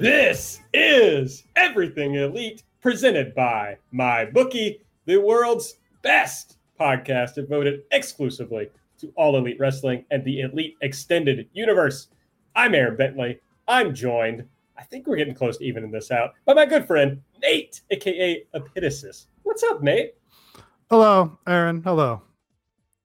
This 0.00 0.62
is 0.72 1.44
Everything 1.56 2.14
Elite 2.14 2.62
presented 2.80 3.34
by 3.34 3.76
MyBookie, 3.92 4.80
the 5.04 5.18
world's 5.18 5.76
best 6.00 6.56
podcast 6.80 7.34
devoted 7.34 7.82
exclusively 7.90 8.70
to 8.96 9.12
all 9.14 9.36
elite 9.36 9.58
wrestling 9.60 10.06
and 10.10 10.24
the 10.24 10.40
elite 10.40 10.78
extended 10.80 11.50
universe. 11.52 12.08
I'm 12.56 12.74
Aaron 12.74 12.96
Bentley. 12.96 13.40
I'm 13.68 13.94
joined, 13.94 14.48
I 14.78 14.84
think 14.84 15.06
we're 15.06 15.16
getting 15.16 15.34
close 15.34 15.58
to 15.58 15.64
evening 15.66 15.90
this 15.90 16.10
out, 16.10 16.32
by 16.46 16.54
my 16.54 16.64
good 16.64 16.86
friend, 16.86 17.20
Nate, 17.42 17.82
aka 17.90 18.42
Epitasis. 18.54 19.26
What's 19.42 19.62
up, 19.64 19.82
Nate? 19.82 20.14
Hello, 20.88 21.38
Aaron. 21.46 21.82
Hello. 21.82 22.22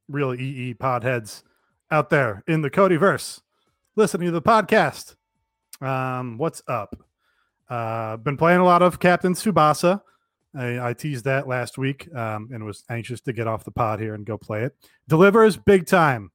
Real 0.08 0.34
EE 0.34 0.76
podheads 0.76 1.44
out 1.92 2.10
there 2.10 2.42
in 2.48 2.62
the 2.62 2.72
Codyverse 2.72 3.42
listening 3.98 4.28
to 4.28 4.32
the 4.32 4.42
podcast. 4.42 5.18
Um, 5.82 6.38
what's 6.38 6.62
up? 6.68 6.96
Uh, 7.70 8.18
been 8.18 8.38
playing 8.38 8.60
a 8.60 8.64
lot 8.64 8.82
of 8.82 9.00
Captain 9.00 9.34
Tsubasa. 9.34 10.02
I, 10.54 10.90
I 10.90 10.94
teased 10.94 11.26
that 11.26 11.48
last 11.48 11.78
week 11.78 12.14
um, 12.16 12.50
and 12.54 12.64
was 12.64 12.84
anxious 12.90 13.22
to 13.22 13.34
get 13.34 13.48
off 13.48 13.66
the 13.66 13.72
pod 13.72 14.00
here 14.00 14.14
and 14.14 14.26
go 14.26 14.38
play 14.38 14.64
it. 14.64 14.76
Delivers 15.08 15.58
big 15.58 15.86
time. 15.86 16.32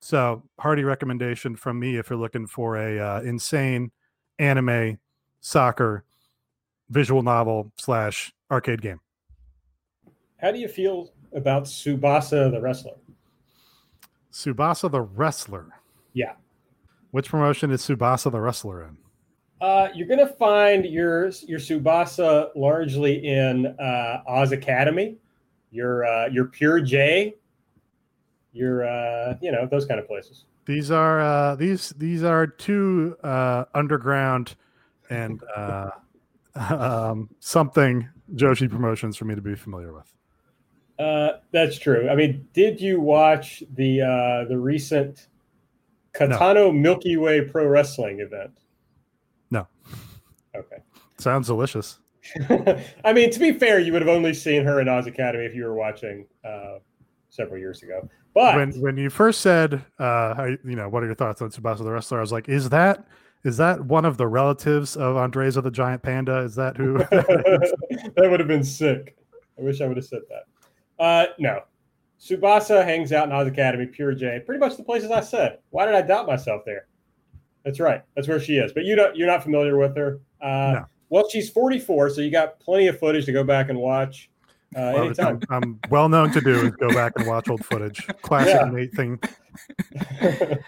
So, 0.00 0.42
hearty 0.58 0.84
recommendation 0.84 1.56
from 1.56 1.80
me 1.80 1.96
if 1.96 2.10
you're 2.10 2.18
looking 2.18 2.46
for 2.46 2.76
a 2.76 2.98
uh, 2.98 3.20
insane 3.22 3.90
anime, 4.38 4.98
soccer, 5.40 6.04
visual 6.90 7.22
novel 7.22 7.72
slash 7.76 8.32
arcade 8.50 8.82
game. 8.82 9.00
How 10.36 10.52
do 10.52 10.58
you 10.58 10.68
feel 10.68 11.12
about 11.32 11.64
Tsubasa 11.64 12.50
the 12.50 12.60
wrestler? 12.60 12.92
Tsubasa 14.32 14.90
the 14.90 15.00
wrestler. 15.00 15.68
Yeah. 16.12 16.34
Which 17.10 17.28
promotion 17.28 17.70
is 17.70 17.82
Tsubasa 17.82 18.30
the 18.30 18.40
wrestler 18.40 18.84
in? 18.84 18.96
Uh, 19.60 19.88
you're 19.94 20.06
going 20.06 20.20
to 20.20 20.32
find 20.34 20.84
your 20.84 21.28
your 21.46 21.58
Tsubasa 21.58 22.50
largely 22.54 23.26
in 23.26 23.66
uh, 23.66 24.22
Oz 24.26 24.52
Academy, 24.52 25.16
your 25.70 26.04
uh, 26.04 26.26
your 26.28 26.46
Pure 26.46 26.82
J, 26.82 27.34
your 28.52 28.86
uh, 28.86 29.36
you 29.40 29.52
know 29.52 29.66
those 29.66 29.86
kind 29.86 29.98
of 29.98 30.06
places. 30.06 30.44
These 30.66 30.90
are 30.90 31.20
uh, 31.20 31.54
these 31.54 31.90
these 31.90 32.22
are 32.22 32.46
two 32.46 33.16
uh, 33.22 33.64
underground 33.74 34.56
and 35.08 35.40
uh, 35.54 35.90
um, 36.54 37.30
something 37.38 38.08
Joshi 38.34 38.68
promotions 38.68 39.16
for 39.16 39.24
me 39.24 39.34
to 39.34 39.40
be 39.40 39.54
familiar 39.54 39.92
with. 39.92 40.12
Uh, 40.98 41.38
that's 41.52 41.78
true. 41.78 42.08
I 42.08 42.14
mean, 42.14 42.48
did 42.52 42.80
you 42.80 43.00
watch 43.00 43.62
the 43.74 44.02
uh, 44.02 44.48
the 44.48 44.58
recent 44.58 45.28
Katano 46.16 46.74
Milky 46.74 47.16
Way 47.16 47.42
Pro 47.42 47.66
Wrestling 47.66 48.20
event? 48.20 48.50
No. 49.50 49.66
Okay. 50.54 50.76
Sounds 51.18 51.46
delicious. 51.46 51.98
I 53.04 53.12
mean, 53.12 53.30
to 53.30 53.38
be 53.38 53.52
fair, 53.52 53.78
you 53.78 53.92
would 53.92 54.02
have 54.02 54.08
only 54.08 54.34
seen 54.34 54.64
her 54.64 54.80
in 54.80 54.88
Oz 54.88 55.06
Academy 55.06 55.44
if 55.44 55.54
you 55.54 55.64
were 55.64 55.74
watching 55.74 56.26
uh, 56.44 56.78
several 57.30 57.58
years 57.58 57.82
ago. 57.82 58.08
But 58.34 58.56
when 58.56 58.72
when 58.80 58.96
you 58.96 59.08
first 59.08 59.40
said, 59.40 59.84
uh, 59.98 60.34
how, 60.34 60.44
you 60.44 60.76
know, 60.76 60.88
what 60.88 61.02
are 61.02 61.06
your 61.06 61.14
thoughts 61.14 61.40
on 61.40 61.50
Tsubasa 61.50 61.84
the 61.84 61.90
wrestler? 61.90 62.18
I 62.18 62.20
was 62.20 62.32
like, 62.32 62.48
is 62.48 62.68
that 62.70 63.06
is 63.44 63.56
that 63.58 63.84
one 63.84 64.04
of 64.04 64.16
the 64.16 64.26
relatives 64.26 64.96
of 64.96 65.16
Andres 65.16 65.56
of 65.56 65.64
the 65.64 65.70
Giant 65.70 66.02
Panda? 66.02 66.38
Is 66.38 66.54
that 66.56 66.76
who? 66.76 66.98
that 66.98 68.16
would 68.16 68.40
have 68.40 68.48
been 68.48 68.64
sick. 68.64 69.16
I 69.58 69.62
wish 69.62 69.80
I 69.80 69.86
would 69.86 69.96
have 69.96 70.04
said 70.04 70.22
that. 70.28 71.02
Uh, 71.02 71.26
no, 71.38 71.62
Tsubasa 72.20 72.84
hangs 72.84 73.12
out 73.12 73.26
in 73.28 73.32
Oz 73.32 73.46
Academy, 73.46 73.86
Pure 73.86 74.14
J, 74.14 74.42
pretty 74.44 74.58
much 74.58 74.76
the 74.76 74.82
places 74.82 75.10
I 75.10 75.20
said. 75.20 75.58
Why 75.70 75.86
did 75.86 75.94
I 75.94 76.02
doubt 76.02 76.26
myself 76.26 76.62
there? 76.64 76.86
That's 77.64 77.80
right. 77.80 78.02
That's 78.14 78.28
where 78.28 78.40
she 78.40 78.56
is. 78.58 78.72
But 78.72 78.84
you 78.84 78.96
don't. 78.96 79.16
You're 79.16 79.26
not 79.26 79.42
familiar 79.42 79.76
with 79.76 79.96
her. 79.96 80.20
Uh, 80.40 80.72
No. 80.72 80.84
Well, 81.08 81.28
she's 81.28 81.48
44, 81.50 82.10
so 82.10 82.20
you 82.20 82.30
got 82.32 82.58
plenty 82.58 82.88
of 82.88 82.98
footage 82.98 83.26
to 83.26 83.32
go 83.32 83.44
back 83.44 83.68
and 83.68 83.78
watch 83.78 84.28
uh, 84.74 84.90
Well, 84.94 85.04
anytime. 85.04 85.40
I'm, 85.50 85.62
I'm 85.62 85.80
well 85.88 86.08
known 86.08 86.32
to 86.32 86.40
do 86.40 86.66
is 86.66 86.70
go 86.76 86.88
back 86.88 87.12
and 87.16 87.28
watch 87.28 87.48
old 87.48 87.64
footage. 87.64 88.04
Classic 88.22 88.54
Yeah. 88.54 88.68
Nate 88.70 88.92
thing. 88.92 89.20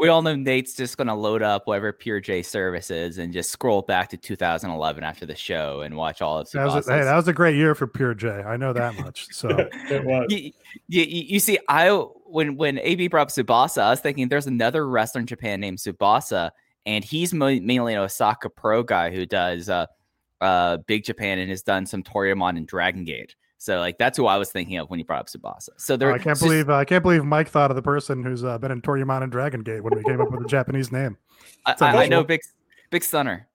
Of 0.00 0.08
Well, 0.08 0.08
we, 0.08 0.08
all, 0.08 0.22
Tsubasa. 0.22 0.24
kn- 0.24 0.34
we 0.34 0.34
all 0.34 0.36
know 0.36 0.36
Nate's 0.52 0.74
just 0.74 0.96
going 0.96 1.08
to 1.08 1.14
load 1.14 1.42
up 1.42 1.66
whatever 1.66 1.92
Pure 1.92 2.20
J 2.20 2.42
service 2.42 2.90
is 2.90 3.18
and 3.18 3.32
just 3.32 3.50
scroll 3.50 3.82
back 3.82 4.08
to 4.10 4.16
2011 4.16 5.04
after 5.04 5.26
the 5.26 5.34
show 5.34 5.82
and 5.82 5.96
watch 5.96 6.22
all 6.22 6.38
of 6.38 6.50
That 6.50 6.66
was 6.66 6.88
a, 6.88 6.92
hey, 6.92 7.04
that 7.04 7.16
was 7.16 7.28
a 7.28 7.32
great 7.32 7.56
year 7.56 7.74
for 7.74 7.86
Pure 7.86 8.14
J. 8.14 8.28
I 8.28 8.56
know 8.56 8.72
that 8.72 8.94
much. 9.00 9.28
So 9.32 9.48
it 9.90 10.04
was. 10.04 10.26
you, 10.30 10.52
you, 10.88 11.02
you 11.04 11.40
see, 11.40 11.58
I 11.68 11.90
when 12.26 12.56
when 12.56 12.78
AB 12.78 13.08
brought 13.08 13.22
up 13.22 13.28
Tsubasa, 13.28 13.82
I 13.82 13.90
was 13.90 14.00
thinking 14.00 14.28
there's 14.28 14.46
another 14.46 14.88
wrestler 14.88 15.20
in 15.20 15.26
Japan 15.26 15.60
named 15.60 15.78
Tsubasa, 15.78 16.50
and 16.86 17.04
he's 17.04 17.34
mainly 17.34 17.94
an 17.94 18.00
Osaka 18.00 18.48
pro 18.48 18.82
guy 18.82 19.10
who 19.10 19.26
does 19.26 19.68
uh, 19.68 19.86
uh, 20.40 20.78
Big 20.86 21.04
Japan 21.04 21.38
and 21.38 21.50
has 21.50 21.62
done 21.62 21.86
some 21.86 22.02
Toryumon 22.02 22.56
and 22.56 22.66
Dragon 22.66 23.04
Gate. 23.04 23.34
So 23.62 23.78
like 23.78 23.98
that's 23.98 24.16
who 24.16 24.24
I 24.24 24.38
was 24.38 24.50
thinking 24.50 24.78
of 24.78 24.88
when 24.88 24.98
you 24.98 25.04
brought 25.04 25.20
up 25.20 25.26
Tsubasa. 25.26 25.68
So 25.76 25.94
there, 25.94 26.10
Oh, 26.10 26.14
I 26.14 26.18
can't 26.18 26.38
so- 26.38 26.46
believe 26.46 26.70
I 26.70 26.86
can't 26.86 27.02
believe 27.02 27.22
Mike 27.26 27.46
thought 27.50 27.70
of 27.70 27.74
the 27.76 27.82
person 27.82 28.24
who's 28.24 28.42
uh, 28.42 28.56
been 28.56 28.70
in 28.70 28.80
Toryumon 28.80 29.22
and 29.22 29.30
Dragon 29.30 29.62
Gate 29.62 29.84
when 29.84 29.94
we 29.94 30.02
came 30.02 30.18
up 30.18 30.30
with 30.30 30.40
a 30.42 30.48
Japanese 30.48 30.90
name. 30.90 31.18
I, 31.66 31.72
I, 31.78 31.86
I 31.86 31.92
know 31.92 31.98
unusual. 32.00 32.24
Big 32.24 32.40
Big 32.90 33.04
Stunner. 33.04 33.46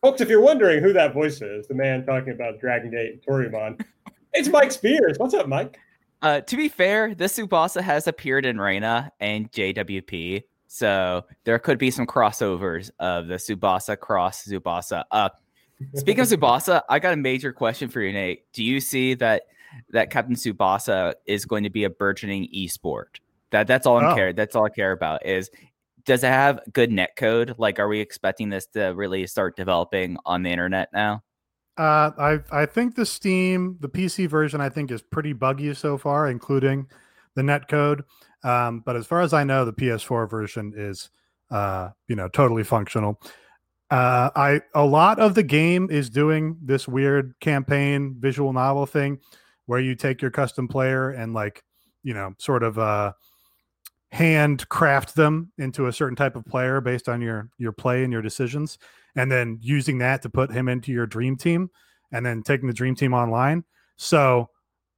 Folks, 0.00 0.20
if 0.20 0.28
you're 0.28 0.40
wondering 0.40 0.80
who 0.80 0.92
that 0.92 1.12
voice 1.12 1.42
is, 1.42 1.66
the 1.66 1.74
man 1.74 2.06
talking 2.06 2.32
about 2.32 2.60
Dragon 2.60 2.92
Gate 2.92 3.14
and 3.14 3.22
Toryumon, 3.22 3.84
it's 4.32 4.48
Mike 4.48 4.70
Spears. 4.70 5.18
What's 5.18 5.34
up, 5.34 5.48
Mike? 5.48 5.76
Uh, 6.22 6.40
to 6.42 6.56
be 6.56 6.68
fair, 6.68 7.12
this 7.12 7.36
Tsubasa 7.36 7.80
has 7.80 8.06
appeared 8.06 8.46
in 8.46 8.60
Reina 8.60 9.10
and 9.18 9.50
JWP, 9.50 10.44
so 10.68 11.24
there 11.42 11.58
could 11.58 11.78
be 11.78 11.90
some 11.90 12.06
crossovers 12.06 12.92
of 13.00 13.26
the 13.26 13.34
Tsubasa 13.34 13.98
cross 13.98 14.46
Tsubasa. 14.46 15.02
Uh, 15.10 15.30
speaking 15.94 16.20
of 16.22 16.28
Tsubasa, 16.28 16.82
I 16.88 16.98
got 16.98 17.12
a 17.12 17.16
major 17.16 17.52
question 17.52 17.88
for 17.88 18.00
you, 18.00 18.12
Nate. 18.12 18.44
Do 18.52 18.62
you 18.64 18.80
see 18.80 19.14
that 19.14 19.42
that 19.90 20.10
Captain 20.10 20.34
Tsubasa 20.34 21.14
is 21.26 21.44
going 21.44 21.64
to 21.64 21.70
be 21.70 21.84
a 21.84 21.90
burgeoning 21.90 22.48
esport? 22.54 23.20
That 23.50 23.66
that's 23.66 23.86
all 23.86 23.98
I'm 23.98 24.12
Oh. 24.12 24.14
care. 24.14 24.32
That's 24.32 24.54
all 24.56 24.64
I 24.66 24.70
care 24.70 24.92
about 24.92 25.24
is. 25.26 25.50
Does 26.04 26.24
it 26.24 26.28
have 26.28 26.58
good 26.72 26.90
net 26.90 27.14
code? 27.14 27.54
Like, 27.58 27.78
are 27.78 27.86
we 27.86 28.00
expecting 28.00 28.48
this 28.48 28.66
to 28.74 28.86
really 28.88 29.24
start 29.28 29.54
developing 29.54 30.16
on 30.26 30.42
the 30.42 30.50
internet 30.50 30.88
now? 30.92 31.22
Uh, 31.78 32.10
I 32.18 32.40
I 32.50 32.66
think 32.66 32.96
the 32.96 33.06
Steam, 33.06 33.76
the 33.78 33.88
PC 33.88 34.28
version, 34.28 34.60
I 34.60 34.68
think 34.68 34.90
is 34.90 35.00
pretty 35.00 35.32
buggy 35.32 35.72
so 35.74 35.96
far, 35.96 36.28
including 36.28 36.88
the 37.36 37.42
netcode. 37.42 38.02
Um, 38.42 38.80
but 38.84 38.96
as 38.96 39.06
far 39.06 39.20
as 39.20 39.32
I 39.32 39.44
know, 39.44 39.64
the 39.64 39.72
PS4 39.72 40.28
version 40.28 40.72
is, 40.76 41.08
uh, 41.52 41.90
you 42.08 42.16
know, 42.16 42.26
totally 42.28 42.64
functional. 42.64 43.20
Uh, 43.92 44.30
I 44.34 44.62
a 44.74 44.86
lot 44.86 45.18
of 45.18 45.34
the 45.34 45.42
game 45.42 45.90
is 45.90 46.08
doing 46.08 46.56
this 46.62 46.88
weird 46.88 47.34
campaign 47.40 48.16
visual 48.18 48.54
novel 48.54 48.86
thing, 48.86 49.18
where 49.66 49.80
you 49.80 49.94
take 49.94 50.22
your 50.22 50.30
custom 50.30 50.66
player 50.66 51.10
and 51.10 51.34
like, 51.34 51.62
you 52.02 52.14
know, 52.14 52.32
sort 52.38 52.62
of 52.62 52.78
uh, 52.78 53.12
hand 54.10 54.66
craft 54.70 55.14
them 55.14 55.52
into 55.58 55.88
a 55.88 55.92
certain 55.92 56.16
type 56.16 56.36
of 56.36 56.46
player 56.46 56.80
based 56.80 57.06
on 57.06 57.20
your 57.20 57.50
your 57.58 57.72
play 57.72 58.02
and 58.02 58.10
your 58.10 58.22
decisions 58.22 58.78
and 59.14 59.30
then 59.30 59.58
using 59.60 59.98
that 59.98 60.22
to 60.22 60.30
put 60.30 60.50
him 60.50 60.70
into 60.70 60.90
your 60.90 61.06
dream 61.06 61.36
team 61.36 61.68
and 62.12 62.24
then 62.24 62.42
taking 62.42 62.68
the 62.68 62.72
dream 62.72 62.94
team 62.94 63.12
online. 63.12 63.62
So 63.96 64.48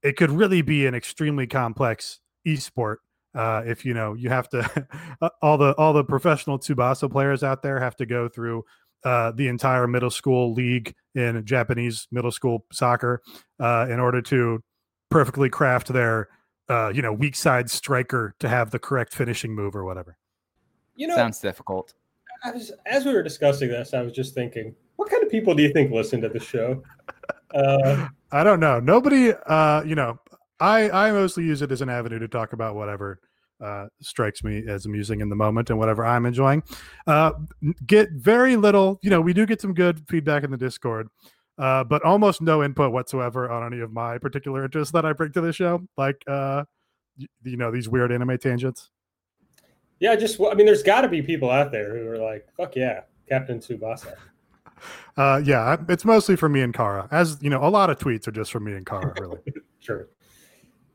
it 0.04 0.16
could 0.16 0.30
really 0.30 0.62
be 0.62 0.86
an 0.86 0.94
extremely 0.94 1.48
complex 1.48 2.20
esport 2.46 2.98
uh, 3.34 3.62
if 3.66 3.84
you 3.84 3.94
know 3.94 4.14
you 4.14 4.28
have 4.28 4.48
to 4.50 4.86
all 5.42 5.58
the 5.58 5.74
all 5.76 5.92
the 5.92 6.04
professional 6.04 6.58
Tsubasa 6.58 7.10
players 7.10 7.42
out 7.42 7.62
there 7.62 7.80
have 7.80 7.96
to 7.96 8.06
go 8.06 8.28
through 8.28 8.64
uh, 9.04 9.30
the 9.32 9.48
entire 9.48 9.86
middle 9.86 10.10
school 10.10 10.52
league 10.52 10.94
in 11.14 11.44
Japanese 11.44 12.08
middle 12.10 12.30
school 12.30 12.64
soccer 12.72 13.22
uh, 13.60 13.86
in 13.88 14.00
order 14.00 14.22
to 14.22 14.62
perfectly 15.10 15.48
craft 15.48 15.88
their 15.88 16.28
uh, 16.68 16.90
you 16.94 17.02
know 17.02 17.12
weak 17.12 17.36
side 17.36 17.70
striker 17.70 18.34
to 18.38 18.48
have 18.48 18.70
the 18.70 18.78
correct 18.78 19.14
finishing 19.14 19.54
move 19.54 19.76
or 19.76 19.84
whatever. 19.84 20.16
You 20.96 21.08
know, 21.08 21.16
Sounds 21.16 21.40
difficult. 21.40 21.94
I 22.44 22.50
was, 22.50 22.72
as 22.86 23.04
we 23.04 23.12
were 23.12 23.22
discussing 23.22 23.68
this, 23.68 23.94
I 23.94 24.02
was 24.02 24.12
just 24.12 24.34
thinking, 24.34 24.74
what 24.96 25.10
kind 25.10 25.22
of 25.22 25.30
people 25.30 25.54
do 25.54 25.62
you 25.62 25.72
think 25.72 25.90
listen 25.90 26.20
to 26.20 26.28
the 26.28 26.40
show? 26.40 26.82
Uh, 27.54 28.08
I 28.32 28.42
don't 28.44 28.60
know. 28.60 28.80
Nobody, 28.80 29.32
uh, 29.32 29.82
you 29.84 29.94
know, 29.94 30.18
I 30.60 30.90
I 30.90 31.12
mostly 31.12 31.44
use 31.44 31.62
it 31.62 31.72
as 31.72 31.82
an 31.82 31.88
avenue 31.88 32.18
to 32.18 32.28
talk 32.28 32.52
about 32.52 32.74
whatever 32.74 33.20
uh, 33.64 33.86
strikes 34.02 34.44
me 34.44 34.64
as 34.68 34.84
amusing 34.84 35.20
in 35.20 35.28
the 35.30 35.36
moment 35.36 35.70
and 35.70 35.78
whatever 35.78 36.04
I'm 36.04 36.26
enjoying. 36.26 36.62
Uh, 37.06 37.32
get 37.86 38.10
very 38.12 38.56
little, 38.56 38.98
you 39.02 39.10
know, 39.10 39.20
we 39.20 39.32
do 39.32 39.46
get 39.46 39.60
some 39.60 39.72
good 39.72 40.06
feedback 40.08 40.44
in 40.44 40.50
the 40.50 40.56
Discord, 40.56 41.08
uh, 41.58 41.84
but 41.84 42.02
almost 42.04 42.42
no 42.42 42.62
input 42.62 42.92
whatsoever 42.92 43.50
on 43.50 43.72
any 43.72 43.80
of 43.80 43.92
my 43.92 44.18
particular 44.18 44.64
interests 44.64 44.92
that 44.92 45.06
I 45.06 45.12
bring 45.12 45.32
to 45.32 45.40
the 45.40 45.52
show, 45.52 45.80
like 45.96 46.22
uh, 46.26 46.64
y- 47.18 47.26
you 47.44 47.56
know 47.56 47.70
these 47.70 47.88
weird 47.88 48.12
anime 48.12 48.36
tangents. 48.38 48.90
Yeah, 50.00 50.16
just 50.16 50.38
I 50.40 50.54
mean, 50.54 50.66
there's 50.66 50.82
got 50.82 51.00
to 51.02 51.08
be 51.08 51.22
people 51.22 51.50
out 51.50 51.72
there 51.72 51.96
who 51.96 52.08
are 52.08 52.18
like, 52.18 52.46
"Fuck 52.56 52.76
yeah, 52.76 53.02
Captain 53.28 53.58
Tsubasa." 53.58 54.14
Uh, 55.16 55.40
yeah, 55.44 55.76
it's 55.88 56.04
mostly 56.04 56.34
for 56.34 56.48
me 56.48 56.60
and 56.60 56.74
Kara. 56.74 57.08
As 57.10 57.38
you 57.40 57.48
know, 57.48 57.62
a 57.62 57.70
lot 57.70 57.88
of 57.90 57.98
tweets 57.98 58.26
are 58.26 58.32
just 58.32 58.50
for 58.50 58.58
me 58.58 58.72
and 58.72 58.84
Kara, 58.84 59.14
really. 59.20 59.38
Sure. 59.78 60.08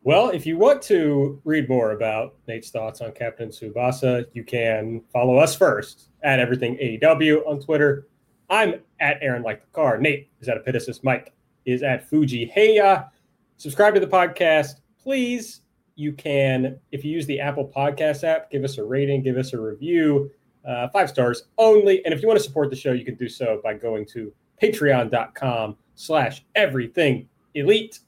Well, 0.03 0.29
if 0.29 0.45
you 0.45 0.57
want 0.57 0.81
to 0.83 1.41
read 1.43 1.67
more 1.67 1.91
about 1.91 2.35
Nate's 2.47 2.69
thoughts 2.69 3.01
on 3.01 3.11
Captain 3.11 3.49
Tsubasa, 3.49 4.25
you 4.31 4.45
can 4.45 5.01
follow 5.11 5.37
us 5.37 5.55
first 5.55 6.07
at 6.23 6.39
Everything 6.39 6.77
AEW 6.77 7.45
on 7.45 7.59
Twitter. 7.59 8.07
I'm 8.49 8.75
at 9.01 9.17
Aaron 9.21 9.43
Like 9.43 9.59
the 9.61 9.67
Car. 9.67 9.97
Nate 9.97 10.29
is 10.39 10.47
at 10.47 10.63
Epitasis. 10.63 11.03
Mike 11.03 11.33
is 11.65 11.83
at 11.83 12.09
Fuji 12.09 12.49
Heya. 12.55 13.09
Subscribe 13.57 13.93
to 13.93 13.99
the 13.99 14.07
podcast, 14.07 14.75
please. 15.03 15.61
You 15.95 16.13
can, 16.13 16.79
if 16.93 17.03
you 17.03 17.11
use 17.11 17.25
the 17.25 17.41
Apple 17.41 17.69
Podcast 17.75 18.23
app, 18.23 18.49
give 18.49 18.63
us 18.63 18.77
a 18.77 18.83
rating, 18.83 19.21
give 19.21 19.35
us 19.35 19.51
a 19.51 19.59
review, 19.59 20.31
uh, 20.65 20.87
five 20.89 21.09
stars 21.09 21.43
only. 21.57 22.03
And 22.05 22.13
if 22.13 22.21
you 22.21 22.27
want 22.29 22.39
to 22.39 22.43
support 22.43 22.69
the 22.69 22.75
show, 22.77 22.93
you 22.93 23.03
can 23.03 23.15
do 23.15 23.27
so 23.27 23.59
by 23.65 23.73
going 23.73 24.05
to 24.13 24.31
patreon.com 24.63 25.75
slash 25.95 26.45
everything 26.55 27.27
elite. 27.53 27.99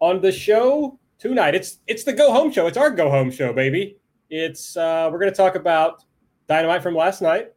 On 0.00 0.20
the 0.20 0.32
show 0.32 0.98
tonight, 1.18 1.54
it's 1.54 1.78
it's 1.86 2.04
the 2.04 2.12
go 2.12 2.32
home 2.32 2.50
show. 2.50 2.66
It's 2.66 2.76
our 2.76 2.90
go 2.90 3.10
home 3.10 3.30
show, 3.30 3.52
baby. 3.52 3.98
It's 4.30 4.76
uh, 4.76 5.08
we're 5.10 5.18
going 5.18 5.30
to 5.30 5.36
talk 5.36 5.54
about 5.54 6.04
Dynamite 6.48 6.82
from 6.82 6.94
last 6.94 7.22
night, 7.22 7.52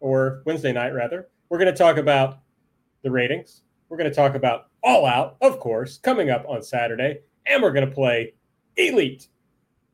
or 0.00 0.42
Wednesday 0.44 0.72
night 0.72 0.90
rather. 0.90 1.28
We're 1.48 1.58
going 1.58 1.72
to 1.72 1.78
talk 1.78 1.96
about 1.96 2.40
the 3.02 3.10
ratings. 3.10 3.62
We're 3.88 3.96
going 3.96 4.10
to 4.10 4.14
talk 4.14 4.34
about 4.34 4.68
All 4.82 5.06
Out, 5.06 5.36
of 5.40 5.60
course, 5.60 5.98
coming 5.98 6.30
up 6.30 6.44
on 6.48 6.62
Saturday, 6.62 7.20
and 7.46 7.62
we're 7.62 7.72
going 7.72 7.88
to 7.88 7.94
play 7.94 8.34
Elite 8.76 9.28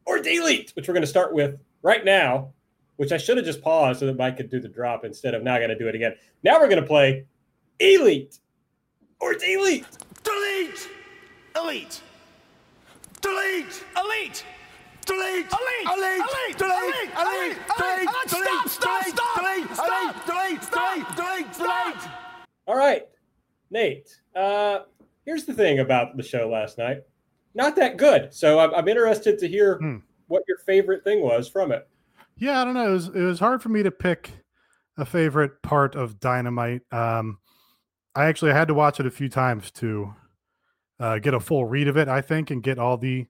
or 0.06 0.19
Delete, 0.19 0.72
which 0.75 0.88
we're 0.88 0.94
going 0.94 1.02
to 1.02 1.06
start 1.06 1.32
with 1.32 1.58
right 1.82 2.05
now. 2.05 2.52
Which 2.96 3.10
I 3.10 3.17
should 3.17 3.38
have 3.38 3.44
just 3.44 3.60
paused 3.60 3.99
so 3.99 4.06
that 4.06 4.17
Mike 4.17 4.37
could 4.37 4.50
do 4.50 4.60
the 4.60 4.69
drop 4.69 5.05
instead 5.05 5.34
of 5.34 5.43
now 5.43 5.56
I 5.56 5.60
got 5.60 5.67
to 5.67 5.76
do 5.76 5.88
it 5.88 5.96
again. 5.96 6.14
Now 6.44 6.60
we're 6.60 6.69
going 6.69 6.81
to 6.81 6.87
play 6.87 7.26
Elite 7.81 8.38
or 9.19 9.34
Delete. 9.34 9.84
Delete! 10.22 10.88
Elite! 11.56 12.00
Delete! 13.25 13.85
Elite! 13.97 14.44
Delete! 15.06 15.47
Elite! 15.47 15.87
Elite! 15.87 16.59
Delete! 16.59 16.59
Elite! 16.59 17.56
Elite! 17.81 18.09
Delete! 18.29 18.69
Stop! 18.69 18.69
Stop! 18.69 19.05
Stop! 19.06 19.37
Delete! 19.37 19.75
Stop! 19.75 20.26
Delete! 20.26 20.61
Delete! 20.71 21.17
Delete! 21.17 21.53
Delete! 21.55 22.11
All 22.67 22.76
right, 22.76 23.03
Nate. 23.71 24.15
Uh, 24.37 24.81
here's 25.25 25.44
the 25.47 25.55
thing 25.55 25.79
about 25.79 26.19
the 26.19 26.23
show 26.23 26.49
last 26.50 26.76
night. 26.76 26.99
Not 27.55 27.76
that 27.76 27.97
good. 27.97 28.35
So 28.35 28.59
I'm, 28.59 28.75
I'm 28.75 28.88
interested 28.88 29.38
to 29.38 29.49
hear 29.49 29.79
Hmm. 29.79 29.97
what 30.27 30.43
your 30.47 30.59
favorite 30.59 31.03
thing 31.03 31.23
was 31.23 31.49
from 31.49 31.73
it. 31.73 31.88
Yeah, 32.37 32.61
I 32.61 32.65
don't 32.65 32.75
know. 32.75 32.88
It 32.91 32.93
was, 32.93 33.09
it 33.09 33.23
was 33.23 33.38
hard 33.38 33.62
for 33.62 33.70
me 33.70 33.82
to 33.85 33.91
pick 33.91 34.32
a 34.99 35.06
favorite 35.06 35.62
part 35.62 35.94
of 35.94 36.20
Dynamite. 36.20 36.82
Um, 36.93 37.38
I 38.15 38.27
actually 38.27 38.53
had 38.53 38.69
to 38.69 38.75
watch 38.75 39.00
it 39.00 39.06
a 39.06 39.11
few 39.11 39.29
times 39.31 39.70
to 39.73 40.15
uh, 41.00 41.19
get 41.19 41.35
a 41.35 41.41
full 41.41 41.64
read 41.64 41.88
of 41.88 41.96
it. 41.96 42.08
I 42.08 42.20
think 42.20 42.50
and 42.50 42.62
get 42.62 42.79
all 42.79 42.96
the 42.96 43.26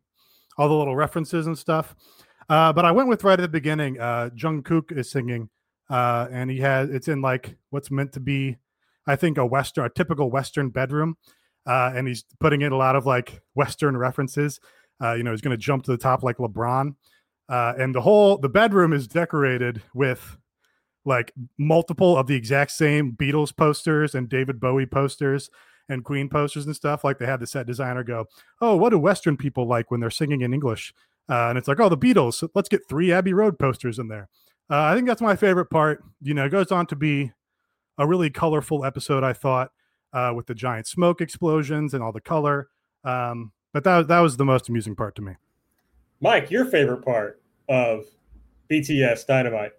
all 0.57 0.69
the 0.69 0.75
little 0.75 0.97
references 0.97 1.47
and 1.47 1.59
stuff. 1.59 1.95
Uh, 2.49 2.73
but 2.73 2.85
I 2.85 2.93
went 2.93 3.09
with 3.09 3.25
right 3.25 3.39
at 3.39 3.43
the 3.43 3.49
beginning. 3.49 3.99
Uh, 3.99 4.31
Jungkook 4.37 4.93
is 4.97 5.11
singing, 5.11 5.49
uh, 5.91 6.29
and 6.31 6.51
he 6.51 6.61
has 6.61 6.91
it's 6.91 7.09
in 7.09 7.23
like 7.23 7.57
what's 7.71 7.91
meant 7.91 8.13
to 8.13 8.21
be, 8.21 8.57
I 9.07 9.17
think, 9.17 9.39
a 9.39 9.47
western, 9.47 9.85
a 9.85 9.91
typical 9.91 10.31
Western 10.31 10.71
bedroom, 10.71 11.17
uh, 11.67 11.93
and 11.95 12.07
he's 12.07 12.25
putting 12.41 12.63
in 12.63 12.73
a 12.73 12.77
lot 12.77 12.97
of 12.97 13.07
like 13.07 13.41
Western 13.55 13.97
references. 13.97 14.61
Uh, 15.03 15.15
you 15.15 15.23
know, 15.23 15.33
he's 15.33 15.41
going 15.41 15.57
to 15.57 15.63
jump 15.63 15.85
to 15.85 15.91
the 15.91 15.99
top 15.99 16.23
like 16.23 16.37
LeBron 16.37 16.95
uh, 17.49 17.75
and 17.79 17.95
the 17.95 18.01
whole 18.01 18.39
the 18.39 18.49
bedroom 18.49 18.93
is 18.93 19.07
decorated 19.07 19.83
with 19.93 20.39
like 21.05 21.33
multiple 21.59 22.17
of 22.17 22.27
the 22.27 22.35
exact 22.35 22.71
same 22.71 23.13
Beatles 23.13 23.55
posters 23.55 24.15
and 24.15 24.29
David 24.29 24.59
Bowie 24.59 24.87
posters 24.87 25.51
and 25.89 26.05
Queen 26.05 26.29
posters 26.29 26.67
and 26.67 26.75
stuff. 26.75 27.05
Like 27.05 27.19
they 27.19 27.27
had 27.27 27.41
the 27.41 27.47
set 27.47 27.67
designer 27.67 28.03
go, 28.03 28.27
"Oh, 28.61 28.77
what 28.77 28.91
do 28.91 28.99
Western 28.99 29.37
people 29.37 29.67
like 29.67 29.91
when 29.91 30.01
they're 30.01 30.11
singing 30.11 30.41
in 30.41 30.55
English?" 30.55 30.93
Uh, 31.29 31.49
and 31.49 31.59
it's 31.59 31.69
like, 31.69 31.81
"Oh, 31.81 31.89
the 31.89 31.99
Beatles. 31.99 32.35
So 32.35 32.51
let's 32.55 32.69
get 32.69 32.89
three 32.89 33.13
Abbey 33.13 33.33
Road 33.33 33.59
posters 33.59 33.99
in 33.99 34.09
there." 34.09 34.29
Uh, 34.71 34.83
I 34.83 34.95
think 34.95 35.07
that's 35.07 35.21
my 35.21 35.37
favorite 35.37 35.67
part. 35.67 36.03
You 36.23 36.35
know, 36.35 36.47
it 36.47 36.51
goes 36.51 36.73
on 36.73 36.87
to 36.87 36.97
be 36.97 37.33
a 37.99 38.07
really 38.07 38.31
colorful 38.31 38.85
episode. 38.85 39.23
I 39.23 39.33
thought 39.33 39.71
uh, 40.15 40.33
with 40.35 40.47
the 40.47 40.55
giant 40.55 40.87
smoke 40.87 41.21
explosions 41.21 41.93
and 41.93 42.03
all 42.03 42.13
the 42.13 42.21
color. 42.21 42.69
Um, 43.05 43.53
but 43.73 43.85
that 43.85 44.09
that 44.09 44.21
was 44.21 44.37
the 44.37 44.45
most 44.45 44.69
amusing 44.69 44.95
part 44.95 45.17
to 45.17 45.23
me. 45.23 45.33
Mike, 46.21 46.51
your 46.51 46.65
favorite 46.65 47.05
part 47.05 47.43
of 47.69 48.05
BTS 48.71 49.27
Dynamite? 49.27 49.73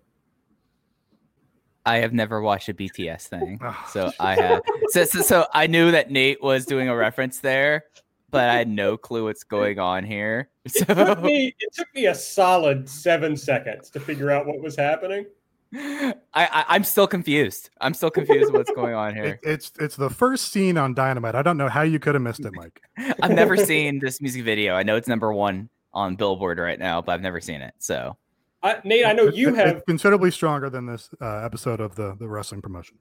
I 1.86 1.98
have 1.98 2.14
never 2.14 2.42
watched 2.42 2.68
a 2.70 2.74
BTS 2.74 3.28
thing, 3.28 3.60
Ah. 3.62 3.88
so 3.92 4.12
I 4.20 4.36
have. 4.36 4.62
So, 4.90 5.04
so, 5.06 5.22
so 5.22 5.46
I 5.54 5.68
knew 5.68 5.92
that 5.92 6.10
Nate 6.12 6.42
was 6.42 6.66
doing 6.66 6.90
a 6.90 6.96
reference 6.96 7.40
there, 7.40 7.86
but 8.32 8.50
I 8.50 8.56
had 8.56 8.68
no 8.68 8.98
clue 8.98 9.26
what's 9.26 9.44
going 9.44 9.80
on 9.80 10.04
here. 10.04 10.50
It 10.66 10.74
took 10.88 11.22
me 11.22 11.56
it 11.60 11.74
took 11.76 11.88
me 11.94 12.08
a 12.08 12.16
solid 12.16 12.90
seven 12.90 13.38
seconds 13.38 13.92
to 13.92 14.00
figure 14.00 14.32
out 14.32 14.48
what 14.48 14.60
was 14.62 14.76
happening. 14.76 15.28
I, 15.76 16.14
I, 16.34 16.66
I'm 16.70 16.84
still 16.84 17.06
confused. 17.06 17.70
I'm 17.82 17.94
still 17.94 18.10
confused 18.10 18.52
what's 18.54 18.72
going 18.72 18.94
on 18.96 19.16
It, 19.16 19.24
here. 19.24 19.40
it's 19.44 19.72
it's 19.80 19.96
the 19.96 20.10
first 20.10 20.52
scene 20.52 20.78
on 20.78 20.94
Dynamite. 20.96 21.36
I 21.36 21.42
don't 21.44 21.58
know 21.58 21.70
how 21.70 21.82
you 21.84 22.00
could 22.00 22.16
have 22.16 22.22
missed 22.24 22.46
it, 22.46 22.54
Mike. 22.56 22.82
I've 23.22 23.32
never 23.32 23.56
seen 23.58 24.00
this 24.00 24.22
music 24.22 24.44
video. 24.44 24.74
I 24.74 24.82
know 24.84 24.96
it's 24.96 25.08
number 25.08 25.32
one 25.34 25.70
on 25.94 26.16
Billboard 26.16 26.58
right 26.58 26.80
now, 26.80 27.02
but 27.02 27.12
I've 27.12 27.22
never 27.22 27.40
seen 27.42 27.62
it. 27.62 27.74
So 27.80 28.18
I, 28.66 28.82
Nate, 28.84 29.06
I 29.06 29.14
know 29.14 29.28
It- 29.28 29.36
you 29.36 29.50
it- 29.50 29.56
have. 29.56 29.78
it's 29.78 29.86
considerably 29.86 30.32
stronger 30.32 30.70
than 30.72 30.88
this 30.88 31.10
uh, 31.22 31.46
episode 31.46 31.80
of 31.80 31.96
the 31.96 32.16
the 32.20 32.28
wrestling 32.28 32.62
promotion. 32.62 32.98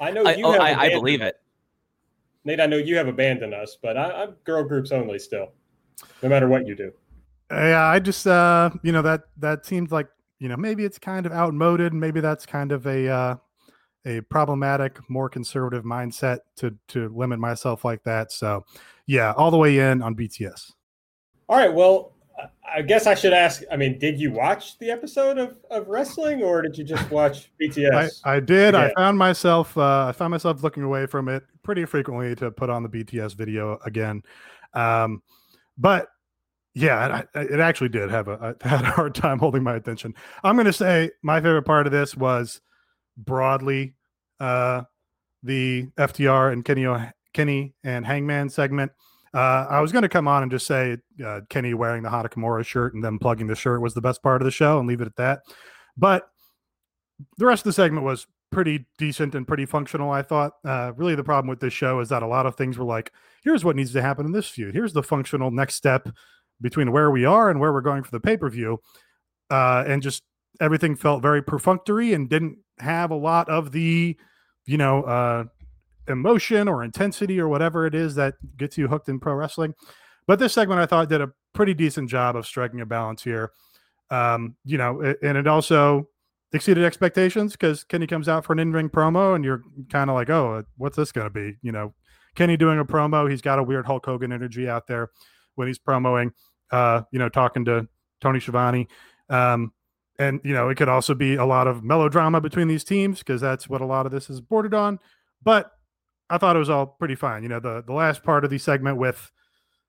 I 0.00 0.10
know 0.10 0.24
I, 0.24 0.34
you 0.34 0.46
oh, 0.46 0.52
have. 0.52 0.60
I, 0.62 0.86
I 0.86 0.88
believe 0.88 1.20
it. 1.20 1.36
Nate, 2.44 2.60
I 2.60 2.66
know 2.66 2.78
you 2.78 2.96
have 2.96 3.08
abandoned 3.08 3.54
us, 3.54 3.76
but 3.80 3.96
I, 3.96 4.22
I'm 4.22 4.34
girl 4.44 4.64
groups 4.64 4.90
only 4.90 5.18
still, 5.18 5.52
no 6.22 6.28
matter 6.28 6.48
what 6.48 6.66
you 6.66 6.74
do. 6.74 6.92
Yeah, 7.50 7.84
I 7.84 7.98
just 7.98 8.26
uh, 8.26 8.70
you 8.82 8.92
know 8.92 9.02
that 9.02 9.24
that 9.36 9.66
seems 9.66 9.92
like 9.92 10.08
you 10.38 10.48
know 10.48 10.56
maybe 10.56 10.84
it's 10.84 10.98
kind 10.98 11.26
of 11.26 11.32
outmoded. 11.32 11.92
Maybe 11.92 12.20
that's 12.20 12.46
kind 12.46 12.72
of 12.72 12.86
a 12.86 13.08
uh, 13.08 13.36
a 14.06 14.22
problematic, 14.22 14.98
more 15.10 15.28
conservative 15.28 15.84
mindset 15.84 16.38
to 16.56 16.74
to 16.88 17.10
limit 17.14 17.38
myself 17.38 17.84
like 17.84 18.02
that. 18.04 18.32
So 18.32 18.64
yeah, 19.06 19.32
all 19.36 19.50
the 19.50 19.58
way 19.58 19.78
in 19.78 20.00
on 20.00 20.16
BTS. 20.16 20.72
All 21.50 21.58
right. 21.58 21.72
Well, 21.72 22.11
I- 22.76 22.82
guess 22.82 23.06
I 23.06 23.14
should 23.14 23.32
ask. 23.32 23.62
I 23.70 23.76
mean, 23.76 23.98
did 23.98 24.18
you 24.18 24.32
watch 24.32 24.78
the 24.78 24.90
episode 24.90 25.38
of, 25.38 25.58
of 25.70 25.88
wrestling, 25.88 26.42
or 26.42 26.62
did 26.62 26.78
you 26.78 26.84
just 26.84 27.10
watch 27.10 27.50
BTS? 27.60 28.20
I, 28.24 28.36
I 28.36 28.40
did. 28.40 28.74
I 28.74 28.92
found 28.94 29.18
myself 29.18 29.76
uh, 29.76 30.06
I 30.06 30.12
found 30.12 30.30
myself 30.30 30.62
looking 30.62 30.82
away 30.82 31.06
from 31.06 31.28
it 31.28 31.44
pretty 31.62 31.84
frequently 31.84 32.34
to 32.36 32.50
put 32.50 32.70
on 32.70 32.82
the 32.82 32.88
BTS 32.88 33.34
video 33.34 33.78
again. 33.84 34.22
Um, 34.74 35.22
but 35.76 36.08
yeah, 36.74 37.22
it, 37.34 37.52
it 37.52 37.60
actually 37.60 37.90
did 37.90 38.10
have 38.10 38.28
a 38.28 38.56
I 38.64 38.68
had 38.68 38.82
a 38.82 38.90
hard 38.90 39.14
time 39.14 39.38
holding 39.38 39.62
my 39.62 39.76
attention. 39.76 40.14
I'm 40.42 40.56
going 40.56 40.66
to 40.66 40.72
say 40.72 41.10
my 41.22 41.40
favorite 41.40 41.64
part 41.64 41.86
of 41.86 41.92
this 41.92 42.16
was 42.16 42.60
broadly 43.16 43.94
uh, 44.40 44.82
the 45.42 45.88
FTR 45.98 46.52
and 46.52 46.64
Kenny 46.64 46.86
Kenny 47.32 47.74
and 47.84 48.06
Hangman 48.06 48.48
segment. 48.48 48.92
Uh, 49.34 49.66
I 49.70 49.80
was 49.80 49.92
going 49.92 50.02
to 50.02 50.08
come 50.08 50.28
on 50.28 50.42
and 50.42 50.50
just 50.50 50.66
say 50.66 50.98
uh, 51.24 51.40
Kenny 51.48 51.74
wearing 51.74 52.02
the 52.02 52.10
Hana 52.10 52.28
Kimura 52.28 52.64
shirt 52.64 52.94
and 52.94 53.02
then 53.02 53.18
plugging 53.18 53.46
the 53.46 53.54
shirt 53.54 53.80
was 53.80 53.94
the 53.94 54.00
best 54.00 54.22
part 54.22 54.42
of 54.42 54.44
the 54.44 54.50
show 54.50 54.78
and 54.78 54.86
leave 54.86 55.00
it 55.00 55.06
at 55.06 55.16
that. 55.16 55.40
But 55.96 56.28
the 57.38 57.46
rest 57.46 57.60
of 57.60 57.64
the 57.64 57.72
segment 57.72 58.04
was 58.04 58.26
pretty 58.50 58.86
decent 58.98 59.34
and 59.34 59.48
pretty 59.48 59.66
functional. 59.66 60.10
I 60.10 60.22
thought. 60.22 60.52
Uh, 60.64 60.92
really, 60.96 61.14
the 61.14 61.24
problem 61.24 61.48
with 61.48 61.60
this 61.60 61.72
show 61.72 62.00
is 62.00 62.08
that 62.10 62.22
a 62.22 62.26
lot 62.26 62.46
of 62.46 62.54
things 62.56 62.78
were 62.78 62.84
like, 62.84 63.10
"Here's 63.42 63.64
what 63.64 63.76
needs 63.76 63.92
to 63.94 64.02
happen 64.02 64.26
in 64.26 64.32
this 64.32 64.48
feud. 64.48 64.74
Here's 64.74 64.92
the 64.92 65.02
functional 65.02 65.50
next 65.50 65.74
step 65.74 66.08
between 66.60 66.92
where 66.92 67.10
we 67.10 67.24
are 67.24 67.50
and 67.50 67.58
where 67.58 67.72
we're 67.72 67.80
going 67.80 68.04
for 68.04 68.10
the 68.10 68.20
pay 68.20 68.36
per 68.36 68.48
view," 68.48 68.80
uh, 69.50 69.84
and 69.86 70.02
just 70.02 70.22
everything 70.60 70.94
felt 70.94 71.22
very 71.22 71.42
perfunctory 71.42 72.12
and 72.12 72.28
didn't 72.28 72.58
have 72.78 73.10
a 73.10 73.16
lot 73.16 73.48
of 73.48 73.72
the, 73.72 74.16
you 74.66 74.76
know, 74.76 75.02
uh, 75.02 75.44
emotion 76.08 76.68
or 76.68 76.82
intensity 76.82 77.38
or 77.40 77.48
whatever 77.48 77.86
it 77.86 77.94
is 77.94 78.14
that 78.16 78.34
gets 78.56 78.76
you 78.76 78.88
hooked 78.88 79.08
in 79.08 79.20
pro 79.20 79.34
wrestling. 79.34 79.74
But 80.26 80.38
this 80.38 80.52
segment, 80.52 80.80
I 80.80 80.86
thought, 80.86 81.08
did 81.08 81.20
a 81.20 81.32
pretty 81.52 81.74
decent 81.74 82.08
job 82.08 82.36
of 82.36 82.46
striking 82.46 82.80
a 82.80 82.86
balance 82.86 83.22
here. 83.22 83.52
Um, 84.10 84.56
you 84.64 84.78
know, 84.78 85.14
and 85.22 85.36
it 85.38 85.46
also 85.46 86.08
exceeded 86.52 86.84
expectations 86.84 87.52
because 87.52 87.82
Kenny 87.84 88.06
comes 88.06 88.28
out 88.28 88.44
for 88.44 88.52
an 88.52 88.58
in-ring 88.58 88.90
promo, 88.90 89.34
and 89.34 89.44
you're 89.44 89.62
kind 89.90 90.10
of 90.10 90.14
like, 90.14 90.30
"Oh, 90.30 90.64
what's 90.76 90.96
this 90.96 91.12
going 91.12 91.26
to 91.26 91.30
be?" 91.30 91.56
You 91.62 91.72
know, 91.72 91.94
Kenny 92.34 92.56
doing 92.56 92.78
a 92.78 92.84
promo. 92.84 93.28
He's 93.30 93.42
got 93.42 93.58
a 93.58 93.62
weird 93.62 93.86
Hulk 93.86 94.04
Hogan 94.04 94.32
energy 94.32 94.68
out 94.68 94.86
there 94.86 95.10
when 95.54 95.66
he's 95.66 95.78
promoing. 95.78 96.32
Uh, 96.70 97.02
you 97.10 97.18
know, 97.18 97.28
talking 97.28 97.64
to 97.66 97.86
Tony 98.20 98.40
Schiavone. 98.40 98.88
Um, 99.28 99.72
and 100.18 100.40
you 100.44 100.54
know, 100.54 100.68
it 100.68 100.76
could 100.76 100.88
also 100.88 101.14
be 101.14 101.34
a 101.34 101.44
lot 101.44 101.66
of 101.66 101.82
melodrama 101.82 102.40
between 102.40 102.68
these 102.68 102.84
teams 102.84 103.18
because 103.18 103.40
that's 103.40 103.68
what 103.68 103.80
a 103.80 103.86
lot 103.86 104.06
of 104.06 104.12
this 104.12 104.30
is 104.30 104.40
bordered 104.40 104.74
on. 104.74 104.98
But 105.42 105.70
I 106.32 106.38
thought 106.38 106.56
it 106.56 106.60
was 106.60 106.70
all 106.70 106.86
pretty 106.86 107.14
fine. 107.14 107.42
You 107.42 107.50
know, 107.50 107.60
the 107.60 107.82
the 107.86 107.92
last 107.92 108.22
part 108.22 108.44
of 108.44 108.50
the 108.50 108.58
segment 108.58 108.96
with 108.96 109.30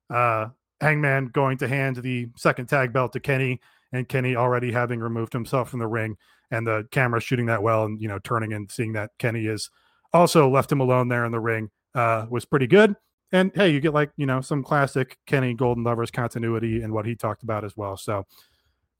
uh 0.09 0.49
Hangman 0.81 1.27
going 1.27 1.57
to 1.59 1.67
hand 1.67 1.95
the 1.95 2.27
second 2.35 2.67
tag 2.67 2.91
belt 2.91 3.13
to 3.13 3.19
Kenny, 3.19 3.61
and 3.93 4.07
Kenny 4.07 4.35
already 4.35 4.71
having 4.71 4.99
removed 4.99 5.31
himself 5.31 5.69
from 5.69 5.79
the 5.79 5.87
ring, 5.87 6.17
and 6.51 6.67
the 6.67 6.85
camera 6.91 7.21
shooting 7.21 7.45
that 7.45 7.63
well, 7.63 7.85
and 7.85 8.01
you 8.01 8.07
know, 8.07 8.19
turning 8.19 8.51
and 8.51 8.69
seeing 8.69 8.93
that 8.93 9.11
Kenny 9.17 9.45
is 9.45 9.69
also 10.11 10.49
left 10.49 10.71
him 10.71 10.81
alone 10.81 11.07
there 11.07 11.25
in 11.25 11.31
the 11.31 11.39
ring 11.39 11.71
uh, 11.95 12.25
was 12.29 12.45
pretty 12.45 12.67
good. 12.67 12.95
And 13.31 13.51
hey, 13.55 13.69
you 13.69 13.79
get 13.79 13.93
like 13.93 14.11
you 14.17 14.25
know 14.25 14.41
some 14.41 14.63
classic 14.63 15.17
Kenny 15.25 15.53
Golden 15.53 15.83
Lovers 15.83 16.11
continuity 16.11 16.81
and 16.81 16.93
what 16.93 17.05
he 17.05 17.15
talked 17.15 17.43
about 17.43 17.63
as 17.63 17.75
well. 17.77 17.97
So 17.97 18.25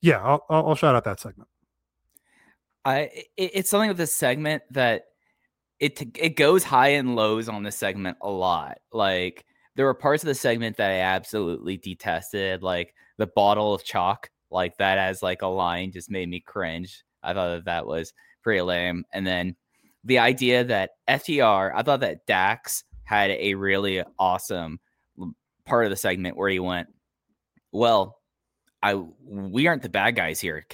yeah, 0.01 0.21
I'll, 0.21 0.45
I'll, 0.50 0.75
shout 0.75 0.95
out 0.95 1.03
that 1.03 1.19
segment. 1.19 1.50
I 2.83 3.25
it, 3.38 3.51
it's 3.53 3.69
something 3.69 3.89
with 3.89 3.97
this 3.97 4.13
segment 4.13 4.63
that 4.71 5.03
it 5.83 6.01
it 6.17 6.37
goes 6.37 6.63
high 6.63 6.89
and 6.89 7.13
lows 7.13 7.49
on 7.49 7.63
this 7.63 7.75
segment 7.75 8.17
a 8.21 8.29
lot. 8.29 8.77
Like 8.93 9.43
there 9.75 9.85
were 9.85 9.93
parts 9.93 10.23
of 10.23 10.27
the 10.27 10.35
segment 10.35 10.77
that 10.77 10.91
I 10.91 10.99
absolutely 10.99 11.75
detested, 11.75 12.63
like 12.63 12.95
the 13.17 13.27
bottle 13.27 13.73
of 13.73 13.83
chalk, 13.83 14.29
like 14.49 14.77
that 14.77 14.97
as 14.97 15.21
like 15.21 15.41
a 15.41 15.47
line 15.47 15.91
just 15.91 16.09
made 16.09 16.29
me 16.29 16.39
cringe. 16.39 17.03
I 17.21 17.33
thought 17.33 17.49
that 17.49 17.65
that 17.65 17.85
was 17.85 18.13
pretty 18.43 18.61
lame. 18.61 19.03
And 19.11 19.27
then 19.27 19.57
the 20.05 20.19
idea 20.19 20.63
that 20.63 20.91
FTR, 21.09 21.73
I 21.75 21.83
thought 21.83 21.99
that 21.99 22.25
Dax 22.27 22.85
had 23.03 23.31
a 23.31 23.55
really 23.55 24.03
awesome 24.17 24.79
part 25.65 25.83
of 25.83 25.89
the 25.89 25.97
segment 25.97 26.37
where 26.37 26.49
he 26.49 26.59
went, 26.59 26.87
"Well, 27.73 28.21
I 28.81 28.95
we 28.95 29.67
aren't 29.67 29.81
the 29.81 29.89
bad 29.89 30.15
guys 30.15 30.39
here, 30.39 30.65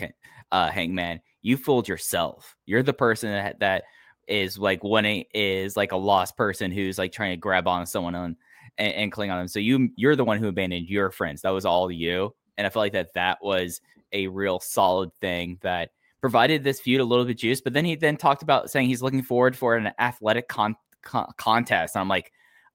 uh, 0.52 0.70
Hangman. 0.70 1.22
You 1.42 1.58
fooled 1.58 1.88
yourself. 1.88 2.56
You're 2.68 2.84
the 2.84 2.94
person 2.94 3.32
that 3.32 3.60
that 3.60 3.86
is 4.30 4.58
like 4.58 4.84
when 4.84 5.06
it 5.06 5.28
is 5.34 5.76
like 5.76 5.92
a 5.92 5.98
lost 5.98 6.38
person 6.38 6.72
who's 6.72 6.98
like 6.98 7.12
trying 7.12 7.32
to 7.32 7.38
grab 7.38 7.68
on 7.68 7.86
someone 7.86 8.16
and, 8.16 8.36
and 8.78 9.12
cling 9.12 9.32
on 9.32 9.40
them. 9.40 9.48
So 9.48 9.60
you 9.60 9.90
you're 9.96 10.16
the 10.16 10.24
one 10.24 10.38
who 10.38 10.48
abandoned 10.48 10.88
your 10.88 11.12
friends. 11.12 11.42
That 11.42 11.50
was 11.50 11.66
all 11.66 11.92
you. 11.92 12.34
And 12.58 12.66
I 12.66 12.70
felt 12.70 12.84
like 12.84 12.94
that 12.94 13.14
that 13.16 13.40
was 13.42 13.82
a 14.12 14.28
real 14.28 14.60
solid 14.60 15.14
thing 15.16 15.58
that 15.62 15.90
provided 16.22 16.64
this 16.64 16.80
feud 16.80 17.02
a 17.02 17.06
little 17.06 17.26
bit 17.26 17.38
juice. 17.38 17.62
But 17.62 17.74
then 17.74 17.86
he 17.86 17.96
then 17.96 18.18
talked 18.18 18.44
about 18.44 18.70
saying 18.70 18.88
he's 18.88 19.02
looking 19.02 19.24
forward 19.24 19.56
for 19.56 19.76
an 19.76 19.92
athletic 20.00 20.48
con- 20.48 20.76
con- 21.02 21.32
contest. 21.38 21.96
And 21.96 22.02
I'm 22.02 22.10
like, 22.10 22.32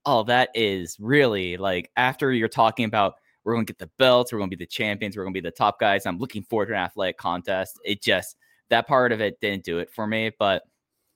oh, 0.07 0.23
that 0.25 0.51
is 0.55 0.97
really 0.99 1.57
like 1.57 1.91
after 1.97 2.33
you're 2.33 2.49
talking 2.49 2.85
about 2.85 3.15
we're 3.45 3.55
going 3.55 3.67
to 3.67 3.73
get 3.73 3.79
the 3.79 3.91
belts, 3.99 4.33
we're 4.33 4.39
going 4.39 4.51
to 4.51 4.57
be 4.57 4.65
the 4.65 4.69
champions, 4.69 5.17
we're 5.17 5.25
going 5.25 5.35
to 5.35 5.41
be 5.41 5.47
the 5.47 5.51
top 5.51 5.79
guys. 5.79 6.07
I'm 6.07 6.19
looking 6.19 6.43
forward 6.43 6.67
to 6.67 6.73
an 6.73 6.79
athletic 6.79 7.19
contest. 7.19 7.79
It 7.85 8.03
just 8.03 8.37
that 8.71 8.89
part 8.89 9.13
of 9.13 9.21
it 9.21 9.39
didn't 9.41 9.65
do 9.65 9.79
it 9.79 9.91
for 9.91 10.07
me. 10.07 10.31
But 10.39 10.63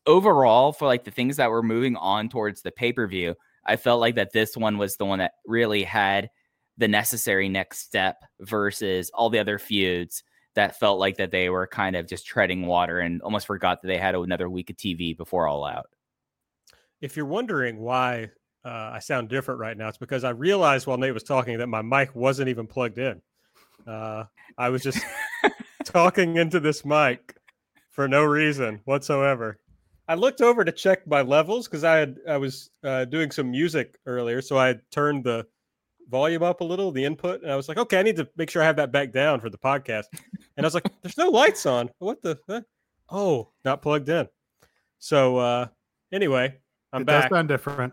overall, 0.09 0.73
for 0.73 0.87
like 0.87 1.05
the 1.05 1.13
things 1.13 1.37
that 1.37 1.51
were 1.51 1.63
moving 1.63 1.95
on 1.95 2.29
towards 2.29 2.63
the 2.63 2.73
pay 2.73 2.93
per 2.93 3.07
view, 3.07 3.37
I 3.65 3.77
felt 3.77 4.01
like 4.01 4.17
that 4.17 4.33
this 4.33 4.57
one 4.57 4.79
was 4.79 4.97
the 4.97 5.05
one 5.05 5.21
that 5.21 5.35
really 5.47 5.85
had 5.85 6.31
the 6.79 6.89
necessary 6.89 7.49
next 7.49 7.81
step 7.81 8.17
versus 8.41 9.11
all 9.13 9.31
the 9.31 9.39
other 9.39 9.59
feuds 9.59 10.25
that 10.55 10.79
felt 10.79 10.99
like 10.99 11.19
that 11.19 11.31
they 11.31 11.51
were 11.51 11.67
kind 11.67 11.95
of 11.95 12.09
just 12.09 12.27
treading 12.27 12.67
water 12.67 12.99
and 12.99 13.21
almost 13.23 13.47
forgot 13.47 13.83
that 13.83 13.89
they 13.89 13.99
had 13.99 14.15
another 14.15 14.49
week 14.49 14.71
of 14.71 14.77
TV 14.77 15.17
before 15.17 15.47
All 15.47 15.65
Out. 15.65 15.87
If 17.01 17.17
you're 17.17 17.27
wondering 17.27 17.79
why 17.79 18.31
uh, 18.65 18.91
I 18.95 18.99
sound 19.01 19.29
different 19.29 19.61
right 19.61 19.77
now, 19.77 19.89
it's 19.89 19.99
because 19.99 20.25
I 20.25 20.31
realized 20.31 20.87
while 20.87 20.97
Nate 20.97 21.15
was 21.15 21.23
talking 21.23 21.59
that 21.59 21.69
my 21.69 21.83
mic 21.83 22.15
wasn't 22.15 22.49
even 22.49 22.67
plugged 22.67 22.99
in. 22.99 23.21
Uh, 23.87 24.25
I 24.57 24.71
was 24.71 24.83
just 24.83 24.99
talking 25.85 26.37
into 26.37 26.59
this 26.59 26.85
mic 26.85 27.37
for 27.91 28.09
no 28.09 28.25
reason 28.25 28.81
whatsoever. 28.85 29.59
I 30.09 30.15
looked 30.15 30.41
over 30.41 30.65
to 30.65 30.73
check 30.73 31.07
my 31.07 31.21
levels 31.21 31.69
because 31.69 31.85
I 31.85 31.97
had 31.97 32.17
I 32.27 32.39
was 32.39 32.71
uh, 32.83 33.05
doing 33.05 33.31
some 33.31 33.51
music 33.51 33.99
earlier, 34.07 34.41
so 34.41 34.59
I 34.59 34.77
turned 34.91 35.25
the 35.25 35.47
volume 36.09 36.43
up 36.43 36.63
a 36.63 36.65
little, 36.65 36.91
the 36.91 37.05
input, 37.05 37.43
and 37.43 37.53
I 37.53 37.57
was 37.57 37.69
like, 37.69 37.77
okay, 37.77 38.01
I 38.01 38.03
need 38.03 38.17
to 38.17 38.27
make 38.37 38.49
sure 38.49 38.63
I 38.63 38.65
have 38.65 38.77
that 38.77 38.91
back 38.91 39.13
down 39.13 39.41
for 39.41 39.51
the 39.51 39.59
podcast. 39.59 40.05
And 40.57 40.65
I 40.65 40.67
was 40.67 40.75
like, 40.75 40.91
there's 41.03 41.19
no 41.19 41.29
lights 41.29 41.67
on. 41.67 41.91
What 41.99 42.23
the? 42.23 42.39
Huh? 42.49 42.63
Oh, 43.11 43.51
not 43.65 43.83
plugged 43.83 44.09
in. 44.09 44.27
So 44.99 45.37
uh 45.37 45.69
anyway, 46.13 46.57
I'm 46.93 47.03
it 47.03 47.07
back. 47.07 47.31
Does 47.31 47.37
sound 47.37 47.49
different. 47.49 47.93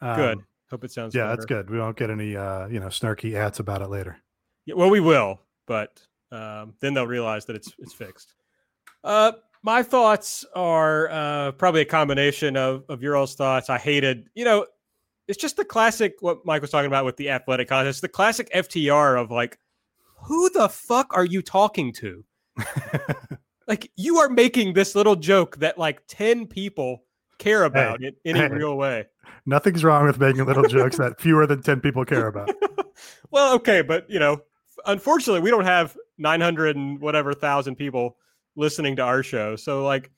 Um, 0.00 0.16
good. 0.16 0.38
Hope 0.70 0.84
it 0.84 0.90
sounds. 0.90 1.14
Yeah, 1.14 1.22
better. 1.22 1.36
that's 1.36 1.46
good. 1.46 1.70
We 1.70 1.78
won't 1.78 1.96
get 1.96 2.10
any 2.10 2.36
uh 2.36 2.66
you 2.66 2.80
know 2.80 2.88
snarky 2.88 3.34
ads 3.34 3.60
about 3.60 3.82
it 3.82 3.88
later. 3.88 4.18
Yeah, 4.66 4.74
well, 4.74 4.90
we 4.90 5.00
will, 5.00 5.40
but 5.66 6.00
um, 6.32 6.74
then 6.80 6.94
they'll 6.94 7.06
realize 7.06 7.44
that 7.46 7.56
it's 7.56 7.72
it's 7.78 7.92
fixed. 7.92 8.34
Uh, 9.04 9.32
my 9.64 9.82
thoughts 9.82 10.44
are 10.54 11.08
uh, 11.10 11.52
probably 11.52 11.80
a 11.80 11.86
combination 11.86 12.56
of 12.56 12.84
of 12.88 13.02
your 13.02 13.16
all's 13.16 13.34
thoughts. 13.34 13.70
I 13.70 13.78
hated, 13.78 14.28
you 14.34 14.44
know, 14.44 14.66
it's 15.26 15.40
just 15.40 15.56
the 15.56 15.64
classic 15.64 16.16
what 16.20 16.44
Mike 16.44 16.60
was 16.60 16.70
talking 16.70 16.86
about 16.86 17.06
with 17.06 17.16
the 17.16 17.30
athletic 17.30 17.68
contest, 17.68 18.02
the 18.02 18.08
classic 18.08 18.52
FTR 18.54 19.20
of 19.20 19.30
like, 19.30 19.58
who 20.26 20.50
the 20.50 20.68
fuck 20.68 21.16
are 21.16 21.24
you 21.24 21.40
talking 21.40 21.92
to? 21.94 22.24
like 23.66 23.90
you 23.96 24.18
are 24.18 24.28
making 24.28 24.74
this 24.74 24.94
little 24.94 25.16
joke 25.16 25.56
that 25.56 25.78
like 25.78 26.02
10 26.08 26.46
people 26.46 27.02
care 27.38 27.64
about 27.64 28.02
hey, 28.02 28.08
in 28.24 28.36
any 28.36 28.40
hey, 28.40 28.48
real 28.48 28.76
way. 28.76 29.06
Nothing's 29.46 29.82
wrong 29.82 30.04
with 30.04 30.20
making 30.20 30.44
little 30.44 30.68
jokes 30.68 30.98
that 30.98 31.18
fewer 31.20 31.46
than 31.46 31.62
10 31.62 31.80
people 31.80 32.04
care 32.04 32.26
about. 32.26 32.50
well, 33.30 33.54
okay, 33.54 33.80
but 33.80 34.08
you 34.10 34.18
know, 34.18 34.42
unfortunately, 34.84 35.40
we 35.40 35.50
don't 35.50 35.64
have 35.64 35.96
900 36.18 36.76
and 36.76 37.00
whatever 37.00 37.32
thousand 37.32 37.76
people 37.76 38.18
listening 38.56 38.96
to 38.96 39.02
our 39.02 39.22
show. 39.22 39.56
So 39.56 39.84
like 39.84 40.10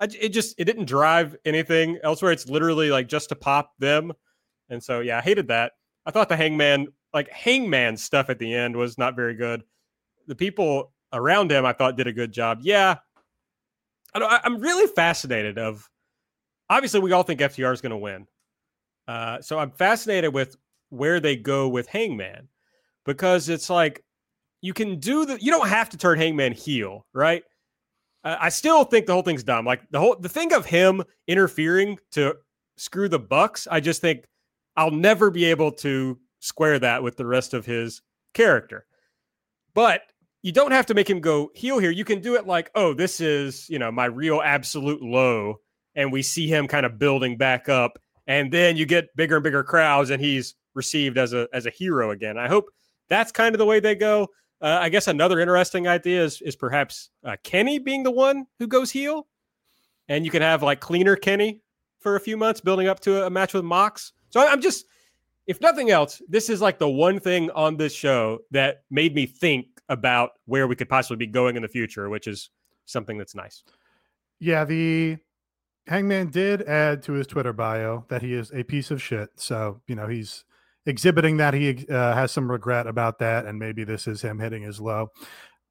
I, 0.00 0.08
it 0.20 0.30
just 0.30 0.54
it 0.58 0.64
didn't 0.64 0.86
drive 0.86 1.36
anything 1.44 1.98
elsewhere. 2.02 2.32
It's 2.32 2.48
literally 2.48 2.90
like 2.90 3.08
just 3.08 3.28
to 3.30 3.36
pop 3.36 3.72
them. 3.78 4.12
And 4.68 4.82
so 4.82 5.00
yeah, 5.00 5.18
I 5.18 5.20
hated 5.20 5.48
that. 5.48 5.72
I 6.06 6.10
thought 6.10 6.28
the 6.28 6.36
hangman 6.36 6.88
like 7.12 7.30
hangman 7.30 7.96
stuff 7.96 8.30
at 8.30 8.38
the 8.38 8.52
end 8.52 8.76
was 8.76 8.98
not 8.98 9.16
very 9.16 9.34
good. 9.34 9.62
The 10.26 10.34
people 10.34 10.92
around 11.12 11.52
him 11.52 11.64
I 11.64 11.72
thought 11.72 11.96
did 11.96 12.06
a 12.06 12.12
good 12.12 12.32
job. 12.32 12.58
Yeah. 12.62 12.96
I 14.14 14.40
I'm 14.44 14.60
really 14.60 14.86
fascinated 14.86 15.58
of 15.58 15.88
obviously 16.70 17.00
we 17.00 17.12
all 17.12 17.22
think 17.22 17.40
FTR 17.40 17.72
is 17.72 17.80
going 17.80 17.90
to 17.90 17.96
win. 17.96 18.26
Uh, 19.06 19.40
so 19.40 19.58
I'm 19.58 19.70
fascinated 19.70 20.32
with 20.32 20.56
where 20.90 21.20
they 21.20 21.36
go 21.36 21.68
with 21.68 21.88
Hangman 21.88 22.48
because 23.04 23.48
it's 23.48 23.68
like 23.68 24.02
you 24.60 24.72
can 24.72 24.98
do 24.98 25.26
the 25.26 25.38
you 25.40 25.50
don't 25.50 25.68
have 25.68 25.90
to 25.90 25.96
turn 25.96 26.18
Hangman 26.18 26.52
heel, 26.52 27.06
right? 27.12 27.42
Uh, 28.24 28.36
I 28.40 28.48
still 28.48 28.84
think 28.84 29.06
the 29.06 29.12
whole 29.12 29.22
thing's 29.22 29.44
dumb. 29.44 29.64
Like 29.64 29.82
the 29.90 30.00
whole 30.00 30.16
the 30.16 30.28
thing 30.28 30.52
of 30.52 30.66
him 30.66 31.02
interfering 31.28 31.98
to 32.12 32.36
screw 32.76 33.08
the 33.08 33.18
Bucks, 33.18 33.68
I 33.70 33.80
just 33.80 34.00
think 34.00 34.24
I'll 34.76 34.90
never 34.90 35.30
be 35.30 35.44
able 35.44 35.72
to 35.72 36.18
square 36.40 36.78
that 36.78 37.02
with 37.02 37.16
the 37.16 37.26
rest 37.26 37.54
of 37.54 37.66
his 37.66 38.02
character. 38.32 38.86
But 39.74 40.02
you 40.42 40.52
don't 40.52 40.72
have 40.72 40.86
to 40.86 40.94
make 40.94 41.08
him 41.08 41.20
go 41.20 41.50
heel 41.54 41.78
here. 41.78 41.90
You 41.90 42.04
can 42.04 42.20
do 42.20 42.34
it 42.34 42.46
like, 42.46 42.70
oh, 42.74 42.92
this 42.92 43.20
is, 43.20 43.68
you 43.70 43.78
know, 43.78 43.90
my 43.90 44.04
real 44.04 44.42
absolute 44.44 45.02
low. 45.02 45.56
And 45.94 46.12
we 46.12 46.22
see 46.22 46.48
him 46.48 46.66
kind 46.68 46.84
of 46.84 46.98
building 46.98 47.36
back 47.36 47.68
up. 47.68 47.98
And 48.26 48.52
then 48.52 48.76
you 48.76 48.84
get 48.84 49.14
bigger 49.16 49.36
and 49.36 49.44
bigger 49.44 49.62
crowds 49.62 50.10
and 50.10 50.22
he's 50.22 50.54
received 50.74 51.18
as 51.18 51.32
a 51.32 51.48
as 51.52 51.66
a 51.66 51.70
hero 51.70 52.10
again. 52.10 52.36
I 52.36 52.48
hope 52.48 52.66
that's 53.08 53.32
kind 53.32 53.54
of 53.54 53.58
the 53.58 53.66
way 53.66 53.80
they 53.80 53.94
go. 53.94 54.28
Uh, 54.64 54.78
I 54.80 54.88
guess 54.88 55.08
another 55.08 55.40
interesting 55.40 55.86
idea 55.86 56.24
is 56.24 56.40
is 56.40 56.56
perhaps 56.56 57.10
uh, 57.22 57.36
Kenny 57.42 57.78
being 57.78 58.02
the 58.02 58.10
one 58.10 58.46
who 58.58 58.66
goes 58.66 58.90
heel, 58.90 59.26
and 60.08 60.24
you 60.24 60.30
can 60.30 60.40
have 60.40 60.62
like 60.62 60.80
cleaner 60.80 61.16
Kenny 61.16 61.60
for 62.00 62.16
a 62.16 62.20
few 62.20 62.38
months, 62.38 62.62
building 62.62 62.88
up 62.88 62.98
to 63.00 63.22
a, 63.22 63.26
a 63.26 63.30
match 63.30 63.52
with 63.52 63.62
Mox. 63.62 64.14
So 64.30 64.40
I'm 64.40 64.62
just, 64.62 64.86
if 65.46 65.60
nothing 65.60 65.90
else, 65.90 66.22
this 66.30 66.48
is 66.48 66.62
like 66.62 66.78
the 66.78 66.88
one 66.88 67.20
thing 67.20 67.50
on 67.50 67.76
this 67.76 67.92
show 67.94 68.38
that 68.52 68.84
made 68.90 69.14
me 69.14 69.26
think 69.26 69.66
about 69.90 70.30
where 70.46 70.66
we 70.66 70.76
could 70.76 70.88
possibly 70.88 71.18
be 71.18 71.30
going 71.30 71.56
in 71.56 71.62
the 71.62 71.68
future, 71.68 72.08
which 72.08 72.26
is 72.26 72.48
something 72.86 73.18
that's 73.18 73.34
nice. 73.34 73.64
Yeah, 74.40 74.64
the 74.64 75.18
Hangman 75.88 76.30
did 76.30 76.62
add 76.62 77.02
to 77.02 77.12
his 77.12 77.26
Twitter 77.26 77.52
bio 77.52 78.06
that 78.08 78.22
he 78.22 78.32
is 78.32 78.50
a 78.54 78.62
piece 78.62 78.90
of 78.90 79.02
shit. 79.02 79.28
So 79.36 79.82
you 79.86 79.94
know 79.94 80.06
he's 80.06 80.46
exhibiting 80.86 81.36
that 81.38 81.54
he 81.54 81.86
uh, 81.88 82.14
has 82.14 82.32
some 82.32 82.50
regret 82.50 82.86
about 82.86 83.18
that, 83.18 83.46
and 83.46 83.58
maybe 83.58 83.84
this 83.84 84.06
is 84.06 84.22
him 84.22 84.38
hitting 84.38 84.62
his 84.62 84.80
low. 84.80 85.10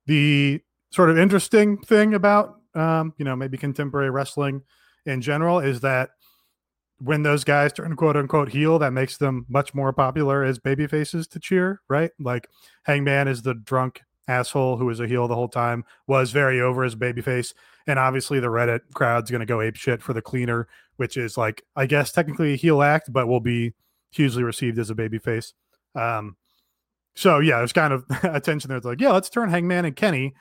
The 0.06 0.62
sort 0.92 1.10
of 1.10 1.18
interesting 1.18 1.78
thing 1.78 2.14
about 2.14 2.56
um, 2.76 3.14
you 3.18 3.26
know 3.26 3.36
maybe 3.36 3.58
contemporary 3.58 4.10
wrestling 4.10 4.62
in 5.06 5.22
general 5.22 5.60
is 5.60 5.82
that 5.82 6.12
when 7.00 7.24
those 7.24 7.44
guys 7.44 7.74
turn 7.74 7.96
quote 7.96 8.16
unquote 8.16 8.50
heel, 8.50 8.80
that 8.80 8.94
makes 8.94 9.18
them 9.18 9.46
much 9.50 9.74
more 9.74 9.92
popular 9.92 10.44
as 10.44 10.58
baby 10.60 10.88
faces 10.88 11.28
to 11.28 11.40
cheer, 11.40 11.82
right? 11.90 12.12
Like 12.20 12.48
Hangman 12.84 13.28
is 13.28 13.42
the 13.42 13.54
drunk 13.54 14.02
asshole 14.28 14.78
who 14.78 14.86
was 14.86 15.02
a 15.02 15.08
heel 15.08 15.28
the 15.28 15.36
whole 15.36 15.50
time, 15.50 15.84
was 16.08 16.32
very 16.32 16.62
over 16.62 16.84
as 16.84 16.96
babyface. 16.96 17.54
And 17.88 18.00
obviously 18.00 18.40
the 18.40 18.48
Reddit 18.48 18.82
crowd's 18.94 19.30
gonna 19.30 19.46
go 19.46 19.60
ape 19.60 19.76
shit 19.76 20.02
for 20.02 20.14
the 20.14 20.22
cleaner, 20.22 20.68
which 20.96 21.18
is 21.18 21.38
like, 21.38 21.64
I 21.76 21.86
guess 21.86 22.14
technically 22.14 22.54
a 22.54 22.58
heel 22.58 22.82
act, 22.82 23.12
but 23.12 23.28
will 23.28 23.42
be 23.42 23.74
hugely 24.14 24.44
received 24.44 24.80
as 24.80 24.90
a 24.90 24.96
babyface. 24.96 25.54
Um, 25.96 26.36
so 27.16 27.40
yeah, 27.40 27.58
there's 27.58 27.74
kind 27.74 27.94
of 27.94 28.06
attention 28.24 28.70
there. 28.70 28.78
It's 28.78 28.86
like, 28.86 29.02
yeah, 29.02 29.12
let's 29.12 29.30
turn 29.30 29.50
Hangman 29.50 29.86
and 29.86 29.96
Kenny, 29.96 30.34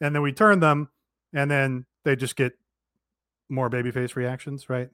and 0.00 0.14
then 0.14 0.22
we 0.22 0.32
turn 0.32 0.60
them, 0.60 0.90
and 1.32 1.50
then 1.50 1.86
they 2.04 2.16
just 2.16 2.36
get 2.36 2.52
more 3.48 3.70
babyface 3.70 4.16
reactions, 4.16 4.68
right? 4.68 4.88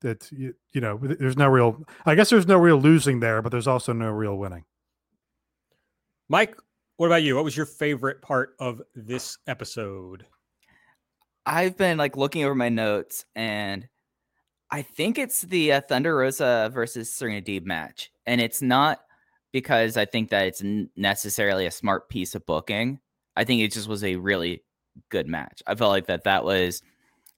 That 0.00 0.30
you, 0.32 0.54
you 0.72 0.80
know, 0.80 0.98
there's 1.00 1.36
no 1.36 1.48
real. 1.48 1.84
I 2.04 2.14
guess 2.14 2.30
there's 2.30 2.46
no 2.48 2.56
real 2.58 2.80
losing 2.80 3.20
there, 3.20 3.40
but 3.42 3.52
there's 3.52 3.68
also 3.68 3.92
no 3.92 4.10
real 4.10 4.36
winning. 4.36 4.64
Mike, 6.28 6.56
what 6.96 7.06
about 7.06 7.22
you? 7.22 7.36
What 7.36 7.44
was 7.44 7.56
your 7.56 7.66
favorite 7.66 8.22
part 8.22 8.54
of 8.58 8.82
this 8.94 9.38
episode? 9.46 10.26
I've 11.44 11.76
been 11.76 11.98
like 11.98 12.16
looking 12.16 12.44
over 12.44 12.54
my 12.54 12.68
notes, 12.68 13.24
and 13.34 13.86
I 14.72 14.80
think 14.80 15.18
it's 15.18 15.42
the 15.42 15.74
uh, 15.74 15.80
Thunder 15.82 16.16
Rosa 16.16 16.70
versus 16.72 17.12
Serena 17.12 17.42
Deeb 17.42 17.66
match, 17.66 18.10
and 18.24 18.40
it's 18.40 18.62
not 18.62 19.00
because 19.52 19.98
I 19.98 20.06
think 20.06 20.30
that 20.30 20.46
it's 20.46 20.62
necessarily 20.96 21.66
a 21.66 21.70
smart 21.70 22.08
piece 22.08 22.34
of 22.34 22.46
booking. 22.46 22.98
I 23.36 23.44
think 23.44 23.60
it 23.60 23.70
just 23.70 23.86
was 23.86 24.02
a 24.02 24.16
really 24.16 24.64
good 25.10 25.28
match. 25.28 25.62
I 25.66 25.74
felt 25.74 25.90
like 25.90 26.06
that 26.06 26.24
that 26.24 26.44
was 26.44 26.82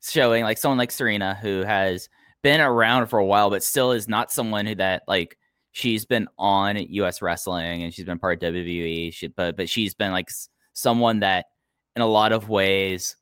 showing 0.01 0.45
like 0.45 0.59
someone 0.59 0.79
like 0.79 0.93
Serena 0.93 1.35
who 1.35 1.63
has 1.63 2.09
been 2.45 2.61
around 2.61 3.09
for 3.09 3.19
a 3.19 3.27
while, 3.27 3.51
but 3.51 3.65
still 3.65 3.91
is 3.91 4.07
not 4.07 4.31
someone 4.31 4.65
who 4.67 4.77
that 4.77 5.03
like 5.09 5.37
she's 5.73 6.05
been 6.05 6.29
on 6.39 6.77
U.S. 6.77 7.21
wrestling 7.21 7.83
and 7.83 7.93
she's 7.93 8.07
been 8.07 8.21
part 8.21 8.41
of 8.45 8.55
WWE. 8.55 9.13
She, 9.13 9.27
but 9.27 9.57
but 9.57 9.69
she's 9.69 9.95
been 9.95 10.13
like 10.13 10.29
someone 10.73 11.19
that 11.21 11.47
in 11.97 12.03
a 12.03 12.07
lot 12.07 12.31
of 12.31 12.49
ways 12.49 13.17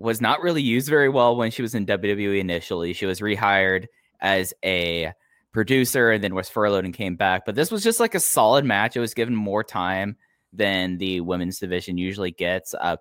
was 0.00 0.20
not 0.20 0.40
really 0.40 0.62
used 0.62 0.88
very 0.88 1.08
well 1.08 1.36
when 1.36 1.50
she 1.50 1.62
was 1.62 1.74
in 1.74 1.86
WWE 1.86 2.40
initially. 2.40 2.92
She 2.92 3.06
was 3.06 3.20
rehired 3.20 3.86
as 4.20 4.54
a 4.64 5.12
producer 5.52 6.10
and 6.10 6.24
then 6.24 6.34
was 6.34 6.48
furloughed 6.48 6.84
and 6.84 6.94
came 6.94 7.16
back. 7.16 7.44
But 7.44 7.54
this 7.54 7.70
was 7.70 7.82
just 7.82 8.00
like 8.00 8.14
a 8.14 8.20
solid 8.20 8.64
match. 8.64 8.96
It 8.96 9.00
was 9.00 9.14
given 9.14 9.34
more 9.34 9.62
time 9.62 10.16
than 10.52 10.98
the 10.98 11.20
women's 11.20 11.58
division 11.58 11.98
usually 11.98 12.30
gets. 12.30 12.74
Uh, 12.74 12.96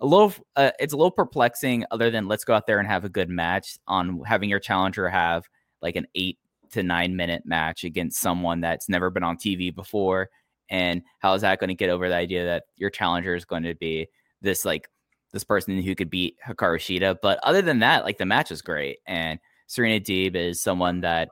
a 0.00 0.06
little, 0.06 0.32
uh, 0.56 0.72
it's 0.80 0.92
a 0.92 0.96
little 0.96 1.10
perplexing. 1.10 1.84
Other 1.90 2.10
than 2.10 2.26
let's 2.26 2.44
go 2.44 2.54
out 2.54 2.66
there 2.66 2.78
and 2.78 2.88
have 2.88 3.04
a 3.04 3.08
good 3.08 3.28
match 3.28 3.78
on 3.86 4.22
having 4.26 4.48
your 4.48 4.60
challenger 4.60 5.08
have 5.08 5.44
like 5.82 5.96
an 5.96 6.06
eight 6.14 6.38
to 6.72 6.82
nine 6.82 7.16
minute 7.16 7.42
match 7.44 7.84
against 7.84 8.20
someone 8.20 8.60
that's 8.60 8.88
never 8.88 9.10
been 9.10 9.22
on 9.22 9.36
TV 9.36 9.74
before. 9.74 10.30
And 10.68 11.02
how 11.18 11.34
is 11.34 11.42
that 11.42 11.60
going 11.60 11.68
to 11.68 11.74
get 11.74 11.90
over 11.90 12.08
the 12.08 12.14
idea 12.14 12.44
that 12.44 12.64
your 12.76 12.90
challenger 12.90 13.34
is 13.34 13.44
going 13.44 13.64
to 13.64 13.74
be 13.74 14.08
this 14.40 14.64
like 14.64 14.88
this 15.32 15.44
person 15.44 15.80
who 15.80 15.94
could 15.94 16.10
beat 16.10 16.36
Hikaru 16.46 16.78
Shida? 16.78 17.16
But 17.22 17.38
other 17.42 17.62
than 17.62 17.80
that, 17.80 18.04
like 18.04 18.18
the 18.18 18.26
match 18.26 18.50
is 18.50 18.62
great. 18.62 18.98
And 19.06 19.38
Serena 19.66 20.00
Deeb 20.00 20.34
is 20.34 20.62
someone 20.62 21.00
that 21.00 21.30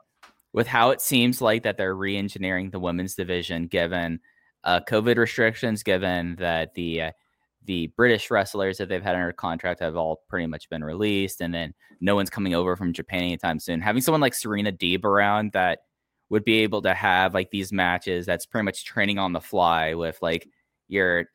with 0.53 0.67
how 0.67 0.89
it 0.89 1.01
seems 1.01 1.41
like 1.41 1.63
that 1.63 1.77
they're 1.77 1.95
re-engineering 1.95 2.71
the 2.71 2.79
women's 2.79 3.15
division 3.15 3.67
given 3.67 4.19
uh, 4.63 4.79
COVID 4.89 5.17
restrictions, 5.17 5.83
given 5.83 6.35
that 6.37 6.73
the 6.73 7.01
uh, 7.01 7.11
the 7.65 7.87
British 7.87 8.31
wrestlers 8.31 8.77
that 8.77 8.89
they've 8.89 9.03
had 9.03 9.15
under 9.15 9.31
contract 9.31 9.79
have 9.81 9.95
all 9.95 10.23
pretty 10.27 10.47
much 10.47 10.69
been 10.69 10.83
released, 10.83 11.41
and 11.41 11.53
then 11.53 11.73
no 12.01 12.15
one's 12.15 12.29
coming 12.29 12.55
over 12.55 12.75
from 12.75 12.93
Japan 12.93 13.21
anytime 13.21 13.59
soon. 13.59 13.81
Having 13.81 14.01
someone 14.01 14.21
like 14.21 14.33
Serena 14.33 14.71
Deeb 14.71 15.03
around 15.03 15.51
that 15.51 15.79
would 16.29 16.43
be 16.43 16.59
able 16.59 16.81
to 16.81 16.93
have 16.93 17.33
like 17.33 17.51
these 17.51 17.71
matches 17.71 18.25
that's 18.25 18.45
pretty 18.45 18.65
much 18.65 18.85
training 18.85 19.17
on 19.17 19.33
the 19.33 19.41
fly 19.41 19.93
with 19.93 20.17
like 20.21 20.47
your 20.87 21.25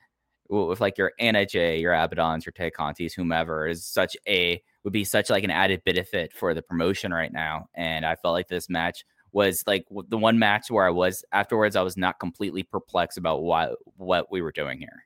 with 0.48 0.80
like 0.80 0.98
your 0.98 1.12
Anna 1.18 1.46
Jay, 1.46 1.80
your 1.80 1.92
Abadons, 1.92 2.44
your 2.44 2.52
Tay 2.52 2.70
Contis, 2.70 3.12
whomever 3.12 3.66
is 3.66 3.84
such 3.84 4.16
a 4.28 4.62
would 4.82 4.92
be 4.92 5.04
such 5.04 5.30
like 5.30 5.44
an 5.44 5.50
added 5.50 5.82
benefit 5.84 6.32
for 6.32 6.54
the 6.54 6.62
promotion 6.62 7.12
right 7.12 7.32
now. 7.32 7.68
And 7.74 8.04
I 8.04 8.14
felt 8.16 8.34
like 8.34 8.48
this 8.48 8.68
match 8.68 9.04
was 9.32 9.64
like 9.66 9.86
the 10.08 10.18
one 10.18 10.38
match 10.38 10.70
where 10.70 10.86
I 10.86 10.90
was 10.90 11.24
afterwards, 11.32 11.76
I 11.76 11.82
was 11.82 11.96
not 11.96 12.20
completely 12.20 12.62
perplexed 12.62 13.18
about 13.18 13.42
what 13.42 13.76
what 13.96 14.30
we 14.30 14.42
were 14.42 14.52
doing 14.52 14.78
here. 14.78 15.04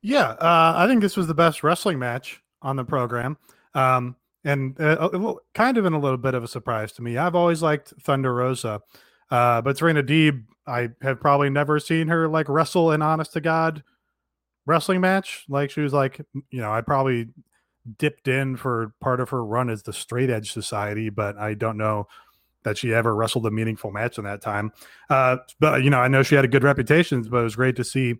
Yeah, 0.00 0.30
uh, 0.30 0.74
I 0.76 0.86
think 0.86 1.00
this 1.00 1.16
was 1.16 1.26
the 1.26 1.34
best 1.34 1.62
wrestling 1.62 1.98
match 1.98 2.40
on 2.60 2.76
the 2.76 2.84
program, 2.84 3.36
um, 3.74 4.16
and 4.44 4.80
uh, 4.80 5.34
kind 5.54 5.76
of 5.78 5.86
in 5.86 5.92
a 5.92 5.98
little 5.98 6.18
bit 6.18 6.34
of 6.34 6.42
a 6.42 6.48
surprise 6.48 6.92
to 6.92 7.02
me. 7.02 7.16
I've 7.16 7.34
always 7.36 7.62
liked 7.62 7.92
Thunder 8.00 8.34
Rosa, 8.34 8.80
uh, 9.30 9.62
but 9.62 9.78
Serena 9.78 10.02
Deeb, 10.02 10.44
I 10.66 10.88
have 11.02 11.20
probably 11.20 11.50
never 11.50 11.78
seen 11.78 12.08
her 12.08 12.28
like 12.28 12.48
wrestle 12.48 12.90
an 12.90 13.02
honest 13.02 13.32
to 13.34 13.40
god 13.40 13.84
wrestling 14.66 15.00
match. 15.00 15.44
Like 15.48 15.70
she 15.70 15.80
was 15.80 15.92
like, 15.92 16.20
you 16.50 16.60
know, 16.60 16.72
I 16.72 16.80
probably 16.80 17.28
dipped 17.98 18.28
in 18.28 18.56
for 18.56 18.94
part 19.00 19.20
of 19.20 19.30
her 19.30 19.44
run 19.44 19.70
as 19.70 19.82
the 19.82 19.92
Straight 19.92 20.30
Edge 20.30 20.52
Society, 20.52 21.10
but 21.10 21.36
I 21.36 21.54
don't 21.54 21.76
know 21.76 22.06
that 22.64 22.78
she 22.78 22.94
ever 22.94 23.14
wrestled 23.14 23.46
a 23.46 23.50
meaningful 23.50 23.90
match 23.90 24.18
in 24.18 24.24
that 24.24 24.40
time. 24.40 24.72
Uh, 25.10 25.38
but 25.58 25.82
you 25.82 25.90
know, 25.90 25.98
I 25.98 26.08
know 26.08 26.22
she 26.22 26.36
had 26.36 26.44
a 26.44 26.48
good 26.48 26.62
reputation, 26.62 27.22
but 27.22 27.38
it 27.38 27.42
was 27.42 27.56
great 27.56 27.76
to 27.76 27.84
see 27.84 28.16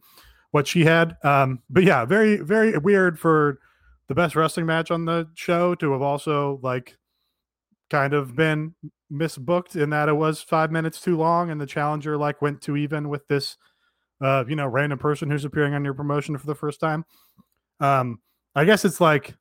what 0.51 0.67
she 0.67 0.85
had. 0.85 1.17
Um, 1.23 1.61
but 1.71 1.85
yeah, 1.85 2.05
very 2.05 2.37
very 2.39 2.77
weird 2.77 3.19
for 3.19 3.61
the 4.09 4.15
best 4.15 4.37
wrestling 4.37 4.67
match 4.67 4.91
on 4.91 5.05
the 5.05 5.29
show 5.35 5.75
to 5.77 5.93
have 5.93 6.03
also 6.03 6.59
like 6.63 6.99
kind 7.89 8.15
of 8.15 8.35
been 8.35 8.75
misbooked 9.13 9.77
in 9.77 9.91
that 9.91 10.09
it 10.09 10.15
was 10.15 10.41
five 10.41 10.73
minutes 10.73 11.01
too 11.01 11.17
long 11.17 11.51
and 11.51 11.61
the 11.61 11.67
challenger 11.67 12.17
like 12.17 12.41
went 12.41 12.63
too 12.63 12.77
even 12.77 13.11
with 13.11 13.29
this 13.29 13.59
uh 14.23 14.45
you 14.49 14.57
know 14.57 14.67
random 14.67 14.99
person 14.99 15.31
who's 15.31 15.45
appearing 15.45 15.75
on 15.75 15.85
your 15.85 15.95
promotion 15.95 16.37
for 16.39 16.47
the 16.47 16.55
first 16.55 16.81
time 16.81 17.05
um 17.81 18.21
i 18.55 18.65
guess 18.65 18.85
it's 18.85 19.01
like 19.01 19.35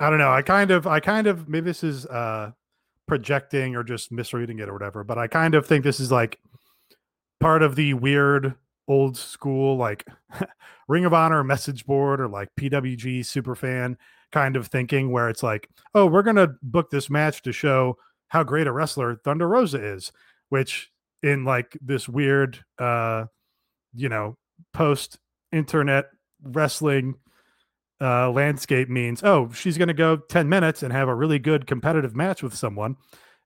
I 0.00 0.10
don't 0.10 0.18
know. 0.18 0.32
I 0.32 0.42
kind 0.42 0.70
of, 0.70 0.86
I 0.86 1.00
kind 1.00 1.26
of, 1.26 1.48
maybe 1.48 1.66
this 1.66 1.84
is 1.84 2.06
uh 2.06 2.50
projecting 3.06 3.76
or 3.76 3.84
just 3.84 4.10
misreading 4.10 4.58
it 4.58 4.68
or 4.68 4.72
whatever, 4.72 5.04
but 5.04 5.18
I 5.18 5.26
kind 5.26 5.54
of 5.54 5.66
think 5.66 5.84
this 5.84 6.00
is 6.00 6.10
like 6.10 6.38
part 7.40 7.62
of 7.62 7.76
the 7.76 7.94
weird 7.94 8.54
old 8.88 9.16
school 9.16 9.76
like 9.76 10.06
Ring 10.88 11.04
of 11.04 11.14
Honor 11.14 11.44
message 11.44 11.86
board 11.86 12.20
or 12.20 12.28
like 12.28 12.48
PWG 12.58 13.24
super 13.24 13.54
fan 13.54 13.96
kind 14.32 14.56
of 14.56 14.66
thinking 14.66 15.10
where 15.10 15.28
it's 15.28 15.42
like, 15.42 15.68
oh, 15.94 16.06
we're 16.06 16.22
gonna 16.22 16.54
book 16.62 16.90
this 16.90 17.08
match 17.08 17.42
to 17.42 17.52
show 17.52 17.96
how 18.28 18.42
great 18.42 18.66
a 18.66 18.72
wrestler 18.72 19.16
Thunder 19.16 19.48
Rosa 19.48 19.82
is, 19.82 20.12
which 20.48 20.90
in 21.22 21.44
like 21.44 21.78
this 21.80 22.08
weird 22.08 22.62
uh 22.78 23.26
you 23.94 24.08
know 24.08 24.36
post 24.72 25.18
internet 25.52 26.06
wrestling 26.42 27.14
uh, 28.00 28.30
landscape 28.30 28.88
means, 28.88 29.22
oh, 29.22 29.50
she's 29.52 29.78
going 29.78 29.88
to 29.88 29.94
go 29.94 30.16
10 30.16 30.48
minutes 30.48 30.82
and 30.82 30.92
have 30.92 31.08
a 31.08 31.14
really 31.14 31.38
good 31.38 31.66
competitive 31.66 32.14
match 32.14 32.42
with 32.42 32.54
someone 32.54 32.96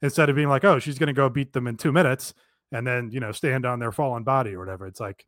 instead 0.03 0.29
of 0.29 0.37
being 0.37 0.49
like, 0.49 0.65
oh, 0.65 0.79
she's 0.79 0.99
going 0.99 1.09
to 1.09 1.13
go 1.13 1.29
beat 1.29 1.53
them 1.53 1.67
in 1.67 1.77
two 1.77 1.93
minutes 1.93 2.35
and 2.73 2.87
then, 2.87 3.11
you 3.13 3.21
know, 3.21 3.33
stand 3.33 3.65
on 3.65 3.79
their 3.79 3.93
fallen 3.93 4.25
body 4.25 4.55
or 4.55 4.59
whatever. 4.59 4.87
It's 4.87 5.01
like, 5.01 5.25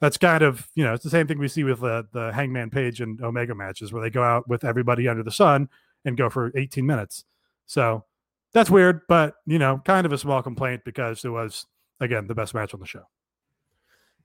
that's 0.00 0.18
kind 0.18 0.42
of, 0.42 0.68
you 0.74 0.84
know, 0.84 0.92
it's 0.92 1.04
the 1.04 1.10
same 1.10 1.26
thing 1.26 1.38
we 1.38 1.48
see 1.48 1.64
with 1.64 1.80
the, 1.80 2.06
the 2.12 2.32
Hangman 2.32 2.70
Page 2.70 3.00
and 3.00 3.20
Omega 3.22 3.54
matches 3.54 3.92
where 3.92 4.02
they 4.02 4.10
go 4.10 4.22
out 4.22 4.48
with 4.48 4.64
everybody 4.64 5.08
under 5.08 5.22
the 5.22 5.30
sun 5.30 5.68
and 6.04 6.16
go 6.16 6.28
for 6.28 6.52
18 6.54 6.84
minutes. 6.84 7.24
So 7.66 8.04
that's 8.52 8.70
weird, 8.70 9.00
but, 9.08 9.34
you 9.46 9.58
know, 9.58 9.80
kind 9.84 10.04
of 10.04 10.12
a 10.12 10.18
small 10.18 10.42
complaint 10.42 10.82
because 10.84 11.24
it 11.24 11.30
was, 11.30 11.66
again, 12.00 12.26
the 12.26 12.34
best 12.34 12.54
match 12.54 12.74
on 12.74 12.80
the 12.80 12.86
show. 12.86 13.04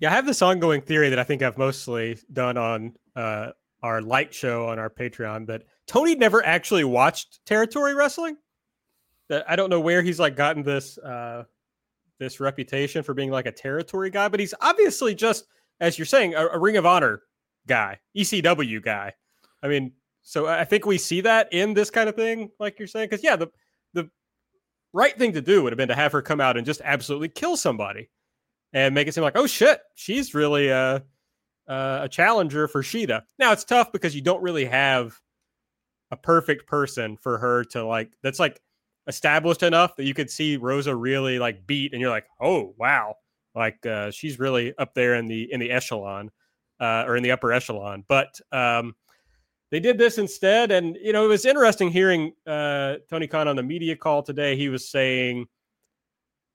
Yeah, 0.01 0.11
I 0.11 0.15
have 0.15 0.25
this 0.25 0.41
ongoing 0.41 0.81
theory 0.81 1.09
that 1.09 1.19
I 1.19 1.23
think 1.23 1.43
I've 1.43 1.59
mostly 1.59 2.17
done 2.33 2.57
on 2.57 2.93
uh, 3.15 3.51
our 3.83 4.01
light 4.01 4.33
show 4.33 4.67
on 4.67 4.79
our 4.79 4.89
Patreon 4.89 5.45
that 5.45 5.63
Tony 5.85 6.15
never 6.15 6.43
actually 6.43 6.83
watched 6.83 7.45
territory 7.45 7.93
wrestling. 7.93 8.35
That 9.29 9.45
I 9.47 9.55
don't 9.55 9.69
know 9.69 9.79
where 9.79 10.01
he's 10.01 10.19
like 10.19 10.35
gotten 10.35 10.63
this 10.63 10.97
uh 10.97 11.43
this 12.19 12.39
reputation 12.39 13.03
for 13.03 13.13
being 13.13 13.29
like 13.29 13.45
a 13.45 13.51
territory 13.51 14.09
guy, 14.09 14.27
but 14.27 14.39
he's 14.39 14.55
obviously 14.59 15.13
just 15.13 15.45
as 15.79 15.97
you're 15.99 16.05
saying 16.07 16.33
a, 16.33 16.47
a 16.47 16.59
Ring 16.59 16.77
of 16.77 16.85
Honor 16.85 17.21
guy, 17.67 17.99
ECW 18.17 18.83
guy. 18.83 19.13
I 19.61 19.67
mean, 19.67 19.93
so 20.23 20.47
I 20.47 20.65
think 20.65 20.85
we 20.85 20.97
see 20.97 21.21
that 21.21 21.47
in 21.51 21.75
this 21.75 21.91
kind 21.91 22.09
of 22.09 22.15
thing, 22.15 22.49
like 22.59 22.79
you're 22.79 22.87
saying, 22.87 23.09
because 23.09 23.23
yeah, 23.23 23.35
the 23.35 23.49
the 23.93 24.09
right 24.93 25.15
thing 25.15 25.33
to 25.33 25.41
do 25.41 25.61
would 25.61 25.73
have 25.73 25.77
been 25.77 25.89
to 25.89 25.95
have 25.95 26.11
her 26.11 26.23
come 26.23 26.41
out 26.41 26.57
and 26.57 26.65
just 26.65 26.81
absolutely 26.83 27.29
kill 27.29 27.55
somebody 27.55 28.09
and 28.73 28.95
make 28.95 29.07
it 29.07 29.13
seem 29.13 29.23
like, 29.23 29.38
oh 29.38 29.47
shit, 29.47 29.81
she's 29.95 30.34
really 30.34 30.71
uh, 30.71 30.99
a 31.67 32.10
challenger 32.10 32.67
for 32.67 32.81
Shida. 32.81 33.21
Now 33.39 33.51
it's 33.51 33.63
tough 33.63 33.91
because 33.91 34.15
you 34.15 34.21
don't 34.21 34.41
really 34.41 34.65
have 34.65 35.19
a 36.12 36.17
perfect 36.17 36.67
person 36.67 37.17
for 37.17 37.38
her 37.38 37.63
to 37.65 37.86
like. 37.86 38.12
That's 38.21 38.39
like 38.39 38.62
established 39.07 39.63
enough 39.63 39.95
that 39.95 40.03
you 40.03 40.13
could 40.13 40.29
see 40.29 40.57
Rosa 40.57 40.95
really 40.95 41.39
like 41.39 41.65
beat, 41.65 41.93
and 41.93 42.01
you're 42.01 42.10
like, 42.10 42.27
oh 42.41 42.73
wow, 42.77 43.15
like 43.55 43.86
uh, 43.86 44.12
she's 44.12 44.39
really 44.39 44.73
up 44.77 44.93
there 44.93 45.15
in 45.15 45.27
the 45.27 45.51
in 45.51 45.60
the 45.60 45.71
echelon 45.71 46.31
uh, 46.79 47.05
or 47.07 47.15
in 47.15 47.23
the 47.23 47.31
upper 47.31 47.51
echelon. 47.51 48.03
But 48.07 48.39
um, 48.51 48.95
they 49.69 49.79
did 49.79 49.97
this 49.97 50.17
instead, 50.17 50.71
and 50.71 50.97
you 51.01 51.13
know 51.13 51.25
it 51.25 51.29
was 51.29 51.45
interesting 51.45 51.89
hearing 51.89 52.34
uh, 52.45 52.95
Tony 53.10 53.27
Khan 53.27 53.47
on 53.47 53.55
the 53.55 53.63
media 53.63 53.95
call 53.95 54.23
today. 54.23 54.57
He 54.57 54.69
was 54.69 54.89
saying 54.89 55.45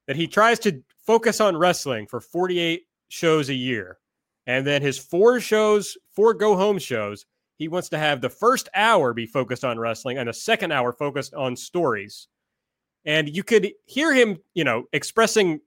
that 0.07 0.17
he 0.17 0.27
tries 0.27 0.59
to 0.61 0.83
focus 1.07 1.41
on 1.41 1.57
wrestling 1.57 2.07
for 2.07 2.21
48 2.21 2.83
shows 3.09 3.49
a 3.49 3.55
year 3.55 3.99
and 4.47 4.67
then 4.67 4.81
his 4.81 4.99
four 4.99 5.41
shows, 5.41 5.97
four 6.13 6.33
go 6.33 6.57
home 6.57 6.79
shows, 6.79 7.27
he 7.57 7.69
wants 7.69 7.89
to 7.89 7.99
have 7.99 8.21
the 8.21 8.31
first 8.31 8.69
hour 8.75 9.13
be 9.13 9.27
focused 9.27 9.65
on 9.65 9.79
wrestling 9.79 10.19
and 10.19 10.29
the 10.29 10.33
second 10.33 10.73
hour 10.73 10.93
focused 10.93 11.35
on 11.35 11.57
stories. 11.57 12.29
And 13.05 13.35
you 13.35 13.43
could 13.43 13.73
hear 13.87 14.15
him, 14.15 14.39
you 14.55 14.65
know, 14.65 14.85
expressing 14.93 15.61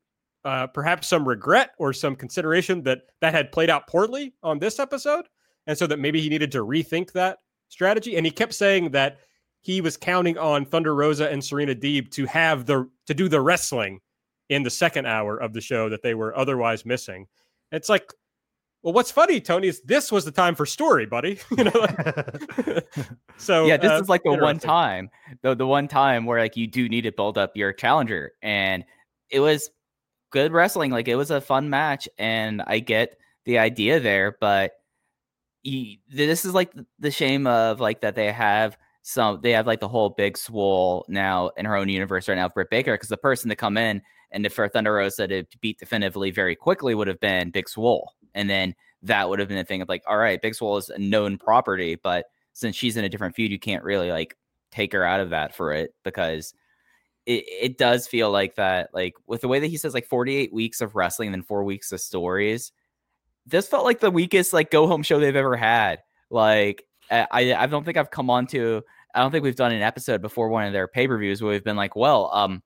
uh, 0.45 0.67
perhaps 0.67 1.08
some 1.08 1.28
regret 1.28 1.71
or 1.78 1.91
some 1.91 2.15
consideration 2.15 2.84
that 2.84 3.02
that 3.21 3.34
had 3.34 3.52
played 3.52 3.69
out 3.69 3.88
poorly 3.88 4.34
on 4.43 4.60
this 4.60 4.80
episode, 4.80 5.25
and 5.67 5.78
so 5.78 5.88
that 5.88 5.99
maybe 5.99 6.21
he 6.21 6.30
needed 6.30 6.52
to 6.54 6.65
rethink 6.65 7.12
that 7.12 7.39
strategy. 7.67 8.15
And 8.15 8.25
he 8.25 8.32
kept 8.32 8.54
saying 8.54 8.91
that 8.91 9.19
he 9.62 9.82
was 9.82 9.97
counting 9.97 10.38
on 10.38 10.65
Thunder 10.65 10.95
Rosa 10.95 11.30
and 11.30 11.43
Serena 11.43 11.75
Deeb 11.75 12.12
to 12.12 12.25
have 12.25 12.65
the 12.65 12.89
to 13.08 13.13
do 13.13 13.28
the 13.28 13.41
wrestling 13.41 13.99
in 14.49 14.63
the 14.63 14.69
second 14.69 15.05
hour 15.05 15.38
of 15.38 15.53
the 15.53 15.62
show 15.62 15.89
that 15.89 16.01
they 16.01 16.15
were 16.15 16.35
otherwise 16.38 16.85
missing. 16.85 17.27
It's 17.71 17.88
like, 17.88 18.12
well, 18.81 18.93
what's 18.93 19.12
funny, 19.12 19.41
Tony, 19.41 19.67
is 19.67 19.81
this 19.81 20.12
was 20.12 20.25
the 20.25 20.31
time 20.31 20.55
for 20.55 20.65
story, 20.65 21.05
buddy. 21.05 21.39
you 21.57 21.65
know, 21.65 21.71
like, 21.75 22.88
so 23.38 23.65
yeah, 23.65 23.77
this 23.77 23.91
uh, 23.91 24.01
is 24.01 24.09
like 24.09 24.23
the 24.23 24.35
one 24.35 24.57
time, 24.59 25.09
the 25.41 25.55
the 25.55 25.67
one 25.67 25.88
time 25.88 26.25
where 26.25 26.39
like 26.39 26.57
you 26.57 26.65
do 26.65 26.88
need 26.88 27.01
to 27.01 27.12
build 27.12 27.38
up 27.38 27.55
your 27.55 27.73
challenger, 27.73 28.31
and 28.41 28.85
it 29.29 29.41
was 29.41 29.69
good 30.31 30.51
wrestling. 30.51 30.91
Like 30.91 31.07
it 31.07 31.15
was 31.15 31.29
a 31.29 31.41
fun 31.41 31.69
match, 31.69 32.07
and 32.17 32.62
I 32.65 32.79
get 32.79 33.17
the 33.45 33.59
idea 33.59 33.99
there, 33.99 34.38
but 34.39 34.71
you, 35.63 35.97
this 36.09 36.45
is 36.45 36.53
like 36.53 36.71
the 36.99 37.12
shame 37.12 37.47
of 37.47 37.79
like 37.81 38.01
that 38.01 38.15
they 38.15 38.31
have 38.31 38.77
some 39.01 39.39
they 39.41 39.51
have 39.51 39.67
like 39.67 39.79
the 39.79 39.88
whole 39.88 40.09
big 40.09 40.38
swole 40.38 41.05
now 41.09 41.49
in 41.57 41.65
her 41.65 41.75
own 41.75 41.89
universe 41.89 42.27
right 42.27 42.35
now 42.35 42.47
Britt 42.47 42.69
Baker 42.69 42.93
because 42.93 43.09
the 43.09 43.17
person 43.17 43.49
to 43.49 43.55
come 43.55 43.77
in 43.77 44.01
and 44.31 44.45
if 44.45 44.53
for 44.53 44.67
Thunder 44.67 44.93
Rosa 44.93 45.27
to 45.27 45.43
beat 45.61 45.79
definitively 45.79 46.31
very 46.31 46.55
quickly 46.55 46.95
would 46.95 47.07
have 47.07 47.19
been 47.19 47.51
Big 47.51 47.69
Swole, 47.69 48.13
and 48.33 48.49
then 48.49 48.75
that 49.03 49.29
would 49.29 49.39
have 49.39 49.47
been 49.47 49.57
a 49.57 49.63
thing 49.63 49.81
of 49.81 49.89
like, 49.89 50.03
all 50.07 50.17
right, 50.17 50.41
Big 50.41 50.55
Swole 50.55 50.77
is 50.77 50.89
a 50.89 50.97
known 50.97 51.37
property, 51.37 51.95
but 51.95 52.25
since 52.53 52.75
she's 52.75 52.97
in 52.97 53.05
a 53.05 53.09
different 53.09 53.35
feud, 53.35 53.51
you 53.51 53.59
can't 53.59 53.83
really 53.83 54.11
like 54.11 54.35
take 54.71 54.93
her 54.93 55.03
out 55.03 55.19
of 55.19 55.29
that 55.31 55.55
for 55.55 55.73
it 55.73 55.93
because 56.03 56.53
it, 57.25 57.45
it 57.47 57.77
does 57.77 58.07
feel 58.07 58.31
like 58.31 58.55
that, 58.55 58.89
like 58.93 59.15
with 59.27 59.41
the 59.41 59.47
way 59.47 59.59
that 59.59 59.67
he 59.67 59.77
says 59.77 59.93
like 59.93 60.05
48 60.05 60.53
weeks 60.53 60.81
of 60.81 60.95
wrestling 60.95 61.27
and 61.27 61.35
then 61.35 61.43
four 61.43 61.63
weeks 61.63 61.91
of 61.91 62.01
stories. 62.01 62.71
This 63.45 63.67
felt 63.67 63.85
like 63.85 63.99
the 63.99 64.11
weakest 64.11 64.53
like 64.53 64.69
go 64.69 64.87
home 64.87 65.03
show 65.03 65.19
they've 65.19 65.35
ever 65.35 65.55
had. 65.55 65.99
Like 66.29 66.83
I 67.09 67.53
I 67.53 67.65
don't 67.65 67.83
think 67.83 67.97
I've 67.97 68.11
come 68.11 68.29
on 68.29 68.45
to 68.47 68.83
I 69.15 69.21
don't 69.21 69.31
think 69.31 69.43
we've 69.43 69.55
done 69.55 69.71
an 69.71 69.81
episode 69.81 70.21
before 70.21 70.49
one 70.49 70.65
of 70.65 70.73
their 70.73 70.87
pay 70.87 71.07
per 71.07 71.17
views 71.17 71.41
where 71.41 71.51
we've 71.51 71.63
been 71.63 71.75
like, 71.75 71.95
well, 71.95 72.29
um, 72.33 72.61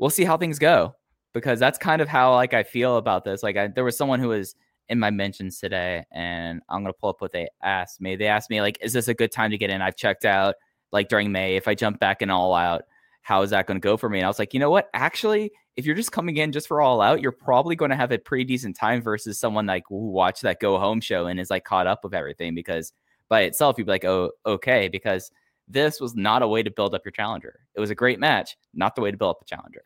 we'll 0.00 0.10
see 0.10 0.24
how 0.24 0.36
things 0.36 0.58
go 0.58 0.94
because 1.32 1.60
that's 1.60 1.78
kind 1.78 2.02
of 2.02 2.08
how 2.08 2.34
like 2.34 2.54
I 2.54 2.62
feel 2.64 2.96
about 2.96 3.24
this. 3.24 3.42
Like 3.42 3.56
I, 3.56 3.68
there 3.68 3.84
was 3.84 3.96
someone 3.96 4.18
who 4.18 4.28
was 4.28 4.56
in 4.88 4.98
my 4.98 5.10
mentions 5.10 5.60
today, 5.60 6.04
and 6.10 6.60
I'm 6.68 6.82
gonna 6.82 6.92
pull 6.92 7.10
up 7.10 7.20
what 7.20 7.32
they 7.32 7.48
asked 7.62 8.00
me. 8.00 8.16
They 8.16 8.26
asked 8.26 8.50
me 8.50 8.60
like, 8.60 8.78
is 8.80 8.92
this 8.92 9.06
a 9.06 9.14
good 9.14 9.30
time 9.30 9.50
to 9.52 9.58
get 9.58 9.70
in? 9.70 9.82
I've 9.82 9.96
checked 9.96 10.24
out 10.24 10.56
like 10.90 11.08
during 11.08 11.30
May. 11.30 11.54
If 11.54 11.68
I 11.68 11.74
jump 11.74 12.00
back 12.00 12.22
in 12.22 12.30
all 12.30 12.54
out, 12.54 12.82
how 13.22 13.42
is 13.42 13.50
that 13.50 13.66
to 13.68 13.78
go 13.78 13.96
for 13.96 14.08
me? 14.08 14.18
And 14.18 14.24
I 14.24 14.28
was 14.28 14.38
like, 14.38 14.54
you 14.54 14.58
know 14.58 14.70
what? 14.70 14.88
Actually, 14.94 15.52
if 15.76 15.86
you're 15.86 15.94
just 15.94 16.10
coming 16.10 16.38
in 16.38 16.50
just 16.50 16.66
for 16.66 16.80
all 16.80 17.00
out, 17.00 17.20
you're 17.20 17.30
probably 17.30 17.76
to 17.90 17.96
have 17.96 18.10
a 18.10 18.18
pretty 18.18 18.44
decent 18.44 18.76
time 18.76 19.02
versus 19.02 19.38
someone 19.38 19.66
like 19.66 19.84
who 19.88 20.10
watched 20.10 20.42
that 20.42 20.58
go 20.58 20.78
home 20.78 21.00
show 21.00 21.26
and 21.26 21.38
is 21.38 21.50
like 21.50 21.64
caught 21.64 21.86
up 21.86 22.02
with 22.02 22.14
everything 22.14 22.54
because 22.54 22.92
by 23.28 23.42
itself 23.42 23.76
you'd 23.78 23.86
be 23.86 23.92
like, 23.92 24.04
oh, 24.04 24.32
okay, 24.46 24.88
because 24.88 25.30
this 25.72 26.00
was 26.00 26.14
not 26.14 26.42
a 26.42 26.48
way 26.48 26.62
to 26.62 26.70
build 26.70 26.94
up 26.94 27.02
your 27.04 27.12
challenger. 27.12 27.60
It 27.74 27.80
was 27.80 27.90
a 27.90 27.94
great 27.94 28.18
match, 28.18 28.56
not 28.74 28.94
the 28.94 29.02
way 29.02 29.10
to 29.10 29.16
build 29.16 29.36
up 29.36 29.42
a 29.42 29.44
challenger. 29.44 29.82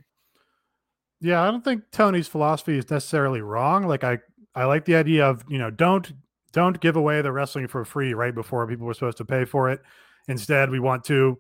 Yeah, 1.21 1.43
I 1.43 1.51
don't 1.51 1.65
think 1.65 1.85
Tony's 1.93 2.29
philosophy 2.29 2.77
is 2.77 2.91
necessarily 2.91 3.41
wrong. 3.41 3.87
Like 3.87 4.05
I, 4.05 4.19
I 4.55 4.65
like 4.65 4.85
the 4.85 4.97
idea 4.97 5.27
of 5.27 5.45
you 5.49 5.59
know 5.59 5.71
don't 5.71 6.13
don't 6.53 6.81
give 6.81 6.97
away 6.97 7.21
the 7.23 7.33
wrestling 7.33 7.69
for 7.69 7.85
free 7.85 8.15
right 8.15 8.35
before 8.35 8.67
people 8.67 8.87
were 8.87 8.95
supposed 8.95 9.19
to 9.19 9.25
pay 9.25 9.45
for 9.45 9.71
it. 9.71 9.81
Instead, 10.29 10.71
we 10.71 10.81
want 10.81 11.05
to 11.05 11.39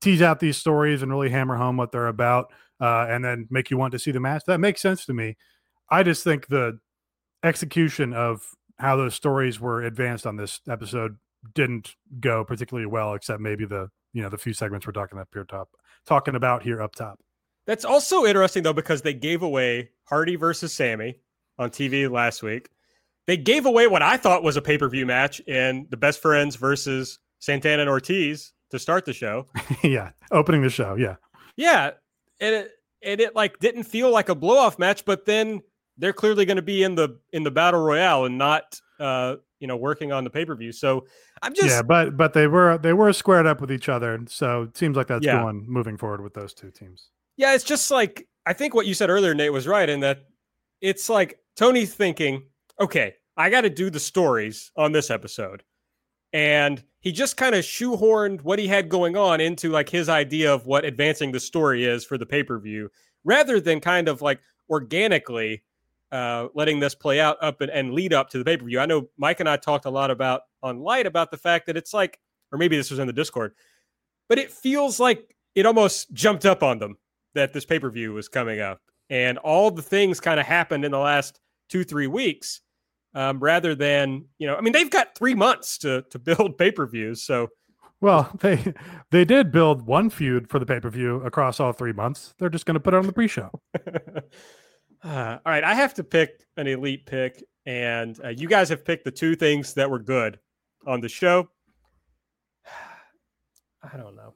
tease 0.00 0.22
out 0.22 0.40
these 0.40 0.56
stories 0.56 1.02
and 1.02 1.10
really 1.10 1.30
hammer 1.30 1.56
home 1.56 1.76
what 1.76 1.92
they're 1.92 2.08
about, 2.08 2.52
uh, 2.80 3.06
and 3.08 3.24
then 3.24 3.46
make 3.50 3.70
you 3.70 3.76
want 3.76 3.92
to 3.92 3.98
see 3.98 4.10
the 4.10 4.20
match. 4.20 4.42
That 4.46 4.60
makes 4.60 4.80
sense 4.80 5.04
to 5.06 5.14
me. 5.14 5.36
I 5.90 6.02
just 6.02 6.24
think 6.24 6.48
the 6.48 6.78
execution 7.42 8.12
of 8.12 8.46
how 8.78 8.96
those 8.96 9.14
stories 9.14 9.60
were 9.60 9.82
advanced 9.82 10.26
on 10.26 10.36
this 10.36 10.60
episode 10.68 11.16
didn't 11.54 11.96
go 12.20 12.44
particularly 12.44 12.86
well, 12.86 13.14
except 13.14 13.40
maybe 13.40 13.64
the 13.64 13.88
you 14.12 14.22
know 14.22 14.28
the 14.28 14.38
few 14.38 14.52
segments 14.52 14.86
we're 14.86 14.92
talking 14.92 15.18
up 15.18 15.28
here 15.32 15.44
top 15.44 15.68
talking 16.06 16.34
about 16.34 16.62
here 16.62 16.80
up 16.82 16.94
top. 16.94 17.18
That's 17.66 17.84
also 17.84 18.24
interesting 18.24 18.62
though 18.62 18.72
because 18.72 19.02
they 19.02 19.14
gave 19.14 19.42
away 19.42 19.90
Hardy 20.04 20.36
versus 20.36 20.72
Sammy 20.72 21.16
on 21.58 21.70
TV 21.70 22.10
last 22.10 22.42
week. 22.42 22.68
They 23.26 23.36
gave 23.36 23.64
away 23.64 23.86
what 23.86 24.02
I 24.02 24.16
thought 24.16 24.42
was 24.42 24.56
a 24.56 24.62
pay 24.62 24.78
per 24.78 24.88
view 24.88 25.06
match 25.06 25.40
in 25.40 25.86
the 25.90 25.96
Best 25.96 26.20
Friends 26.20 26.56
versus 26.56 27.18
Santana 27.38 27.82
and 27.82 27.90
Ortiz 27.90 28.52
to 28.70 28.78
start 28.78 29.04
the 29.04 29.12
show. 29.12 29.46
yeah, 29.82 30.10
opening 30.30 30.62
the 30.62 30.70
show. 30.70 30.94
Yeah, 30.94 31.16
yeah, 31.56 31.92
and 32.40 32.54
it 32.54 32.70
and 33.02 33.20
it 33.20 33.34
like 33.34 33.58
didn't 33.60 33.84
feel 33.84 34.10
like 34.10 34.28
a 34.28 34.34
blow 34.34 34.58
off 34.58 34.78
match, 34.78 35.04
but 35.04 35.24
then 35.24 35.62
they're 35.96 36.12
clearly 36.12 36.44
going 36.44 36.56
to 36.56 36.62
be 36.62 36.82
in 36.82 36.94
the 36.94 37.18
in 37.32 37.44
the 37.44 37.50
battle 37.50 37.80
royale 37.80 38.24
and 38.24 38.36
not 38.36 38.80
uh 39.00 39.36
you 39.58 39.66
know 39.66 39.76
working 39.76 40.12
on 40.12 40.24
the 40.24 40.30
pay 40.30 40.44
per 40.44 40.54
view. 40.54 40.72
So 40.72 41.06
I'm 41.44 41.54
just 41.54 41.68
yeah, 41.68 41.82
but 41.82 42.16
but 42.16 42.32
they 42.32 42.46
were 42.46 42.78
they 42.78 42.94
were 42.94 43.12
squared 43.12 43.46
up 43.46 43.60
with 43.60 43.70
each 43.70 43.88
other, 43.88 44.18
so 44.28 44.62
it 44.62 44.76
seems 44.76 44.96
like 44.96 45.06
that's 45.08 45.24
Yeah. 45.24 45.42
going 45.42 45.64
moving 45.68 45.96
forward 45.98 46.22
with 46.22 46.32
those 46.34 46.54
two 46.54 46.70
teams. 46.70 47.10
Yeah, 47.36 47.54
it's 47.54 47.64
just 47.64 47.90
like 47.90 48.26
I 48.46 48.54
think 48.54 48.74
what 48.74 48.86
you 48.86 48.94
said 48.94 49.10
earlier, 49.10 49.34
Nate, 49.34 49.52
was 49.52 49.66
right 49.68 49.88
in 49.88 50.00
that 50.00 50.24
it's 50.80 51.08
like 51.08 51.38
Tony's 51.56 51.94
thinking, 51.94 52.44
okay, 52.80 53.14
I 53.36 53.50
got 53.50 53.62
to 53.62 53.70
do 53.70 53.90
the 53.90 54.00
stories 54.00 54.70
on 54.76 54.92
this 54.92 55.10
episode. 55.10 55.62
And 56.32 56.82
he 57.00 57.12
just 57.12 57.36
kind 57.36 57.54
of 57.54 57.64
shoehorned 57.64 58.40
what 58.42 58.58
he 58.58 58.66
had 58.66 58.88
going 58.88 59.16
on 59.16 59.40
into 59.40 59.70
like 59.70 59.88
his 59.88 60.08
idea 60.08 60.52
of 60.52 60.66
what 60.66 60.84
advancing 60.84 61.30
the 61.30 61.40
story 61.40 61.84
is 61.84 62.04
for 62.04 62.18
the 62.18 62.26
pay 62.26 62.42
per 62.42 62.58
view, 62.58 62.90
rather 63.22 63.60
than 63.60 63.80
kind 63.80 64.08
of 64.08 64.22
like 64.22 64.40
organically 64.68 65.62
uh, 66.10 66.48
letting 66.54 66.80
this 66.80 66.94
play 66.94 67.20
out 67.20 67.36
up 67.40 67.60
and, 67.60 67.70
and 67.70 67.92
lead 67.92 68.12
up 68.12 68.30
to 68.30 68.38
the 68.38 68.44
pay 68.44 68.56
per 68.56 68.64
view. 68.64 68.80
I 68.80 68.86
know 68.86 69.08
Mike 69.16 69.40
and 69.40 69.48
I 69.48 69.56
talked 69.56 69.84
a 69.84 69.90
lot 69.90 70.10
about 70.10 70.42
on 70.64 70.80
Light 70.80 71.06
about 71.06 71.30
the 71.30 71.36
fact 71.36 71.66
that 71.66 71.76
it's 71.76 71.94
like, 71.94 72.18
or 72.50 72.58
maybe 72.58 72.76
this 72.76 72.90
was 72.90 72.98
in 72.98 73.06
the 73.06 73.12
Discord, 73.12 73.52
but 74.28 74.38
it 74.38 74.50
feels 74.50 74.98
like 74.98 75.36
it 75.54 75.66
almost 75.66 76.12
jumped 76.12 76.46
up 76.46 76.62
on 76.62 76.78
them 76.78 76.96
that 77.34 77.52
this 77.52 77.64
pay 77.64 77.78
per 77.78 77.90
view 77.90 78.12
was 78.12 78.28
coming 78.28 78.60
up, 78.60 78.80
and 79.10 79.38
all 79.38 79.70
the 79.70 79.82
things 79.82 80.20
kind 80.20 80.40
of 80.40 80.46
happened 80.46 80.84
in 80.84 80.90
the 80.90 80.98
last 80.98 81.40
two 81.68 81.84
three 81.84 82.06
weeks, 82.06 82.60
um, 83.14 83.38
rather 83.38 83.74
than 83.74 84.24
you 84.38 84.46
know, 84.46 84.56
I 84.56 84.60
mean, 84.60 84.72
they've 84.72 84.90
got 84.90 85.14
three 85.14 85.34
months 85.34 85.78
to 85.78 86.02
to 86.10 86.18
build 86.18 86.58
pay 86.58 86.70
per 86.70 86.86
views, 86.86 87.22
so 87.22 87.48
Well, 88.00 88.30
they 88.40 88.74
they 89.10 89.24
did 89.24 89.52
build 89.52 89.86
one 89.86 90.10
feud 90.10 90.48
for 90.48 90.58
the 90.58 90.66
pay 90.66 90.80
per 90.80 90.90
view 90.90 91.16
across 91.22 91.60
all 91.60 91.72
three 91.72 91.92
months. 91.92 92.34
They're 92.38 92.48
just 92.48 92.66
going 92.66 92.74
to 92.74 92.80
put 92.80 92.94
it 92.94 92.98
on 92.98 93.06
the 93.06 93.12
pre 93.12 93.28
show. 93.28 93.50
Uh, 95.04 95.38
all 95.44 95.52
right, 95.52 95.64
I 95.64 95.74
have 95.74 95.92
to 95.94 96.02
pick 96.02 96.46
an 96.56 96.66
elite 96.66 97.04
pick, 97.04 97.44
and 97.66 98.18
uh, 98.24 98.30
you 98.30 98.48
guys 98.48 98.70
have 98.70 98.86
picked 98.86 99.04
the 99.04 99.10
two 99.10 99.36
things 99.36 99.74
that 99.74 99.90
were 99.90 99.98
good 99.98 100.38
on 100.86 101.00
the 101.00 101.08
show. 101.08 101.48
I 103.82 103.96
don't 103.96 104.16
know. 104.16 104.34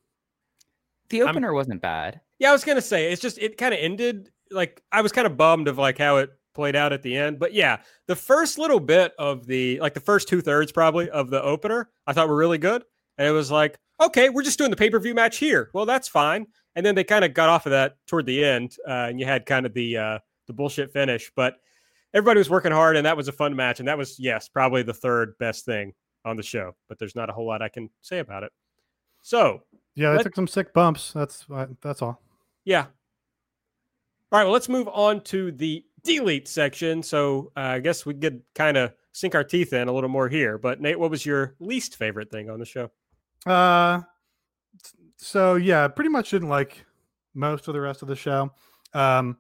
The 1.11 1.23
I'm- 1.23 1.31
opener 1.31 1.53
wasn't 1.53 1.83
bad. 1.83 2.21
Yeah, 2.39 2.51
I 2.51 2.53
was 2.53 2.65
gonna 2.65 2.83
say 2.83 3.11
it's 3.11 3.21
just 3.23 3.39
it 3.39 3.57
kind 3.57 3.75
of 3.75 3.81
ended 3.81 4.31
like 4.51 4.83
I 4.93 5.01
was 5.01 5.11
kind 5.13 5.27
of 5.27 5.37
bummed 5.37 5.67
of 5.69 5.77
like 5.79 5.99
how 5.99 6.19
it 6.19 6.31
played 6.55 6.77
out 6.77 6.93
at 6.93 7.03
the 7.03 7.17
end. 7.17 7.39
But 7.39 7.53
yeah, 7.53 7.79
the 8.07 8.15
first 8.17 8.59
little 8.59 8.79
bit 8.81 9.13
of 9.19 9.47
the 9.47 9.81
like 9.81 9.95
the 9.95 10.01
first 10.01 10.29
two 10.29 10.41
thirds 10.41 10.71
probably 10.71 11.11
of 11.11 11.31
the 11.31 11.43
opener 11.43 11.91
I 12.07 12.13
thought 12.13 12.29
were 12.29 12.37
really 12.37 12.59
good, 12.59 12.85
and 13.17 13.27
it 13.27 13.33
was 13.33 13.51
like 13.51 13.79
okay, 14.01 14.29
we're 14.29 14.43
just 14.43 14.59
doing 14.59 14.71
the 14.71 14.77
pay 14.77 14.91
per 14.91 15.01
view 15.01 15.15
match 15.15 15.39
here. 15.39 15.71
Well, 15.75 15.87
that's 15.87 16.07
fine. 16.09 16.47
And 16.77 16.87
then 16.87 16.95
they 16.95 17.03
kind 17.03 17.25
of 17.25 17.35
got 17.35 17.49
off 17.49 17.67
of 17.67 17.71
that 17.71 17.97
toward 18.07 18.27
the 18.27 18.45
end, 18.45 18.77
uh, 18.87 19.07
and 19.09 19.19
you 19.19 19.27
had 19.27 19.47
kind 19.47 19.67
of 19.67 19.75
the 19.75 19.97
uh, 19.97 20.19
the 20.47 20.53
bullshit 20.53 20.93
finish. 20.93 21.33
But 21.35 21.57
everybody 22.15 22.39
was 22.39 22.51
working 22.51 22.73
hard, 22.73 22.97
and 22.97 23.07
that 23.07 23.17
was 23.17 23.27
a 23.27 23.33
fun 23.33 23.57
match, 23.57 23.81
and 23.81 23.89
that 23.89 23.99
was 23.99 24.19
yes 24.19 24.49
probably 24.49 24.83
the 24.83 24.95
third 24.95 25.35
best 25.39 25.65
thing 25.65 25.93
on 26.25 26.37
the 26.37 26.43
show. 26.43 26.75
But 26.89 26.99
there's 26.99 27.17
not 27.17 27.31
a 27.31 27.33
whole 27.33 27.47
lot 27.47 27.63
I 27.63 27.69
can 27.69 27.91
say 28.01 28.19
about 28.19 28.43
it. 28.43 28.53
So 29.23 29.63
Yeah, 29.95 30.13
they 30.13 30.23
took 30.23 30.35
some 30.35 30.49
sick 30.49 30.73
bumps. 30.73 31.13
That's 31.13 31.45
uh, 31.53 31.67
that's 31.81 32.03
all. 32.03 32.21
Yeah. 32.65 32.87
All 34.31 34.39
right. 34.39 34.45
Well, 34.45 34.53
let's 34.53 34.69
move 34.69 34.89
on 34.89 35.23
to 35.23 35.53
the 35.53 35.85
delete 36.05 36.49
section. 36.49 37.03
So 37.03 37.53
uh, 37.57 37.61
I 37.61 37.81
guess 37.81 38.07
we 38.07 38.15
could 38.15 38.43
kind 38.55 38.77
of 38.77 38.93
sink 39.13 39.35
our 39.35 39.45
teeth 39.45 39.73
in 39.73 39.89
a 39.89 39.93
little 39.93 40.11
more 40.11 40.29
here. 40.29 40.59
But 40.59 40.81
Nate, 40.81 40.99
what 40.99 41.11
was 41.11 41.25
your 41.27 41.55
least 41.61 41.97
favorite 41.97 42.31
thing 42.31 42.51
on 42.51 42.59
the 42.59 42.67
show? 42.67 42.91
Uh, 43.47 44.03
so 45.17 45.57
yeah, 45.57 45.89
pretty 45.89 46.11
much 46.11 46.31
didn't 46.31 46.49
like 46.49 46.85
most 47.35 47.69
of 47.69 47.75
the 47.75 47.81
rest 47.81 48.03
of 48.03 48.09
the 48.09 48.17
show. 48.17 48.53
Um, 48.95 49.39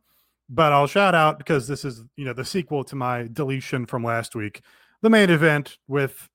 but 0.48 0.72
I'll 0.72 0.86
shout 0.86 1.14
out 1.14 1.38
because 1.38 1.68
this 1.68 1.84
is 1.84 2.04
you 2.16 2.24
know 2.24 2.32
the 2.32 2.44
sequel 2.44 2.84
to 2.84 2.96
my 2.96 3.28
deletion 3.32 3.86
from 3.86 4.04
last 4.04 4.34
week, 4.34 4.62
the 5.02 5.10
main 5.10 5.30
event 5.30 5.78
with 5.86 6.28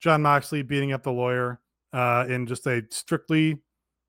Jon 0.00 0.22
Moxley 0.22 0.62
beating 0.62 0.92
up 0.92 1.02
the 1.02 1.12
lawyer 1.12 1.60
uh, 1.92 2.26
in 2.28 2.46
just 2.46 2.66
a 2.66 2.82
strictly 2.90 3.58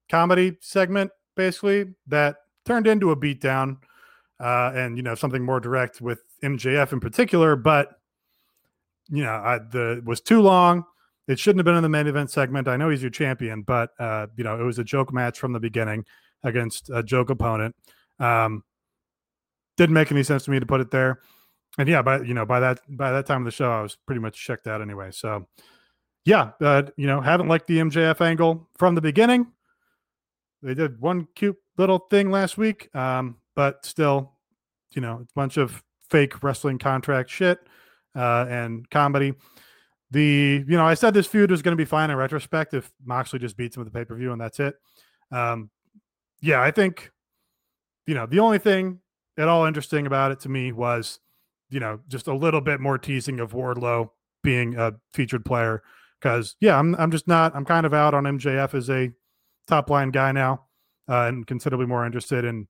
comedy 0.10 0.58
segment, 0.62 1.12
basically 1.36 1.86
that 2.08 2.38
turned 2.66 2.88
into 2.88 3.12
a 3.12 3.16
beatdown, 3.16 3.78
uh, 4.40 4.72
and 4.76 4.98
you 4.98 5.04
know 5.04 5.16
something 5.16 5.44
more 5.44 5.60
direct 5.60 6.02
with 6.02 6.22
MJF 6.44 6.94
in 6.94 7.00
particular, 7.00 7.56
but. 7.56 7.96
You 9.12 9.24
know, 9.24 9.32
I, 9.32 9.58
the 9.58 10.04
was 10.06 10.22
too 10.22 10.40
long. 10.40 10.84
It 11.28 11.40
shouldn't 11.40 11.58
have 11.60 11.66
been 11.66 11.76
in 11.76 11.82
the 11.82 11.90
main 11.90 12.06
event 12.06 12.30
segment. 12.30 12.68
I 12.68 12.78
know 12.78 12.90
he's 12.90 13.02
your 13.02 13.10
champion, 13.10 13.64
but 13.64 13.90
uh, 14.00 14.28
you 14.36 14.44
know 14.44 14.60
it 14.60 14.64
was 14.64 14.78
a 14.78 14.84
joke 14.84 15.12
match 15.12 15.40
from 15.40 15.52
the 15.52 15.60
beginning 15.60 16.06
against 16.44 16.90
a 16.90 17.04
joke 17.04 17.30
opponent. 17.30 17.76
Um, 18.20 18.64
didn't 19.78 19.94
make 19.94 20.12
any 20.12 20.24
sense 20.24 20.44
to 20.46 20.52
me 20.52 20.60
to 20.60 20.66
put 20.66 20.82
it 20.82 20.92
there. 20.92 21.22
And 21.78 21.88
yeah, 21.88 22.02
by 22.02 22.22
you 22.22 22.34
know 22.34 22.46
by 22.46 22.60
that 22.60 22.80
by 22.90 23.12
that 23.12 23.26
time 23.26 23.42
of 23.42 23.46
the 23.46 23.52
show, 23.52 23.72
I 23.72 23.82
was 23.82 23.96
pretty 24.06 24.20
much 24.20 24.44
checked 24.44 24.68
out 24.68 24.82
anyway. 24.82 25.12
So 25.12 25.48
yeah, 26.30 26.52
but 26.60 26.94
you 26.96 27.08
know 27.08 27.22
haven't 27.22 27.48
liked 27.48 27.66
the 27.66 27.80
MJF 27.80 28.22
angle 28.22 28.70
from 28.78 28.94
the 28.94 29.02
beginning. 29.02 29.48
They 30.62 30.76
did 30.76 31.02
one 31.02 31.28
cute 31.34 31.58
little 31.76 31.98
thing 31.98 32.30
last 32.30 32.56
week, 32.56 32.94
um, 32.96 33.38
but 33.56 33.84
still, 33.84 34.34
you 34.92 35.02
know, 35.02 35.26
a 35.28 35.34
bunch 35.34 35.58
of 35.58 35.84
fake 36.08 36.44
wrestling 36.44 36.78
contract 36.78 37.32
shit 37.32 37.58
uh, 38.16 38.46
and 38.48 38.88
comedy. 38.92 39.34
The 40.12 40.64
you 40.68 40.78
know 40.78 40.86
I 40.86 40.94
said 40.94 41.16
this 41.16 41.26
feud 41.26 41.50
was 41.50 41.64
going 41.64 41.76
to 41.76 41.82
be 41.82 41.86
fine 41.86 42.12
in 42.12 42.16
retrospect 42.16 42.76
if 42.76 42.92
Moxley 43.04 43.40
just 43.40 43.58
beats 43.58 43.76
him 43.76 43.82
at 43.82 43.92
the 43.92 43.98
pay 43.98 44.06
per 44.06 44.16
view 44.16 44.32
and 44.32 44.40
that's 44.40 44.60
it. 44.60 44.76
Um, 45.32 45.72
yeah, 46.42 46.62
I 46.62 46.70
think 46.70 47.10
you 48.06 48.14
know 48.14 48.28
the 48.28 48.40
only 48.40 48.60
thing 48.60 49.00
at 49.40 49.48
all 49.48 49.66
interesting 49.66 50.06
about 50.06 50.32
it 50.32 50.42
to 50.42 50.50
me 50.50 50.74
was 50.74 51.22
you 51.72 51.80
know 51.80 52.02
just 52.08 52.28
a 52.28 52.36
little 52.36 52.62
bit 52.62 52.80
more 52.80 53.00
teasing 53.00 53.40
of 53.40 53.54
Wardlow 53.54 54.12
being 54.44 54.78
a 54.78 54.94
featured 55.12 55.44
player 55.44 55.82
because 56.20 56.56
yeah 56.60 56.78
I'm 56.78 56.96
I'm 56.96 57.12
just 57.12 57.28
not 57.28 57.56
I'm 57.56 57.66
kind 57.66 57.86
of 57.86 57.94
out 57.94 58.14
on 58.14 58.24
MJF 58.24 58.74
as 58.74 58.90
a 58.90 59.12
top 59.68 59.90
line 59.90 60.12
guy 60.12 60.32
now 60.32 60.66
uh, 61.08 61.28
and 61.28 61.46
considerably 61.48 61.86
more 61.86 62.06
interested 62.06 62.46
in 62.46 62.68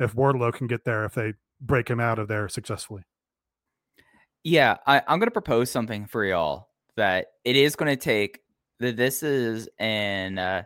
if 0.00 0.14
Wardlow 0.14 0.52
can 0.52 0.66
get 0.66 0.84
there 0.84 1.04
if 1.04 1.14
they 1.14 1.34
break 1.60 1.88
him 1.88 2.00
out 2.00 2.18
of 2.18 2.28
there 2.28 2.48
successfully. 2.48 3.02
Yeah, 4.44 4.78
I, 4.86 5.00
I'm 5.06 5.18
going 5.18 5.28
to 5.28 5.32
propose 5.32 5.70
something 5.70 6.06
for 6.06 6.24
y'all 6.24 6.68
that 6.96 7.28
it 7.44 7.54
is 7.54 7.76
going 7.76 7.96
to 7.96 8.02
take 8.02 8.40
that 8.80 8.96
this 8.96 9.22
is 9.22 9.68
an 9.78 10.38
uh, 10.38 10.64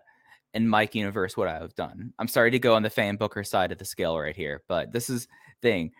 in 0.55 0.66
Mike 0.66 0.94
universe 0.94 1.37
what 1.37 1.49
I've 1.49 1.75
done. 1.75 2.12
I'm 2.18 2.29
sorry 2.29 2.51
to 2.53 2.59
go 2.59 2.75
on 2.75 2.83
the 2.83 2.90
fan 2.90 3.16
booker 3.16 3.44
side 3.44 3.72
of 3.72 3.79
the 3.79 3.85
scale 3.85 4.18
right 4.18 4.35
here, 4.35 4.62
but 4.68 4.92
this 4.92 5.11
is 5.11 5.29
thing. 5.61 5.92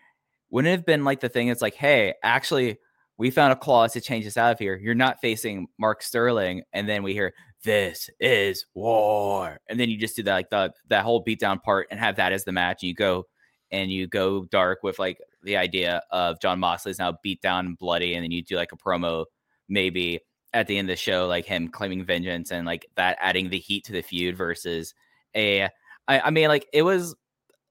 Wouldn't 0.49 0.71
have 0.71 0.85
been 0.85 1.03
like 1.03 1.19
the 1.19 1.29
thing? 1.29 1.49
It's 1.49 1.61
like, 1.61 1.75
hey, 1.75 2.15
actually, 2.23 2.77
we 3.17 3.31
found 3.31 3.51
a 3.51 3.55
clause 3.55 3.93
to 3.93 4.01
change 4.01 4.25
this 4.25 4.37
out 4.37 4.51
of 4.51 4.59
here. 4.59 4.77
You're 4.77 4.95
not 4.95 5.19
facing 5.21 5.67
Mark 5.79 6.03
Sterling, 6.03 6.63
and 6.73 6.87
then 6.87 7.03
we 7.03 7.13
hear 7.13 7.33
this 7.63 8.09
is 8.19 8.65
war, 8.73 9.59
and 9.69 9.79
then 9.79 9.89
you 9.89 9.97
just 9.97 10.15
do 10.15 10.23
that 10.23 10.33
like 10.33 10.49
the 10.49 10.71
that 10.89 11.03
whole 11.03 11.23
beatdown 11.23 11.61
part 11.61 11.87
and 11.91 11.99
have 11.99 12.15
that 12.17 12.31
as 12.31 12.45
the 12.45 12.51
match, 12.51 12.83
and 12.83 12.89
you 12.89 12.95
go 12.95 13.25
and 13.71 13.91
you 13.91 14.07
go 14.07 14.45
dark 14.45 14.83
with 14.83 14.99
like 14.99 15.17
the 15.43 15.57
idea 15.57 16.01
of 16.11 16.39
Jon 16.39 16.59
Moxley's 16.59 16.99
now 16.99 17.17
beat 17.23 17.41
down 17.41 17.65
and 17.65 17.77
bloody, 17.77 18.13
and 18.13 18.23
then 18.23 18.31
you 18.31 18.43
do 18.43 18.55
like 18.55 18.71
a 18.71 18.77
promo 18.77 19.25
maybe 19.69 20.19
at 20.53 20.67
the 20.67 20.77
end 20.77 20.89
of 20.89 20.93
the 20.93 21.01
show, 21.01 21.27
like 21.27 21.45
him 21.45 21.67
claiming 21.67 22.05
vengeance 22.05 22.51
and 22.51 22.65
like 22.65 22.85
that 22.95 23.17
adding 23.19 23.49
the 23.49 23.59
heat 23.59 23.83
to 23.85 23.91
the 23.91 24.01
feud 24.01 24.37
versus 24.37 24.93
a 25.35 25.63
I, 26.07 26.19
I 26.21 26.29
mean 26.29 26.47
like 26.47 26.67
it 26.73 26.83
was 26.83 27.15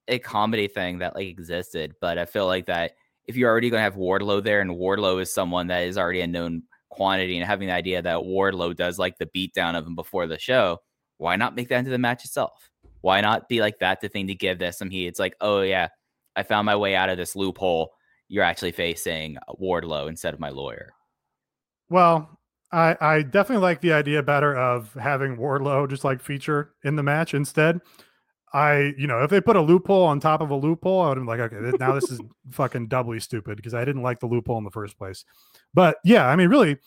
a 0.09 0.19
comedy 0.19 0.69
thing 0.69 0.99
that 0.99 1.15
like 1.15 1.27
existed, 1.27 1.95
but 2.01 2.19
I 2.19 2.27
feel 2.27 2.47
like 2.47 2.67
that 2.67 2.93
if 3.27 3.37
you're 3.37 3.51
already 3.51 3.71
gonna 3.71 3.83
have 3.83 3.95
Wardlow 3.97 4.43
there 4.43 4.61
and 4.61 4.71
Wardlow 4.71 5.21
is 5.21 5.33
someone 5.33 5.67
that 5.69 5.85
is 5.85 5.99
already 5.99 6.21
a 6.21 6.27
known 6.27 6.63
quantity 6.91 7.37
and 7.37 7.47
having 7.47 7.69
the 7.69 7.75
idea 7.75 8.01
that 8.03 8.19
Wardlow 8.19 8.75
does 8.75 8.99
like 8.99 9.19
the 9.19 9.27
beatdown 9.27 9.77
of 9.77 9.87
him 9.87 9.95
before 9.95 10.27
the 10.27 10.39
show, 10.39 10.79
why 11.19 11.37
not 11.37 11.57
make 11.57 11.69
that 11.69 11.79
into 11.79 11.91
the 11.91 11.99
match 11.99 12.25
itself? 12.25 12.71
Why 13.01 13.21
not 13.21 13.49
be 13.49 13.61
like 13.61 13.79
that 13.81 14.01
the 14.01 14.09
thing 14.09 14.27
to 14.29 14.35
give 14.35 14.59
this 14.59 14.79
some 14.79 14.91
heat? 14.91 15.07
It's 15.07 15.21
like, 15.21 15.35
oh 15.41 15.61
yeah, 15.61 15.89
I 16.35 16.43
found 16.43 16.67
my 16.67 16.77
way 16.77 16.95
out 16.95 17.09
of 17.09 17.17
this 17.17 17.37
loophole. 17.37 17.93
You're 18.29 18.45
actually 18.45 18.73
facing 18.73 19.39
Wardlow 19.61 20.09
instead 20.09 20.35
of 20.35 20.41
my 20.41 20.51
lawyer. 20.51 20.93
Well, 21.89 22.41
I 22.73 22.97
I 23.01 23.23
definitely 23.23 23.63
like 23.63 23.81
the 23.81 23.93
idea 23.93 24.23
better 24.23 24.57
of 24.57 24.93
having 24.95 25.37
Wardlow 25.37 25.89
just 25.89 26.05
like 26.05 26.21
feature 26.21 26.75
in 26.83 26.97
the 26.97 27.03
match 27.03 27.35
instead. 27.35 27.81
I, 28.53 28.95
you 28.97 29.07
know, 29.07 29.23
if 29.23 29.31
they 29.31 29.41
put 29.41 29.57
a 29.57 29.61
loophole 29.61 30.05
on 30.05 30.21
top 30.21 30.41
of 30.41 30.51
a 30.51 30.57
loophole, 30.57 31.03
I 31.03 31.09
would 31.09 31.19
have 31.19 31.27
been 31.27 31.39
like, 31.39 31.53
okay, 31.53 31.77
now 31.79 31.93
this 31.93 32.11
is 32.11 32.21
fucking 32.51 32.87
doubly 32.89 33.21
stupid 33.21 33.57
because 33.57 33.75
I 33.75 33.85
didn't 33.85 34.03
like 34.03 34.21
the 34.21 34.27
loophole 34.27 34.59
in 34.59 34.65
the 34.65 34.71
first 34.71 34.97
place. 34.97 35.25
But 35.75 35.97
yeah, 36.05 36.27
I 36.27 36.37
mean, 36.37 36.49
really, 36.49 36.79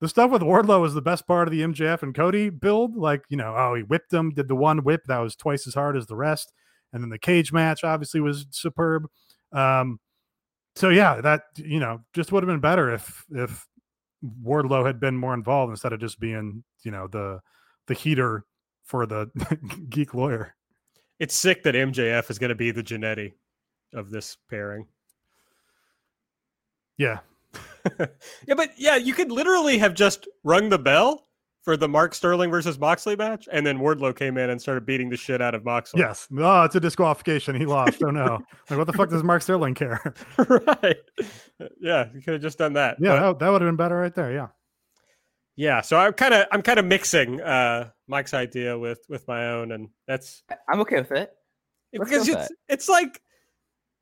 the 0.00 0.08
stuff 0.08 0.30
with 0.30 0.42
Wardlow 0.42 0.80
was 0.80 0.94
the 0.94 1.02
best 1.02 1.26
part 1.26 1.46
of 1.46 1.52
the 1.52 1.60
MJF 1.60 2.02
and 2.02 2.14
Cody 2.14 2.50
build. 2.50 2.96
Like, 2.96 3.22
you 3.28 3.36
know, 3.36 3.54
oh, 3.56 3.74
he 3.74 3.82
whipped 3.82 4.12
him, 4.12 4.32
did 4.32 4.48
the 4.48 4.56
one 4.56 4.78
whip 4.84 5.02
that 5.06 5.18
was 5.18 5.36
twice 5.36 5.66
as 5.66 5.74
hard 5.74 5.96
as 5.96 6.06
the 6.06 6.16
rest, 6.16 6.52
and 6.92 7.02
then 7.02 7.10
the 7.10 7.18
cage 7.18 7.52
match 7.52 7.84
obviously 7.84 8.20
was 8.20 8.46
superb. 8.50 9.06
Um, 9.52 10.00
so 10.74 10.88
yeah, 10.88 11.20
that 11.20 11.42
you 11.56 11.78
know 11.78 12.00
just 12.14 12.32
would 12.32 12.42
have 12.42 12.48
been 12.48 12.60
better 12.60 12.90
if 12.92 13.24
if 13.30 13.66
Wardlow 14.44 14.86
had 14.86 15.00
been 15.00 15.16
more 15.16 15.34
involved 15.34 15.70
instead 15.70 15.92
of 15.92 16.00
just 16.00 16.20
being, 16.20 16.64
you 16.84 16.90
know, 16.90 17.06
the 17.06 17.40
the 17.86 17.94
heater 17.94 18.44
for 18.84 19.06
the 19.06 19.30
geek 19.88 20.14
lawyer. 20.14 20.54
It's 21.22 21.36
sick 21.36 21.62
that 21.62 21.76
MJF 21.76 22.32
is 22.32 22.38
going 22.40 22.48
to 22.48 22.56
be 22.56 22.72
the 22.72 22.82
Jannetty 22.82 23.34
of 23.94 24.10
this 24.10 24.36
pairing. 24.50 24.88
Yeah. 26.98 27.20
yeah, 28.00 28.54
but 28.56 28.70
yeah, 28.76 28.96
you 28.96 29.14
could 29.14 29.30
literally 29.30 29.78
have 29.78 29.94
just 29.94 30.26
rung 30.42 30.68
the 30.68 30.80
bell 30.80 31.28
for 31.62 31.76
the 31.76 31.86
Mark 31.86 32.16
Sterling 32.16 32.50
versus 32.50 32.76
Moxley 32.76 33.14
match, 33.14 33.48
and 33.52 33.64
then 33.64 33.78
Wardlow 33.78 34.16
came 34.16 34.36
in 34.36 34.50
and 34.50 34.60
started 34.60 34.84
beating 34.84 35.10
the 35.10 35.16
shit 35.16 35.40
out 35.40 35.54
of 35.54 35.64
Moxley. 35.64 36.00
Yes. 36.00 36.26
Oh, 36.36 36.64
it's 36.64 36.74
a 36.74 36.80
disqualification. 36.80 37.54
He 37.54 37.66
lost. 37.66 38.02
oh 38.02 38.10
no. 38.10 38.40
Like, 38.68 38.78
what 38.80 38.88
the 38.88 38.92
fuck 38.92 39.08
does 39.08 39.22
Mark 39.22 39.42
Sterling 39.42 39.74
care? 39.74 40.12
right. 40.48 40.96
Yeah, 41.80 42.08
you 42.12 42.20
could 42.20 42.32
have 42.32 42.42
just 42.42 42.58
done 42.58 42.72
that. 42.72 42.96
Yeah, 42.98 43.10
but, 43.10 43.20
that, 43.20 43.38
that 43.38 43.48
would 43.50 43.62
have 43.62 43.68
been 43.68 43.76
better 43.76 43.96
right 43.96 44.12
there. 44.12 44.32
Yeah. 44.32 44.48
Yeah. 45.56 45.80
So 45.80 45.96
I'm 45.96 46.12
kind 46.12 46.34
of 46.34 46.46
I'm 46.50 46.62
kind 46.62 46.78
of 46.78 46.84
mixing 46.84 47.40
uh 47.40 47.90
Mike's 48.06 48.34
idea 48.34 48.78
with 48.78 49.00
with 49.08 49.26
my 49.28 49.50
own, 49.50 49.72
and 49.72 49.88
that's 50.06 50.42
I'm 50.68 50.80
okay 50.80 50.96
with 50.96 51.12
it. 51.12 51.32
Because 51.92 52.28
it's 52.28 52.50
it's 52.68 52.88
like 52.88 53.20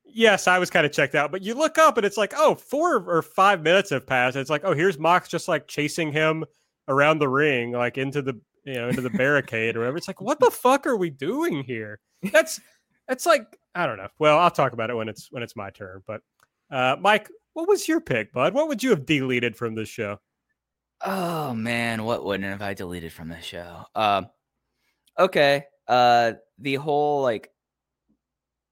yes, 0.05 0.47
I 0.47 0.59
was 0.59 0.69
kind 0.69 0.85
of 0.85 0.91
checked 0.91 1.15
out, 1.15 1.31
but 1.31 1.41
you 1.41 1.53
look 1.53 1.77
up 1.77 1.97
and 1.97 2.05
it's 2.05 2.17
like, 2.17 2.33
oh, 2.35 2.55
four 2.55 2.97
or 2.97 3.21
five 3.21 3.61
minutes 3.61 3.89
have 3.89 4.05
passed. 4.05 4.35
It's 4.35 4.49
like, 4.49 4.63
oh, 4.63 4.73
here's 4.73 4.97
Mox 4.97 5.29
just 5.29 5.47
like 5.47 5.67
chasing 5.67 6.11
him 6.11 6.45
around 6.87 7.19
the 7.19 7.29
ring, 7.29 7.71
like 7.71 7.97
into 7.97 8.21
the 8.21 8.39
you 8.63 8.75
know 8.75 8.89
into 8.89 9.01
the 9.01 9.09
barricade 9.09 9.75
or 9.75 9.79
whatever. 9.79 9.97
It's 9.97 10.07
like, 10.07 10.21
what 10.21 10.39
the 10.39 10.51
fuck 10.51 10.85
are 10.87 10.97
we 10.97 11.09
doing 11.09 11.63
here? 11.63 11.99
That's 12.31 12.59
that's 13.07 13.25
like 13.25 13.57
I 13.75 13.87
don't 13.87 13.97
know. 13.97 14.09
Well, 14.19 14.37
I'll 14.37 14.51
talk 14.51 14.73
about 14.73 14.89
it 14.89 14.95
when 14.95 15.09
it's 15.09 15.31
when 15.31 15.43
it's 15.43 15.55
my 15.55 15.69
turn. 15.69 16.03
But 16.05 16.21
uh, 16.69 16.97
Mike, 16.99 17.29
what 17.53 17.67
was 17.67 17.87
your 17.87 18.01
pick, 18.01 18.31
bud? 18.31 18.53
What 18.53 18.67
would 18.67 18.83
you 18.83 18.91
have 18.91 19.05
deleted 19.05 19.55
from 19.55 19.75
this 19.75 19.89
show? 19.89 20.19
Oh 21.03 21.53
man, 21.53 22.03
what 22.03 22.23
wouldn't 22.23 22.49
have 22.49 22.61
I 22.61 22.73
deleted 22.73 23.11
from 23.11 23.29
this 23.29 23.43
show? 23.45 23.85
Um, 23.95 24.27
okay, 25.19 25.65
uh, 25.87 26.33
the 26.59 26.75
whole 26.75 27.23
like 27.23 27.51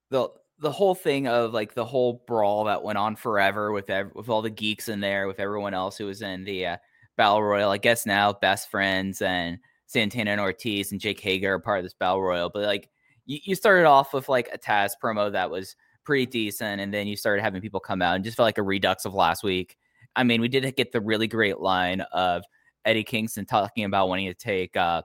the 0.09 0.29
the 0.59 0.71
whole 0.71 0.95
thing 0.95 1.27
of 1.27 1.53
like 1.53 1.73
the 1.73 1.85
whole 1.85 2.23
brawl 2.27 2.65
that 2.65 2.83
went 2.83 2.97
on 2.97 3.15
forever 3.15 3.71
with 3.71 3.89
ev- 3.89 4.11
with 4.15 4.29
all 4.29 4.41
the 4.41 4.49
geeks 4.49 4.89
in 4.89 4.99
there, 4.99 5.27
with 5.27 5.39
everyone 5.39 5.73
else 5.73 5.97
who 5.97 6.05
was 6.05 6.21
in 6.21 6.43
the 6.43 6.65
uh, 6.67 6.77
battle 7.17 7.41
royal. 7.43 7.71
I 7.71 7.77
guess 7.77 8.05
now 8.05 8.33
best 8.33 8.69
friends 8.69 9.21
and 9.21 9.57
Santana 9.87 10.31
and 10.31 10.41
Ortiz 10.41 10.91
and 10.91 10.99
Jake 11.01 11.19
Hager 11.19 11.53
are 11.53 11.59
part 11.59 11.79
of 11.79 11.85
this 11.85 11.93
battle 11.93 12.21
royal. 12.21 12.49
But 12.49 12.63
like 12.63 12.89
you, 13.25 13.39
you 13.43 13.55
started 13.55 13.85
off 13.85 14.13
with 14.13 14.27
like 14.29 14.49
a 14.53 14.57
Taz 14.57 14.91
promo 15.01 15.31
that 15.31 15.49
was 15.51 15.75
pretty 16.03 16.25
decent, 16.25 16.81
and 16.81 16.93
then 16.93 17.07
you 17.07 17.15
started 17.15 17.41
having 17.41 17.61
people 17.61 17.79
come 17.79 18.01
out 18.01 18.15
and 18.15 18.23
just 18.23 18.37
felt 18.37 18.47
like 18.47 18.57
a 18.57 18.63
redux 18.63 19.05
of 19.05 19.13
last 19.13 19.43
week. 19.43 19.77
I 20.19 20.23
mean, 20.23 20.41
we 20.41 20.49
did 20.49 20.75
get 20.75 20.91
the 20.91 20.99
really 20.99 21.27
great 21.27 21.59
line 21.59 22.01
of 22.01 22.43
Eddie 22.83 23.05
Kingston 23.05 23.45
talking 23.45 23.85
about 23.85 24.09
wanting 24.09 24.27
to 24.27 24.33
take 24.33 24.75
uh 24.75 25.01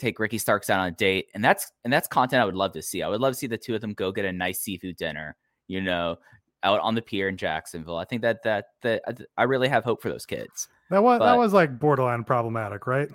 take 0.00 0.18
Ricky 0.18 0.38
Starks 0.38 0.68
out 0.70 0.80
on 0.80 0.88
a 0.88 0.90
date, 0.90 1.28
and 1.34 1.44
that's 1.44 1.70
and 1.84 1.92
that's 1.92 2.08
content 2.08 2.42
I 2.42 2.44
would 2.44 2.56
love 2.56 2.72
to 2.72 2.82
see. 2.82 3.02
I 3.02 3.08
would 3.08 3.20
love 3.20 3.34
to 3.34 3.38
see 3.38 3.46
the 3.46 3.56
two 3.56 3.76
of 3.76 3.80
them 3.80 3.94
go 3.94 4.10
get 4.10 4.24
a 4.24 4.32
nice 4.32 4.58
seafood 4.58 4.96
dinner. 4.96 5.36
You 5.68 5.80
know, 5.80 6.18
out 6.64 6.80
on 6.80 6.96
the 6.96 7.02
pier 7.02 7.28
in 7.28 7.36
Jacksonville. 7.36 7.96
I 7.96 8.04
think 8.04 8.22
that 8.22 8.42
that 8.42 8.66
that 8.82 9.02
I 9.36 9.44
really 9.44 9.68
have 9.68 9.84
hope 9.84 10.02
for 10.02 10.08
those 10.08 10.26
kids. 10.26 10.66
That 10.90 11.02
was 11.02 11.20
but, 11.20 11.26
that 11.26 11.38
was 11.38 11.52
like 11.52 11.78
borderline 11.78 12.24
problematic, 12.24 12.88
right? 12.88 13.08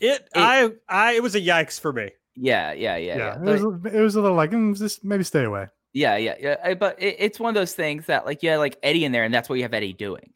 It, 0.00 0.20
it, 0.20 0.28
I 0.34 0.70
I 0.86 1.12
it 1.14 1.22
was 1.22 1.34
a 1.34 1.40
yikes 1.40 1.80
for 1.80 1.94
me. 1.94 2.10
Yeah, 2.36 2.72
yeah, 2.72 2.96
yeah, 2.96 3.16
yeah. 3.16 3.38
yeah. 3.42 3.52
It, 3.54 3.62
was, 3.62 3.94
it 3.94 4.00
was 4.00 4.16
a 4.16 4.20
little 4.20 4.36
like 4.36 4.50
mm, 4.50 4.76
just 4.76 5.02
maybe 5.02 5.24
stay 5.24 5.44
away. 5.44 5.68
Yeah, 5.94 6.16
yeah, 6.16 6.34
yeah. 6.38 6.74
But 6.74 7.00
it, 7.00 7.16
it's 7.18 7.40
one 7.40 7.48
of 7.48 7.54
those 7.54 7.72
things 7.72 8.06
that 8.06 8.26
like 8.26 8.42
yeah, 8.42 8.58
like 8.58 8.76
Eddie 8.82 9.04
in 9.04 9.12
there, 9.12 9.24
and 9.24 9.32
that's 9.32 9.48
what 9.48 9.54
you 9.54 9.62
have 9.62 9.72
Eddie 9.72 9.92
doing, 9.92 10.34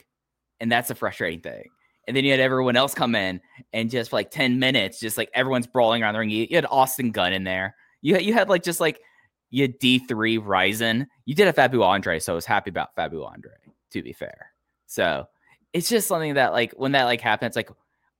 and 0.60 0.70
that's 0.70 0.90
a 0.90 0.94
frustrating 0.94 1.40
thing. 1.40 1.64
And 2.06 2.16
then 2.16 2.24
you 2.24 2.30
had 2.30 2.40
everyone 2.40 2.76
else 2.76 2.94
come 2.94 3.14
in, 3.14 3.40
and 3.72 3.90
just 3.90 4.10
for 4.10 4.16
like 4.16 4.30
ten 4.30 4.58
minutes, 4.58 4.98
just 4.98 5.18
like 5.18 5.30
everyone's 5.34 5.66
brawling 5.66 6.02
around 6.02 6.14
the 6.14 6.20
ring. 6.20 6.30
You, 6.30 6.46
you 6.48 6.56
had 6.56 6.66
Austin 6.66 7.10
Gunn 7.10 7.32
in 7.32 7.44
there. 7.44 7.76
You 8.00 8.14
had, 8.14 8.24
you 8.24 8.32
had 8.32 8.48
like 8.48 8.62
just 8.62 8.80
like 8.80 9.00
you 9.50 9.62
had 9.62 9.78
D 9.78 9.98
three 9.98 10.38
Ryzen. 10.38 11.06
You 11.26 11.34
did 11.34 11.48
a 11.48 11.52
Fabu 11.52 11.84
Andre, 11.84 12.18
so 12.18 12.32
I 12.32 12.34
was 12.34 12.46
happy 12.46 12.70
about 12.70 12.96
Fabu 12.96 13.26
Andre. 13.26 13.52
To 13.92 14.02
be 14.02 14.12
fair, 14.12 14.52
so 14.86 15.26
it's 15.72 15.88
just 15.88 16.08
something 16.08 16.34
that 16.34 16.52
like 16.52 16.72
when 16.72 16.92
that 16.92 17.04
like 17.04 17.20
happens, 17.20 17.56
like 17.56 17.70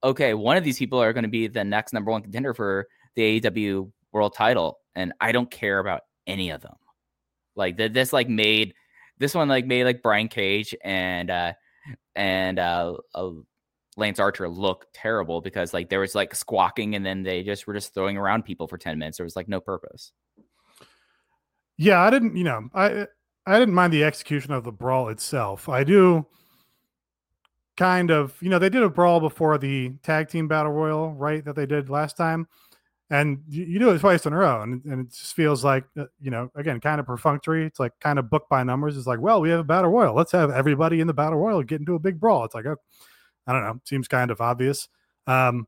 okay, 0.04 0.34
one 0.34 0.56
of 0.56 0.64
these 0.64 0.78
people 0.78 1.00
are 1.00 1.12
going 1.12 1.24
to 1.24 1.28
be 1.28 1.46
the 1.46 1.64
next 1.64 1.92
number 1.92 2.10
one 2.10 2.22
contender 2.22 2.54
for 2.54 2.86
the 3.14 3.40
AEW 3.40 3.90
World 4.12 4.34
Title, 4.34 4.78
and 4.94 5.12
I 5.20 5.32
don't 5.32 5.50
care 5.50 5.78
about 5.78 6.02
any 6.26 6.50
of 6.50 6.62
them. 6.62 6.76
Like 7.56 7.76
that, 7.78 7.94
this 7.94 8.12
like 8.12 8.28
made 8.28 8.74
this 9.18 9.34
one 9.34 9.48
like 9.48 9.66
made 9.66 9.84
like 9.84 10.02
Brian 10.02 10.28
Cage 10.28 10.74
and 10.84 11.30
uh 11.30 11.52
and 12.18 12.58
uh, 12.58 12.94
uh 13.14 13.30
Lance 13.96 14.18
Archer 14.18 14.48
look 14.48 14.86
terrible 14.92 15.40
because 15.40 15.72
like 15.72 15.88
there 15.88 16.00
was 16.00 16.14
like 16.14 16.34
squawking 16.34 16.94
and 16.94 17.06
then 17.06 17.22
they 17.22 17.42
just 17.42 17.66
were 17.66 17.74
just 17.74 17.94
throwing 17.94 18.16
around 18.16 18.44
people 18.44 18.68
for 18.68 18.78
10 18.78 18.98
minutes. 18.98 19.18
There 19.18 19.24
was 19.24 19.36
like 19.36 19.48
no 19.48 19.60
purpose. 19.60 20.12
Yeah, 21.76 22.00
I 22.00 22.10
didn't, 22.10 22.36
you 22.36 22.44
know, 22.44 22.68
I 22.74 23.06
I 23.46 23.58
didn't 23.58 23.74
mind 23.74 23.92
the 23.92 24.04
execution 24.04 24.52
of 24.52 24.64
the 24.64 24.72
brawl 24.72 25.08
itself. 25.08 25.68
I 25.68 25.84
do 25.84 26.26
kind 27.76 28.10
of, 28.10 28.36
you 28.40 28.50
know, 28.50 28.58
they 28.58 28.68
did 28.68 28.82
a 28.82 28.90
brawl 28.90 29.20
before 29.20 29.56
the 29.56 29.90
tag 30.02 30.28
team 30.28 30.48
battle 30.48 30.72
royal, 30.72 31.14
right? 31.14 31.44
That 31.44 31.56
they 31.56 31.66
did 31.66 31.88
last 31.88 32.16
time. 32.16 32.48
And 33.10 33.42
you, 33.48 33.78
do 33.78 33.90
it 33.90 34.00
twice 34.00 34.26
in 34.26 34.34
a 34.34 34.36
row. 34.36 34.60
And, 34.60 34.84
and 34.84 35.06
it 35.06 35.12
just 35.12 35.34
feels 35.34 35.64
like, 35.64 35.84
uh, 35.98 36.04
you 36.20 36.30
know, 36.30 36.50
again, 36.54 36.78
kind 36.78 37.00
of 37.00 37.06
perfunctory. 37.06 37.64
It's 37.64 37.80
like 37.80 37.92
kind 38.00 38.18
of 38.18 38.28
book 38.28 38.46
by 38.50 38.62
numbers. 38.62 38.98
It's 38.98 39.06
like, 39.06 39.20
well, 39.20 39.40
we 39.40 39.48
have 39.48 39.60
a 39.60 39.64
battle 39.64 39.90
royal. 39.90 40.14
Let's 40.14 40.32
have 40.32 40.50
everybody 40.50 41.00
in 41.00 41.06
the 41.06 41.14
battle 41.14 41.38
royal 41.38 41.62
get 41.62 41.80
into 41.80 41.94
a 41.94 41.98
big 41.98 42.20
brawl. 42.20 42.44
It's 42.44 42.54
like, 42.54 42.66
oh, 42.66 42.76
I 43.46 43.52
don't 43.54 43.62
know. 43.62 43.80
Seems 43.84 44.08
kind 44.08 44.30
of 44.30 44.42
obvious. 44.42 44.88
Um, 45.26 45.66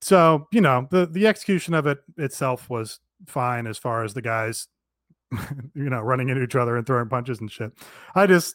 so, 0.00 0.46
you 0.52 0.60
know, 0.60 0.86
the, 0.90 1.06
the 1.06 1.26
execution 1.26 1.74
of 1.74 1.86
it 1.86 1.98
itself 2.16 2.70
was 2.70 3.00
fine 3.26 3.66
as 3.66 3.76
far 3.76 4.04
as 4.04 4.14
the 4.14 4.22
guys, 4.22 4.68
you 5.74 5.90
know, 5.90 6.00
running 6.00 6.28
into 6.28 6.42
each 6.42 6.54
other 6.54 6.76
and 6.76 6.86
throwing 6.86 7.08
punches 7.08 7.40
and 7.40 7.50
shit. 7.50 7.72
I 8.14 8.26
just, 8.26 8.54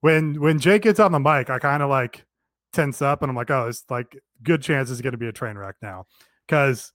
when 0.00 0.40
when 0.40 0.58
Jake 0.58 0.82
gets 0.82 1.00
on 1.00 1.12
the 1.12 1.18
mic, 1.18 1.50
I 1.50 1.58
kind 1.58 1.82
of 1.82 1.90
like 1.90 2.24
tense 2.72 3.02
up 3.02 3.22
and 3.22 3.30
I'm 3.30 3.36
like, 3.36 3.50
oh, 3.50 3.68
it's 3.68 3.84
like 3.90 4.18
good 4.42 4.62
chance 4.62 4.90
it's 4.90 5.00
going 5.00 5.12
to 5.12 5.18
be 5.18 5.28
a 5.28 5.32
train 5.32 5.56
wreck 5.58 5.76
now. 5.82 6.06
Because 6.50 6.92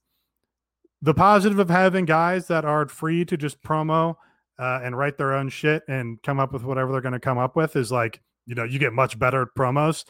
the 1.00 1.14
positive 1.14 1.58
of 1.58 1.70
having 1.70 2.04
guys 2.04 2.46
that 2.48 2.66
are 2.66 2.86
free 2.88 3.24
to 3.24 3.38
just 3.38 3.62
promo 3.62 4.16
uh, 4.58 4.80
and 4.84 4.98
write 4.98 5.16
their 5.16 5.32
own 5.32 5.48
shit 5.48 5.82
and 5.88 6.22
come 6.22 6.38
up 6.38 6.52
with 6.52 6.62
whatever 6.62 6.92
they're 6.92 7.00
going 7.00 7.14
to 7.14 7.18
come 7.18 7.38
up 7.38 7.56
with 7.56 7.74
is 7.74 7.90
like, 7.90 8.20
you 8.44 8.54
know, 8.54 8.64
you 8.64 8.78
get 8.78 8.92
much 8.92 9.18
better 9.18 9.50
promos. 9.58 10.04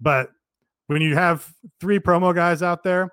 But 0.00 0.30
when 0.86 1.02
you 1.02 1.16
have 1.16 1.52
three 1.80 1.98
promo 1.98 2.32
guys 2.32 2.62
out 2.62 2.84
there 2.84 3.10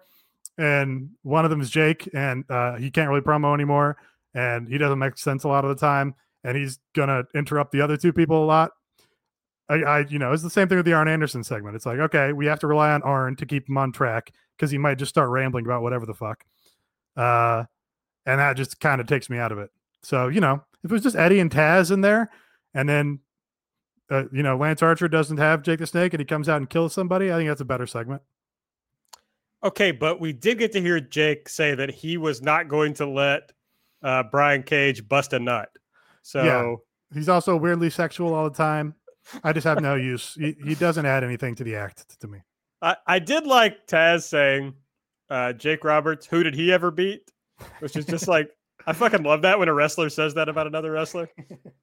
and 0.60 1.10
one 1.23 1.43
of 1.43 1.49
them 1.49 1.60
is 1.60 1.71
Jake 1.71 2.08
and 2.13 2.43
uh, 2.52 2.75
he 2.75 2.91
can't 2.91 3.10
really 3.10 3.21
promo 3.21 3.56
anymore 3.56 3.97
and 4.36 4.67
he 4.67 4.78
doesn't 4.78 4.99
make 4.99 5.17
sense 5.17 5.43
a 5.43 5.47
lot 5.47 5.65
of 5.65 5.69
the 5.69 5.75
time 5.75 6.13
and 6.43 6.56
he's 6.56 6.78
going 6.93 7.10
to 7.10 7.25
interrupt 7.34 7.71
the 7.71 7.82
other 7.82 7.97
two 7.97 8.13
people 8.13 8.43
a 8.43 8.45
lot 8.45 8.71
I, 9.69 9.75
I, 9.75 9.99
you 9.99 10.17
know, 10.17 10.32
it's 10.32 10.41
the 10.41 10.49
same 10.49 10.67
thing 10.67 10.77
with 10.77 10.86
the 10.86 10.93
Arn 10.93 11.08
Anderson 11.08 11.43
segment. 11.43 11.75
It's 11.75 11.86
like, 11.86 11.99
okay, 11.99 12.34
we 12.34 12.47
have 12.47 12.60
to 12.60 12.67
rely 12.67 12.91
on 12.91 13.03
Arn 13.03 13.36
to 13.36 13.45
keep 13.45 13.69
him 13.69 13.77
on 13.77 13.91
track 13.91 14.32
because 14.58 14.71
he 14.71 14.77
might 14.77 14.97
just 14.97 15.10
start 15.10 15.29
rambling 15.29 15.65
about 15.65 15.84
whatever 15.84 16.05
the 16.05 16.13
fuck. 16.13 16.43
Uh, 17.15 17.65
and 18.25 18.39
that 18.39 18.58
just 18.58 18.79
kind 18.79 18.99
of 18.99 19.08
takes 19.08 19.29
me 19.29 19.38
out 19.38 19.51
of 19.51 19.60
it. 19.60 19.69
So, 20.01 20.27
you 20.27 20.41
know, 20.41 20.63
if 20.84 20.89
it 20.89 20.93
was 20.93 21.03
just 21.03 21.15
Eddie 21.15 21.39
and 21.39 21.51
Taz 21.51 21.91
in 21.91 22.01
there, 22.01 22.29
and 22.73 22.89
then, 22.89 23.19
uh, 24.10 24.23
you 24.32 24.41
know, 24.41 24.58
Lance 24.58 24.82
Archer 24.82 25.08
doesn't 25.08 25.38
have 25.38 25.62
Jake 25.62 25.79
the 25.79 25.88
Snake 25.88 26.13
and 26.13 26.21
he 26.21 26.25
comes 26.25 26.49
out 26.49 26.58
and 26.58 26.69
kills 26.69 26.93
somebody, 26.93 27.32
I 27.32 27.38
think 27.38 27.49
that's 27.49 27.62
a 27.62 27.65
better 27.65 27.88
segment. 27.88 28.21
Okay, 29.63 29.91
but 29.91 30.19
we 30.19 30.34
did 30.34 30.58
get 30.58 30.71
to 30.71 30.82
hear 30.82 30.99
Jake 30.99 31.49
say 31.49 31.75
that 31.75 31.91
he 31.91 32.17
was 32.17 32.41
not 32.41 32.69
going 32.69 32.93
to 32.95 33.05
let 33.05 33.51
uh, 34.01 34.23
Brian 34.23 34.63
Cage 34.63 35.08
bust 35.08 35.34
a 35.34 35.39
nut. 35.39 35.69
So 36.21 36.43
yeah. 36.43 36.75
he's 37.13 37.29
also 37.29 37.55
weirdly 37.58 37.89
sexual 37.89 38.34
all 38.34 38.49
the 38.49 38.55
time. 38.55 38.95
I 39.44 39.54
just 39.54 39.65
have 39.65 39.82
no 39.82 39.96
use. 39.96 40.36
He, 40.36 40.56
he 40.63 40.76
doesn't 40.76 41.06
add 41.06 41.24
anything 41.24 41.56
to 41.56 41.63
the 41.63 41.76
act 41.76 42.20
to 42.22 42.28
me. 42.28 42.39
I, 42.82 42.96
I 43.06 43.20
did 43.20 43.46
like 43.46 43.88
Taz 43.88 44.24
saying, 44.24 44.74
uh, 45.30 45.54
Jake 45.54 45.84
Roberts, 45.84 46.26
who 46.26 46.44
did 46.44 46.56
he 46.56 46.72
ever 46.72 46.92
beat? 46.92 47.30
Which 47.80 47.96
is 47.96 48.06
just 48.06 48.28
like, 48.28 48.50
I 48.88 48.94
fucking 48.94 49.24
love 49.24 49.42
that 49.42 49.60
when 49.60 49.68
a 49.68 49.74
wrestler 49.74 50.10
says 50.10 50.34
that 50.36 50.50
about 50.50 50.68
another 50.68 50.92
wrestler. 50.92 51.30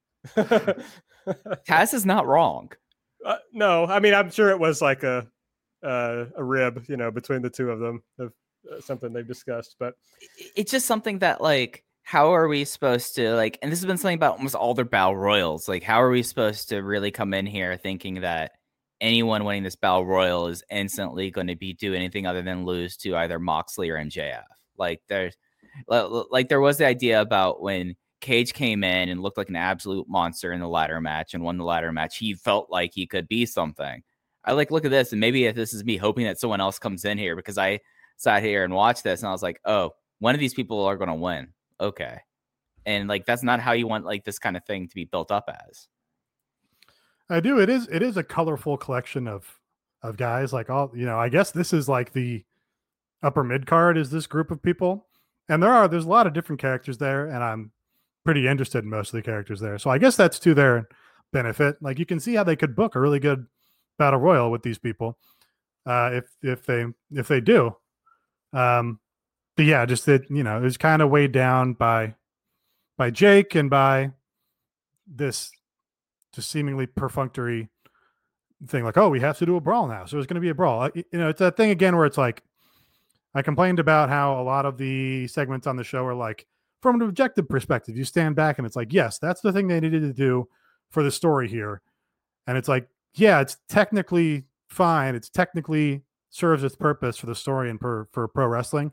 Taz 0.37 1.95
is 1.95 2.07
not 2.07 2.27
wrong. 2.27 2.73
Uh, 3.25 3.37
no, 3.53 3.87
I 3.87 4.01
mean, 4.01 4.15
I'm 4.15 4.31
sure 4.31 4.51
it 4.51 4.59
was 4.59 4.81
like 4.81 5.03
a 5.03 5.27
uh, 5.83 6.27
a 6.37 6.43
rib, 6.43 6.85
you 6.89 6.97
know, 6.97 7.11
between 7.11 7.43
the 7.43 7.51
two 7.51 7.71
of 7.71 7.79
them 7.81 8.03
of 8.19 8.33
uh, 8.73 8.81
something 8.81 9.13
they've 9.13 9.27
discussed. 9.27 9.77
But 9.79 9.95
it's 10.57 10.71
just 10.71 10.87
something 10.87 11.19
that 11.21 11.41
like 11.41 11.85
how 12.07 12.33
are 12.33 12.47
we 12.47 12.65
supposed 12.65 13.17
to 13.17 13.35
like 13.35 13.59
and 13.63 13.73
this 13.73 13.81
has 13.81 13.87
been 13.87 13.97
something 13.97 14.15
about 14.15 14.37
almost 14.37 14.55
all 14.55 14.75
their 14.75 14.85
battle 14.85 15.17
royals 15.17 15.69
like 15.69 15.83
how 15.83 16.01
are 16.01 16.09
we 16.09 16.23
supposed 16.23 16.69
to 16.69 16.79
really 16.79 17.11
come 17.11 17.35
in 17.35 17.45
here 17.45 17.77
thinking 17.77 18.21
that 18.21 18.53
anyone 19.01 19.45
winning 19.45 19.65
this 19.65 19.75
battle 19.75 20.07
royal 20.07 20.47
is 20.47 20.63
instantly 20.71 21.33
going 21.33 21.49
to 21.49 21.57
be 21.57 21.73
do 21.73 21.95
anything 21.95 22.25
other 22.25 22.43
than 22.43 22.65
lose 22.65 22.97
to 22.97 23.17
either 23.17 23.41
moxley 23.41 23.91
or 23.91 23.97
mjf 23.97 24.45
like 24.79 25.03
there's 25.09 25.37
like 26.31 26.49
there 26.49 26.61
was 26.61 26.79
the 26.79 26.87
idea 26.87 27.21
about 27.21 27.61
when 27.61 27.97
cage 28.21 28.55
came 28.55 28.85
in 28.85 29.09
and 29.09 29.21
looked 29.21 29.37
like 29.37 29.49
an 29.49 29.57
absolute 29.57 30.09
monster 30.09 30.53
in 30.53 30.61
the 30.61 30.69
ladder 30.69 31.01
match 31.01 31.35
and 31.35 31.43
won 31.43 31.59
the 31.59 31.65
ladder 31.65 31.91
match 31.91 32.19
he 32.19 32.35
felt 32.35 32.71
like 32.71 32.93
he 32.95 33.07
could 33.07 33.29
be 33.29 33.45
something. 33.45 34.03
I 34.45 34.53
like 34.53 34.71
look 34.71 34.85
at 34.85 34.93
this 34.93 35.11
and 35.11 35.21
maybe 35.21 35.45
if 35.47 35.57
this 35.57 35.75
is 35.75 35.85
me 35.85 35.97
hoping 35.97 36.25
that 36.27 36.39
someone 36.39 36.61
else 36.61 36.79
comes 36.79 37.05
in 37.05 37.19
here 37.19 37.35
because 37.35 37.59
i 37.59 37.81
sat 38.17 38.45
here 38.45 38.63
and 38.63 38.73
watched 38.73 39.03
this 39.03 39.21
and 39.21 39.29
i 39.29 39.33
was 39.33 39.43
like 39.43 39.61
oh 39.65 39.91
one 40.21 40.35
of 40.35 40.41
these 40.41 40.55
people 40.55 40.85
are 40.85 40.97
going 40.97 41.09
to 41.09 41.15
win 41.15 41.49
okay. 41.81 42.21
And 42.85 43.09
like 43.09 43.27
that's 43.27 43.43
not 43.43 43.61
how 43.61 43.73
you 43.73 43.87
want 43.87 44.05
like 44.05 44.25
this 44.25 44.39
kind 44.39 44.57
of 44.57 44.65
thing 44.65 44.89
to 44.89 44.95
be 44.95 45.05
built 45.05 45.31
up 45.31 45.51
as. 45.69 45.89
I 47.29 47.41
do 47.41 47.59
it 47.61 47.69
is 47.69 47.89
it 47.91 48.03
is 48.03 48.17
a 48.17 48.23
colorful 48.23 48.77
collection 48.77 49.27
of 49.27 49.59
of 50.03 50.17
guys 50.17 50.53
like 50.53 50.71
all 50.71 50.91
you 50.95 51.07
know 51.07 51.19
i 51.19 51.29
guess 51.29 51.51
this 51.51 51.73
is 51.73 51.89
like 51.89 52.13
the 52.13 52.45
upper 53.23 53.43
mid 53.43 53.67
card 53.67 53.97
is 53.97 54.11
this 54.11 54.27
group 54.27 54.51
of 54.51 54.63
people 54.63 55.07
and 55.49 55.63
there 55.63 55.73
are 55.73 55.89
there's 55.89 56.05
a 56.05 56.09
lot 56.09 56.27
of 56.27 56.33
different 56.33 56.61
characters 56.61 56.99
there 56.99 57.27
and 57.27 57.43
i'm 57.43 57.73
pretty 58.25 58.47
interested 58.47 58.85
in 58.85 58.91
most 58.91 59.09
of 59.09 59.17
the 59.17 59.23
characters 59.23 59.61
there 59.61 59.79
so 59.79 59.91
i 59.91 59.99
guess 59.99 60.17
that's 60.17 60.39
to 60.39 60.55
their 60.55 60.89
benefit 61.33 61.77
like 61.81 61.99
you 61.99 62.07
can 62.07 62.21
see 62.21 62.35
how 62.35 62.45
they 62.45 62.57
could 62.57 62.77
book 62.77 62.95
a 62.95 63.01
really 63.01 63.19
good 63.19 63.47
battle 63.99 64.21
royal 64.21 64.51
with 64.51 64.63
these 64.63 64.79
people 64.79 65.19
uh 65.87 66.11
if 66.13 66.25
if 66.43 66.65
they 66.67 66.85
if 67.13 67.27
they 67.27 67.41
do 67.41 67.75
um 68.53 69.01
but 69.57 69.65
yeah, 69.65 69.85
just 69.87 70.07
that 70.07 70.31
you 70.31 70.43
know 70.43 70.59
it 70.59 70.63
was 70.63 70.77
kind 70.77 71.03
of 71.03 71.11
weighed 71.11 71.33
down 71.33 71.75
by 71.75 72.15
by 72.97 73.11
Jake 73.11 73.55
and 73.55 73.69
by 73.69 74.13
this 75.07 75.51
just 76.33 76.51
seemingly 76.51 76.87
perfunctory 76.87 77.69
thing 78.67 78.85
like 78.85 78.97
oh 78.97 79.09
we 79.09 79.21
have 79.21 79.37
to 79.39 79.47
do 79.47 79.57
a 79.57 79.61
brawl 79.61 79.87
now 79.87 80.05
so 80.07 80.17
there's 80.17 80.27
going 80.27 80.37
to 80.37 80.41
be 80.41 80.49
a 80.49 80.55
brawl. 80.55 80.89
You 80.95 81.05
know 81.13 81.29
it's 81.29 81.39
that 81.39 81.57
thing 81.57 81.71
again 81.71 81.97
where 81.97 82.07
it's 82.07 82.19
like 82.19 82.43
i 83.35 83.43
complained 83.43 83.79
about 83.79 84.09
how 84.09 84.41
a 84.41 84.43
lot 84.43 84.65
of 84.65 84.79
the 84.79 85.29
segments 85.29 85.67
on 85.67 85.77
the 85.77 85.85
show 85.85 86.05
are 86.05 86.15
like 86.15 86.47
from 86.81 86.97
an 86.97 87.03
objective 87.03 87.49
perspective 87.49 87.97
you 87.97 88.05
stand 88.05 88.35
back 88.35 88.59
and 88.59 88.67
it's 88.67 88.77
like 88.77 88.93
yes 88.93 89.19
that's 89.19 89.41
the 89.41 89.53
thing 89.53 89.69
they 89.69 89.81
needed 89.81 90.01
to 90.01 90.13
do 90.13 90.49
for 90.91 91.03
the 91.03 91.11
story 91.11 91.49
here. 91.49 91.83
And 92.47 92.57
it's 92.57 92.69
like 92.69 92.89
yeah 93.15 93.41
it's 93.41 93.57
technically 93.69 94.45
fine 94.69 95.15
it's 95.15 95.29
technically 95.29 96.03
serves 96.31 96.65
its 96.65 96.77
purpose 96.77 97.17
for 97.17 97.27
the 97.27 97.35
story 97.35 97.71
and 97.71 97.81
for 97.81 98.09
for 98.13 98.27
pro 98.29 98.47
wrestling 98.47 98.93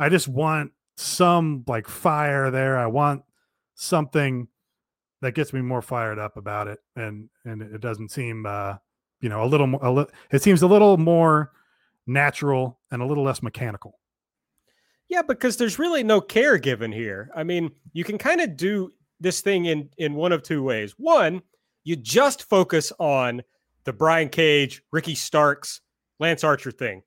I 0.00 0.08
just 0.08 0.28
want 0.28 0.72
some 0.96 1.62
like 1.66 1.86
fire 1.86 2.50
there. 2.50 2.78
I 2.78 2.86
want 2.86 3.22
something 3.74 4.48
that 5.20 5.34
gets 5.34 5.52
me 5.52 5.60
more 5.60 5.82
fired 5.82 6.18
up 6.18 6.38
about 6.38 6.68
it, 6.68 6.78
and 6.96 7.28
and 7.44 7.60
it 7.60 7.82
doesn't 7.82 8.10
seem, 8.10 8.46
uh, 8.46 8.76
you 9.20 9.28
know, 9.28 9.44
a 9.44 9.46
little 9.46 9.66
more. 9.66 9.84
A 9.84 9.92
li- 9.92 10.06
it 10.32 10.42
seems 10.42 10.62
a 10.62 10.66
little 10.66 10.96
more 10.96 11.52
natural 12.06 12.80
and 12.90 13.02
a 13.02 13.06
little 13.06 13.22
less 13.22 13.42
mechanical. 13.42 14.00
Yeah, 15.10 15.22
because 15.22 15.58
there's 15.58 15.78
really 15.78 16.02
no 16.02 16.20
care 16.22 16.56
given 16.56 16.90
here. 16.90 17.30
I 17.36 17.42
mean, 17.44 17.70
you 17.92 18.02
can 18.02 18.16
kind 18.16 18.40
of 18.40 18.56
do 18.56 18.92
this 19.20 19.42
thing 19.42 19.66
in 19.66 19.90
in 19.98 20.14
one 20.14 20.32
of 20.32 20.42
two 20.42 20.62
ways. 20.62 20.94
One, 20.96 21.42
you 21.84 21.96
just 21.96 22.48
focus 22.48 22.90
on 22.98 23.42
the 23.84 23.92
Brian 23.92 24.30
Cage, 24.30 24.82
Ricky 24.92 25.14
Starks, 25.14 25.82
Lance 26.18 26.42
Archer 26.42 26.70
thing 26.70 27.02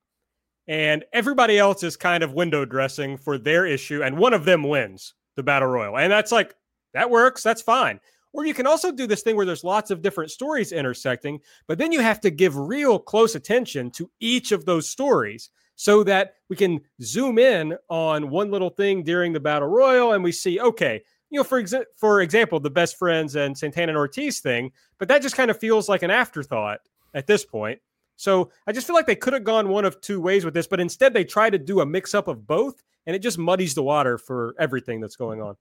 and 0.67 1.03
everybody 1.13 1.57
else 1.57 1.83
is 1.83 1.97
kind 1.97 2.23
of 2.23 2.33
window 2.33 2.65
dressing 2.65 3.17
for 3.17 3.37
their 3.37 3.65
issue, 3.65 4.03
and 4.03 4.17
one 4.17 4.33
of 4.33 4.45
them 4.45 4.63
wins 4.63 5.13
the 5.35 5.43
battle 5.43 5.67
royal, 5.67 5.97
and 5.97 6.11
that's 6.11 6.31
like 6.31 6.55
that 6.93 7.09
works. 7.09 7.43
That's 7.43 7.61
fine. 7.61 7.99
Or 8.33 8.45
you 8.45 8.53
can 8.53 8.65
also 8.65 8.91
do 8.91 9.05
this 9.05 9.21
thing 9.21 9.35
where 9.35 9.45
there's 9.45 9.63
lots 9.63 9.91
of 9.91 10.01
different 10.01 10.31
stories 10.31 10.71
intersecting, 10.71 11.39
but 11.67 11.77
then 11.77 11.91
you 11.91 12.01
have 12.01 12.19
to 12.21 12.31
give 12.31 12.57
real 12.57 12.97
close 12.97 13.35
attention 13.35 13.91
to 13.91 14.09
each 14.19 14.51
of 14.51 14.65
those 14.65 14.89
stories 14.89 15.51
so 15.75 16.03
that 16.03 16.35
we 16.49 16.55
can 16.55 16.81
zoom 17.01 17.37
in 17.37 17.75
on 17.89 18.29
one 18.29 18.49
little 18.51 18.69
thing 18.69 19.03
during 19.03 19.33
the 19.33 19.39
battle 19.39 19.67
royal 19.67 20.13
and 20.13 20.23
we 20.23 20.31
see, 20.31 20.59
okay, 20.59 21.03
you 21.29 21.39
know, 21.39 21.43
for 21.43 21.61
exa- 21.61 21.85
for 21.95 22.21
example, 22.21 22.59
the 22.59 22.69
best 22.69 22.97
friends 22.97 23.35
and 23.35 23.57
Santana 23.57 23.91
and 23.91 23.97
Ortiz 23.97 24.39
thing, 24.39 24.71
but 24.99 25.07
that 25.07 25.21
just 25.21 25.35
kind 25.35 25.51
of 25.51 25.59
feels 25.59 25.89
like 25.89 26.03
an 26.03 26.11
afterthought 26.11 26.79
at 27.13 27.27
this 27.27 27.45
point. 27.45 27.79
So 28.15 28.51
I 28.67 28.71
just 28.71 28.87
feel 28.87 28.95
like 28.95 29.07
they 29.07 29.15
could 29.15 29.33
have 29.33 29.43
gone 29.43 29.69
one 29.69 29.85
of 29.85 29.99
two 30.01 30.21
ways 30.21 30.45
with 30.45 30.53
this, 30.53 30.67
but 30.67 30.79
instead 30.79 31.13
they 31.13 31.23
try 31.23 31.49
to 31.49 31.57
do 31.57 31.81
a 31.81 31.85
mix 31.85 32.13
up 32.13 32.27
of 32.27 32.47
both, 32.47 32.83
and 33.05 33.15
it 33.15 33.19
just 33.19 33.37
muddies 33.37 33.73
the 33.73 33.83
water 33.83 34.17
for 34.17 34.55
everything 34.59 35.01
that's 35.01 35.15
going 35.15 35.41
on. 35.41 35.55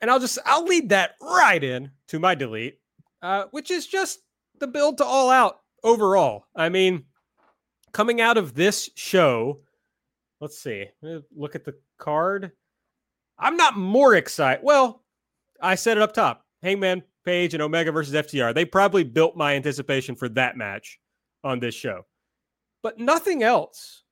And 0.00 0.10
I'll 0.10 0.20
just 0.20 0.38
I'll 0.44 0.64
lead 0.64 0.90
that 0.90 1.12
right 1.20 1.62
in 1.62 1.90
to 2.08 2.18
my 2.18 2.34
delete, 2.34 2.78
uh, 3.22 3.44
which 3.50 3.70
is 3.70 3.86
just 3.86 4.20
the 4.60 4.66
build 4.66 4.98
to 4.98 5.04
all 5.04 5.30
out 5.30 5.60
overall. 5.82 6.46
I 6.54 6.68
mean, 6.68 7.04
coming 7.92 8.20
out 8.20 8.36
of 8.36 8.54
this 8.54 8.90
show, 8.94 9.60
let's 10.40 10.58
see, 10.58 10.86
look 11.34 11.54
at 11.54 11.64
the 11.64 11.74
card. 11.98 12.52
I'm 13.38 13.56
not 13.56 13.76
more 13.76 14.14
excited. 14.14 14.62
Well, 14.62 15.02
I 15.60 15.74
said 15.74 15.96
it 15.96 16.02
up 16.02 16.12
top. 16.12 16.44
Hangman 16.62 17.02
Page 17.24 17.54
and 17.54 17.62
Omega 17.62 17.90
versus 17.90 18.14
FTR. 18.14 18.54
They 18.54 18.64
probably 18.64 19.02
built 19.02 19.36
my 19.36 19.54
anticipation 19.54 20.14
for 20.14 20.28
that 20.30 20.56
match 20.56 20.98
on 21.44 21.60
this 21.60 21.74
show. 21.74 22.06
But 22.82 22.98
nothing 22.98 23.42
else, 23.42 24.02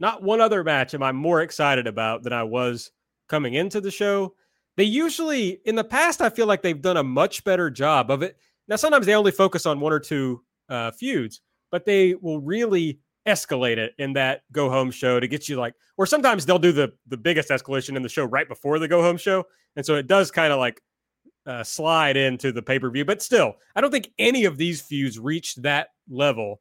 not 0.00 0.22
one 0.22 0.40
other 0.40 0.64
match 0.64 0.94
am 0.94 1.02
I 1.02 1.12
more 1.12 1.42
excited 1.42 1.86
about 1.86 2.22
than 2.22 2.32
I 2.32 2.42
was 2.42 2.90
coming 3.28 3.54
into 3.54 3.80
the 3.80 3.90
show. 3.90 4.34
they 4.76 4.84
usually 4.84 5.60
in 5.64 5.74
the 5.74 5.84
past 5.84 6.20
I 6.20 6.30
feel 6.30 6.46
like 6.46 6.62
they've 6.62 6.80
done 6.80 6.96
a 6.96 7.02
much 7.02 7.44
better 7.44 7.70
job 7.70 8.10
of 8.10 8.22
it. 8.22 8.36
Now 8.68 8.76
sometimes 8.76 9.06
they 9.06 9.14
only 9.14 9.32
focus 9.32 9.66
on 9.66 9.80
one 9.80 9.92
or 9.92 10.00
two 10.00 10.42
uh, 10.68 10.90
feuds, 10.92 11.40
but 11.70 11.84
they 11.84 12.14
will 12.14 12.40
really 12.40 13.00
escalate 13.26 13.76
it 13.76 13.92
in 13.98 14.12
that 14.12 14.42
go 14.52 14.70
home 14.70 14.90
show 14.90 15.18
to 15.18 15.26
get 15.26 15.48
you 15.48 15.56
like 15.56 15.74
or 15.96 16.06
sometimes 16.06 16.46
they'll 16.46 16.60
do 16.60 16.70
the 16.70 16.92
the 17.08 17.16
biggest 17.16 17.48
escalation 17.48 17.96
in 17.96 18.02
the 18.02 18.08
show 18.08 18.24
right 18.24 18.48
before 18.48 18.78
the 18.78 18.86
go 18.86 19.02
home 19.02 19.16
show 19.16 19.44
and 19.74 19.84
so 19.84 19.96
it 19.96 20.06
does 20.06 20.30
kind 20.30 20.52
of 20.52 20.60
like 20.60 20.80
uh, 21.46 21.62
slide 21.62 22.16
into 22.16 22.50
the 22.52 22.62
pay-per-view 22.62 23.04
but 23.04 23.22
still 23.22 23.54
i 23.74 23.80
don't 23.80 23.90
think 23.90 24.10
any 24.18 24.44
of 24.44 24.56
these 24.56 24.80
feuds 24.80 25.18
reached 25.18 25.62
that 25.62 25.88
level. 26.08 26.60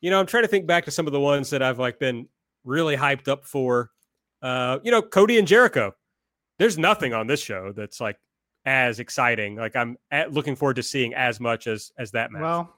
You 0.00 0.10
know 0.10 0.20
i'm 0.20 0.26
trying 0.26 0.44
to 0.44 0.48
think 0.48 0.66
back 0.66 0.84
to 0.84 0.90
some 0.90 1.06
of 1.06 1.12
the 1.12 1.20
ones 1.20 1.50
that 1.50 1.62
i've 1.62 1.78
like 1.78 1.98
been 1.98 2.28
really 2.64 2.96
hyped 2.96 3.28
up 3.28 3.44
for. 3.44 3.90
Uh 4.42 4.78
you 4.82 4.90
know 4.90 5.02
cody 5.02 5.38
and 5.38 5.48
jericho. 5.48 5.94
There's 6.58 6.78
nothing 6.78 7.14
on 7.14 7.26
this 7.26 7.40
show 7.40 7.72
that's 7.72 8.00
like 8.00 8.18
as 8.66 8.98
exciting. 8.98 9.56
Like 9.56 9.76
i'm 9.76 9.96
at, 10.10 10.32
looking 10.32 10.56
forward 10.56 10.76
to 10.76 10.82
seeing 10.82 11.14
as 11.14 11.40
much 11.40 11.66
as 11.66 11.92
as 11.98 12.10
that 12.12 12.30
match. 12.30 12.42
Well, 12.42 12.74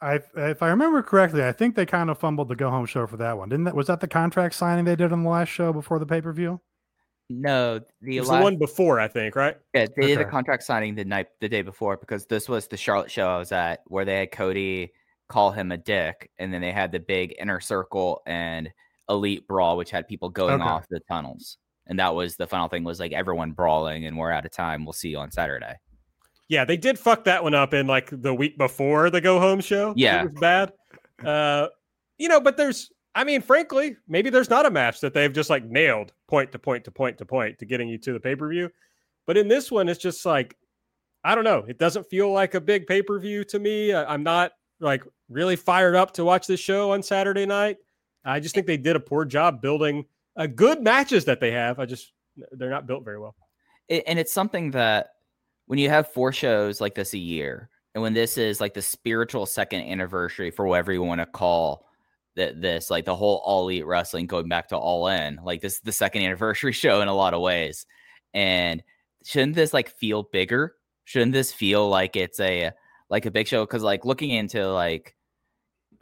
I 0.00 0.20
if 0.36 0.62
I 0.62 0.68
remember 0.68 1.02
correctly, 1.02 1.44
I 1.44 1.52
think 1.52 1.74
they 1.74 1.86
kind 1.86 2.10
of 2.10 2.18
fumbled 2.18 2.48
the 2.48 2.56
go 2.56 2.70
home 2.70 2.86
show 2.86 3.06
for 3.06 3.16
that 3.16 3.38
one. 3.38 3.48
Didn't 3.48 3.64
that 3.64 3.74
was 3.74 3.86
that 3.86 4.00
the 4.00 4.08
contract 4.08 4.54
signing 4.54 4.84
they 4.84 4.96
did 4.96 5.12
on 5.12 5.22
the 5.22 5.30
last 5.30 5.48
show 5.48 5.72
before 5.72 5.98
the 5.98 6.06
pay 6.06 6.20
per 6.20 6.32
view? 6.32 6.60
No, 7.30 7.76
it 7.76 7.88
the 8.02 8.20
was 8.20 8.28
last, 8.28 8.38
the 8.38 8.42
one 8.44 8.56
before 8.58 9.00
i 9.00 9.08
think 9.08 9.34
right 9.34 9.56
yeah, 9.74 9.86
they 9.96 10.08
did 10.08 10.18
a 10.18 10.20
Okay. 10.22 10.30
contract 10.30 10.62
signing 10.62 10.94
the 10.94 11.04
night 11.04 11.28
the 11.40 11.48
day 11.48 11.62
before 11.62 11.96
because 11.96 12.26
this 12.26 12.48
was 12.48 12.68
the 12.68 12.76
Charlotte 12.76 13.10
show 13.10 13.26
I 13.28 13.38
was 13.38 13.50
at 13.52 13.80
where 13.86 14.04
they 14.04 14.18
had 14.18 14.30
Cody 14.32 14.92
call 15.28 15.50
him 15.50 15.72
a 15.72 15.76
dick, 15.78 16.30
and 16.38 16.52
then 16.52 16.60
they 16.60 16.70
had 16.70 16.92
the 16.92 17.00
big 17.00 17.34
inner 17.40 17.58
circle 17.60 18.20
and 18.26 18.70
elite 19.08 19.48
brawl, 19.48 19.78
which 19.78 19.90
had 19.90 20.06
people 20.06 20.28
going 20.28 20.60
Okay. 20.60 20.62
off 20.68 20.86
the 20.90 21.00
tunnels. 21.08 21.56
And 21.86 21.98
that 21.98 22.14
was 22.14 22.36
the 22.36 22.46
final 22.46 22.68
thing 22.68 22.84
was 22.84 23.00
like 23.00 23.12
everyone 23.12 23.52
brawling, 23.52 24.04
and 24.04 24.18
we're 24.18 24.30
out 24.30 24.44
of 24.44 24.52
time. 24.52 24.84
We'll 24.84 24.92
see 24.92 25.08
you 25.08 25.18
on 25.18 25.30
Saturday. 25.30 25.76
Yeah, 26.48 26.66
they 26.66 26.76
did 26.76 26.98
fuck 26.98 27.24
that 27.24 27.42
one 27.42 27.54
up 27.54 27.72
in 27.72 27.86
like 27.86 28.10
the 28.12 28.34
week 28.34 28.58
before 28.58 29.08
the 29.08 29.22
go 29.22 29.40
home 29.40 29.60
show. 29.60 29.94
Yeah. 29.96 30.20
It 30.20 30.24
was 30.32 30.40
bad. 30.40 30.72
Uh, 31.24 31.68
you 32.18 32.28
know, 32.28 32.38
but 32.40 32.58
there's, 32.58 32.90
I 33.14 33.24
mean, 33.24 33.42
frankly, 33.42 33.96
maybe 34.08 34.30
there's 34.30 34.50
not 34.50 34.66
a 34.66 34.70
match 34.70 35.00
that 35.00 35.14
they've 35.14 35.32
just 35.32 35.50
like 35.50 35.64
nailed 35.64 36.12
point 36.28 36.50
to 36.52 36.58
point 36.58 36.84
to 36.84 36.90
point 36.90 37.18
to 37.18 37.24
point 37.24 37.58
to 37.58 37.66
getting 37.66 37.88
you 37.88 37.98
to 37.98 38.12
the 38.12 38.20
pay 38.20 38.34
per 38.34 38.48
view. 38.48 38.70
But 39.26 39.36
in 39.36 39.48
this 39.48 39.70
one, 39.70 39.88
it's 39.88 40.00
just 40.00 40.26
like, 40.26 40.56
I 41.22 41.34
don't 41.34 41.44
know. 41.44 41.64
It 41.68 41.78
doesn't 41.78 42.08
feel 42.08 42.32
like 42.32 42.54
a 42.54 42.60
big 42.60 42.86
pay 42.86 43.02
per 43.02 43.18
view 43.18 43.44
to 43.44 43.58
me. 43.58 43.94
I'm 43.94 44.22
not 44.22 44.52
like 44.80 45.04
really 45.28 45.56
fired 45.56 45.94
up 45.94 46.12
to 46.14 46.24
watch 46.24 46.46
this 46.46 46.60
show 46.60 46.92
on 46.92 47.02
Saturday 47.02 47.46
night. 47.46 47.76
I 48.24 48.40
just 48.40 48.54
think 48.54 48.66
they 48.66 48.76
did 48.76 48.96
a 48.96 49.00
poor 49.00 49.24
job 49.24 49.60
building 49.62 50.06
uh, 50.36 50.46
good 50.46 50.82
matches 50.82 51.24
that 51.26 51.40
they 51.40 51.52
have. 51.52 51.78
I 51.78 51.86
just, 51.86 52.12
they're 52.52 52.70
not 52.70 52.86
built 52.86 53.04
very 53.04 53.18
well. 53.18 53.34
and 53.88 54.18
it's 54.18 54.32
something 54.32 54.70
that 54.72 55.10
when 55.66 55.78
you 55.78 55.88
have 55.88 56.12
four 56.12 56.32
shows 56.32 56.80
like 56.80 56.94
this 56.94 57.14
a 57.14 57.18
year 57.18 57.70
and 57.94 58.02
when 58.02 58.14
this 58.14 58.36
is 58.36 58.60
like 58.60 58.74
the 58.74 58.82
spiritual 58.82 59.46
second 59.46 59.82
anniversary 59.82 60.50
for 60.50 60.66
whatever 60.66 60.92
you 60.92 61.02
want 61.02 61.20
to 61.20 61.26
call 61.26 61.86
that 62.36 62.60
this 62.60 62.90
like 62.90 63.04
the 63.04 63.14
whole 63.14 63.42
all 63.44 63.62
elite 63.64 63.86
wrestling 63.86 64.26
going 64.26 64.48
back 64.48 64.68
to 64.68 64.76
all 64.76 65.08
in 65.08 65.38
like 65.44 65.60
this 65.60 65.74
is 65.74 65.80
the 65.80 65.92
second 65.92 66.22
anniversary 66.22 66.72
show 66.72 67.00
in 67.00 67.08
a 67.08 67.14
lot 67.14 67.34
of 67.34 67.40
ways. 67.40 67.86
And 68.32 68.82
shouldn't 69.24 69.54
this 69.54 69.72
like 69.72 69.96
feel 69.96 70.24
bigger? 70.24 70.74
Shouldn't 71.04 71.32
this 71.32 71.52
feel 71.52 71.88
like 71.88 72.16
it's 72.16 72.40
a 72.40 72.72
like 73.10 73.26
a 73.26 73.30
big 73.30 73.46
show? 73.46 73.64
Because 73.64 73.82
like 73.82 74.04
looking 74.04 74.30
into 74.30 74.66
like 74.70 75.14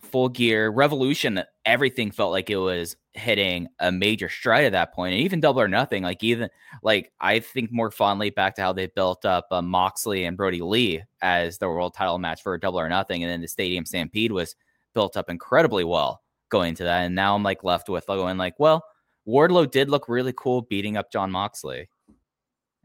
full 0.03 0.28
gear 0.28 0.68
revolution 0.68 1.43
everything 1.64 2.11
felt 2.11 2.33
like 2.33 2.51
it 2.51 2.57
was 2.57 2.97
hitting 3.14 3.68
a 3.78 3.93
major 3.93 4.28
stride 4.28 4.64
at 4.64 4.72
that 4.72 4.93
point 4.93 5.12
and 5.12 5.22
even 5.22 5.39
double 5.39 5.61
or 5.61 5.68
nothing 5.68 6.03
like 6.03 6.22
even 6.24 6.49
like 6.83 7.12
I 7.20 7.41
think 7.41 7.70
more 7.70 7.91
fondly 7.91 8.30
back 8.30 8.57
to 8.57 8.62
how 8.62 8.72
they 8.72 8.87
built 8.87 9.24
up 9.24 9.47
uh, 9.51 9.62
Moxley 9.62 10.24
and 10.24 10.37
Brody 10.37 10.61
Lee 10.61 11.03
as 11.20 11.59
the 11.59 11.68
world 11.68 11.95
title 11.95 12.18
match 12.18 12.43
for 12.43 12.57
Double 12.59 12.80
or 12.80 12.89
Nothing, 12.89 13.22
and 13.22 13.30
then 13.30 13.41
the 13.41 13.49
Stadium 13.49 13.85
Stampede 13.85 14.33
was 14.33 14.57
built 14.95 15.16
up 15.16 15.28
incredibly 15.28 15.85
well 15.85 16.22
going 16.53 16.77
to 16.77 16.85
that. 16.85 17.01
And 17.01 17.17
now 17.17 17.35
I'm 17.35 17.43
like 17.43 17.65
left 17.65 17.89
with 17.89 18.07
going 18.07 18.37
like, 18.37 18.55
well, 18.61 18.85
Wardlow 19.27 19.69
did 19.69 19.91
look 19.91 20.09
really 20.09 20.35
cool 20.37 20.63
beating 20.63 20.97
up 20.97 21.11
Jon 21.11 21.33
Moxley, 21.33 21.89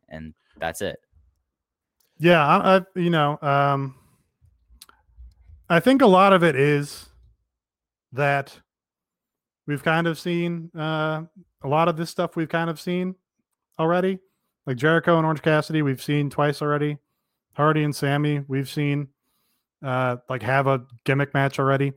and 0.10 0.34
that's 0.58 0.82
it. 0.82 1.00
Yeah, 2.18 2.46
I, 2.46 2.78
I 2.78 2.82
you 2.96 3.10
know, 3.10 3.38
um, 3.42 3.96
I 5.70 5.80
think 5.80 6.02
a 6.02 6.08
lot 6.08 6.34
of 6.34 6.44
it 6.44 6.56
is 6.56 7.08
that 8.14 8.60
we've 9.68 9.84
kind 9.84 10.08
of 10.08 10.18
seen 10.18 10.72
uh, 10.76 11.24
a 11.64 11.68
lot 11.68 11.90
of 11.90 11.98
this 11.98 12.10
stuff 12.10 12.36
we've 12.36 12.50
kind 12.50 12.70
of 12.70 12.80
seen 12.80 13.16
already, 13.78 14.20
like 14.66 14.78
Jericho 14.78 15.18
and 15.18 15.26
Orange 15.26 15.42
Cassidy, 15.42 15.82
we've 15.82 16.02
seen 16.02 16.30
twice 16.30 16.62
already. 16.62 16.98
Hardy 17.54 17.84
and 17.84 17.96
Sammy, 17.96 18.44
we've 18.48 18.70
seen 18.70 19.08
uh, 19.84 20.18
like 20.30 20.44
have 20.44 20.68
a 20.68 20.86
gimmick 21.04 21.34
match 21.34 21.60
already. 21.60 21.94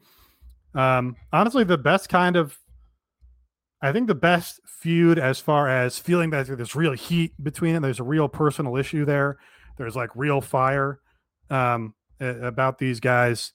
Um, 0.75 1.16
honestly, 1.33 1.64
the 1.64 1.79
best 1.79 2.09
kind 2.09 2.37
of, 2.37 2.59
I 3.83 3.93
think 3.93 4.07
the 4.07 4.14
best 4.14 4.61
feud 4.66 5.18
as 5.18 5.41
far 5.41 5.68
as 5.68 5.99
feeling 5.99 6.31
that 6.31 6.47
there's 6.47 6.77
real 6.77 6.93
heat 6.93 7.33
between 7.43 7.75
it. 7.75 7.81
There's 7.81 8.01
a 8.01 8.05
real 8.05 8.29
personal 8.29 8.77
issue 8.77 9.05
there 9.05 9.39
there's 9.81 9.97
like 9.97 10.11
real 10.14 10.43
fire 10.43 11.01
um, 11.49 11.95
about 12.21 12.79
these 12.79 13.01
guys 13.01 13.55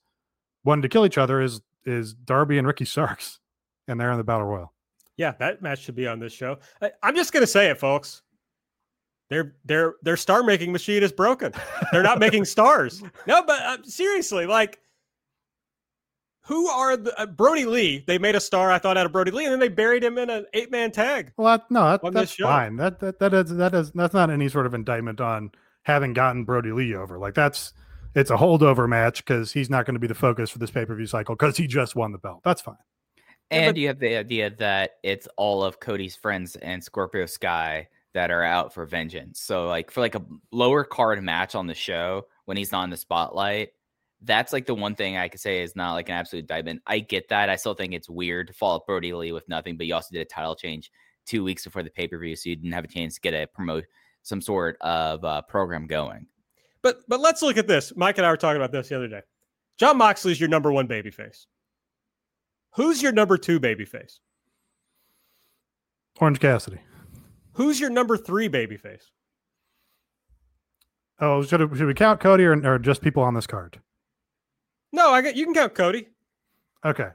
wanting 0.63 0.81
to 0.81 0.89
kill 0.89 1.05
each 1.05 1.19
other 1.19 1.39
is 1.39 1.61
is 1.85 2.15
Darby 2.15 2.57
and 2.57 2.65
Ricky 2.65 2.83
Starks, 2.83 3.39
and 3.87 3.99
they're 3.99 4.11
in 4.11 4.17
the 4.17 4.23
battle 4.23 4.47
royal. 4.47 4.73
Yeah, 5.17 5.33
that 5.39 5.61
match 5.61 5.83
should 5.83 5.95
be 5.95 6.07
on 6.07 6.19
this 6.19 6.33
show. 6.33 6.57
I, 6.81 6.91
I'm 7.03 7.15
just 7.15 7.31
gonna 7.31 7.45
say 7.45 7.69
it, 7.69 7.79
folks. 7.79 8.23
Their 9.29 9.55
their 9.65 9.95
their 10.01 10.17
star 10.17 10.41
making 10.41 10.71
machine 10.71 11.03
is 11.03 11.11
broken. 11.11 11.53
They're 11.91 12.03
not 12.03 12.19
making 12.19 12.45
stars. 12.45 13.03
No, 13.27 13.43
but 13.43 13.61
uh, 13.61 13.77
seriously, 13.83 14.47
like, 14.47 14.79
who 16.45 16.67
are 16.67 16.95
the 16.95 17.19
uh, 17.19 17.25
Brody 17.25 17.65
Lee? 17.65 18.03
They 18.05 18.17
made 18.17 18.35
a 18.35 18.39
star, 18.39 18.71
I 18.71 18.79
thought, 18.79 18.97
out 18.97 19.05
of 19.05 19.11
Brody 19.11 19.31
Lee, 19.31 19.45
and 19.45 19.53
then 19.53 19.59
they 19.59 19.67
buried 19.67 20.03
him 20.03 20.17
in 20.17 20.29
an 20.29 20.45
eight 20.53 20.71
man 20.71 20.91
tag. 20.91 21.31
Well, 21.37 21.57
that, 21.57 21.69
no, 21.71 21.97
that, 21.97 22.13
that's 22.13 22.35
fine. 22.35 22.75
That 22.77 22.99
that 22.99 23.19
that 23.19 23.33
is 23.33 23.55
that 23.57 23.73
is 23.73 23.91
that's 23.91 24.13
not 24.13 24.29
any 24.29 24.47
sort 24.49 24.65
of 24.65 24.73
indictment 24.73 25.19
on 25.21 25.51
having 25.83 26.13
gotten 26.13 26.43
Brody 26.43 26.71
Lee 26.71 26.95
over. 26.95 27.17
Like 27.17 27.33
that's 27.33 27.73
it's 28.15 28.31
a 28.31 28.37
holdover 28.37 28.87
match 28.87 29.25
because 29.25 29.51
he's 29.51 29.69
not 29.69 29.85
going 29.85 29.95
to 29.95 29.99
be 29.99 30.07
the 30.07 30.13
focus 30.15 30.49
for 30.49 30.59
this 30.59 30.71
pay 30.71 30.85
per 30.85 30.95
view 30.95 31.07
cycle 31.07 31.35
because 31.35 31.57
he 31.57 31.67
just 31.67 31.95
won 31.95 32.11
the 32.11 32.17
belt. 32.17 32.41
That's 32.43 32.61
fine. 32.61 32.77
Yeah, 33.17 33.57
And 33.57 33.73
but- 33.75 33.79
you 33.79 33.87
have 33.87 33.99
the 33.99 34.15
idea 34.15 34.49
that 34.51 34.91
it's 35.03 35.27
all 35.37 35.63
of 35.63 35.79
Cody's 35.79 36.15
friends 36.15 36.55
and 36.57 36.83
Scorpio 36.83 37.25
Sky 37.25 37.87
that 38.13 38.31
are 38.31 38.43
out 38.43 38.73
for 38.73 38.85
vengeance. 38.85 39.41
So 39.41 39.67
like 39.67 39.91
for 39.91 39.99
like 39.99 40.15
a 40.15 40.21
lower 40.51 40.85
card 40.85 41.21
match 41.21 41.53
on 41.53 41.67
the 41.67 41.73
show 41.73 42.27
when 42.45 42.55
he's 42.55 42.71
not 42.71 42.85
in 42.85 42.89
the 42.89 42.95
spotlight, 42.97 43.69
that's 44.21 44.53
like 44.53 44.65
the 44.65 44.73
one 44.75 44.95
thing 44.95 45.17
I 45.17 45.27
could 45.27 45.39
say 45.39 45.61
is 45.61 45.75
not 45.75 45.93
like 45.93 46.09
an 46.09 46.15
absolute 46.15 46.47
diamond. 46.47 46.79
I 46.87 46.99
get 46.99 47.29
that. 47.29 47.49
I 47.49 47.55
still 47.57 47.73
think 47.73 47.93
it's 47.93 48.09
weird 48.09 48.47
to 48.47 48.53
follow 48.53 48.77
up 48.77 48.87
Brody 48.87 49.13
Lee 49.13 49.31
with 49.31 49.47
nothing, 49.47 49.77
but 49.77 49.85
you 49.85 49.93
also 49.93 50.09
did 50.13 50.21
a 50.21 50.25
title 50.25 50.55
change 50.55 50.91
two 51.25 51.43
weeks 51.43 51.63
before 51.63 51.83
the 51.83 51.89
pay 51.89 52.07
per 52.07 52.17
view, 52.17 52.35
so 52.35 52.49
you 52.49 52.55
didn't 52.55 52.71
have 52.71 52.85
a 52.85 52.87
chance 52.87 53.15
to 53.15 53.21
get 53.21 53.33
a 53.33 53.45
promote 53.47 53.85
some 54.23 54.41
sort 54.41 54.77
of 54.81 55.23
uh, 55.23 55.41
program 55.43 55.85
going. 55.87 56.25
But 56.81 57.01
but 57.07 57.19
let's 57.19 57.41
look 57.41 57.57
at 57.57 57.67
this. 57.67 57.93
Mike 57.95 58.17
and 58.17 58.25
I 58.25 58.29
were 58.31 58.37
talking 58.37 58.57
about 58.61 58.71
this 58.71 58.89
the 58.89 58.95
other 58.95 59.07
day. 59.07 59.21
Jon 59.77 59.97
Moxley's 59.97 60.39
your 60.39 60.49
number 60.49 60.71
one 60.71 60.87
babyface. 60.87 61.45
Who's 62.75 63.01
your 63.01 63.11
number 63.11 63.37
two 63.37 63.59
babyface? 63.59 64.19
Orange 66.19 66.39
Cassidy. 66.39 66.79
Who's 67.53 67.79
your 67.79 67.89
number 67.89 68.17
three 68.17 68.49
babyface? 68.49 69.03
Oh, 71.19 71.43
should, 71.43 71.61
it- 71.61 71.75
should 71.75 71.87
we 71.87 71.93
count 71.93 72.19
Cody 72.19 72.43
or, 72.45 72.53
or 72.65 72.79
just 72.79 73.01
people 73.01 73.23
on 73.23 73.33
this 73.33 73.47
card? 73.47 73.79
No, 74.95 75.11
I 75.11 75.21
got 75.21 75.35
you 75.35 75.43
can 75.43 75.53
count 75.53 75.75
Cody. 75.75 76.07
Okay. 76.85 77.09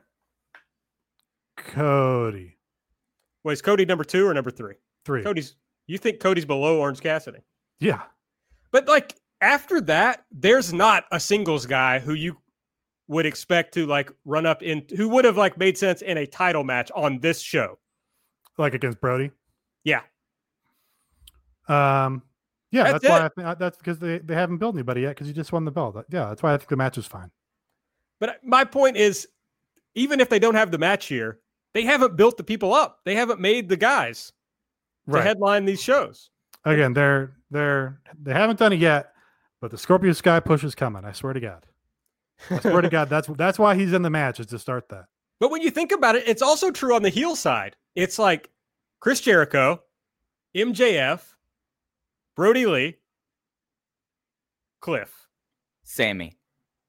Cody. 1.57 2.59
Wait, 3.43 3.53
is 3.55 3.62
Cody 3.62 3.87
number 3.87 4.05
two 4.05 4.28
or 4.28 4.35
number 4.35 4.51
three? 4.51 4.74
Three. 5.07 5.22
Cody's 5.22 5.57
you 5.87 5.97
think 5.97 6.20
Cody's 6.20 6.45
below 6.45 6.78
Orange 6.78 7.01
Cassidy. 7.01 7.39
Yeah. 7.81 8.03
But 8.70 8.87
like 8.87 9.16
after 9.41 9.81
that, 9.81 10.26
there's 10.31 10.74
not 10.74 11.07
a 11.11 11.18
singles 11.18 11.64
guy 11.64 12.01
who 12.01 12.12
you 12.12 12.37
would 13.09 13.24
expect 13.24 13.72
to 13.74 13.87
like 13.87 14.12
run 14.26 14.45
up 14.45 14.62
in 14.62 14.85
who 14.95 15.09
would 15.09 15.24
have 15.24 15.39
like 15.39 15.57
made 15.57 15.78
sense 15.78 16.03
in 16.03 16.18
a 16.18 16.26
title 16.26 16.64
match 16.64 16.91
on 16.95 17.18
this 17.20 17.41
show. 17.41 17.78
Like 18.59 18.74
against 18.74 19.01
Brody. 19.01 19.31
Yeah. 19.85 20.03
Um, 21.66 22.24
yeah, 22.72 22.93
That's 22.93 23.03
that's, 23.05 23.09
why. 23.09 23.24
I 23.24 23.28
think 23.31 23.47
uh, 23.47 23.55
that's 23.55 23.78
because 23.78 23.99
they, 23.99 24.18
they 24.18 24.35
haven't 24.35 24.59
built 24.59 24.74
anybody 24.74 25.01
yet 25.01 25.11
because 25.11 25.28
you 25.28 25.33
just 25.33 25.51
won 25.51 25.64
the 25.64 25.70
belt. 25.70 25.97
Yeah, 26.11 26.28
that's 26.28 26.43
why 26.43 26.53
I 26.53 26.59
think 26.59 26.68
the 26.68 26.76
match 26.76 26.99
is 26.99 27.07
fine. 27.07 27.31
But 28.21 28.39
my 28.45 28.64
point 28.64 28.97
is, 28.97 29.27
even 29.95 30.21
if 30.21 30.29
they 30.29 30.39
don't 30.39 30.55
have 30.55 30.71
the 30.71 30.79
match 30.79 31.07
here, 31.07 31.41
they 31.75 31.83
haven't 31.83 32.16
built 32.16 32.37
the 32.37 32.45
people 32.45 32.73
up. 32.73 33.01
They 33.05 33.14
haven't 33.14 33.41
made 33.41 33.68
the 33.68 33.77
guys 33.77 34.33
to 35.11 35.21
headline 35.21 35.64
these 35.64 35.83
shows. 35.83 36.31
Again, 36.64 36.93
they're 36.93 37.33
they're 37.51 38.01
they 38.23 38.33
haven't 38.33 38.59
done 38.59 38.73
it 38.73 38.81
yet, 38.81 39.12
but 39.61 39.71
the 39.71 39.79
Scorpio 39.79 40.12
Sky 40.12 40.41
push 40.41 40.62
is 40.62 40.75
coming. 40.75 41.05
I 41.05 41.12
swear 41.12 41.33
to 41.33 41.41
God. 41.41 41.66
I 42.51 42.61
swear 42.61 42.83
to 42.83 42.89
God, 42.89 43.09
that's 43.09 43.29
that's 43.29 43.59
why 43.59 43.75
he's 43.75 43.93
in 43.93 44.03
the 44.03 44.11
match 44.11 44.41
is 44.41 44.47
to 44.47 44.59
start 44.59 44.89
that. 44.91 45.07
But 45.39 45.51
when 45.51 45.62
you 45.62 45.71
think 45.71 45.91
about 45.91 46.16
it, 46.16 46.29
it's 46.29 46.43
also 46.43 46.71
true 46.71 46.95
on 46.95 47.03
the 47.03 47.09
heel 47.09 47.35
side. 47.35 47.77
It's 47.95 48.18
like 48.18 48.51
Chris 49.01 49.21
Jericho, 49.21 49.83
MJF, 50.55 51.21
Brody 52.37 52.66
Lee, 52.66 52.97
Cliff. 54.81 55.27
Sammy. 55.83 56.37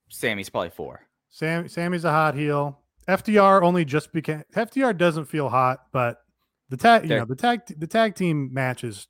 Sammy's 0.09 0.49
probably 0.49 0.69
four. 0.69 1.07
Sam 1.31 1.67
Sammy's 1.67 2.05
a 2.05 2.11
hot 2.11 2.35
heel. 2.35 2.77
FTR 3.07 3.63
only 3.63 3.83
just 3.85 4.13
became 4.13 4.43
FTR 4.55 4.95
doesn't 4.97 5.25
feel 5.25 5.49
hot, 5.49 5.85
but 5.91 6.17
the 6.69 6.77
tag 6.77 7.03
you 7.03 7.09
They're- 7.09 7.19
know 7.19 7.25
the 7.25 7.35
tag 7.35 7.61
the 7.77 7.87
tag 7.87 8.15
team 8.15 8.53
match 8.53 8.83
is 8.83 9.07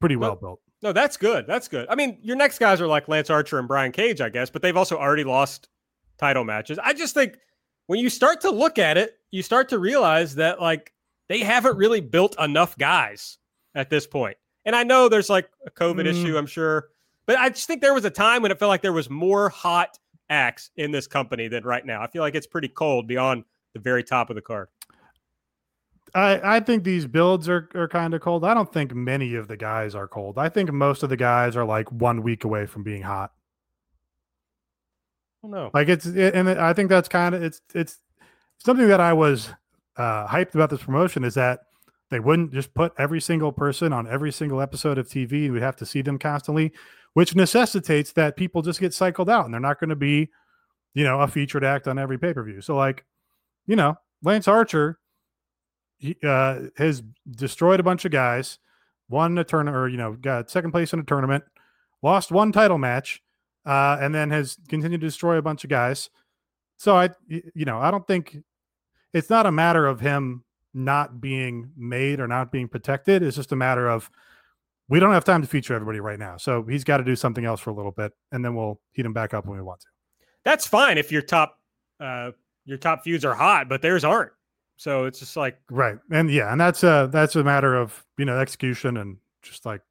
pretty 0.00 0.16
well 0.16 0.30
Well, 0.30 0.36
built. 0.40 0.60
No, 0.82 0.92
that's 0.92 1.16
good. 1.16 1.46
That's 1.46 1.68
good. 1.68 1.86
I 1.88 1.94
mean, 1.94 2.18
your 2.22 2.34
next 2.36 2.58
guys 2.58 2.80
are 2.80 2.86
like 2.88 3.06
Lance 3.06 3.30
Archer 3.30 3.58
and 3.58 3.68
Brian 3.68 3.92
Cage, 3.92 4.20
I 4.20 4.28
guess, 4.30 4.50
but 4.50 4.62
they've 4.62 4.76
also 4.76 4.96
already 4.96 5.22
lost 5.24 5.68
title 6.18 6.42
matches. 6.44 6.78
I 6.82 6.92
just 6.92 7.14
think 7.14 7.36
when 7.86 8.00
you 8.00 8.08
start 8.10 8.40
to 8.40 8.50
look 8.50 8.78
at 8.78 8.96
it, 8.96 9.14
you 9.30 9.42
start 9.42 9.68
to 9.68 9.78
realize 9.78 10.34
that 10.36 10.60
like 10.60 10.92
they 11.28 11.40
haven't 11.40 11.76
really 11.76 12.00
built 12.00 12.38
enough 12.40 12.76
guys 12.78 13.38
at 13.74 13.90
this 13.90 14.06
point. 14.06 14.36
And 14.64 14.74
I 14.74 14.82
know 14.82 15.08
there's 15.08 15.30
like 15.30 15.48
a 15.66 15.70
COVID 15.70 16.04
Mm. 16.06 16.06
issue, 16.06 16.36
I'm 16.36 16.46
sure, 16.46 16.88
but 17.26 17.36
I 17.38 17.48
just 17.50 17.66
think 17.66 17.80
there 17.80 17.94
was 17.94 18.04
a 18.04 18.10
time 18.10 18.42
when 18.42 18.50
it 18.50 18.58
felt 18.58 18.68
like 18.70 18.82
there 18.82 18.92
was 18.92 19.08
more 19.10 19.48
hot 19.50 19.98
acts 20.30 20.70
in 20.76 20.90
this 20.90 21.06
company 21.06 21.48
than 21.48 21.64
right 21.64 21.84
now. 21.84 22.02
I 22.02 22.06
feel 22.06 22.22
like 22.22 22.34
it's 22.34 22.46
pretty 22.46 22.68
cold 22.68 23.06
beyond 23.06 23.44
the 23.74 23.80
very 23.80 24.04
top 24.04 24.30
of 24.30 24.36
the 24.36 24.42
card. 24.42 24.68
I, 26.14 26.56
I 26.56 26.60
think 26.60 26.84
these 26.84 27.06
builds 27.06 27.48
are, 27.48 27.68
are 27.74 27.88
kind 27.88 28.12
of 28.12 28.20
cold. 28.20 28.44
I 28.44 28.52
don't 28.52 28.70
think 28.70 28.94
many 28.94 29.34
of 29.34 29.48
the 29.48 29.56
guys 29.56 29.94
are 29.94 30.06
cold. 30.06 30.38
I 30.38 30.48
think 30.48 30.70
most 30.72 31.02
of 31.02 31.08
the 31.08 31.16
guys 31.16 31.56
are 31.56 31.64
like 31.64 31.90
one 31.90 32.22
week 32.22 32.44
away 32.44 32.66
from 32.66 32.82
being 32.82 33.02
hot. 33.02 33.32
I 35.42 35.46
don't 35.46 35.50
know. 35.52 35.70
Like 35.72 35.88
it's 35.88 36.06
it, 36.06 36.34
and 36.34 36.48
I 36.48 36.72
think 36.72 36.88
that's 36.88 37.08
kind 37.08 37.34
of 37.34 37.42
it's 37.42 37.62
it's 37.74 37.98
something 38.58 38.88
that 38.88 39.00
I 39.00 39.12
was 39.12 39.48
uh, 39.96 40.26
hyped 40.26 40.54
about 40.54 40.70
this 40.70 40.82
promotion 40.82 41.24
is 41.24 41.34
that 41.34 41.60
they 42.10 42.20
wouldn't 42.20 42.52
just 42.52 42.74
put 42.74 42.92
every 42.98 43.20
single 43.20 43.52
person 43.52 43.92
on 43.92 44.06
every 44.06 44.32
single 44.32 44.60
episode 44.60 44.98
of 44.98 45.08
TV. 45.08 45.50
We'd 45.50 45.62
have 45.62 45.76
to 45.76 45.86
see 45.86 46.02
them 46.02 46.18
constantly, 46.18 46.72
which 47.14 47.34
necessitates 47.34 48.12
that 48.12 48.36
people 48.36 48.62
just 48.62 48.80
get 48.80 48.94
cycled 48.94 49.28
out 49.28 49.44
and 49.44 49.52
they're 49.52 49.60
not 49.60 49.78
going 49.78 49.90
to 49.90 49.96
be, 49.96 50.30
you 50.94 51.04
know, 51.04 51.20
a 51.20 51.28
featured 51.28 51.64
act 51.64 51.86
on 51.88 51.98
every 51.98 52.18
pay 52.18 52.32
per 52.32 52.42
view. 52.42 52.60
So 52.60 52.76
like, 52.76 53.04
you 53.66 53.76
know, 53.76 53.96
Lance 54.22 54.48
Archer, 54.48 54.98
he 55.98 56.16
uh, 56.24 56.60
has 56.76 57.02
destroyed 57.30 57.80
a 57.80 57.84
bunch 57.84 58.04
of 58.04 58.12
guys, 58.12 58.58
won 59.08 59.36
a 59.38 59.44
tournament, 59.44 59.76
or 59.76 59.88
you 59.88 59.96
know, 59.96 60.14
got 60.14 60.50
second 60.50 60.72
place 60.72 60.92
in 60.92 60.98
a 60.98 61.04
tournament, 61.04 61.44
lost 62.02 62.32
one 62.32 62.50
title 62.50 62.78
match, 62.78 63.22
uh, 63.66 63.98
and 64.00 64.14
then 64.14 64.30
has 64.30 64.58
continued 64.68 65.00
to 65.00 65.06
destroy 65.06 65.36
a 65.36 65.42
bunch 65.42 65.64
of 65.64 65.70
guys. 65.70 66.10
So 66.76 66.96
I, 66.96 67.10
you 67.28 67.64
know, 67.64 67.78
I 67.78 67.90
don't 67.90 68.06
think 68.06 68.38
it's 69.12 69.30
not 69.30 69.46
a 69.46 69.52
matter 69.52 69.86
of 69.86 70.00
him 70.00 70.44
not 70.74 71.20
being 71.20 71.70
made 71.76 72.18
or 72.18 72.26
not 72.26 72.50
being 72.50 72.66
protected. 72.66 73.22
It's 73.22 73.36
just 73.36 73.52
a 73.52 73.56
matter 73.56 73.88
of 73.88 74.10
we 74.88 75.00
don't 75.00 75.12
have 75.12 75.24
time 75.24 75.42
to 75.42 75.48
feature 75.48 75.74
everybody 75.74 76.00
right 76.00 76.18
now. 76.18 76.36
So 76.36 76.64
he's 76.64 76.84
got 76.84 76.98
to 76.98 77.04
do 77.04 77.16
something 77.16 77.44
else 77.44 77.60
for 77.60 77.70
a 77.70 77.74
little 77.74 77.92
bit, 77.92 78.12
and 78.32 78.44
then 78.44 78.54
we'll 78.54 78.80
heat 78.92 79.06
him 79.06 79.12
back 79.12 79.32
up 79.34 79.46
when 79.46 79.56
we 79.56 79.62
want 79.62 79.80
to. 79.80 79.86
That's 80.44 80.66
fine 80.66 80.98
if 80.98 81.12
your 81.12 81.22
top 81.22 81.58
uh 82.00 82.32
your 82.64 82.78
top 82.78 83.04
feuds 83.04 83.24
are 83.24 83.34
hot, 83.34 83.68
but 83.68 83.80
theirs 83.82 84.04
aren't. 84.04 84.32
So 84.76 85.04
it's 85.04 85.20
just 85.20 85.36
like 85.36 85.58
Right. 85.70 85.96
And 86.10 86.30
yeah, 86.30 86.50
and 86.50 86.60
that's 86.60 86.82
a 86.82 87.08
that's 87.12 87.36
a 87.36 87.44
matter 87.44 87.74
of, 87.76 88.04
you 88.18 88.24
know, 88.24 88.38
execution 88.38 88.96
and 88.96 89.18
just 89.42 89.64
like 89.64 89.82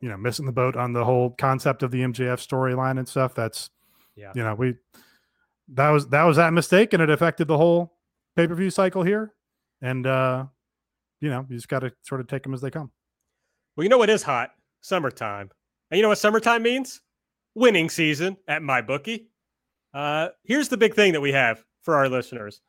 you 0.00 0.08
know, 0.08 0.16
missing 0.16 0.46
the 0.46 0.52
boat 0.52 0.76
on 0.76 0.92
the 0.92 1.04
whole 1.04 1.30
concept 1.30 1.82
of 1.82 1.90
the 1.90 2.00
MJF 2.00 2.44
storyline 2.44 2.98
and 2.98 3.08
stuff. 3.08 3.34
That's 3.34 3.70
Yeah. 4.14 4.32
you 4.34 4.42
know, 4.42 4.54
we 4.54 4.76
that 5.74 5.90
was 5.90 6.08
that 6.08 6.22
was 6.22 6.36
that 6.36 6.52
mistake 6.52 6.92
and 6.92 7.02
it 7.02 7.10
affected 7.10 7.48
the 7.48 7.56
whole 7.58 7.92
pay-per-view 8.36 8.70
cycle 8.70 9.02
here. 9.02 9.34
And 9.82 10.06
uh, 10.06 10.46
you 11.20 11.28
know, 11.28 11.44
you 11.48 11.56
just 11.56 11.68
gotta 11.68 11.92
sort 12.02 12.20
of 12.20 12.28
take 12.28 12.42
them 12.44 12.54
as 12.54 12.60
they 12.60 12.70
come. 12.70 12.90
Well, 13.76 13.84
you 13.84 13.90
know 13.90 13.98
what 13.98 14.10
is 14.10 14.22
hot? 14.22 14.52
Summertime. 14.80 15.50
And 15.90 15.98
you 15.98 16.02
know 16.02 16.08
what 16.08 16.18
summertime 16.18 16.62
means? 16.62 17.02
Winning 17.54 17.90
season 17.90 18.36
at 18.48 18.62
MyBookie. 18.62 19.26
Uh, 19.92 20.28
here's 20.44 20.68
the 20.68 20.76
big 20.76 20.94
thing 20.94 21.12
that 21.12 21.20
we 21.20 21.32
have 21.32 21.62
for 21.82 21.94
our 21.96 22.08
listeners. 22.08 22.60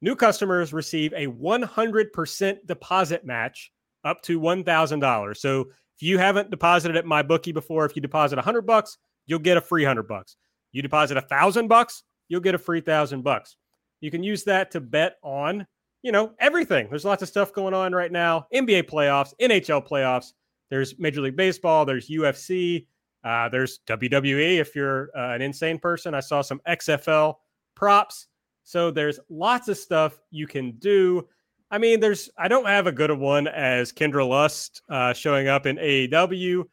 New 0.00 0.16
customers 0.16 0.72
receive 0.72 1.12
a 1.12 1.26
100% 1.26 2.66
deposit 2.66 3.24
match 3.24 3.72
up 4.04 4.22
to 4.22 4.40
$1,000. 4.40 5.36
So 5.36 5.60
if 5.60 6.02
you 6.02 6.18
haven't 6.18 6.50
deposited 6.50 6.96
at 6.96 7.04
MyBookie 7.04 7.52
before, 7.52 7.84
if 7.84 7.96
you 7.96 8.02
deposit 8.02 8.36
100 8.36 8.62
bucks, 8.62 8.98
you'll 9.26 9.40
get 9.40 9.56
a 9.56 9.60
free 9.60 9.82
100 9.82 10.04
bucks. 10.04 10.36
You 10.72 10.82
deposit 10.82 11.16
a 11.16 11.26
1000 11.28 11.68
bucks, 11.68 12.04
you'll 12.28 12.40
get 12.40 12.54
a 12.54 12.58
free 12.58 12.78
1000 12.80 13.22
bucks. 13.22 13.56
You 14.00 14.10
can 14.10 14.22
use 14.22 14.44
that 14.44 14.70
to 14.72 14.80
bet 14.80 15.16
on, 15.22 15.66
you 16.02 16.12
know, 16.12 16.32
everything. 16.38 16.88
There's 16.88 17.04
lots 17.04 17.22
of 17.22 17.28
stuff 17.28 17.52
going 17.52 17.74
on 17.74 17.92
right 17.92 18.12
now. 18.12 18.46
NBA 18.54 18.84
playoffs, 18.84 19.32
NHL 19.40 19.86
playoffs. 19.86 20.32
There's 20.70 20.98
Major 20.98 21.22
League 21.22 21.36
Baseball, 21.36 21.84
there's 21.84 22.08
UFC, 22.08 22.86
uh, 23.24 23.48
there's 23.48 23.80
WWE 23.86 24.58
if 24.58 24.76
you're 24.76 25.10
uh, 25.16 25.34
an 25.34 25.42
insane 25.42 25.78
person. 25.78 26.14
I 26.14 26.20
saw 26.20 26.42
some 26.42 26.60
XFL 26.68 27.34
props. 27.74 28.26
So 28.64 28.90
there's 28.90 29.18
lots 29.28 29.68
of 29.68 29.78
stuff 29.78 30.18
you 30.30 30.46
can 30.46 30.72
do. 30.72 31.26
I 31.70 31.78
mean, 31.78 32.00
there's 32.00 32.30
I 32.38 32.48
don't 32.48 32.66
have 32.66 32.86
a 32.86 32.92
good 32.92 33.10
one 33.10 33.46
as 33.48 33.92
Kendra 33.92 34.26
Lust 34.26 34.82
uh, 34.88 35.12
showing 35.12 35.48
up 35.48 35.66
in 35.66 35.76
AEW, 35.76 36.64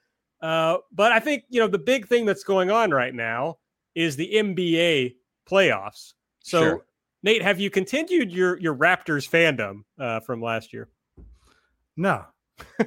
uh, 0.41 0.77
but 0.91 1.11
I 1.11 1.19
think 1.19 1.43
you 1.49 1.59
know 1.59 1.67
the 1.67 1.79
big 1.79 2.07
thing 2.07 2.25
that's 2.25 2.43
going 2.43 2.71
on 2.71 2.91
right 2.91 3.13
now 3.13 3.57
is 3.93 4.15
the 4.15 4.29
NBA 4.33 5.15
playoffs. 5.49 6.13
So 6.41 6.61
Sure. 6.61 6.85
Nate, 7.25 7.41
have 7.41 7.59
you 7.59 7.71
continued 7.71 8.31
your 8.31 8.57
your 8.59 8.75
Raptors 8.75 9.27
fandom 9.27 9.81
uh, 9.99 10.19
from 10.19 10.43
last 10.43 10.71
year? 10.71 10.87
No. 11.97 12.23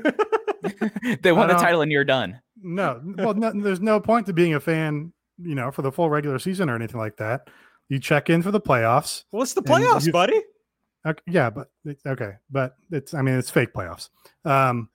they 1.21 1.33
won 1.33 1.49
the 1.49 1.55
title 1.55 1.83
and 1.83 1.91
you're 1.91 2.05
done. 2.05 2.41
No. 2.63 3.03
Well, 3.17 3.35
no, 3.35 3.53
there's 3.53 3.81
no 3.81 3.99
point 3.99 4.27
to 4.27 4.33
being 4.33 4.55
a 4.55 4.61
fan, 4.61 5.13
you 5.43 5.57
know, 5.57 5.73
for 5.73 5.83
the 5.83 5.91
full 5.91 6.09
regular 6.09 6.39
season 6.39 6.71
or 6.71 6.77
anything 6.77 7.01
like 7.01 7.17
that. 7.17 7.49
You 7.89 7.99
check 7.99 8.31
in 8.31 8.43
for 8.43 8.53
the 8.53 8.61
playoffs. 8.61 9.25
Well, 9.33 9.43
it's 9.43 9.55
the 9.55 9.63
playoffs, 9.63 10.07
you- 10.07 10.13
buddy. 10.13 10.41
Okay, 11.07 11.23
yeah, 11.27 11.51
but 11.51 11.69
okay, 12.07 12.33
but 12.51 12.77
it's 12.91 13.15
I 13.15 13.23
mean 13.23 13.37
it's 13.39 13.51
fake 13.51 13.73
playoffs. 13.73 14.09
Um, 14.45 14.89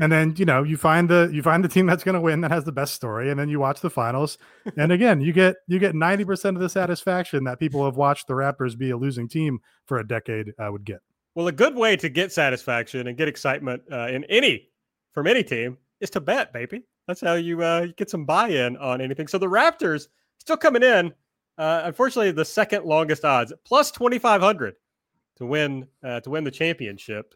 and 0.00 0.12
then 0.12 0.34
you 0.36 0.44
know 0.44 0.62
you 0.62 0.76
find 0.76 1.08
the 1.08 1.30
you 1.32 1.42
find 1.42 1.64
the 1.64 1.68
team 1.68 1.86
that's 1.86 2.04
going 2.04 2.14
to 2.14 2.20
win 2.20 2.40
that 2.42 2.50
has 2.50 2.64
the 2.64 2.72
best 2.72 2.94
story, 2.94 3.30
and 3.30 3.38
then 3.38 3.48
you 3.48 3.60
watch 3.60 3.80
the 3.80 3.90
finals, 3.90 4.38
and 4.76 4.92
again 4.92 5.20
you 5.20 5.32
get 5.32 5.56
you 5.66 5.78
get 5.78 5.94
ninety 5.94 6.24
percent 6.24 6.56
of 6.56 6.62
the 6.62 6.68
satisfaction 6.68 7.44
that 7.44 7.58
people 7.58 7.84
have 7.84 7.96
watched 7.96 8.26
the 8.26 8.34
Raptors 8.34 8.76
be 8.76 8.90
a 8.90 8.96
losing 8.96 9.28
team 9.28 9.60
for 9.86 9.98
a 9.98 10.06
decade 10.06 10.52
uh, 10.58 10.70
would 10.70 10.84
get. 10.84 11.00
Well, 11.34 11.48
a 11.48 11.52
good 11.52 11.74
way 11.74 11.96
to 11.96 12.08
get 12.08 12.32
satisfaction 12.32 13.06
and 13.06 13.16
get 13.16 13.28
excitement 13.28 13.82
uh, 13.92 14.08
in 14.08 14.24
any 14.24 14.68
from 15.12 15.26
any 15.26 15.42
team 15.42 15.78
is 16.00 16.10
to 16.10 16.20
bet, 16.20 16.52
baby. 16.52 16.82
That's 17.06 17.20
how 17.20 17.34
you 17.34 17.62
uh, 17.62 17.86
get 17.96 18.10
some 18.10 18.24
buy-in 18.24 18.76
on 18.78 19.00
anything. 19.00 19.28
So 19.28 19.38
the 19.38 19.46
Raptors 19.46 20.08
still 20.38 20.56
coming 20.56 20.82
in. 20.82 21.12
Uh, 21.58 21.82
unfortunately, 21.84 22.32
the 22.32 22.44
second 22.44 22.84
longest 22.84 23.24
odds, 23.24 23.52
plus 23.64 23.90
twenty 23.90 24.18
five 24.18 24.40
hundred 24.40 24.74
to 25.36 25.46
win 25.46 25.86
uh, 26.04 26.20
to 26.20 26.30
win 26.30 26.44
the 26.44 26.50
championship. 26.50 27.34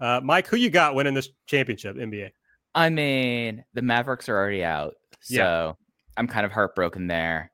Uh, 0.00 0.20
Mike, 0.22 0.46
who 0.46 0.56
you 0.56 0.70
got 0.70 0.94
winning 0.94 1.14
this 1.14 1.28
championship, 1.46 1.96
NBA? 1.96 2.30
I 2.74 2.90
mean, 2.90 3.64
the 3.74 3.82
Mavericks 3.82 4.28
are 4.28 4.36
already 4.36 4.62
out, 4.62 4.94
so 5.20 5.34
Yeah. 5.34 5.72
I'm 6.16 6.28
kind 6.28 6.46
of 6.46 6.52
heartbroken 6.52 7.06
there. 7.06 7.50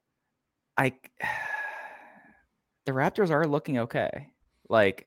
I 0.76 0.92
the 2.86 2.92
Raptors 2.92 3.30
are 3.30 3.46
looking 3.46 3.78
okay. 3.78 4.28
Like 4.68 5.06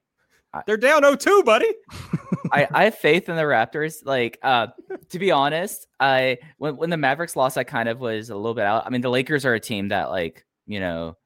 They're 0.65 0.77
down 0.77 1.03
0-2, 1.03 1.45
buddy. 1.45 1.71
I, 2.51 2.67
I 2.71 2.83
have 2.85 2.95
faith 2.95 3.29
in 3.29 3.35
the 3.35 3.43
Raptors. 3.43 3.97
Like, 4.05 4.39
uh, 4.41 4.67
to 5.09 5.19
be 5.19 5.31
honest, 5.31 5.85
I 5.99 6.37
when 6.57 6.77
when 6.77 6.89
the 6.89 6.97
Mavericks 6.97 7.35
lost, 7.35 7.57
I 7.57 7.63
kind 7.63 7.89
of 7.89 7.99
was 7.99 8.29
a 8.29 8.35
little 8.35 8.53
bit 8.53 8.63
out. 8.63 8.85
I 8.85 8.89
mean, 8.89 9.01
the 9.01 9.09
Lakers 9.09 9.45
are 9.45 9.53
a 9.53 9.59
team 9.59 9.89
that, 9.89 10.09
like, 10.09 10.45
you 10.65 10.79
know, 10.79 11.17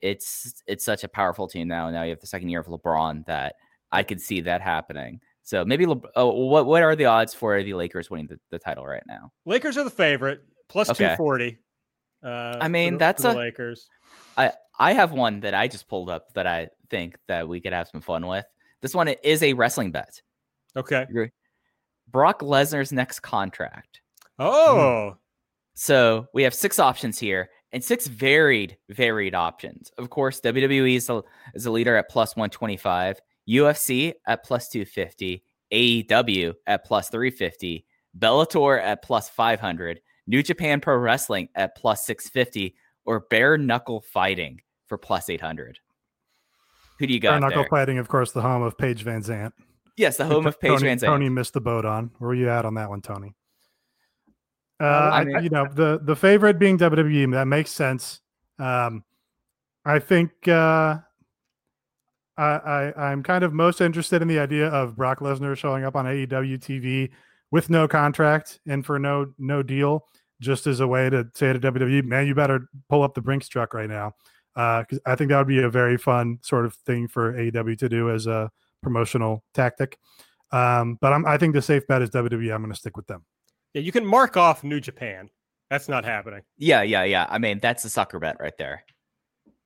it's 0.00 0.62
it's 0.66 0.84
such 0.84 1.04
a 1.04 1.08
powerful 1.08 1.46
team 1.46 1.68
now. 1.68 1.90
Now 1.90 2.02
you 2.02 2.10
have 2.10 2.20
the 2.20 2.26
second 2.26 2.48
year 2.48 2.60
of 2.60 2.66
LeBron 2.66 3.26
that 3.26 3.56
I 3.92 4.02
could 4.02 4.20
see 4.20 4.40
that 4.42 4.62
happening. 4.62 5.20
So 5.50 5.64
maybe, 5.64 5.84
Le- 5.84 6.00
oh, 6.14 6.44
what 6.46 6.66
what 6.66 6.80
are 6.84 6.94
the 6.94 7.06
odds 7.06 7.34
for 7.34 7.60
the 7.60 7.74
Lakers 7.74 8.08
winning 8.08 8.28
the, 8.28 8.38
the 8.50 8.58
title 8.60 8.86
right 8.86 9.02
now? 9.08 9.32
Lakers 9.46 9.76
are 9.76 9.82
the 9.82 9.90
favorite, 9.90 10.42
plus 10.68 10.88
Okay. 10.90 11.16
240. 11.16 11.58
Uh, 12.22 12.56
I 12.60 12.68
mean, 12.68 12.92
for 12.92 12.98
that's 13.00 13.22
for 13.24 13.32
the 13.32 13.34
a- 13.36 13.40
Lakers. 13.40 13.88
I 14.36 14.92
have 14.92 15.10
one 15.10 15.40
that 15.40 15.52
I 15.52 15.66
just 15.66 15.88
pulled 15.88 16.08
up 16.08 16.32
that 16.34 16.46
I 16.46 16.68
think 16.88 17.18
that 17.26 17.48
we 17.48 17.60
could 17.60 17.72
have 17.72 17.88
some 17.88 18.00
fun 18.00 18.24
with. 18.28 18.46
This 18.80 18.94
one 18.94 19.08
is 19.08 19.42
a 19.42 19.52
wrestling 19.54 19.90
bet. 19.90 20.22
Okay. 20.76 21.04
Brock 22.08 22.40
Lesnar's 22.42 22.92
next 22.92 23.20
contract. 23.20 24.00
Oh, 24.38 25.16
So 25.74 26.28
we 26.32 26.44
have 26.44 26.54
six 26.54 26.78
options 26.78 27.18
here 27.18 27.50
and 27.72 27.82
six 27.82 28.06
varied, 28.06 28.76
varied 28.88 29.34
options. 29.34 29.90
Of 29.98 30.10
course, 30.10 30.40
WWE 30.40 30.94
is 30.96 31.10
a, 31.10 31.22
is 31.54 31.66
a 31.66 31.70
leader 31.72 31.96
at 31.96 32.08
plus 32.08 32.36
125, 32.36 33.20
UFC 33.50 34.14
at 34.26 34.44
plus 34.44 34.68
250, 34.68 35.42
AEW 35.72 36.54
at 36.66 36.84
plus 36.84 37.08
350, 37.08 37.84
Bellator 38.18 38.80
at 38.80 39.02
plus 39.02 39.28
500, 39.28 40.00
New 40.26 40.42
Japan 40.42 40.80
Pro 40.80 40.96
Wrestling 40.96 41.48
at 41.54 41.76
plus 41.76 42.04
650, 42.06 42.74
or 43.04 43.20
bare 43.30 43.58
knuckle 43.58 44.00
fighting 44.00 44.60
for 44.86 44.98
plus 44.98 45.28
800. 45.28 45.78
Who 46.98 47.06
do 47.06 47.14
you 47.14 47.20
got 47.20 47.40
Bare 47.40 47.48
knuckle 47.48 47.66
fighting, 47.70 47.98
of 47.98 48.08
course, 48.08 48.32
the 48.32 48.42
home 48.42 48.62
of 48.62 48.76
Paige 48.76 49.02
Van 49.02 49.22
Zant. 49.22 49.52
Yes, 49.96 50.16
the 50.16 50.26
home 50.26 50.46
of 50.46 50.60
Paige 50.60 50.72
Tony, 50.72 50.82
Van 50.82 50.98
Zant. 50.98 51.06
Tony 51.06 51.28
missed 51.28 51.54
the 51.54 51.60
boat 51.60 51.84
on. 51.84 52.10
Where 52.18 52.28
were 52.28 52.34
you 52.34 52.50
at 52.50 52.64
on 52.64 52.74
that 52.74 52.90
one, 52.90 53.00
Tony? 53.00 53.34
Uh, 54.80 54.84
I, 54.84 55.26
I 55.36 55.40
you 55.40 55.50
know, 55.50 55.66
the 55.66 56.00
the 56.02 56.16
favorite 56.16 56.58
being 56.58 56.78
WWE, 56.78 57.32
that 57.32 57.46
makes 57.46 57.70
sense. 57.70 58.20
Um, 58.58 59.04
I 59.84 59.98
think 59.98 60.30
uh, 60.48 60.98
I, 62.40 62.92
I 62.96 63.10
I'm 63.10 63.22
kind 63.22 63.44
of 63.44 63.52
most 63.52 63.80
interested 63.80 64.22
in 64.22 64.28
the 64.28 64.38
idea 64.38 64.68
of 64.68 64.96
Brock 64.96 65.20
Lesnar 65.20 65.56
showing 65.56 65.84
up 65.84 65.96
on 65.96 66.06
AEW 66.06 66.58
TV 66.58 67.10
with 67.50 67.70
no 67.70 67.86
contract 67.86 68.60
and 68.66 68.84
for 68.84 68.98
no 68.98 69.32
no 69.38 69.62
deal, 69.62 70.06
just 70.40 70.66
as 70.66 70.80
a 70.80 70.86
way 70.86 71.10
to 71.10 71.26
say 71.34 71.52
to 71.52 71.60
WWE, 71.60 72.04
man, 72.04 72.26
you 72.26 72.34
better 72.34 72.68
pull 72.88 73.02
up 73.02 73.14
the 73.14 73.20
Brinks 73.20 73.48
truck 73.48 73.74
right 73.74 73.88
now. 73.88 74.14
Because 74.54 75.00
I 75.06 75.14
think 75.14 75.30
that 75.30 75.38
would 75.38 75.46
be 75.46 75.62
a 75.62 75.70
very 75.70 75.96
fun 75.96 76.38
sort 76.42 76.66
of 76.66 76.74
thing 76.86 77.08
for 77.08 77.32
AEW 77.32 77.78
to 77.78 77.88
do 77.88 78.10
as 78.10 78.26
a 78.26 78.50
promotional 78.82 79.44
tactic. 79.54 79.98
Um, 80.52 80.98
but 81.00 81.12
I'm, 81.12 81.24
I 81.26 81.38
think 81.38 81.54
the 81.54 81.62
safe 81.62 81.86
bet 81.86 82.02
is 82.02 82.10
WWE. 82.10 82.52
I'm 82.52 82.60
going 82.60 82.72
to 82.72 82.78
stick 82.78 82.96
with 82.96 83.06
them. 83.06 83.24
Yeah, 83.74 83.82
you 83.82 83.92
can 83.92 84.04
mark 84.04 84.36
off 84.36 84.64
New 84.64 84.80
Japan. 84.80 85.30
That's 85.70 85.88
not 85.88 86.04
happening. 86.04 86.42
Yeah, 86.58 86.82
yeah, 86.82 87.04
yeah. 87.04 87.26
I 87.30 87.38
mean, 87.38 87.60
that's 87.60 87.84
a 87.84 87.88
sucker 87.88 88.18
bet 88.18 88.38
right 88.40 88.56
there. 88.58 88.82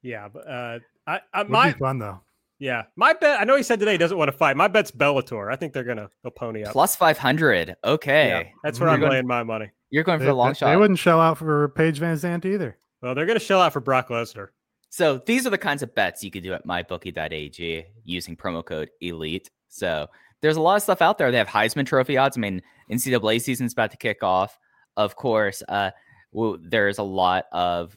Yeah, 0.02 0.28
but 0.28 0.46
uh, 0.46 0.78
I, 1.06 1.20
I 1.32 1.42
Would 1.42 1.50
my 1.50 1.72
be 1.72 1.78
fun 1.78 1.98
though. 1.98 2.20
Yeah, 2.64 2.84
my 2.96 3.12
bet. 3.12 3.38
I 3.40 3.44
know 3.44 3.56
he 3.56 3.62
said 3.62 3.78
today 3.78 3.92
he 3.92 3.98
doesn't 3.98 4.16
want 4.16 4.30
to 4.30 4.36
fight. 4.36 4.56
My 4.56 4.68
bet's 4.68 4.90
Bellator. 4.90 5.52
I 5.52 5.56
think 5.56 5.74
they're 5.74 5.84
gonna 5.84 6.08
go 6.24 6.30
pony 6.30 6.64
up. 6.64 6.72
Plus 6.72 6.96
500. 6.96 7.76
Okay. 7.84 8.28
Yeah, 8.28 8.42
that's 8.62 8.80
where 8.80 8.88
You're 8.88 8.94
I'm 8.94 9.00
going- 9.00 9.12
laying 9.12 9.26
my 9.26 9.42
money. 9.42 9.70
You're 9.90 10.02
going 10.04 10.18
for 10.18 10.24
They, 10.24 10.30
a 10.30 10.34
long 10.34 10.48
they- 10.48 10.54
shot. 10.54 10.70
they 10.70 10.76
wouldn't 10.76 10.98
shell 10.98 11.20
out 11.20 11.36
for 11.38 11.68
Paige 11.68 11.98
Van 11.98 12.16
Zant 12.16 12.46
either. 12.46 12.78
Well, 13.02 13.14
they're 13.14 13.26
gonna 13.26 13.38
shell 13.38 13.60
out 13.60 13.74
for 13.74 13.80
Brock 13.80 14.08
Lesnar. 14.08 14.48
So 14.88 15.18
these 15.18 15.46
are 15.46 15.50
the 15.50 15.58
kinds 15.58 15.82
of 15.82 15.94
bets 15.94 16.24
you 16.24 16.30
could 16.30 16.42
do 16.42 16.54
at 16.54 16.66
mybookie.ag 16.66 17.84
using 18.04 18.36
promo 18.36 18.64
code 18.64 18.88
ELITE. 19.02 19.50
So 19.68 20.08
there's 20.40 20.56
a 20.56 20.60
lot 20.60 20.76
of 20.76 20.82
stuff 20.82 21.02
out 21.02 21.18
there. 21.18 21.30
They 21.30 21.38
have 21.38 21.48
Heisman 21.48 21.84
Trophy 21.86 22.16
odds. 22.16 22.36
I 22.38 22.40
mean, 22.40 22.62
NCAA 22.90 23.40
season's 23.40 23.72
about 23.74 23.90
to 23.90 23.96
kick 23.96 24.22
off. 24.22 24.58
Of 24.96 25.16
course, 25.16 25.62
uh, 25.68 25.90
well, 26.32 26.56
there's 26.62 26.98
a 26.98 27.02
lot 27.02 27.46
of 27.52 27.96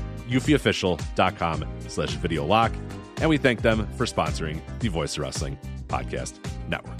eufyofficial.com 0.31 1.65
slash 1.87 2.13
video 2.15 2.45
lock. 2.45 2.71
And 3.17 3.29
we 3.29 3.37
thank 3.37 3.61
them 3.61 3.87
for 3.97 4.05
sponsoring 4.05 4.61
the 4.79 4.87
Voice 4.87 5.17
Wrestling 5.17 5.59
Podcast 5.87 6.39
Network. 6.67 6.97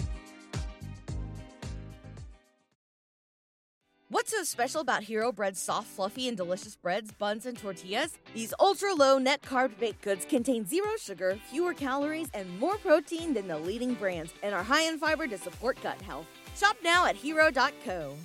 What's 4.09 4.31
so 4.31 4.43
special 4.43 4.81
about 4.81 5.03
Hero 5.03 5.31
Bread's 5.31 5.59
soft, 5.59 5.87
fluffy, 5.87 6.27
and 6.27 6.35
delicious 6.35 6.75
breads, 6.75 7.13
buns, 7.13 7.45
and 7.45 7.57
tortillas? 7.57 8.17
These 8.33 8.53
ultra 8.59 8.93
low 8.93 9.17
net 9.17 9.41
carb 9.41 9.79
baked 9.79 10.01
goods 10.01 10.25
contain 10.25 10.65
zero 10.65 10.89
sugar, 10.99 11.39
fewer 11.49 11.73
calories, 11.73 12.27
and 12.33 12.59
more 12.59 12.75
protein 12.77 13.33
than 13.33 13.47
the 13.47 13.57
leading 13.57 13.93
brands, 13.93 14.33
and 14.43 14.53
are 14.53 14.63
high 14.63 14.83
in 14.83 14.99
fiber 14.99 15.27
to 15.27 15.37
support 15.37 15.81
gut 15.81 15.99
health. 16.01 16.27
Shop 16.57 16.75
now 16.83 17.05
at 17.05 17.15
hero.co. 17.15 18.17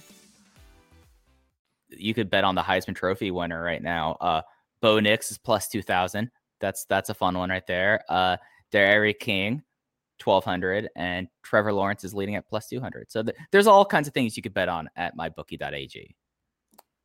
you 1.90 2.12
could 2.14 2.30
bet 2.30 2.42
on 2.42 2.56
the 2.56 2.62
Heisman 2.62 2.96
Trophy 2.96 3.30
winner 3.30 3.62
right 3.62 3.80
now. 3.82 4.16
Uh, 4.20 4.42
Bo 4.80 5.00
Nix 5.00 5.30
is 5.30 5.38
plus 5.38 5.68
two 5.68 5.82
thousand. 5.82 6.30
That's 6.60 6.84
that's 6.86 7.10
a 7.10 7.14
fun 7.14 7.36
one 7.36 7.50
right 7.50 7.66
there. 7.66 8.02
Uh, 8.08 8.36
D'Eriq 8.72 9.18
King, 9.18 9.62
twelve 10.18 10.44
hundred, 10.44 10.88
and 10.96 11.28
Trevor 11.42 11.72
Lawrence 11.72 12.04
is 12.04 12.14
leading 12.14 12.36
at 12.36 12.48
plus 12.48 12.68
two 12.68 12.80
hundred. 12.80 13.10
So 13.10 13.22
th- 13.22 13.36
there's 13.50 13.66
all 13.66 13.84
kinds 13.84 14.08
of 14.08 14.14
things 14.14 14.36
you 14.36 14.42
could 14.42 14.54
bet 14.54 14.68
on 14.68 14.88
at 14.96 15.16
mybookie.ag. 15.16 16.14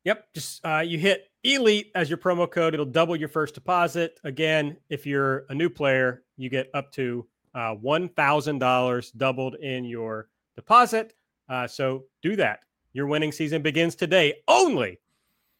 Yep, 0.04 0.26
just 0.34 0.66
uh, 0.66 0.80
you 0.80 0.98
hit 0.98 1.30
Elite 1.44 1.92
as 1.94 2.10
your 2.10 2.18
promo 2.18 2.50
code. 2.50 2.74
It'll 2.74 2.84
double 2.86 3.14
your 3.14 3.28
first 3.28 3.54
deposit. 3.54 4.18
Again, 4.24 4.76
if 4.88 5.06
you're 5.06 5.44
a 5.48 5.54
new 5.54 5.70
player, 5.70 6.24
you 6.36 6.50
get 6.50 6.70
up 6.74 6.92
to 6.92 7.26
uh, 7.54 7.74
one 7.74 8.08
thousand 8.08 8.58
dollars 8.58 9.12
doubled 9.12 9.54
in 9.56 9.84
your 9.84 10.28
deposit. 10.56 11.14
Uh, 11.48 11.66
so 11.66 12.04
do 12.22 12.36
that. 12.36 12.60
Your 12.94 13.06
winning 13.06 13.32
season 13.32 13.62
begins 13.62 13.94
today 13.94 14.34
only 14.48 14.98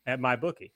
at 0.07 0.21
MyBookie. 0.21 0.73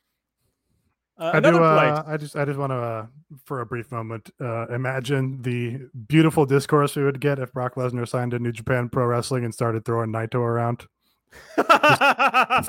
Uh, 1.18 1.30
I 1.34 1.40
do. 1.40 1.62
Uh, 1.62 2.02
I 2.06 2.16
just, 2.18 2.36
I 2.36 2.44
just 2.44 2.58
want 2.58 2.70
to, 2.70 2.76
uh, 2.76 3.06
for 3.44 3.60
a 3.60 3.66
brief 3.66 3.90
moment, 3.90 4.30
uh, 4.40 4.66
imagine 4.68 5.40
the 5.42 5.80
beautiful 6.08 6.44
discourse 6.44 6.94
we 6.94 7.04
would 7.04 7.20
get 7.20 7.38
if 7.38 7.52
Brock 7.52 7.76
Lesnar 7.76 8.06
signed 8.06 8.32
to 8.32 8.38
New 8.38 8.52
Japan 8.52 8.88
Pro 8.90 9.06
Wrestling 9.06 9.44
and 9.44 9.54
started 9.54 9.84
throwing 9.84 10.10
Naito 10.12 10.36
around. 10.36 10.86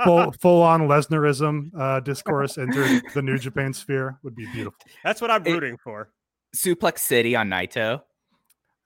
Full, 0.04 0.32
full 0.40 0.62
on 0.62 0.82
Lesnarism 0.88 1.72
uh, 1.78 2.00
discourse 2.00 2.58
entered 2.58 3.02
the 3.14 3.22
New 3.22 3.38
Japan 3.38 3.74
sphere 3.74 4.18
would 4.24 4.36
be 4.36 4.46
beautiful. 4.48 4.80
That's 5.04 5.22
what 5.22 5.32
I'm 5.32 5.46
It- 5.46 5.52
rooting 5.54 5.78
for. 5.78 6.10
Suplex 6.56 7.00
City 7.00 7.36
on 7.36 7.50
Naito. 7.50 8.02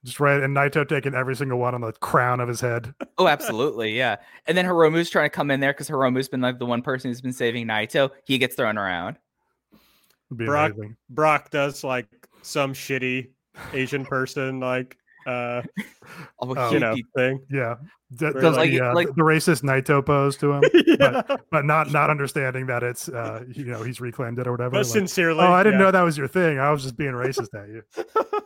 Just 0.04 0.20
right, 0.20 0.42
and 0.42 0.58
Naito 0.58 0.88
taking 0.88 1.14
every 1.14 1.36
single 1.36 1.60
one 1.60 1.76
on 1.76 1.82
the 1.82 1.92
crown 1.94 2.40
of 2.40 2.48
his 2.48 2.60
head. 2.60 2.92
Oh, 3.20 3.28
absolutely, 3.28 3.96
yeah. 3.96 4.16
And 4.48 4.58
then 4.58 4.66
Hiromu's 4.66 5.12
trying 5.12 5.26
to 5.26 5.30
come 5.30 5.52
in 5.52 5.60
there 5.60 5.74
because 5.74 5.88
Hiromu's 5.88 6.28
been 6.28 6.42
like 6.42 6.58
the 6.58 6.66
one 6.66 6.82
person 6.82 7.12
who's 7.12 7.22
been 7.22 7.32
saving 7.32 7.68
Naito. 7.68 8.10
He 8.26 8.40
gets 8.40 8.56
thrown 8.56 8.80
around. 8.80 9.20
Would 10.32 10.38
be 10.40 10.46
Brock- 10.46 10.72
amazing. 10.72 10.98
Brock 11.10 11.52
does 11.52 11.84
like 11.84 12.08
some 12.42 12.74
shitty 12.74 13.30
Asian 13.74 14.06
person 14.06 14.60
like 14.60 14.98
uh 15.28 15.62
Oh, 16.40 16.72
you 16.72 16.80
know 16.80 16.96
he- 16.96 17.06
thing. 17.16 17.40
Yeah, 17.52 17.76
D- 18.18 18.32
does 18.32 18.58
like- 18.58 18.72
the, 18.72 18.82
uh, 18.82 18.96
like- 18.96 19.10
the 19.10 19.22
racist 19.22 19.62
Naito 19.62 20.04
pose 20.04 20.36
to 20.38 20.54
him, 20.54 20.64
yeah. 21.00 21.22
but 21.52 21.66
not 21.66 21.92
not 21.92 22.10
understanding 22.10 22.66
that 22.68 22.82
it's 22.82 23.08
uh, 23.10 23.44
you 23.48 23.66
know 23.66 23.84
he's 23.84 24.02
reclaimed 24.02 24.40
it 24.40 24.48
or 24.48 24.52
whatever. 24.52 24.72
But 24.72 24.78
like, 24.86 24.86
sincerely. 24.88 25.42
oh, 25.42 25.52
I 25.52 25.62
didn't 25.62 25.80
yeah. 25.80 25.86
know 25.86 25.92
that 25.92 26.02
was 26.02 26.18
your 26.18 26.28
thing. 26.28 26.58
I 26.58 26.72
was 26.72 26.82
just 26.82 26.98
being 26.98 27.12
racist 27.12 27.54
at 27.54 27.70
you. 27.70 27.84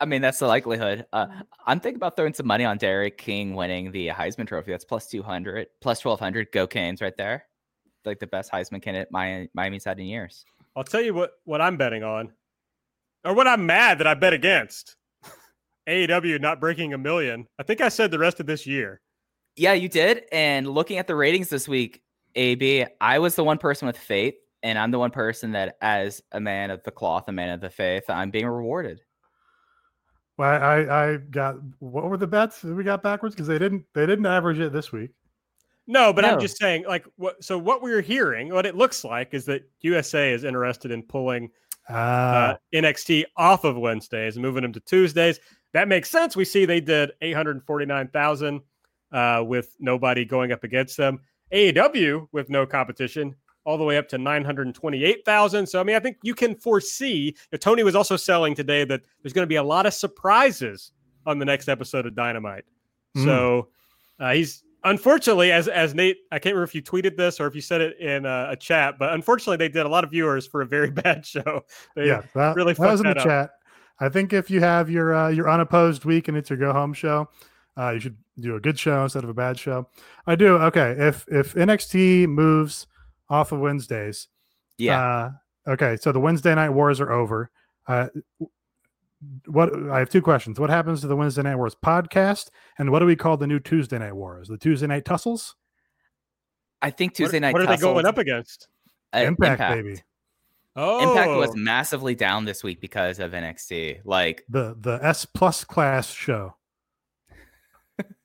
I 0.00 0.04
mean, 0.04 0.20
that's 0.22 0.38
the 0.38 0.46
likelihood. 0.46 1.06
Uh. 1.12 1.26
I'm 1.66 1.80
thinking 1.80 1.96
about 1.96 2.14
throwing 2.16 2.32
some 2.34 2.46
money 2.46 2.64
on 2.64 2.76
D'Eriq 2.78 3.16
King 3.16 3.54
winning 3.56 3.90
the 3.90 4.08
Heisman 4.08 4.46
Trophy. 4.46 4.70
That's 4.70 4.84
plus 4.84 5.08
200, 5.08 5.66
plus 5.80 6.04
1200. 6.04 6.52
Go 6.52 6.68
Canes 6.68 7.00
right 7.00 7.16
there. 7.16 7.46
Like 8.04 8.20
the 8.20 8.28
best 8.28 8.52
Heisman 8.52 8.80
candidate 8.80 9.08
Miami, 9.10 9.48
Miami's 9.54 9.84
had 9.84 9.98
in 9.98 10.06
years. 10.06 10.44
I'll 10.78 10.84
tell 10.84 11.00
you 11.02 11.12
what 11.12 11.32
what 11.44 11.60
I'm 11.60 11.76
betting 11.76 12.04
on, 12.04 12.32
or 13.24 13.34
what 13.34 13.48
I'm 13.48 13.66
mad 13.66 13.98
that 13.98 14.06
I 14.06 14.14
bet 14.14 14.32
against. 14.32 14.94
AEW 15.88 16.40
not 16.40 16.60
breaking 16.60 16.94
a 16.94 16.98
million. 16.98 17.48
I 17.58 17.64
think 17.64 17.80
I 17.80 17.88
said 17.88 18.12
the 18.12 18.18
rest 18.18 18.38
of 18.38 18.46
this 18.46 18.64
year. 18.64 19.00
Yeah, 19.56 19.72
you 19.72 19.88
did. 19.88 20.22
And 20.30 20.68
looking 20.68 20.98
at 20.98 21.08
the 21.08 21.16
ratings 21.16 21.48
this 21.48 21.66
week, 21.66 22.02
AB, 22.36 22.86
I 23.00 23.18
was 23.18 23.34
the 23.34 23.42
one 23.42 23.58
person 23.58 23.86
with 23.86 23.98
faith, 23.98 24.34
and 24.62 24.78
I'm 24.78 24.92
the 24.92 25.00
one 25.00 25.10
person 25.10 25.50
that, 25.52 25.76
as 25.82 26.22
a 26.30 26.38
man 26.38 26.70
of 26.70 26.80
the 26.84 26.92
cloth, 26.92 27.24
a 27.26 27.32
man 27.32 27.50
of 27.50 27.60
the 27.60 27.70
faith, 27.70 28.04
I'm 28.08 28.30
being 28.30 28.46
rewarded. 28.46 29.00
Well, 30.36 30.62
I, 30.62 30.76
I 31.06 31.16
got 31.16 31.56
what 31.80 32.04
were 32.04 32.16
the 32.16 32.28
bets 32.28 32.60
that 32.60 32.72
we 32.72 32.84
got 32.84 33.02
backwards 33.02 33.34
because 33.34 33.48
they 33.48 33.58
didn't 33.58 33.84
they 33.94 34.06
didn't 34.06 34.26
average 34.26 34.60
it 34.60 34.72
this 34.72 34.92
week. 34.92 35.10
No, 35.90 36.12
but 36.12 36.22
I'm 36.24 36.38
just 36.38 36.58
saying, 36.58 36.84
like, 36.86 37.06
what? 37.16 37.42
So 37.42 37.56
what 37.56 37.82
we're 37.82 38.02
hearing, 38.02 38.52
what 38.52 38.66
it 38.66 38.76
looks 38.76 39.04
like, 39.04 39.32
is 39.32 39.46
that 39.46 39.62
USA 39.80 40.32
is 40.32 40.44
interested 40.44 40.90
in 40.90 41.02
pulling 41.02 41.50
uh, 41.88 41.92
Uh, 41.92 42.56
NXT 42.74 43.24
off 43.38 43.64
of 43.64 43.78
Wednesdays 43.78 44.36
and 44.36 44.42
moving 44.42 44.62
them 44.62 44.72
to 44.74 44.80
Tuesdays. 44.80 45.40
That 45.72 45.88
makes 45.88 46.10
sense. 46.10 46.36
We 46.36 46.44
see 46.44 46.66
they 46.66 46.82
did 46.82 47.12
849,000 47.22 48.60
uh, 49.12 49.42
with 49.46 49.74
nobody 49.80 50.26
going 50.26 50.52
up 50.52 50.62
against 50.62 50.98
them. 50.98 51.20
AEW 51.52 52.28
with 52.32 52.50
no 52.50 52.66
competition, 52.66 53.34
all 53.64 53.78
the 53.78 53.84
way 53.84 53.96
up 53.96 54.08
to 54.08 54.18
928,000. 54.18 55.66
So, 55.66 55.80
I 55.80 55.82
mean, 55.82 55.96
I 55.96 56.00
think 56.00 56.18
you 56.22 56.34
can 56.34 56.54
foresee. 56.54 57.24
you 57.28 57.32
know, 57.52 57.58
Tony 57.58 57.82
was 57.82 57.94
also 57.94 58.16
selling 58.16 58.54
today 58.54 58.84
that 58.84 59.00
there's 59.22 59.32
going 59.32 59.44
to 59.44 59.48
be 59.48 59.56
a 59.56 59.62
lot 59.62 59.86
of 59.86 59.94
surprises 59.94 60.92
on 61.24 61.38
the 61.38 61.46
next 61.46 61.68
episode 61.68 62.04
of 62.04 62.14
Dynamite. 62.14 62.64
Mm. 63.16 63.24
So, 63.24 63.68
uh, 64.20 64.32
he's 64.32 64.62
unfortunately, 64.90 65.52
as 65.52 65.68
as 65.68 65.94
Nate, 65.94 66.18
I 66.32 66.38
can't 66.38 66.54
remember 66.54 66.64
if 66.64 66.74
you 66.74 66.82
tweeted 66.82 67.16
this 67.16 67.40
or 67.40 67.46
if 67.46 67.54
you 67.54 67.60
said 67.60 67.80
it 67.80 67.98
in 67.98 68.26
a, 68.26 68.48
a 68.50 68.56
chat, 68.56 68.98
but 68.98 69.12
unfortunately, 69.12 69.56
they 69.56 69.68
did 69.68 69.86
a 69.86 69.88
lot 69.88 70.04
of 70.04 70.10
viewers 70.10 70.46
for 70.46 70.62
a 70.62 70.66
very 70.66 70.90
bad 71.02 71.24
show. 71.24 71.64
They, 71.94 72.06
yeah, 72.06 72.22
that, 72.34 72.56
really 72.56 72.74
that 72.74 72.90
was 72.90 73.00
in 73.00 73.06
fucked 73.06 73.18
the 73.18 73.24
that 73.24 73.28
chat. 73.28 73.50
I 74.00 74.08
think 74.08 74.32
if 74.32 74.50
you 74.50 74.60
have 74.60 74.90
your 74.90 75.14
uh, 75.14 75.28
your 75.28 75.50
unopposed 75.50 76.04
week 76.04 76.28
and 76.28 76.36
it's 76.36 76.50
your 76.50 76.58
go 76.58 76.72
home 76.72 76.92
show, 76.92 77.28
uh, 77.76 77.90
you 77.90 78.00
should 78.00 78.16
do 78.40 78.56
a 78.56 78.60
good 78.60 78.78
show 78.78 79.02
instead 79.02 79.24
of 79.24 79.30
a 79.30 79.34
bad 79.34 79.58
show. 79.58 79.88
I 80.26 80.34
do. 80.34 80.56
Okay, 80.56 80.94
if 80.98 81.26
if 81.28 81.54
NXT 81.54 82.28
moves 82.28 82.86
off 83.28 83.52
of 83.52 83.60
Wednesdays, 83.60 84.28
Yeah. 84.78 85.30
Uh, 85.66 85.72
okay, 85.72 85.96
so 85.96 86.12
the 86.12 86.20
Wednesday 86.20 86.54
night 86.54 86.70
wars 86.70 87.00
are 87.00 87.12
over. 87.12 87.50
What 89.46 89.74
I 89.90 89.98
have 89.98 90.10
two 90.10 90.22
questions. 90.22 90.60
What 90.60 90.70
happens 90.70 91.00
to 91.00 91.06
the 91.08 91.16
Wednesday 91.16 91.42
night 91.42 91.56
wars 91.56 91.74
podcast, 91.74 92.50
and 92.78 92.90
what 92.92 93.00
do 93.00 93.06
we 93.06 93.16
call 93.16 93.36
the 93.36 93.46
new 93.48 93.58
Tuesday 93.58 93.98
night 93.98 94.14
wars? 94.14 94.48
The 94.48 94.56
Tuesday 94.58 94.86
night 94.86 95.04
tussles? 95.04 95.56
I 96.80 96.90
think 96.90 97.10
What- 97.12 97.16
Tuesday 97.16 97.40
night. 97.40 97.52
What 97.52 97.62
are 97.62 97.66
they 97.66 97.76
going 97.76 98.06
up 98.06 98.18
against? 98.18 98.68
uh, 99.14 99.18
Impact, 99.18 99.60
baby. 99.74 100.02
Oh, 100.76 101.10
Impact 101.10 101.30
was 101.30 101.56
massively 101.56 102.14
down 102.14 102.44
this 102.44 102.62
week 102.62 102.80
because 102.80 103.18
of 103.18 103.32
NXT. 103.32 104.02
Like, 104.04 104.44
The 104.48 104.76
the 104.78 105.00
S 105.02 105.24
plus 105.24 105.64
class 105.64 106.10
show. 106.12 106.54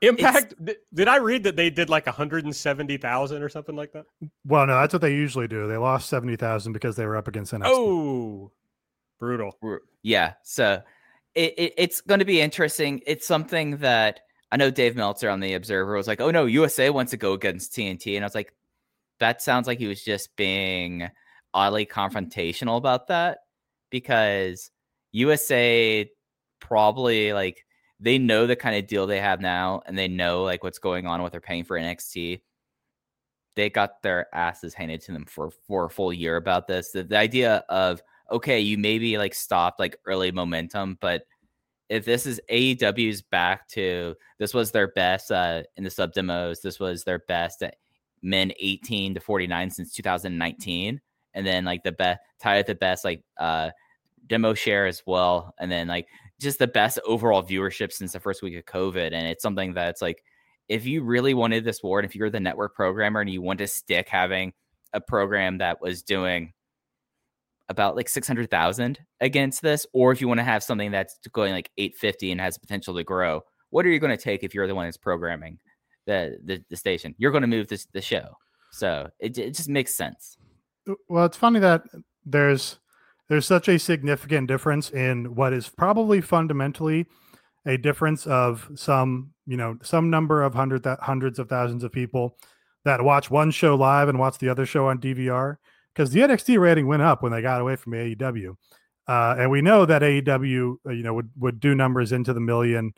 Impact. 0.00 0.54
Did, 0.64 0.76
did 0.92 1.08
I 1.08 1.16
read 1.16 1.44
that 1.44 1.56
they 1.56 1.68
did 1.70 1.88
like 1.90 2.06
170,000 2.06 3.42
or 3.42 3.48
something 3.48 3.76
like 3.76 3.92
that? 3.92 4.04
Well, 4.46 4.66
no, 4.66 4.80
that's 4.80 4.92
what 4.94 5.02
they 5.02 5.12
usually 5.14 5.48
do. 5.48 5.66
They 5.66 5.76
lost 5.76 6.08
seventy 6.08 6.36
thousand 6.36 6.72
because 6.72 6.96
they 6.96 7.06
were 7.06 7.16
up 7.16 7.28
against 7.28 7.52
NXT. 7.52 7.62
Oh, 7.66 8.50
brutal. 9.18 9.56
Yeah 10.02 10.34
so 10.42 10.82
it, 11.34 11.54
it 11.58 11.74
it's 11.76 12.00
going 12.00 12.20
to 12.20 12.26
be 12.26 12.40
interesting 12.40 13.02
it's 13.06 13.26
something 13.26 13.78
that 13.78 14.20
i 14.52 14.56
know 14.56 14.70
dave 14.70 14.96
meltzer 14.96 15.28
on 15.28 15.40
the 15.40 15.54
observer 15.54 15.94
was 15.94 16.06
like 16.06 16.20
oh 16.20 16.30
no 16.30 16.46
usa 16.46 16.90
wants 16.90 17.10
to 17.10 17.16
go 17.16 17.32
against 17.32 17.72
tnt 17.72 18.14
and 18.14 18.24
i 18.24 18.26
was 18.26 18.34
like 18.34 18.54
that 19.20 19.42
sounds 19.42 19.66
like 19.66 19.78
he 19.78 19.86
was 19.86 20.02
just 20.02 20.34
being 20.36 21.08
oddly 21.52 21.86
confrontational 21.86 22.76
about 22.76 23.08
that 23.08 23.38
because 23.90 24.70
usa 25.12 26.10
probably 26.60 27.32
like 27.32 27.64
they 28.00 28.18
know 28.18 28.46
the 28.46 28.56
kind 28.56 28.76
of 28.76 28.86
deal 28.86 29.06
they 29.06 29.20
have 29.20 29.40
now 29.40 29.82
and 29.86 29.96
they 29.96 30.08
know 30.08 30.42
like 30.42 30.62
what's 30.62 30.78
going 30.78 31.06
on 31.06 31.22
what 31.22 31.32
they're 31.32 31.40
paying 31.40 31.64
for 31.64 31.78
nxt 31.78 32.40
they 33.56 33.70
got 33.70 34.02
their 34.02 34.26
asses 34.34 34.74
handed 34.74 35.00
to 35.00 35.12
them 35.12 35.24
for 35.24 35.50
for 35.66 35.86
a 35.86 35.90
full 35.90 36.12
year 36.12 36.36
about 36.36 36.66
this 36.66 36.90
the, 36.90 37.04
the 37.04 37.16
idea 37.16 37.64
of 37.68 38.02
okay, 38.34 38.58
you 38.58 38.76
maybe 38.76 39.16
like 39.16 39.32
stopped 39.32 39.78
like 39.78 39.96
early 40.06 40.32
momentum, 40.32 40.98
but 41.00 41.22
if 41.88 42.04
this 42.04 42.26
is 42.26 42.40
AEW's 42.50 43.22
back 43.22 43.68
to 43.68 44.16
this 44.38 44.52
was 44.52 44.72
their 44.72 44.88
best 44.88 45.30
uh, 45.30 45.62
in 45.76 45.84
the 45.84 45.90
sub 45.90 46.12
demos, 46.12 46.60
this 46.60 46.80
was 46.80 47.04
their 47.04 47.20
best 47.28 47.62
at 47.62 47.76
men 48.22 48.52
18 48.58 49.14
to 49.14 49.20
49 49.20 49.70
since 49.70 49.92
2019, 49.92 51.00
and 51.34 51.46
then 51.46 51.64
like 51.64 51.84
the 51.84 51.92
best 51.92 52.20
tied 52.40 52.58
at 52.58 52.66
the 52.66 52.74
best 52.74 53.04
like 53.04 53.22
uh 53.38 53.70
demo 54.26 54.52
share 54.54 54.86
as 54.86 55.02
well, 55.06 55.54
and 55.60 55.70
then 55.70 55.86
like 55.86 56.08
just 56.40 56.58
the 56.58 56.66
best 56.66 56.98
overall 57.06 57.42
viewership 57.42 57.92
since 57.92 58.12
the 58.12 58.20
first 58.20 58.42
week 58.42 58.56
of 58.56 58.64
COVID, 58.64 59.12
and 59.12 59.28
it's 59.28 59.42
something 59.42 59.74
that's 59.74 60.02
like 60.02 60.24
if 60.68 60.86
you 60.86 61.04
really 61.04 61.34
wanted 61.34 61.64
this 61.64 61.84
war, 61.84 62.00
and 62.00 62.08
if 62.08 62.16
you're 62.16 62.30
the 62.30 62.40
network 62.40 62.74
programmer 62.74 63.20
and 63.20 63.30
you 63.30 63.42
want 63.42 63.60
to 63.60 63.68
stick 63.68 64.08
having 64.08 64.52
a 64.92 65.00
program 65.00 65.58
that 65.58 65.80
was 65.80 66.02
doing 66.02 66.52
about 67.68 67.96
like 67.96 68.08
600,000 68.08 68.98
against 69.20 69.62
this, 69.62 69.86
or 69.92 70.12
if 70.12 70.20
you 70.20 70.28
want 70.28 70.38
to 70.38 70.44
have 70.44 70.62
something 70.62 70.90
that's 70.90 71.18
going 71.32 71.52
like 71.52 71.70
850 71.78 72.32
and 72.32 72.40
has 72.40 72.58
potential 72.58 72.94
to 72.94 73.04
grow, 73.04 73.42
what 73.70 73.86
are 73.86 73.90
you 73.90 73.98
going 73.98 74.16
to 74.16 74.22
take 74.22 74.42
if 74.44 74.54
you're 74.54 74.66
the 74.66 74.74
one 74.74 74.86
that's 74.86 74.96
programming 74.96 75.58
the 76.06 76.38
the, 76.44 76.62
the 76.70 76.76
station? 76.76 77.14
You're 77.18 77.32
going 77.32 77.42
to 77.42 77.48
move 77.48 77.68
this 77.68 77.86
the 77.92 78.02
show. 78.02 78.36
So 78.70 79.08
it, 79.18 79.38
it 79.38 79.54
just 79.54 79.68
makes 79.68 79.94
sense. 79.94 80.36
Well, 81.08 81.24
it's 81.24 81.36
funny 81.36 81.60
that 81.60 81.82
there's 82.26 82.78
there's 83.28 83.46
such 83.46 83.68
a 83.68 83.78
significant 83.78 84.48
difference 84.48 84.90
in 84.90 85.34
what 85.34 85.52
is 85.52 85.68
probably 85.68 86.20
fundamentally 86.20 87.06
a 87.66 87.78
difference 87.78 88.26
of 88.26 88.70
some 88.74 89.32
you 89.46 89.56
know 89.56 89.78
some 89.82 90.10
number 90.10 90.42
of 90.42 90.54
hundred 90.54 90.82
that 90.82 91.00
hundreds 91.00 91.38
of 91.38 91.48
thousands 91.48 91.84
of 91.84 91.92
people 91.92 92.36
that 92.84 93.02
watch 93.02 93.30
one 93.30 93.50
show 93.50 93.74
live 93.74 94.08
and 94.08 94.18
watch 94.18 94.38
the 94.38 94.48
other 94.48 94.66
show 94.66 94.86
on 94.88 94.98
DVR 94.98 95.56
because 95.94 96.10
the 96.10 96.20
NXT 96.20 96.58
rating 96.58 96.86
went 96.86 97.02
up 97.02 97.22
when 97.22 97.32
they 97.32 97.42
got 97.42 97.60
away 97.60 97.76
from 97.76 97.92
AEW, 97.92 98.56
uh, 99.06 99.36
and 99.38 99.50
we 99.50 99.62
know 99.62 99.86
that 99.86 100.02
AEW 100.02 100.76
uh, 100.86 100.90
you 100.90 101.02
know 101.02 101.14
would 101.14 101.30
would 101.36 101.60
do 101.60 101.74
numbers 101.74 102.12
into 102.12 102.32
the 102.32 102.40
million 102.40 102.92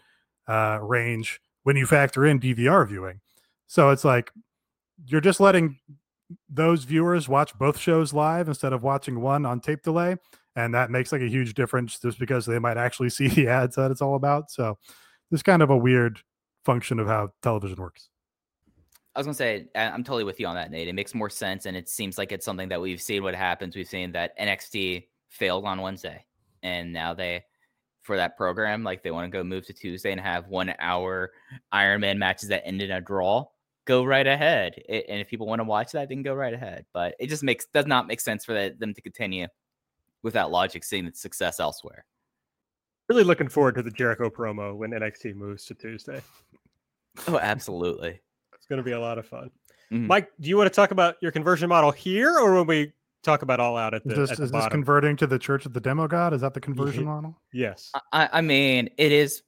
uh, 0.49 0.79
range 0.81 1.41
when 1.65 1.77
you 1.77 1.87
factor 1.87 2.25
in 2.25 2.41
DVR 2.41 2.87
viewing. 2.89 3.21
So 3.67 3.91
it's 3.91 4.05
like 4.05 4.31
you're 5.07 5.21
just 5.21 5.41
letting 5.41 5.79
those 6.49 6.85
viewers 6.85 7.29
watch 7.29 7.57
both 7.59 7.79
shows 7.79 8.13
live 8.13 8.49
instead 8.49 8.73
of 8.73 8.83
watching 8.83 9.21
one 9.21 9.47
on 9.47 9.61
tape 9.61 9.83
delay 9.83 10.17
and 10.57 10.73
that 10.75 10.91
makes 10.91 11.13
like 11.13 11.21
a 11.21 11.29
huge 11.29 11.55
difference 11.55 12.01
just 12.01 12.19
because 12.19 12.47
they 12.47 12.59
might 12.59 12.79
actually 12.79 13.11
see 13.11 13.29
the 13.29 13.47
ads 13.47 13.77
that 13.77 13.91
it's 13.91 14.03
all 14.03 14.17
about. 14.17 14.51
So 14.51 14.79
it's 15.31 15.43
kind 15.43 15.63
of 15.63 15.71
a 15.71 15.77
weird 15.77 16.21
function 16.65 16.99
of 16.99 17.07
how 17.07 17.29
television 17.43 17.77
works 17.77 18.09
I 19.17 19.19
was 19.19 19.27
gonna 19.27 19.35
say 19.35 19.69
I'm 19.75 20.05
totally 20.05 20.25
with 20.25 20.39
you 20.39 20.47
on 20.47 20.57
that, 20.57 20.71
Nate. 20.71 20.89
It 20.89 20.95
makes 20.95 21.15
more 21.15 21.31
sense, 21.31 21.65
and 21.65 21.75
it 21.75 21.89
seems 21.89 22.19
like 22.19 22.33
it's 22.33 22.45
something 22.45 22.69
that 22.69 22.81
we've 22.81 23.01
seen 23.01 23.23
what 23.23 23.35
happens. 23.35 23.75
We've 23.75 23.89
seen 23.89 24.13
that 24.13 24.39
NXT 24.39 25.07
failed 25.31 25.65
on 25.65 25.81
Wednesday, 25.81 26.27
and 26.63 26.93
now 26.93 27.15
they, 27.15 27.43
for 28.03 28.17
that 28.17 28.37
program, 28.37 28.85
like 28.85 29.03
they 29.03 29.11
want 29.11 29.25
to 29.33 29.35
go 29.35 29.43
move 29.43 29.65
to 29.67 29.73
Tuesday 29.73 30.13
and 30.13 30.21
have 30.21 30.49
one 30.49 30.75
hour 30.81 31.33
Iron 31.73 32.03
Man 32.03 32.19
matches 32.19 32.51
that 32.51 32.67
end 32.67 32.83
in 32.83 32.91
a 32.91 33.01
draw. 33.01 33.47
Go 33.87 34.05
right 34.05 34.27
ahead, 34.27 34.83
I- 34.91 35.05
and 35.09 35.19
if 35.19 35.29
people 35.29 35.47
want 35.47 35.61
to 35.61 35.65
watch 35.65 35.93
that, 35.93 36.11
they 36.11 36.15
can 36.15 36.23
go 36.23 36.35
right 36.35 36.53
ahead. 36.53 36.85
But 36.93 37.15
it 37.19 37.29
just 37.29 37.43
makes 37.43 37.65
does 37.73 37.87
not 37.87 38.07
make 38.07 38.21
sense 38.21 38.45
for 38.45 38.53
that, 38.53 38.79
them 38.79 38.93
to 38.93 39.01
continue 39.01 39.47
with 40.23 40.35
that 40.35 40.51
logic, 40.51 40.85
seeing 40.85 41.07
its 41.07 41.23
success 41.23 41.59
elsewhere. 41.59 42.05
Really 43.09 43.25
looking 43.25 43.49
forward 43.49 43.77
to 43.77 43.83
the 43.83 43.91
Jericho 43.91 44.29
promo 44.29 44.77
when 44.77 44.91
NXT 44.91 45.37
moves 45.37 45.65
to 45.67 45.75
Tuesday. 45.75 46.21
Oh, 47.29 47.39
absolutely. 47.39 48.21
It's 48.67 48.69
going 48.69 48.79
to 48.79 48.85
be 48.85 48.93
a 48.93 49.01
lot 49.01 49.17
of 49.17 49.27
fun. 49.29 49.49
Mhm. 49.93 50.09
Mike, 50.09 50.29
do 50.41 50.49
you 50.49 50.57
want 50.57 50.67
to 50.67 50.75
talk 50.75 50.91
about 50.91 51.15
your 51.23 51.31
conversion 51.31 51.69
model 51.69 51.93
here, 51.93 52.37
or 52.37 52.57
when 52.57 52.67
we 52.67 52.93
talk 53.23 53.43
about 53.43 53.61
all 53.61 53.77
out 53.77 53.95
at 53.95 54.03
the, 54.03 54.11
is 54.11 54.17
this, 54.17 54.31
at 54.33 54.37
the 54.39 54.43
is 54.43 54.51
this 54.51 54.67
converting 54.67 55.17
to 55.19 55.27
the 55.29 55.39
church 55.39 55.67
of 55.67 55.73
the 55.73 55.81
demo 55.81 56.07
god 56.09 56.33
is 56.33 56.41
that 56.41 56.55
the 56.55 56.61
conversion 56.61 57.03
Yeah. 57.03 57.09
model 57.09 57.41
yes. 57.53 57.93
I, 58.13 58.29
I 58.33 58.41
mean, 58.41 58.91
it 58.99 59.13
is. 59.13 59.43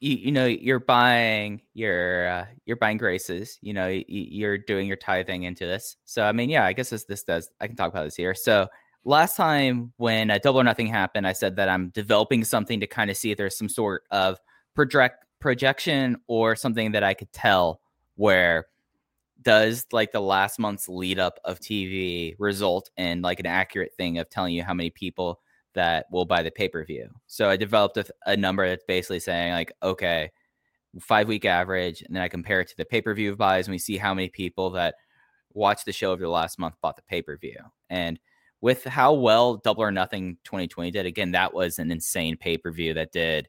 You, 0.00 0.16
you 0.16 0.32
know, 0.32 0.46
you're 0.46 0.80
buying 0.80 1.60
your 1.74 2.28
uh, 2.28 2.46
you're 2.64 2.78
buying 2.78 2.96
graces. 2.96 3.58
You 3.60 3.74
know, 3.74 3.84
y- 3.86 4.04
y- 4.08 4.26
you're 4.30 4.56
doing 4.58 4.86
your 4.88 4.96
tithing 4.96 5.42
into 5.44 5.66
this. 5.66 5.96
So 6.06 6.22
I 6.24 6.32
mean, 6.32 6.48
yeah, 6.48 6.64
I 6.64 6.72
guess 6.72 6.88
this 6.88 7.04
this 7.04 7.22
does. 7.24 7.50
I 7.60 7.66
can 7.66 7.76
talk 7.76 7.90
about 7.92 8.04
this 8.04 8.16
here. 8.16 8.34
So 8.34 8.68
last 9.04 9.36
time 9.36 9.92
when 9.98 10.30
uh, 10.30 10.38
Double 10.42 10.60
or 10.60 10.64
Nothing 10.64 10.86
happened, 10.88 11.26
I 11.26 11.34
said 11.34 11.56
that 11.56 11.68
I'm 11.68 11.90
developing 11.90 12.42
something 12.44 12.80
to 12.80 12.86
kind 12.86 13.10
of 13.10 13.16
see 13.18 13.30
if 13.30 13.36
there's 13.38 13.56
some 13.58 13.68
sort 13.68 14.04
of 14.10 14.40
project 14.74 15.24
projection 15.38 16.16
or 16.28 16.56
something 16.56 16.92
that 16.92 17.04
I 17.04 17.12
could 17.14 17.30
tell 17.32 17.80
where 18.16 18.66
does 19.42 19.86
like 19.92 20.12
the 20.12 20.20
last 20.20 20.58
month's 20.58 20.88
lead 20.88 21.18
up 21.18 21.38
of 21.44 21.60
TV 21.60 22.34
result 22.38 22.90
in 22.96 23.22
like 23.22 23.40
an 23.40 23.46
accurate 23.46 23.92
thing 23.96 24.18
of 24.18 24.30
telling 24.30 24.54
you 24.54 24.62
how 24.62 24.74
many 24.74 24.90
people 24.90 25.40
that 25.74 26.06
will 26.10 26.24
buy 26.24 26.42
the 26.42 26.50
pay 26.50 26.68
per 26.68 26.84
view. 26.84 27.08
So 27.26 27.48
I 27.48 27.56
developed 27.56 27.96
a, 27.96 28.04
a 28.26 28.36
number 28.36 28.68
that's 28.68 28.84
basically 28.84 29.20
saying 29.20 29.52
like, 29.52 29.72
okay, 29.82 30.30
five 31.00 31.28
week 31.28 31.44
average, 31.44 32.02
and 32.02 32.14
then 32.14 32.22
I 32.22 32.28
compare 32.28 32.60
it 32.60 32.68
to 32.68 32.76
the 32.76 32.84
pay 32.84 33.00
per 33.00 33.14
view 33.14 33.34
buys, 33.36 33.66
and 33.66 33.72
we 33.72 33.78
see 33.78 33.96
how 33.96 34.14
many 34.14 34.28
people 34.28 34.70
that 34.70 34.94
watched 35.54 35.86
the 35.86 35.92
show 35.92 36.12
over 36.12 36.22
the 36.22 36.28
last 36.28 36.58
month 36.58 36.74
bought 36.82 36.96
the 36.96 37.02
pay 37.02 37.22
per 37.22 37.36
view. 37.36 37.58
And 37.90 38.18
with 38.60 38.84
how 38.84 39.14
well 39.14 39.56
Double 39.56 39.82
or 39.82 39.90
Nothing 39.90 40.36
2020 40.44 40.90
did, 40.90 41.06
again, 41.06 41.32
that 41.32 41.52
was 41.52 41.78
an 41.78 41.90
insane 41.90 42.36
pay 42.36 42.58
per 42.58 42.70
view 42.70 42.94
that 42.94 43.12
did. 43.12 43.48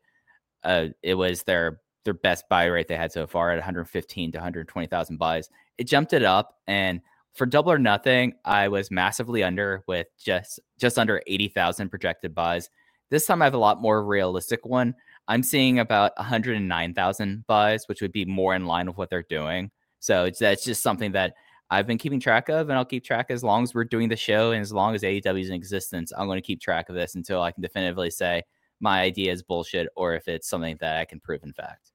Uh, 0.63 0.87
it 1.01 1.15
was 1.15 1.43
their 1.43 1.81
their 2.05 2.13
best 2.13 2.47
buy 2.49 2.65
rate 2.65 2.87
they 2.87 2.95
had 2.95 3.11
so 3.11 3.27
far 3.27 3.51
at 3.51 3.57
115 3.57 4.31
to 4.31 4.37
120,000 4.37 5.17
buys. 5.17 5.49
It 5.77 5.85
jumped 5.85 6.13
it 6.13 6.23
up, 6.23 6.59
and 6.67 7.01
for 7.33 7.45
Double 7.45 7.71
or 7.71 7.79
Nothing, 7.79 8.33
I 8.45 8.67
was 8.67 8.91
massively 8.91 9.43
under 9.43 9.83
with 9.87 10.07
just 10.17 10.59
just 10.79 10.99
under 10.99 11.21
80,000 11.27 11.89
projected 11.89 12.35
buys. 12.35 12.69
This 13.09 13.25
time 13.25 13.41
I 13.41 13.45
have 13.45 13.53
a 13.53 13.57
lot 13.57 13.81
more 13.81 14.05
realistic 14.05 14.65
one. 14.65 14.95
I'm 15.27 15.43
seeing 15.43 15.79
about 15.79 16.11
109,000 16.17 17.47
buys, 17.47 17.87
which 17.87 18.01
would 18.01 18.11
be 18.11 18.25
more 18.25 18.55
in 18.55 18.65
line 18.65 18.87
with 18.87 18.97
what 18.97 19.09
they're 19.09 19.23
doing. 19.23 19.71
So 19.99 20.25
it's 20.25 20.39
that's 20.39 20.65
just 20.65 20.83
something 20.83 21.11
that 21.13 21.33
I've 21.69 21.87
been 21.87 21.97
keeping 21.97 22.19
track 22.19 22.49
of, 22.49 22.69
and 22.69 22.77
I'll 22.77 22.85
keep 22.85 23.03
track 23.03 23.27
as 23.29 23.43
long 23.43 23.63
as 23.63 23.73
we're 23.73 23.85
doing 23.85 24.09
the 24.09 24.15
show 24.15 24.51
and 24.51 24.61
as 24.61 24.73
long 24.73 24.93
as 24.93 25.01
AEW 25.01 25.41
is 25.41 25.49
in 25.49 25.55
existence. 25.55 26.11
I'm 26.15 26.27
going 26.27 26.37
to 26.37 26.45
keep 26.45 26.61
track 26.61 26.89
of 26.89 26.95
this 26.95 27.15
until 27.15 27.41
I 27.41 27.51
can 27.51 27.63
definitively 27.63 28.11
say 28.11 28.43
my 28.79 29.01
idea 29.01 29.31
is 29.31 29.41
bullshit 29.41 29.87
or 29.95 30.13
if 30.13 30.27
it's 30.27 30.47
something 30.47 30.77
that 30.81 30.99
I 30.99 31.05
can 31.05 31.19
prove 31.19 31.43
in 31.43 31.53
fact. 31.53 31.92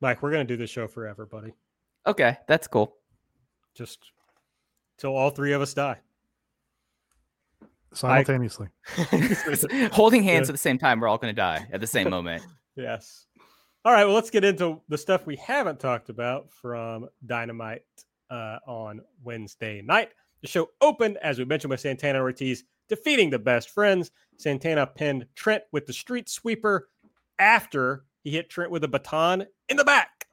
Mike, 0.00 0.22
we're 0.22 0.30
gonna 0.30 0.44
do 0.44 0.56
this 0.56 0.70
show 0.70 0.86
forever, 0.86 1.26
buddy. 1.26 1.52
Okay, 2.06 2.36
that's 2.46 2.66
cool. 2.68 2.96
Just 3.74 3.98
till 4.96 5.14
all 5.16 5.30
three 5.30 5.52
of 5.52 5.60
us 5.60 5.74
die. 5.74 5.98
simultaneously. 7.92 8.68
Holding 9.92 10.22
hands 10.22 10.48
Yeah. 10.48 10.50
at 10.50 10.54
the 10.54 10.58
same 10.58 10.78
time, 10.78 11.00
we're 11.00 11.08
all 11.08 11.18
going 11.18 11.32
to 11.34 11.36
die 11.36 11.66
at 11.72 11.80
the 11.80 11.86
same 11.86 12.10
moment. 12.10 12.42
Yes. 12.76 13.26
All 13.84 13.92
right. 13.92 14.04
Well, 14.04 14.14
let's 14.14 14.30
get 14.30 14.44
into 14.44 14.80
the 14.88 14.96
stuff 14.96 15.26
we 15.26 15.34
haven't 15.34 15.80
talked 15.80 16.10
about 16.10 16.48
from 16.52 17.08
Dynamite 17.26 17.82
uh, 18.30 18.58
on 18.68 19.00
Wednesday 19.24 19.82
night. 19.82 20.10
The 20.42 20.46
show 20.46 20.70
opened, 20.80 21.16
as 21.16 21.40
we 21.40 21.44
mentioned, 21.44 21.70
with 21.72 21.80
Santana 21.80 22.20
Ortiz 22.20 22.62
defeating 22.88 23.30
the 23.30 23.38
best 23.40 23.70
friends. 23.70 24.12
Santana 24.36 24.86
pinned 24.86 25.26
Trent 25.34 25.64
with 25.72 25.86
the 25.86 25.92
street 25.92 26.28
sweeper 26.28 26.88
after 27.40 28.04
he 28.24 28.30
hit 28.30 28.50
Trent 28.50 28.70
with 28.70 28.84
a 28.84 28.88
baton 28.88 29.46
in 29.68 29.76
the 29.76 29.84
back. 29.84 30.26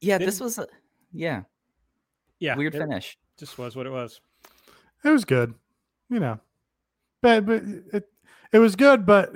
Yeah, 0.00 0.18
Didn't- 0.18 0.28
this 0.30 0.40
was 0.40 0.58
a, 0.58 0.66
yeah 1.12 1.42
Yeah. 2.38 2.56
weird 2.56 2.72
finish. 2.74 3.16
Just 3.38 3.56
was 3.58 3.74
what 3.76 3.86
it 3.86 3.90
was. 3.90 4.20
It 5.04 5.10
was 5.10 5.24
good, 5.24 5.54
you 6.10 6.20
know. 6.20 6.40
But 7.22 7.46
but 7.46 7.62
it 7.92 8.08
it 8.52 8.58
was 8.58 8.76
good, 8.76 9.04
but 9.06 9.34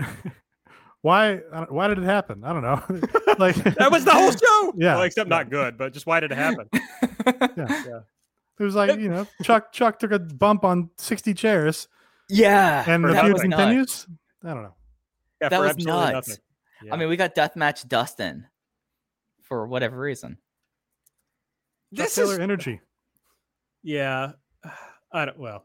why 1.02 1.36
why 1.68 1.88
did 1.88 1.98
it 1.98 2.04
happen? 2.04 2.44
I 2.44 2.52
don't 2.52 2.62
know. 2.62 2.82
like 3.38 3.54
That 3.76 3.90
was 3.90 4.04
the 4.04 4.12
whole 4.12 4.30
show. 4.32 4.72
Yeah. 4.76 4.94
Well, 4.94 5.02
except 5.04 5.28
not 5.28 5.50
good, 5.50 5.76
but 5.78 5.92
just 5.92 6.06
why 6.06 6.20
did 6.20 6.32
it 6.32 6.38
happen? 6.38 6.68
yeah. 7.56 8.00
It 8.58 8.62
was 8.64 8.74
like 8.74 8.98
you 8.98 9.08
know 9.08 9.26
Chuck 9.42 9.72
Chuck 9.72 9.98
took 9.98 10.10
a 10.12 10.18
bump 10.18 10.64
on 10.64 10.90
sixty 10.98 11.32
chairs 11.34 11.88
yeah, 12.28 12.84
and 12.86 13.04
the 13.04 13.14
feud 13.14 13.32
was 13.32 13.44
nuts. 13.44 13.56
continues. 13.62 14.06
I 14.44 14.48
don't 14.54 14.62
know. 14.64 14.74
Yeah, 15.40 15.48
That 15.48 15.56
for 15.56 15.62
was 15.62 15.70
absolutely 15.70 16.12
nuts. 16.12 16.28
nothing. 16.28 16.42
I 16.90 16.96
mean, 16.96 17.08
we 17.08 17.16
got 17.16 17.34
deathmatch 17.34 17.88
Dustin 17.88 18.46
for 19.42 19.66
whatever 19.66 19.98
reason. 19.98 20.38
This 21.90 22.14
this 22.14 22.30
is 22.30 22.38
energy. 22.38 22.80
Yeah, 23.82 24.32
I 25.12 25.24
don't. 25.24 25.38
Well, 25.38 25.64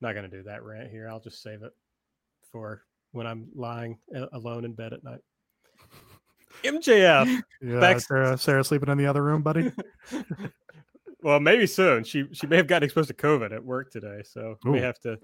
not 0.00 0.14
gonna 0.14 0.28
do 0.28 0.42
that 0.44 0.62
rant 0.62 0.90
here. 0.90 1.08
I'll 1.08 1.20
just 1.20 1.42
save 1.42 1.62
it 1.62 1.72
for 2.52 2.82
when 3.12 3.26
I'm 3.26 3.48
lying 3.54 3.98
alone 4.32 4.64
in 4.64 4.72
bed 4.74 4.92
at 4.92 5.02
night. 5.04 5.20
MJF. 6.64 7.42
Yeah, 7.62 7.80
Back- 7.80 8.00
Sarah, 8.00 8.38
Sarah 8.38 8.64
sleeping 8.64 8.88
in 8.88 8.98
the 8.98 9.06
other 9.06 9.22
room, 9.22 9.42
buddy. 9.42 9.72
Well, 11.20 11.40
maybe 11.40 11.66
soon. 11.66 12.04
She 12.04 12.26
she 12.32 12.46
may 12.46 12.56
have 12.56 12.68
gotten 12.68 12.84
exposed 12.84 13.08
to 13.08 13.14
COVID 13.14 13.52
at 13.52 13.64
work 13.64 13.90
today, 13.90 14.22
so 14.24 14.56
we 14.64 14.78
have 14.78 15.00
to 15.00 15.18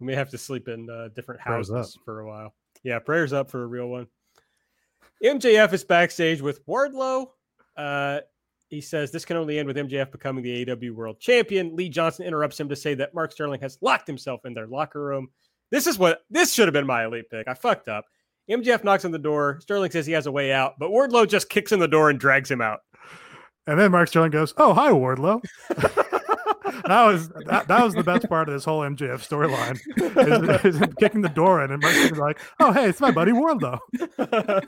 we 0.00 0.06
may 0.06 0.14
have 0.14 0.30
to 0.30 0.38
sleep 0.38 0.68
in 0.68 0.88
uh, 0.88 1.08
different 1.14 1.40
Prayers 1.42 1.70
up. 1.70 1.76
houses 1.76 1.98
for 2.04 2.20
a 2.20 2.26
while. 2.26 2.54
Yeah, 2.82 2.98
prayers 3.00 3.32
up 3.32 3.50
for 3.50 3.62
a 3.62 3.66
real 3.66 3.88
one. 3.88 4.06
MJF 5.24 5.72
is 5.72 5.84
backstage 5.84 6.40
with 6.40 6.64
Wardlow. 6.66 7.28
Uh, 7.76 8.20
he 8.68 8.80
says 8.80 9.10
this 9.10 9.24
can 9.24 9.36
only 9.36 9.58
end 9.58 9.68
with 9.68 9.76
MJF 9.76 10.10
becoming 10.10 10.42
the 10.42 10.70
AW 10.70 10.94
World 10.94 11.20
Champion. 11.20 11.76
Lee 11.76 11.88
Johnson 11.88 12.26
interrupts 12.26 12.58
him 12.58 12.68
to 12.68 12.76
say 12.76 12.94
that 12.94 13.14
Mark 13.14 13.32
Sterling 13.32 13.60
has 13.60 13.78
locked 13.80 14.06
himself 14.06 14.40
in 14.44 14.54
their 14.54 14.66
locker 14.66 15.02
room. 15.02 15.28
This 15.70 15.86
is 15.86 15.98
what 15.98 16.20
this 16.30 16.52
should 16.52 16.66
have 16.66 16.72
been 16.72 16.86
my 16.86 17.04
elite 17.04 17.30
pick. 17.30 17.48
I 17.48 17.54
fucked 17.54 17.88
up. 17.88 18.04
MJF 18.50 18.84
knocks 18.84 19.04
on 19.04 19.10
the 19.10 19.18
door. 19.18 19.58
Sterling 19.60 19.90
says 19.90 20.06
he 20.06 20.12
has 20.12 20.26
a 20.26 20.32
way 20.32 20.52
out, 20.52 20.74
but 20.78 20.90
Wardlow 20.90 21.28
just 21.28 21.48
kicks 21.48 21.72
in 21.72 21.80
the 21.80 21.88
door 21.88 22.10
and 22.10 22.20
drags 22.20 22.50
him 22.50 22.60
out. 22.60 22.80
And 23.66 23.78
then 23.78 23.90
Mark 23.90 24.08
Sterling 24.08 24.30
goes, 24.30 24.54
"Oh, 24.56 24.72
hi, 24.72 24.90
Wardlow." 24.90 25.42
that 26.86 27.04
was 27.04 27.28
that, 27.46 27.66
that 27.66 27.82
was 27.82 27.94
the 27.94 28.04
best 28.04 28.28
part 28.28 28.48
of 28.48 28.54
this 28.54 28.64
whole 28.64 28.82
MJF 28.82 29.26
storyline. 29.26 29.80
Is, 30.64 30.76
is 30.76 30.94
kicking 31.00 31.22
the 31.22 31.28
door 31.28 31.64
in, 31.64 31.72
and 31.72 31.82
Mark 31.82 31.94
Sterling's 31.94 32.18
like, 32.18 32.40
"Oh, 32.60 32.72
hey, 32.72 32.88
it's 32.88 33.00
my 33.00 33.10
buddy 33.10 33.32
Wardlow." 33.32 33.78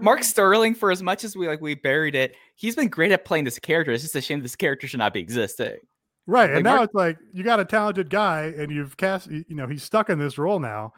Mark 0.00 0.22
Sterling, 0.24 0.74
for 0.74 0.90
as 0.90 1.02
much 1.02 1.24
as 1.24 1.36
we 1.36 1.46
like 1.48 1.60
we 1.60 1.74
buried 1.74 2.14
it, 2.14 2.34
he's 2.54 2.76
been 2.76 2.88
great 2.88 3.12
at 3.12 3.24
playing 3.24 3.44
this 3.44 3.58
character. 3.58 3.92
It's 3.92 4.02
just 4.02 4.14
a 4.16 4.20
shame 4.20 4.40
this 4.40 4.56
character 4.56 4.86
should 4.86 4.98
not 4.98 5.12
be 5.14 5.20
existing. 5.20 5.76
Right, 6.26 6.46
Like 6.48 6.56
and 6.56 6.64
now 6.64 6.76
Mark- 6.76 6.84
it's 6.84 6.94
like 6.94 7.18
you 7.32 7.44
got 7.44 7.60
a 7.60 7.64
talented 7.64 8.08
guy, 8.10 8.54
and 8.56 8.70
you've 8.72 8.96
cast. 8.96 9.30
You 9.30 9.44
you 9.48 9.56
know, 9.56 9.66
he's 9.66 9.82
stuck 9.82 10.08
in 10.10 10.18
this 10.18 10.38
role 10.38 10.58
now. 10.58 10.92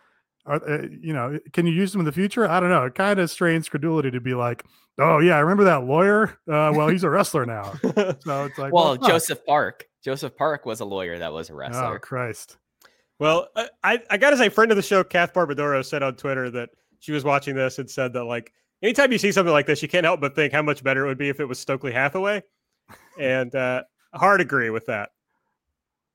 Are, 0.45 0.63
uh, 0.69 0.83
you 1.01 1.13
know, 1.13 1.41
can 1.53 1.67
you 1.67 1.73
use 1.73 1.93
him 1.93 2.01
in 2.01 2.05
the 2.05 2.13
future? 2.13 2.49
I 2.49 2.61
don't 2.61 2.71
know. 2.71 2.85
It 2.85 2.95
kind 2.95 3.19
of 3.19 3.29
strains 3.31 3.69
credulity 3.69 4.13
to 4.13 4.21
be 4.21 4.35
like, 4.35 4.65
"Oh 4.99 5.19
yeah, 5.19 5.35
I 5.37 5.41
remember 5.41 5.65
that 5.65 5.85
lawyer. 5.85 6.39
Uh, 6.49 6.71
well, 6.73 6.87
he's 6.87 7.03
a 7.03 7.11
wrestler 7.11 7.45
now." 7.45 7.73
So 7.83 7.91
it's 8.45 8.57
like, 8.59 8.73
well, 8.73 8.93
it's 8.93 9.03
not. 9.03 9.11
Joseph 9.11 9.45
Park. 9.45 9.87
Joseph 10.05 10.37
Park 10.37 10.65
was 10.65 10.79
a 10.79 10.85
lawyer 10.85 11.19
that 11.19 11.33
was 11.33 11.51
a 11.51 11.53
Oh 11.55 11.57
wrestler. 11.57 11.99
Christ! 11.99 12.59
Well, 13.19 13.49
I- 13.57 13.71
I, 13.83 14.03
I 14.11 14.17
got 14.19 14.31
to 14.31 14.37
say, 14.37 14.49
friend 14.49 14.71
of 14.71 14.77
the 14.77 14.83
show, 14.83 15.03
Kath 15.03 15.35
Barbadoro, 15.35 15.85
said 15.85 16.05
on 16.05 16.15
Twitter 16.15 16.49
that 16.51 16.71
she 17.01 17.11
was 17.11 17.25
watching 17.25 17.57
this 17.57 17.81
and 17.81 17.91
said 17.91 18.13
that, 18.13 18.23
like, 18.25 18.53
anytime 18.83 19.13
you 19.13 19.19
see 19.19 19.33
something 19.33 19.53
like 19.53 19.67
this, 19.67 19.83
you 19.83 19.89
can't 19.89 20.05
help 20.05 20.21
but 20.21 20.35
think 20.35 20.53
how 20.53 20.63
much 20.63 20.83
better 20.83 21.05
it 21.05 21.09
would 21.09 21.19
be 21.19 21.29
if 21.29 21.41
it 21.41 21.47
was 21.47 21.59
Stokely 21.59 21.93
Hathaway. 21.93 22.43
And 23.19 23.55
uh, 23.55 23.83
hard 24.15 24.43
agree 24.43 24.69
with 24.69 24.87
that. 24.87 25.09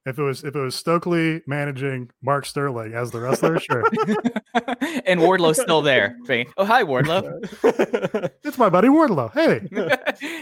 If 0.05 0.19
it 0.19 0.21
was 0.21 0.43
if 0.43 0.55
it 0.55 0.59
was 0.59 0.75
Stokely 0.75 1.41
managing 1.47 2.11
Mark 2.21 2.45
Sterling 2.45 2.93
as 2.93 3.11
the 3.11 3.19
wrestler, 3.19 3.59
sure, 3.59 3.83
and 5.05 5.19
Wardlow's 5.19 5.59
still 5.59 5.81
there. 5.81 6.17
saying, 6.25 6.47
Oh, 6.57 6.65
hi, 6.65 6.83
Wardlow. 6.83 7.39
it's 8.43 8.57
my 8.57 8.69
buddy 8.69 8.87
Wardlow. 8.87 9.31
Hey, 9.33 9.67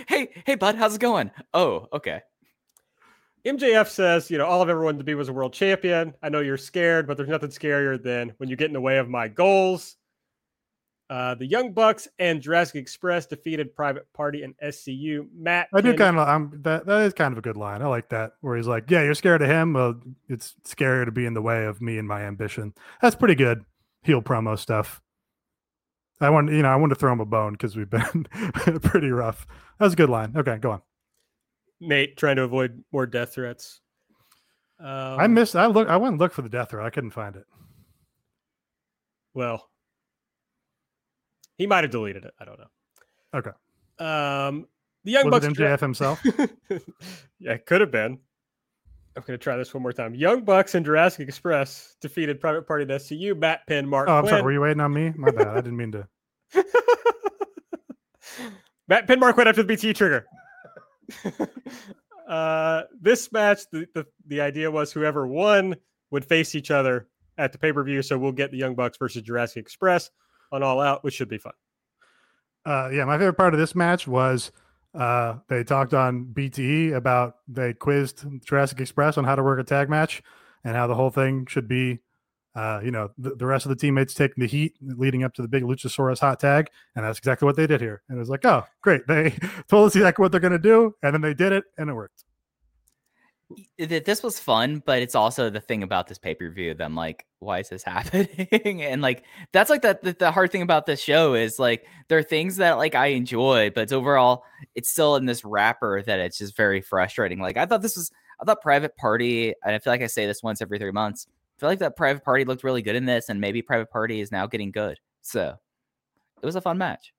hey, 0.07 0.30
hey, 0.45 0.55
bud, 0.55 0.76
how's 0.76 0.95
it 0.95 1.01
going? 1.01 1.32
Oh, 1.53 1.88
okay. 1.93 2.22
MJF 3.45 3.88
says, 3.88 4.30
you 4.30 4.38
know, 4.38 4.45
all 4.45 4.61
I've 4.61 4.70
ever 4.70 4.84
wanted 4.84 4.99
to 4.99 5.03
be 5.05 5.15
was 5.15 5.30
a 5.30 5.34
world 5.34 5.53
champion. 5.53 6.13
I 6.22 6.30
know 6.30 6.41
you're 6.41 6.57
scared, 6.57 7.07
but 7.07 7.15
there's 7.15 7.30
nothing 7.30 7.49
scarier 7.49 8.01
than 8.01 8.34
when 8.38 8.49
you 8.49 8.55
get 8.55 8.67
in 8.67 8.74
the 8.74 8.82
way 8.82 8.97
of 8.97 9.09
my 9.09 9.28
goals. 9.28 9.95
Uh, 11.10 11.34
the 11.34 11.45
Young 11.45 11.74
Bucks 11.74 12.07
and 12.20 12.39
Jurassic 12.39 12.76
Express 12.76 13.26
defeated 13.26 13.76
Private 13.76 14.12
Party 14.14 14.43
and 14.43 14.53
SCU. 14.64 15.28
Matt, 15.36 15.68
I 15.74 15.82
do 15.82 15.95
kind 15.95 16.20
of. 16.20 16.28
I'm 16.28 16.62
that. 16.62 16.86
That 16.86 17.01
is 17.01 17.14
kind 17.14 17.32
of 17.32 17.39
a 17.39 17.41
good 17.41 17.57
line. 17.57 17.82
I 17.82 17.88
like 17.88 18.10
that. 18.10 18.34
Where 18.41 18.55
he's 18.55 18.68
like, 18.68 18.91
"Yeah, 18.91 19.01
you're 19.01 19.16
scared 19.16 19.41
of 19.41 19.49
him. 19.49 19.74
Well, 19.74 19.99
it's 20.28 20.53
scarier 20.68 21.05
to 21.05 21.12
be 21.12 21.26
in 21.26 21.34
the 21.34 21.41
way 21.41 21.66
of 21.66 21.82
me 21.82 21.97
and 21.97 22.07
my 22.07 22.22
ambition." 22.22 22.74
That's 23.01 23.16
pretty 23.16 23.34
good 23.34 23.66
heel 24.03 24.22
promo 24.22 24.57
stuff. 24.57 25.01
I 26.22 26.30
want, 26.30 26.51
you 26.51 26.62
know, 26.62 26.70
I 26.70 26.76
want 26.76 26.91
to 26.91 26.95
throw 26.95 27.14
him 27.14 27.22
a 27.22 27.26
bone 27.26 27.53
because 27.53 27.76
we've 27.76 27.89
been 27.89 28.28
pretty 28.82 29.10
rough. 29.10 29.47
That 29.80 29.86
was 29.86 29.93
a 29.93 29.97
good 29.97 30.10
line. 30.10 30.34
Okay, 30.36 30.57
go 30.57 30.72
on. 30.72 30.82
Nate 31.80 32.18
trying 32.18 32.36
to 32.36 32.43
avoid 32.43 32.84
more 32.91 33.05
death 33.05 33.34
threats. 33.34 33.80
Um, 34.80 35.20
I 35.20 35.28
missed. 35.28 35.55
I 35.55 35.66
look. 35.68 35.88
I 35.88 35.97
went 35.97 36.14
and 36.14 36.20
looked 36.20 36.36
for 36.36 36.41
the 36.41 36.49
death 36.49 36.72
threat. 36.72 36.86
I 36.86 36.89
couldn't 36.89 37.12
find 37.12 37.36
it. 37.36 37.45
Well, 39.34 39.68
he 41.60 41.68
might 41.68 41.84
have 41.84 41.91
deleted 41.91 42.26
it. 42.26 42.34
I 42.39 42.45
don't 42.45 42.57
know. 42.57 42.70
Okay. 43.36 43.51
Um, 43.99 44.66
the 45.03 45.12
Young 45.12 45.30
Was 45.30 45.41
Bucks. 45.41 45.45
it 45.45 45.53
MJF 45.62 45.80
himself? 45.80 46.22
yeah, 47.39 47.51
it 47.51 47.68
could 47.68 47.82
have 47.82 47.91
been. 47.91 48.18
I'm 49.16 49.24
going 49.28 49.38
to 49.38 49.43
try 49.43 49.57
this 49.57 49.74
one 49.74 49.84
more 49.84 49.91
time. 49.91 50.16
Young 50.16 50.43
Bucks 50.43 50.74
and 50.76 50.86
Jurassic 50.86 51.28
Express 51.28 51.97
defeated 51.99 52.39
Private 52.39 52.66
Party 52.66 52.84
and 52.84 52.91
SCU. 52.91 53.38
Matt 53.38 53.68
Penn, 53.68 53.88
Mark 53.88 54.07
Oh, 54.07 54.20
I'm 54.20 54.28
sorry. 54.28 54.41
Were 54.41 54.53
you 54.53 54.62
waiting 54.62 54.80
on 54.80 54.93
me? 54.93 55.12
My 55.18 55.32
bad. 55.32 55.47
I 55.47 55.55
didn't 55.55 55.76
mean 55.78 55.91
to. 55.91 56.07
Matt 58.88 59.05
Penn, 59.05 59.20
Marq 59.20 59.36
Quen 59.36 59.47
after 59.47 59.62
the 59.62 59.68
BT 59.68 59.93
trigger. 59.93 60.26
uh, 62.30 62.84
this 63.01 63.32
match, 63.34 63.64
the, 63.72 63.86
the 63.93 64.05
the 64.28 64.39
idea 64.39 64.72
was 64.72 64.93
whoever 64.93 65.28
won 65.28 65.76
would 66.12 66.24
face 66.24 66.55
each 66.55 66.72
other 66.72 67.10
at 67.38 67.51
the 67.51 67.57
pay 67.57 67.74
per 67.74 67.84
view. 67.84 68.01
So 68.01 68.18
we'll 68.18 68.32
get 68.32 68.51
the 68.51 68.57
Young 68.57 68.76
Bucks 68.76 68.97
versus 68.97 69.22
Jurassic 69.24 69.57
Express 69.62 70.10
on 70.52 70.64
All 70.64 70.80
Out, 70.80 71.04
which 71.04 71.14
should 71.14 71.30
be 71.30 71.38
fun. 71.38 71.54
Uh, 72.66 72.89
yeah, 72.91 73.06
my 73.06 73.18
favorite 73.18 73.36
part 73.38 73.54
of 73.54 73.60
this 73.60 73.76
match 73.76 74.08
was 74.08 74.52
uh, 74.93 75.36
they 75.47 75.64
talked 75.64 75.93
on 75.93 76.26
BTE 76.26 76.93
about 76.93 77.38
they 77.47 77.74
quizzed 77.74 78.26
Jurassic 78.45 78.80
Express 78.80 79.18
on 79.18 79.24
how 79.24 79.36
to 79.36 79.43
work 79.43 79.60
a 79.60 79.64
tag 79.64 79.89
match 79.89 80.22
and 80.64 80.76
how 80.76 80.88
the 80.88 80.95
whole 80.95 81.10
thing 81.10 81.45
should 81.47 81.68
be 81.68 82.00
uh, 82.56 82.82
you 82.84 82.91
know, 82.91 83.10
the, 83.18 83.36
the 83.36 83.45
rest 83.45 83.66
of 83.66 83.70
the 83.70 83.76
teammates 83.76 84.14
taking 84.14 84.41
the 84.41 84.47
heat 84.47 84.76
leading 84.82 85.24
up 85.24 85.34
to 85.34 85.41
the 85.41 85.47
big 85.47 85.64
Luchasaurus 85.64 86.20
hot 86.20 86.39
tag. 86.39 86.70
And 86.95 87.06
that's 87.06 87.18
exactly 87.20 87.45
what 87.45 87.56
they 87.56 87.68
did 87.68 87.80
here. 87.80 88.02
And 88.10 88.18
it 88.18 88.20
was 88.20 88.30
like, 88.30 88.43
oh, 88.45 88.64
great. 88.82 89.08
They 89.08 89.38
told 89.68 89.88
us 89.88 89.95
exactly 89.95 90.24
what 90.24 90.32
they're 90.32 90.41
going 90.41 90.52
to 90.52 90.60
do. 90.60 90.95
And 91.04 91.14
then 91.14 91.22
they 91.22 91.34
did 91.34 91.52
it 91.54 91.64
and 91.78 91.89
it 91.89 91.93
worked. 91.93 92.26
Th- 93.80 94.04
This 94.04 94.22
was 94.22 94.39
fun, 94.39 94.84
but 94.86 95.02
it's 95.02 95.16
also 95.16 95.50
the 95.50 95.60
thing 95.62 95.82
about 95.84 96.08
this 96.08 96.18
pay 96.20 96.36
per 96.36 96.50
view 96.52 96.74
that 96.74 96.84
I'm 96.84 96.95
like, 96.95 97.26
why 97.39 97.60
is 97.60 97.70
this 97.70 97.84
happening? 97.86 98.84
and 98.84 99.02
like, 99.02 99.24
that's 99.52 99.70
like 99.70 99.82
the, 99.82 99.97
the 100.02 100.14
the 100.14 100.32
hard 100.32 100.52
thing 100.52 100.62
about 100.62 100.86
this 100.86 101.02
show 101.02 101.34
is 101.34 101.58
like 101.60 101.86
there 102.10 102.18
are 102.20 102.24
things 102.24 102.58
that 102.58 102.74
like 102.78 102.93
I 102.95 103.08
enjoy, 103.08 103.72
but 103.72 103.82
it's 103.82 103.93
overall 103.93 104.43
it's 104.76 104.89
still 104.89 105.16
in 105.16 105.26
this 105.26 105.43
wrapper 105.43 106.02
that 106.04 106.20
it's 106.20 106.38
just 106.38 106.56
very 106.56 106.82
frustrating. 106.82 107.39
Like 107.39 107.58
I 107.58 107.66
thought 107.66 107.82
this 107.82 107.95
was, 107.97 108.12
I 108.39 108.45
thought 108.45 108.62
Private 108.62 108.95
Party, 108.97 109.54
and 109.64 109.74
I 109.76 109.80
feel 109.80 109.93
like 109.93 110.02
I 110.04 110.08
say 110.08 110.26
this 110.28 110.43
once 110.43 110.62
every 110.62 110.78
three 110.78 110.91
months. 110.91 111.28
I 111.30 111.60
feel 111.60 111.70
like 111.70 111.80
that 111.80 111.97
Private 111.97 112.24
Party 112.24 112.45
looked 112.45 112.64
really 112.64 112.82
good 112.82 112.95
in 112.95 113.06
this, 113.06 113.30
and 113.30 113.41
maybe 113.41 113.62
Private 113.62 113.89
Party 113.89 114.22
is 114.22 114.32
now 114.32 114.45
getting 114.47 114.72
good. 114.72 114.97
So 115.22 115.56
it 116.41 116.45
was 116.45 116.56
a 116.56 116.62
fun 116.62 116.78
match. 116.78 117.14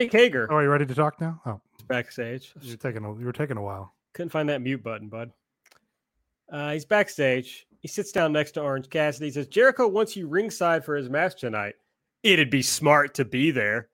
Jake 0.00 0.12
Hager 0.12 0.46
Oh, 0.50 0.56
are 0.56 0.62
you 0.62 0.70
ready 0.70 0.86
to 0.86 0.94
talk 0.94 1.20
now? 1.20 1.40
Oh, 1.44 1.60
backstage. 1.88 2.52
you're 2.60 2.76
taking 2.76 3.04
a, 3.04 3.18
you 3.18 3.24
were 3.24 3.32
taking 3.32 3.56
a 3.56 3.62
while. 3.62 3.94
Couldn't 4.14 4.30
find 4.30 4.48
that 4.48 4.60
mute 4.62 4.82
button, 4.82 5.08
bud. 5.08 5.32
Uh, 6.52 6.72
he's 6.72 6.84
backstage. 6.84 7.66
He 7.80 7.88
sits 7.88 8.12
down 8.12 8.32
next 8.32 8.52
to 8.52 8.60
Orange 8.60 8.88
Cassidy. 8.90 9.26
He 9.26 9.32
says, 9.32 9.46
Jericho 9.48 9.86
wants 9.88 10.16
you 10.16 10.26
ringside 10.28 10.84
for 10.84 10.96
his 10.96 11.08
match 11.08 11.40
tonight. 11.40 11.74
It'd 12.22 12.50
be 12.50 12.62
smart 12.62 13.14
to 13.14 13.24
be 13.24 13.50
there. 13.50 13.88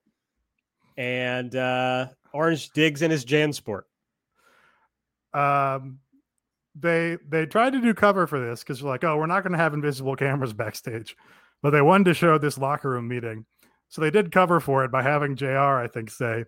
And 0.97 1.55
uh, 1.55 2.09
Orange 2.33 2.71
digs 2.71 3.03
in 3.03 3.11
his 3.11 3.25
JanSport. 3.25 3.83
um 5.33 5.99
they 6.77 7.17
they 7.29 7.47
tried 7.47 7.73
to 7.73 7.81
do 7.81 7.95
cover 7.95 8.27
for 8.27 8.41
this 8.41 8.61
because 8.65 8.81
they're 8.81 8.89
like 8.89 9.05
oh 9.05 9.17
we're 9.17 9.27
not 9.27 9.43
going 9.43 9.53
to 9.53 9.59
have 9.59 9.75
invisible 9.75 10.17
cameras 10.17 10.53
backstage 10.65 11.17
but 11.63 11.71
they 11.71 11.83
wanted 11.83 12.05
to 12.05 12.15
show 12.15 12.37
this 12.37 12.59
locker 12.59 12.91
room 12.91 13.07
meeting 13.07 13.45
so 13.89 14.01
they 14.01 14.11
did 14.11 14.33
cover 14.33 14.59
for 14.59 14.85
it 14.85 14.91
by 14.91 15.03
having 15.03 15.37
jr 15.37 15.49
i 15.79 15.87
think 15.87 16.11
say 16.11 16.45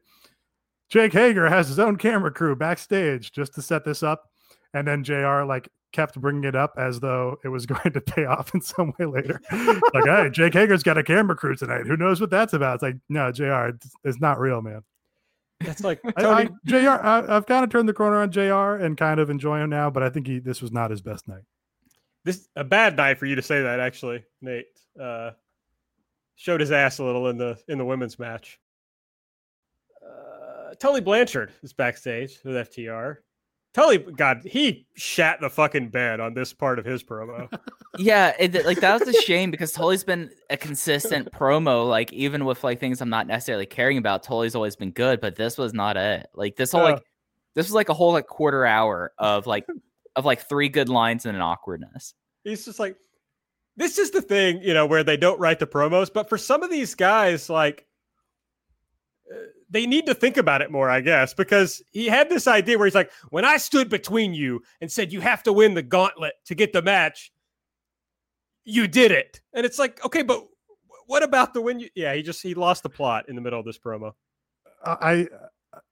jake 0.88 1.12
hager 1.12 1.48
has 1.48 1.68
his 1.68 1.78
own 1.78 1.96
camera 1.96 2.30
crew 2.30 2.54
backstage 2.56 3.32
just 3.32 3.54
to 3.54 3.62
set 3.62 3.84
this 3.84 4.02
up 4.02 4.30
and 4.74 4.86
then 4.86 5.02
jr 5.04 5.42
like 5.42 5.68
kept 5.92 6.20
bringing 6.20 6.44
it 6.44 6.54
up 6.54 6.74
as 6.76 7.00
though 7.00 7.36
it 7.44 7.48
was 7.48 7.64
going 7.66 7.92
to 7.92 8.00
pay 8.00 8.24
off 8.24 8.54
in 8.54 8.60
some 8.60 8.92
way 8.98 9.06
later 9.06 9.40
like 9.50 10.04
hey 10.04 10.28
jake 10.30 10.52
hager's 10.54 10.82
got 10.82 10.98
a 10.98 11.02
camera 11.02 11.36
crew 11.36 11.54
tonight 11.54 11.86
who 11.86 11.96
knows 11.96 12.20
what 12.20 12.30
that's 12.30 12.52
about 12.52 12.74
it's 12.74 12.82
like 12.82 12.96
no 13.08 13.32
jr 13.32 13.66
it's, 13.68 13.90
it's 14.04 14.20
not 14.20 14.38
real 14.38 14.62
man 14.62 14.82
That's 15.60 15.82
like 15.82 16.00
I, 16.16 16.22
Tony. 16.22 16.50
I, 16.50 16.70
Jr. 16.70 16.88
I, 17.02 17.36
I've 17.36 17.46
kind 17.46 17.64
of 17.64 17.70
turned 17.70 17.88
the 17.88 17.94
corner 17.94 18.20
on 18.20 18.30
Jr. 18.30 18.84
and 18.84 18.96
kind 18.96 19.20
of 19.20 19.30
enjoy 19.30 19.58
him 19.58 19.70
now, 19.70 19.88
but 19.88 20.02
I 20.02 20.10
think 20.10 20.26
he 20.26 20.38
this 20.38 20.60
was 20.60 20.70
not 20.70 20.90
his 20.90 21.00
best 21.00 21.26
night. 21.28 21.44
this 22.24 22.46
a 22.56 22.64
bad 22.64 22.96
night 22.96 23.18
for 23.18 23.24
you 23.24 23.36
to 23.36 23.42
say 23.42 23.62
that. 23.62 23.80
Actually, 23.80 24.22
Nate 24.42 24.66
uh, 25.00 25.30
showed 26.34 26.60
his 26.60 26.72
ass 26.72 26.98
a 26.98 27.04
little 27.04 27.28
in 27.28 27.38
the 27.38 27.58
in 27.68 27.78
the 27.78 27.84
women's 27.86 28.18
match. 28.18 28.58
Uh, 30.66 30.74
Tully 30.74 31.00
Blanchard 31.00 31.52
is 31.62 31.72
backstage 31.72 32.38
with 32.44 32.56
FTR. 32.56 33.18
Tully, 33.74 33.98
God, 33.98 34.40
he 34.44 34.86
shat 34.94 35.38
the 35.40 35.50
fucking 35.50 35.90
bed 35.90 36.18
on 36.18 36.32
this 36.32 36.54
part 36.54 36.78
of 36.78 36.86
his 36.86 37.02
promo. 37.02 37.46
yeah, 37.98 38.32
it, 38.38 38.64
like 38.64 38.80
that 38.80 38.98
was 38.98 39.08
a 39.14 39.20
shame 39.20 39.50
because 39.50 39.72
Tully's 39.72 40.02
been 40.02 40.30
a 40.48 40.56
consistent 40.56 41.30
promo. 41.30 41.86
Like 41.86 42.10
even 42.12 42.46
with 42.46 42.64
like 42.64 42.80
things 42.80 43.02
I'm 43.02 43.10
not 43.10 43.26
necessarily 43.26 43.66
caring 43.66 43.98
about, 43.98 44.22
Tully's 44.22 44.54
always 44.54 44.76
been 44.76 44.92
good, 44.92 45.20
but 45.20 45.36
this 45.36 45.58
was 45.58 45.74
not 45.74 45.98
it. 45.98 46.26
Like 46.34 46.56
this 46.56 46.72
whole 46.72 46.82
like 46.82 47.02
this 47.54 47.66
was 47.66 47.74
like 47.74 47.90
a 47.90 47.94
whole 47.94 48.12
like 48.12 48.26
quarter 48.26 48.64
hour 48.64 49.12
of 49.18 49.46
like 49.46 49.66
of 50.16 50.24
like 50.24 50.48
three 50.48 50.70
good 50.70 50.88
lines 50.88 51.26
and 51.26 51.36
an 51.36 51.42
awkwardness. 51.42 52.14
He's 52.44 52.64
just 52.64 52.78
like, 52.78 52.96
this 53.76 53.98
is 53.98 54.10
the 54.10 54.22
thing, 54.22 54.62
you 54.62 54.72
know, 54.72 54.86
where 54.86 55.04
they 55.04 55.18
don't 55.18 55.38
write 55.38 55.58
the 55.58 55.66
promos. 55.66 56.10
But 56.12 56.30
for 56.30 56.38
some 56.38 56.62
of 56.62 56.70
these 56.70 56.94
guys, 56.94 57.50
like, 57.50 57.86
uh, 59.30 59.36
they 59.68 59.86
need 59.86 60.06
to 60.06 60.14
think 60.14 60.36
about 60.36 60.62
it 60.62 60.70
more, 60.70 60.88
I 60.88 61.00
guess, 61.00 61.34
because 61.34 61.82
he 61.90 62.06
had 62.06 62.28
this 62.28 62.46
idea 62.46 62.78
where 62.78 62.86
he's 62.86 62.94
like, 62.94 63.10
when 63.30 63.44
I 63.44 63.56
stood 63.56 63.88
between 63.88 64.34
you 64.34 64.62
and 64.80 64.90
said 64.90 65.12
you 65.12 65.20
have 65.20 65.42
to 65.44 65.52
win 65.52 65.74
the 65.74 65.82
gauntlet 65.82 66.34
to 66.46 66.54
get 66.54 66.72
the 66.72 66.82
match, 66.82 67.32
you 68.64 68.86
did 68.86 69.10
it. 69.10 69.40
And 69.52 69.66
it's 69.66 69.78
like, 69.78 70.04
okay, 70.04 70.22
but 70.22 70.46
what 71.06 71.22
about 71.22 71.54
the 71.54 71.60
win? 71.60 71.80
You-? 71.80 71.90
Yeah, 71.94 72.14
he 72.14 72.22
just 72.22 72.42
he 72.42 72.54
lost 72.54 72.82
the 72.82 72.90
plot 72.90 73.28
in 73.28 73.34
the 73.34 73.40
middle 73.40 73.58
of 73.58 73.64
this 73.64 73.78
promo. 73.78 74.12
I 74.84 75.28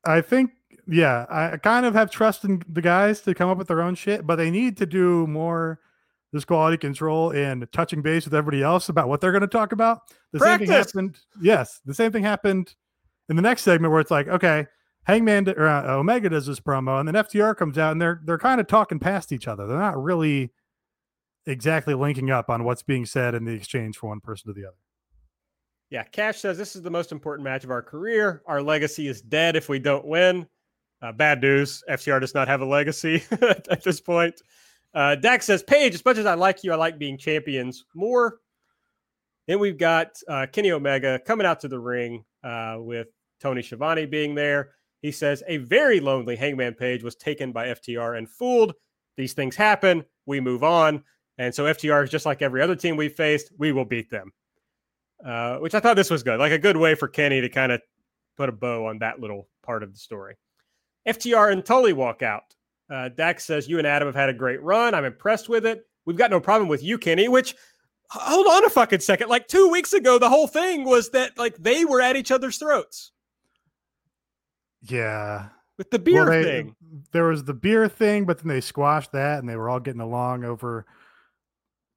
I 0.05 0.21
think 0.21 0.53
yeah, 0.87 1.27
I 1.29 1.57
kind 1.57 1.87
of 1.87 1.95
have 1.95 2.11
trust 2.11 2.45
in 2.45 2.63
the 2.69 2.83
guys 2.83 3.21
to 3.23 3.35
come 3.35 3.49
up 3.49 3.59
with 3.59 3.69
their 3.69 3.83
own 3.83 3.95
shit, 3.95 4.27
but 4.27 4.37
they 4.37 4.51
need 4.51 4.77
to 4.79 4.87
do 4.87 5.27
more 5.27 5.81
this 6.33 6.45
quality 6.45 6.77
control 6.77 7.31
and 7.31 7.71
touching 7.73 8.03
base 8.03 8.25
with 8.25 8.35
everybody 8.35 8.63
else 8.63 8.89
about 8.89 9.09
what 9.09 9.21
they're 9.21 9.33
going 9.33 9.41
to 9.41 9.47
talk 9.47 9.73
about. 9.73 10.01
The 10.33 10.41
same 10.41 10.59
thing 10.59 10.69
happened. 10.69 11.19
Yes, 11.41 11.81
the 11.85 11.95
same 11.95 12.11
thing 12.11 12.25
happened 12.25 12.75
in 13.29 13.37
the 13.37 13.43
next 13.43 13.63
segment 13.63 13.93
where 13.93 14.01
it's 14.01 14.11
like, 14.11 14.29
okay, 14.29 14.67
Hangman 15.05 15.49
or 15.51 15.67
uh, 15.67 15.95
Omega 15.95 16.29
does 16.29 16.47
this 16.47 16.61
promo, 16.61 16.99
and 16.99 17.09
then 17.09 17.15
FTR 17.15 17.57
comes 17.57 17.79
out, 17.79 17.93
and 17.93 18.01
they're 18.01 18.21
they're 18.25 18.39
kind 18.39 18.61
of 18.61 18.67
talking 18.67 18.99
past 18.99 19.33
each 19.33 19.47
other. 19.47 19.67
They're 19.67 19.79
not 19.79 20.03
really 20.03 20.53
exactly 21.47 21.95
linking 21.95 22.31
up 22.31 22.49
on 22.49 22.65
what's 22.65 22.83
being 22.83 23.05
said 23.05 23.35
in 23.35 23.45
the 23.45 23.53
exchange 23.53 23.97
from 23.97 24.11
one 24.11 24.21
person 24.21 24.49
to 24.49 24.59
the 24.59 24.67
other. 24.67 24.77
Yeah, 25.91 26.05
Cash 26.05 26.41
says 26.41 26.57
this 26.57 26.75
is 26.75 26.83
the 26.83 26.91
most 26.91 27.13
important 27.13 27.45
match 27.45 27.65
of 27.65 27.71
our 27.71 27.83
career. 27.83 28.43
Our 28.47 28.63
legacy 28.63 29.07
is 29.09 29.21
dead 29.21 29.57
if 29.57 29.69
we 29.69 29.79
don't 29.79 30.07
win. 30.07 30.47
Uh, 31.03 31.13
bad 31.13 31.43
news. 31.43 31.83
FTR 31.89 32.21
does 32.21 32.35
not 32.35 32.49
have 32.49 32.63
a 32.63 32.65
legacy 32.65 33.23
at 33.31 33.83
this 33.85 34.01
point. 34.01 34.41
Uh, 34.95 35.17
Dax 35.17 35.45
says, 35.45 35.63
Page, 35.63 35.95
as 35.95 36.05
much 36.05 36.17
as 36.17 36.25
I 36.25 36.35
like 36.35 36.65
you, 36.65 36.73
I 36.73 36.77
like 36.77 36.99
being 36.99 37.19
champions 37.19 37.85
more. 37.95 38.39
Then 39.47 39.59
we've 39.59 39.77
got 39.77 40.17
uh, 40.29 40.47
Kenny 40.51 40.73
Omega 40.73 41.21
coming 41.27 41.47
out 41.47 41.61
to 41.61 41.69
the 41.69 41.79
ring 41.79 42.25
uh, 42.45 42.77
with 42.79 43.09
Tony 43.41 43.63
Schiavone 43.63 44.07
being 44.07 44.35
there. 44.35 44.73
He 45.03 45.11
says, 45.11 45.43
a 45.49 45.59
very 45.59 46.01
lonely 46.01 46.37
Hangman 46.37 46.75
Page 46.75 47.03
was 47.03 47.17
taken 47.17 47.53
by 47.53 47.69
FTR 47.69 48.17
and 48.17 48.31
fooled. 48.31 48.75
These 49.17 49.33
things 49.33 49.57
happen. 49.57 50.05
We 50.27 50.41
move 50.41 50.63
on. 50.63 51.03
And 51.39 51.55
so 51.55 51.65
FTR 51.65 52.05
is 52.05 52.11
just 52.11 52.27
like 52.27 52.43
every 52.43 52.63
other 52.63 52.77
team 52.77 52.97
we've 52.97 53.15
faced. 53.15 53.51
We 53.59 53.73
will 53.73 53.85
beat 53.85 54.11
them 54.11 54.33
uh, 55.25 55.59
which 55.59 55.75
I 55.75 55.81
thought 55.81 55.97
this 55.97 56.11
was 56.11 56.23
good, 56.23 56.39
like 56.39 56.53
a 56.53 56.59
good 56.59 56.77
way 56.77 56.95
for 56.95 57.09
Kenny 57.09 57.41
to 57.41 57.49
kind 57.49 57.73
of 57.73 57.81
put 58.37 58.49
a 58.49 58.53
bow 58.53 58.87
on 58.87 58.99
that 58.99 59.21
little 59.21 59.49
part 59.63 59.83
of 59.83 59.93
the 59.93 59.99
story. 59.99 60.37
FTR 61.09 61.53
and 61.53 61.65
Tully 61.65 61.93
walk 61.93 62.23
out. 62.23 62.43
Uh, 62.91 63.09
Dax 63.09 63.45
says, 63.45 63.69
You 63.69 63.79
and 63.79 63.87
Adam 63.87 64.09
have 64.09 64.15
had 64.15 64.29
a 64.29 64.35
great 64.35 64.63
run. 64.63 64.95
I'm 64.95 65.05
impressed 65.05 65.49
with 65.49 65.65
it. 65.65 65.87
We've 66.05 66.17
got 66.17 66.31
no 66.31 66.41
problem 66.41 66.69
with 66.69 66.83
you, 66.83 66.99
Kenny, 66.99 67.29
which 67.29 67.55
hold 68.15 68.47
on 68.47 68.65
a 68.65 68.71
fucking 68.71 69.01
second. 69.01 69.29
Like 69.29 69.49
two 69.49 69.69
weeks 69.71 69.93
ago, 69.93 70.19
the 70.19 70.29
whole 70.29 70.47
thing 70.47 70.85
was 70.85 71.11
that 71.11 71.37
like 71.39 71.57
they 71.57 71.85
were 71.85 72.01
at 72.01 72.17
each 72.17 72.31
other's 72.31 72.57
throats 72.59 73.13
Yeah, 74.83 75.49
with 75.79 75.91
the 75.91 75.99
beer 75.99 76.25
Well, 76.25 76.31
they- 76.31 76.43
thing. 76.45 76.77
There 77.13 77.25
was 77.25 77.45
the 77.45 77.55
beer 77.55 77.89
thing, 77.89 78.25
but 78.25 78.39
then 78.39 78.49
they 78.49 78.61
squashed 78.61 79.13
that, 79.13 79.41
and 79.41 79.49
they 79.49 79.57
were 79.57 79.69
all 79.69 79.81
getting 79.81 80.01
along 80.01 80.45
over 80.45 80.87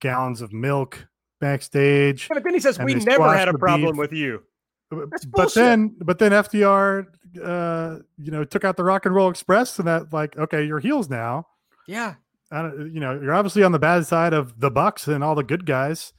gallons 0.02 0.42
of 0.42 0.52
milk 0.52 1.08
backstage. 1.40 2.28
Yeah, 2.30 2.36
but 2.36 2.44
then 2.44 2.54
he 2.56 2.60
says, 2.60 2.80
We 2.80 2.96
never 2.96 3.32
had 3.36 3.48
a 3.48 3.58
problem 3.58 3.92
beef. 3.92 4.00
with 4.00 4.12
you. 4.14 4.44
But 4.90 5.10
That's 5.12 5.26
but 5.26 5.38
bullshit. 5.42 5.56
then, 5.56 5.96
but 6.00 6.18
then 6.18 6.32
FTR, 6.32 7.06
uh, 7.44 8.00
you 8.18 8.32
know, 8.32 8.44
took 8.44 8.64
out 8.64 8.76
the 8.78 8.84
Rock 8.84 9.06
and 9.06 9.14
Roll 9.14 9.30
Express, 9.30 9.78
and 9.80 9.88
that 9.88 10.12
like, 10.14 10.36
okay, 10.38 10.64
you're 10.66 10.80
heels 10.80 11.10
now. 11.10 11.46
Yeah. 11.88 12.16
I 12.52 12.62
don't, 12.62 12.94
you 12.94 13.00
know, 13.00 13.20
you're 13.22 13.34
obviously 13.34 13.64
on 13.64 13.72
the 13.72 13.80
bad 13.80 14.06
side 14.06 14.34
of 14.34 14.60
the 14.60 14.72
Bucks 14.72 15.08
and 15.08 15.24
all 15.24 15.36
the 15.36 15.44
good 15.44 15.66
guys. 15.66 16.14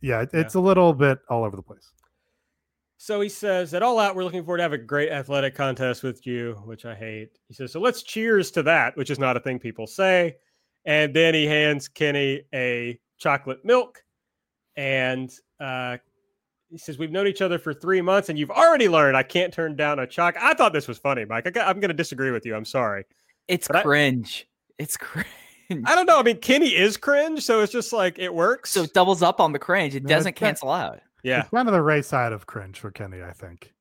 Yeah, 0.00 0.22
it- 0.22 0.30
Yeah. 0.32 0.40
it's 0.40 0.54
a 0.54 0.60
little 0.60 0.94
bit 0.94 1.18
all 1.28 1.44
over 1.44 1.56
the 1.56 1.62
place. 1.62 1.92
So 2.96 3.20
he 3.20 3.28
says, 3.28 3.74
at 3.74 3.82
all 3.82 3.98
out, 3.98 4.16
we're 4.16 4.24
looking 4.24 4.42
forward 4.44 4.56
to 4.58 4.62
have 4.64 4.72
a 4.72 4.78
great 4.78 5.10
athletic 5.10 5.54
contest 5.54 6.02
with 6.02 6.26
you, 6.26 6.60
which 6.64 6.84
I 6.84 6.94
hate. 6.94 7.38
He 7.46 7.54
says, 7.54 7.70
so 7.72 7.80
let's 7.80 8.02
cheers 8.02 8.50
to 8.52 8.62
that, 8.64 8.96
which 8.96 9.10
is 9.10 9.18
not 9.18 9.36
a 9.36 9.40
thing 9.40 9.58
people 9.58 9.86
say. 9.86 10.36
And 10.84 11.14
then 11.14 11.34
he 11.34 11.46
hands 11.46 11.86
Kenny 11.86 12.42
a 12.54 12.98
chocolate 13.18 13.64
milk. 13.64 14.02
And 14.76 15.30
uh, 15.60 15.98
he 16.70 16.78
says, 16.78 16.98
we've 16.98 17.12
known 17.12 17.26
each 17.28 17.42
other 17.42 17.58
for 17.58 17.72
three 17.72 18.00
months 18.00 18.30
and 18.30 18.38
you've 18.38 18.50
already 18.50 18.88
learned 18.88 19.16
I 19.16 19.22
can't 19.22 19.52
turn 19.52 19.76
down 19.76 19.98
a 20.00 20.06
chalk. 20.06 20.36
I 20.40 20.54
thought 20.54 20.72
this 20.72 20.88
was 20.88 20.98
funny, 20.98 21.24
Mike. 21.24 21.46
I 21.46 21.50
got, 21.50 21.68
I'm 21.68 21.78
going 21.80 21.90
to 21.90 21.94
disagree 21.94 22.30
with 22.30 22.44
you. 22.46 22.56
I'm 22.56 22.64
sorry. 22.64 23.04
It's 23.48 23.68
But 23.68 23.76
I- 23.76 23.82
cringe. 23.82 24.46
It's 24.78 24.96
cringe. 24.96 25.26
I 25.70 25.94
don't 25.94 26.06
know. 26.06 26.18
I 26.18 26.22
mean, 26.22 26.38
Kenny 26.38 26.68
is 26.74 26.96
cringe. 26.96 27.42
So 27.44 27.60
it's 27.60 27.72
just 27.72 27.92
like 27.92 28.18
it 28.18 28.32
works. 28.32 28.70
So 28.70 28.82
it 28.84 28.94
doubles 28.94 29.22
up 29.22 29.40
on 29.40 29.52
the 29.52 29.58
cringe. 29.58 29.94
It 29.94 30.06
doesn't 30.06 30.30
it's 30.32 30.40
not- 30.40 30.46
cancel 30.46 30.70
out. 30.70 31.00
yeah. 31.22 31.40
It's 31.40 31.50
kind 31.50 31.68
of 31.68 31.74
the 31.74 31.82
right 31.82 32.04
side 32.04 32.32
of 32.32 32.46
cringe 32.46 32.78
for 32.78 32.90
Kenny, 32.90 33.22
I 33.22 33.32
think. 33.32 33.72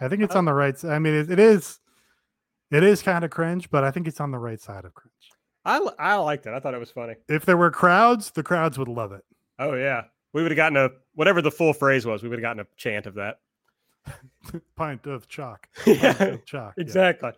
I 0.00 0.08
think 0.08 0.22
it's 0.22 0.30
Uh-huh. 0.32 0.38
on 0.38 0.44
the 0.46 0.54
right 0.54 0.76
side. 0.78 0.92
I 0.92 0.98
mean, 0.98 1.14
it, 1.14 1.30
it 1.30 1.38
is, 1.38 1.78
it 2.70 2.82
is 2.82 3.02
kind 3.02 3.24
of 3.24 3.30
cringe, 3.30 3.70
but 3.70 3.84
I 3.84 3.90
think 3.90 4.08
it's 4.08 4.20
on 4.20 4.30
the 4.30 4.38
right 4.38 4.60
side 4.60 4.84
of 4.84 4.94
cringe. 4.94 5.12
I, 5.66 5.80
I 5.98 6.16
liked 6.16 6.46
it. 6.46 6.52
I 6.54 6.60
thought 6.60 6.74
it 6.74 6.80
was 6.80 6.90
funny. 6.90 7.14
If 7.28 7.44
there 7.46 7.56
were 7.56 7.70
crowds, 7.70 8.30
the 8.32 8.42
crowds 8.42 8.78
would 8.78 8.88
love 8.88 9.12
it. 9.12 9.22
Oh, 9.58 9.74
yeah. 9.74 10.02
We 10.32 10.42
would 10.42 10.50
have 10.50 10.56
gotten 10.56 10.76
a, 10.76 10.90
whatever 11.14 11.40
the 11.40 11.50
full 11.50 11.72
phrase 11.72 12.04
was, 12.04 12.22
we 12.22 12.28
would 12.28 12.38
have 12.38 12.42
gotten 12.42 12.60
a 12.60 12.66
chant 12.76 13.06
of 13.06 13.14
that. 13.14 13.36
Pint 14.76 15.06
of 15.06 15.28
chalk. 15.28 15.68
Pint 15.84 16.02
yeah. 16.02 16.22
of 16.24 16.44
chalk. 16.44 16.74
yeah. 16.76 17.30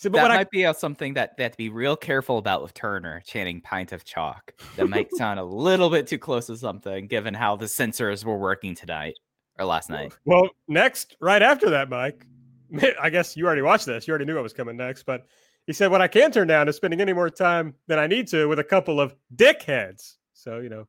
So, 0.00 0.08
but 0.08 0.16
that 0.16 0.22
what 0.22 0.30
I, 0.30 0.36
might 0.38 0.50
be 0.50 0.64
uh, 0.64 0.72
something 0.72 1.12
that 1.14 1.36
they 1.36 1.42
have 1.42 1.52
to 1.52 1.58
be 1.58 1.68
real 1.68 1.94
careful 1.94 2.38
about 2.38 2.62
with 2.62 2.72
Turner 2.72 3.22
chanting 3.26 3.60
pint 3.60 3.92
of 3.92 4.02
chalk. 4.02 4.54
That 4.76 4.88
might 4.88 5.12
sound 5.16 5.38
a 5.38 5.44
little 5.44 5.90
bit 5.90 6.06
too 6.06 6.16
close 6.16 6.46
to 6.46 6.56
something, 6.56 7.06
given 7.06 7.34
how 7.34 7.56
the 7.56 7.68
censors 7.68 8.24
were 8.24 8.38
working 8.38 8.74
tonight 8.74 9.18
or 9.58 9.66
last 9.66 9.90
night. 9.90 10.16
well, 10.24 10.48
next, 10.68 11.16
right 11.20 11.42
after 11.42 11.68
that, 11.68 11.90
Mike, 11.90 12.24
I 13.02 13.10
guess 13.10 13.36
you 13.36 13.44
already 13.44 13.60
watched 13.60 13.84
this. 13.84 14.08
You 14.08 14.12
already 14.12 14.24
knew 14.24 14.36
what 14.36 14.42
was 14.42 14.54
coming 14.54 14.78
next, 14.78 15.02
but 15.02 15.26
he 15.66 15.74
said, 15.74 15.90
What 15.90 16.00
I 16.00 16.08
can 16.08 16.32
turn 16.32 16.48
down 16.48 16.66
is 16.66 16.76
spending 16.76 17.02
any 17.02 17.12
more 17.12 17.28
time 17.28 17.74
than 17.86 17.98
I 17.98 18.06
need 18.06 18.26
to 18.28 18.46
with 18.46 18.58
a 18.58 18.64
couple 18.64 19.02
of 19.02 19.14
dickheads. 19.36 20.14
So, 20.32 20.60
you 20.60 20.70
know, 20.70 20.88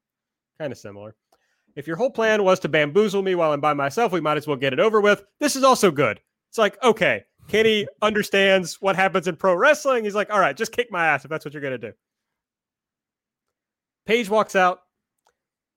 kind 0.58 0.72
of 0.72 0.78
similar. 0.78 1.16
If 1.76 1.86
your 1.86 1.98
whole 1.98 2.12
plan 2.12 2.46
was 2.46 2.62
to 2.62 2.70
bamboozle 2.70 3.24
me 3.24 3.36
while 3.36 3.52
I'm 3.52 3.60
by 3.60 3.74
myself, 3.74 4.14
we 4.14 4.22
might 4.22 4.38
as 4.38 4.48
well 4.48 4.56
get 4.56 4.72
it 4.72 4.80
over 4.80 5.02
with. 5.02 5.26
This 5.42 5.58
is 5.58 5.64
also 5.64 5.92
good. 5.92 6.22
It's 6.48 6.58
like, 6.58 6.82
okay, 6.82 7.26
Kenny 7.52 7.86
understands 8.02 8.80
what 8.80 8.96
happens 8.96 9.28
in 9.28 9.36
pro 9.36 9.54
wrestling. 9.54 10.06
He's 10.06 10.16
like, 10.16 10.32
all 10.32 10.40
right, 10.40 10.56
just 10.56 10.72
kick 10.72 10.90
my 10.90 11.08
ass 11.08 11.26
if 11.26 11.30
that's 11.30 11.44
what 11.44 11.54
you're 11.54 11.62
going 11.62 11.78
to 11.78 11.90
do. 11.90 11.94
Page 14.06 14.30
walks 14.30 14.56
out. 14.56 14.84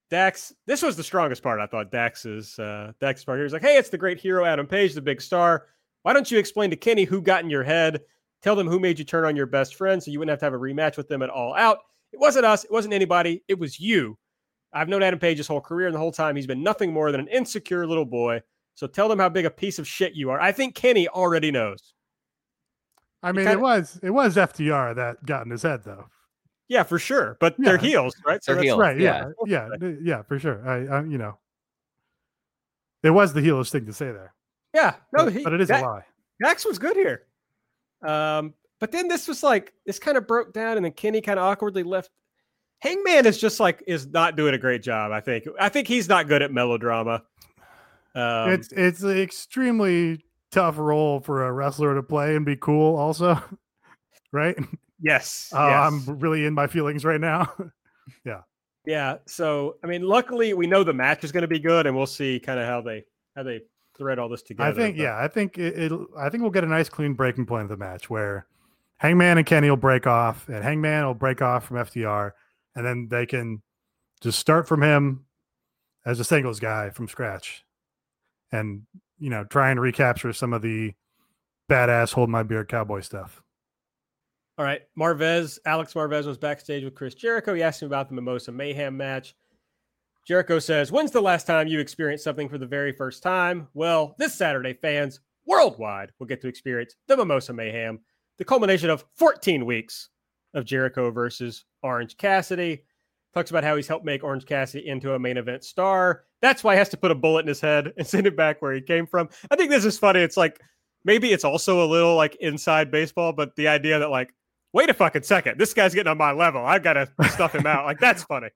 Dax, 0.08 0.54
this 0.68 0.82
was 0.82 0.96
the 0.96 1.02
strongest 1.02 1.42
part, 1.42 1.58
I 1.58 1.66
thought. 1.66 1.90
Dax's 1.90 2.56
uh, 2.60 2.92
Dax's 3.00 3.24
part 3.24 3.38
here. 3.38 3.44
He's 3.44 3.52
like, 3.52 3.62
hey, 3.62 3.76
it's 3.76 3.88
the 3.88 3.98
great 3.98 4.20
hero 4.20 4.44
Adam 4.44 4.68
Page, 4.68 4.94
the 4.94 5.02
big 5.02 5.20
star. 5.20 5.66
Why 6.02 6.12
don't 6.12 6.30
you 6.30 6.38
explain 6.38 6.70
to 6.70 6.76
Kenny 6.76 7.02
who 7.02 7.20
got 7.20 7.42
in 7.42 7.50
your 7.50 7.64
head? 7.64 8.02
Tell 8.40 8.54
them 8.54 8.68
who 8.68 8.78
made 8.78 9.00
you 9.00 9.04
turn 9.04 9.24
on 9.24 9.34
your 9.34 9.46
best 9.46 9.74
friend 9.74 10.00
so 10.00 10.12
you 10.12 10.20
wouldn't 10.20 10.30
have 10.30 10.38
to 10.38 10.44
have 10.44 10.54
a 10.54 10.58
rematch 10.58 10.96
with 10.96 11.08
them 11.08 11.22
at 11.22 11.30
all 11.30 11.56
out. 11.56 11.78
It 12.12 12.20
wasn't 12.20 12.46
us. 12.46 12.62
It 12.62 12.70
wasn't 12.70 12.94
anybody. 12.94 13.42
It 13.48 13.58
was 13.58 13.80
you. 13.80 14.16
I've 14.72 14.88
known 14.88 15.02
Adam 15.02 15.18
Page 15.18 15.38
his 15.38 15.48
whole 15.48 15.60
career, 15.60 15.88
and 15.88 15.94
the 15.94 16.00
whole 16.00 16.12
time 16.12 16.36
he's 16.36 16.46
been 16.46 16.62
nothing 16.62 16.92
more 16.92 17.10
than 17.10 17.22
an 17.22 17.28
insecure 17.28 17.84
little 17.84 18.04
boy. 18.04 18.42
So 18.74 18.86
tell 18.86 19.08
them 19.08 19.18
how 19.18 19.28
big 19.28 19.46
a 19.46 19.50
piece 19.50 19.78
of 19.78 19.86
shit 19.86 20.14
you 20.14 20.30
are. 20.30 20.40
I 20.40 20.52
think 20.52 20.74
Kenny 20.74 21.08
already 21.08 21.50
knows. 21.50 21.94
I 23.22 23.32
mean, 23.32 23.46
kinda- 23.46 23.52
it 23.52 23.60
was 23.62 23.98
it 24.02 24.10
was 24.10 24.36
FTR 24.36 24.94
that 24.96 25.24
got 25.24 25.44
in 25.44 25.50
his 25.50 25.62
head 25.62 25.82
though. 25.84 26.06
Yeah, 26.68 26.82
for 26.82 26.98
sure. 26.98 27.36
But 27.40 27.54
they're 27.58 27.76
heels, 27.78 28.14
right? 28.26 28.40
They're 28.44 28.56
that's- 28.56 28.64
heels. 28.66 28.78
right? 28.78 28.98
Yeah, 28.98 29.30
yeah. 29.46 29.68
yeah, 29.80 29.90
yeah, 30.02 30.22
for 30.22 30.38
sure. 30.38 30.66
I, 30.68 30.98
I, 30.98 31.02
you 31.04 31.18
know, 31.18 31.38
it 33.02 33.10
was 33.10 33.32
the 33.32 33.40
heelish 33.40 33.70
thing 33.70 33.86
to 33.86 33.92
say 33.92 34.06
there, 34.06 34.32
Yeah, 34.74 34.94
no, 35.12 35.24
but, 35.24 35.32
he, 35.34 35.44
but 35.44 35.52
it 35.52 35.60
is 35.60 35.68
that- 35.68 35.82
a 35.82 35.86
lie. 35.86 36.04
Dax 36.42 36.64
was 36.64 36.78
good 36.78 36.96
here. 36.96 37.22
Um, 38.02 38.54
but 38.80 38.90
then 38.92 39.08
this 39.08 39.28
was 39.28 39.42
like 39.42 39.72
this 39.86 39.98
kind 39.98 40.16
of 40.18 40.26
broke 40.26 40.52
down, 40.52 40.76
and 40.76 40.84
then 40.84 40.92
Kenny 40.92 41.20
kind 41.20 41.38
of 41.38 41.44
awkwardly 41.44 41.82
left. 41.84 42.10
Hangman 42.80 43.24
is 43.24 43.38
just 43.40 43.60
like 43.60 43.82
is 43.86 44.06
not 44.08 44.36
doing 44.36 44.52
a 44.54 44.58
great 44.58 44.82
job. 44.82 45.12
I 45.12 45.20
think. 45.20 45.46
I 45.60 45.68
think 45.68 45.86
he's 45.88 46.08
not 46.08 46.28
good 46.28 46.42
at 46.42 46.52
melodrama. 46.52 47.22
Um, 48.14 48.50
it's 48.52 48.72
it's 48.72 49.02
an 49.02 49.18
extremely 49.18 50.24
tough 50.52 50.78
role 50.78 51.20
for 51.20 51.46
a 51.46 51.52
wrestler 51.52 51.94
to 51.94 52.02
play 52.02 52.36
and 52.36 52.46
be 52.46 52.56
cool. 52.56 52.96
Also, 52.96 53.40
right? 54.32 54.56
yes. 55.00 55.50
Oh, 55.52 55.68
yes. 55.68 56.08
I'm 56.08 56.18
really 56.20 56.44
in 56.44 56.54
my 56.54 56.66
feelings 56.66 57.04
right 57.04 57.20
now. 57.20 57.52
Yeah. 58.22 58.42
Yeah. 58.84 59.16
So 59.26 59.76
I 59.82 59.86
mean, 59.86 60.02
luckily 60.02 60.52
we 60.52 60.66
know 60.66 60.84
the 60.84 60.92
match 60.92 61.24
is 61.24 61.32
going 61.32 61.40
to 61.40 61.48
be 61.48 61.58
good, 61.58 61.86
and 61.86 61.96
we'll 61.96 62.04
see 62.04 62.38
kind 62.38 62.60
of 62.60 62.66
how 62.66 62.82
they 62.82 63.04
how 63.34 63.42
they 63.42 63.62
thread 63.96 64.18
all 64.18 64.28
this 64.28 64.42
together. 64.42 64.68
I 64.68 64.74
think, 64.74 64.96
but- 64.96 65.02
yeah, 65.02 65.16
I 65.18 65.26
think 65.26 65.56
it, 65.56 65.78
it'll. 65.78 66.06
I 66.14 66.28
think 66.28 66.42
we'll 66.42 66.50
get 66.52 66.64
a 66.64 66.68
nice 66.68 66.90
clean 66.90 67.14
breaking 67.14 67.46
point 67.46 67.62
of 67.62 67.70
the 67.70 67.78
match 67.78 68.10
where 68.10 68.46
Hangman 68.98 69.38
and 69.38 69.46
Kenny 69.46 69.70
will 69.70 69.78
break 69.78 70.06
off, 70.06 70.46
and 70.50 70.62
Hangman 70.62 71.06
will 71.06 71.14
break 71.14 71.40
off 71.40 71.64
from 71.64 71.78
FTR, 71.78 72.32
and 72.76 72.84
then 72.84 73.08
they 73.10 73.24
can 73.24 73.62
just 74.20 74.38
start 74.38 74.68
from 74.68 74.82
him 74.82 75.24
as 76.04 76.20
a 76.20 76.24
singles 76.24 76.60
guy 76.60 76.90
from 76.90 77.08
scratch, 77.08 77.63
and 78.54 78.82
you 79.18 79.30
know, 79.30 79.44
try 79.44 79.70
and 79.70 79.80
recapture 79.80 80.32
some 80.32 80.52
of 80.52 80.62
the 80.62 80.92
badass 81.70 82.12
hold 82.12 82.28
my 82.28 82.42
beer 82.42 82.64
cowboy 82.64 83.00
stuff. 83.00 83.42
All 84.58 84.64
right. 84.64 84.82
Marvez, 84.98 85.58
Alex 85.66 85.94
Marvez 85.94 86.26
was 86.26 86.38
backstage 86.38 86.84
with 86.84 86.94
Chris 86.94 87.14
Jericho. 87.14 87.54
He 87.54 87.62
asked 87.62 87.82
him 87.82 87.86
about 87.86 88.08
the 88.08 88.14
Mimosa 88.14 88.52
Mayhem 88.52 88.96
match. 88.96 89.34
Jericho 90.26 90.58
says, 90.58 90.92
When's 90.92 91.10
the 91.10 91.20
last 91.20 91.46
time 91.46 91.66
you 91.66 91.80
experienced 91.80 92.24
something 92.24 92.48
for 92.48 92.58
the 92.58 92.66
very 92.66 92.92
first 92.92 93.22
time? 93.22 93.68
Well, 93.74 94.14
this 94.18 94.34
Saturday, 94.34 94.74
fans 94.74 95.20
worldwide 95.46 96.12
will 96.18 96.26
get 96.26 96.40
to 96.42 96.48
experience 96.48 96.94
the 97.08 97.16
Mimosa 97.16 97.52
Mayhem, 97.52 97.98
the 98.38 98.44
culmination 98.44 98.90
of 98.90 99.04
14 99.16 99.66
weeks 99.66 100.10
of 100.54 100.64
Jericho 100.64 101.10
versus 101.10 101.64
Orange 101.82 102.16
Cassidy. 102.16 102.84
Talks 103.34 103.50
about 103.50 103.64
how 103.64 103.74
he's 103.74 103.88
helped 103.88 104.04
make 104.06 104.22
Orange 104.22 104.46
Cassidy 104.46 104.86
into 104.86 105.14
a 105.14 105.18
main 105.18 105.36
event 105.36 105.64
star. 105.64 106.24
That's 106.44 106.62
why 106.62 106.74
he 106.74 106.78
has 106.78 106.90
to 106.90 106.98
put 106.98 107.10
a 107.10 107.14
bullet 107.14 107.40
in 107.40 107.46
his 107.46 107.62
head 107.62 107.94
and 107.96 108.06
send 108.06 108.26
it 108.26 108.36
back 108.36 108.60
where 108.60 108.74
he 108.74 108.82
came 108.82 109.06
from. 109.06 109.30
I 109.50 109.56
think 109.56 109.70
this 109.70 109.86
is 109.86 109.98
funny. 109.98 110.20
It's 110.20 110.36
like 110.36 110.60
maybe 111.02 111.32
it's 111.32 111.42
also 111.42 111.82
a 111.82 111.88
little 111.88 112.16
like 112.16 112.36
inside 112.38 112.90
baseball, 112.90 113.32
but 113.32 113.56
the 113.56 113.68
idea 113.68 113.98
that 113.98 114.10
like, 114.10 114.34
wait 114.74 114.90
a 114.90 114.94
fucking 114.94 115.22
second, 115.22 115.58
this 115.58 115.72
guy's 115.72 115.94
getting 115.94 116.10
on 116.10 116.18
my 116.18 116.32
level. 116.32 116.62
I've 116.62 116.82
got 116.82 116.92
to 116.94 117.08
stuff 117.30 117.54
him 117.54 117.66
out. 117.66 117.86
Like 117.86 117.98
that's 117.98 118.24
funny. 118.24 118.48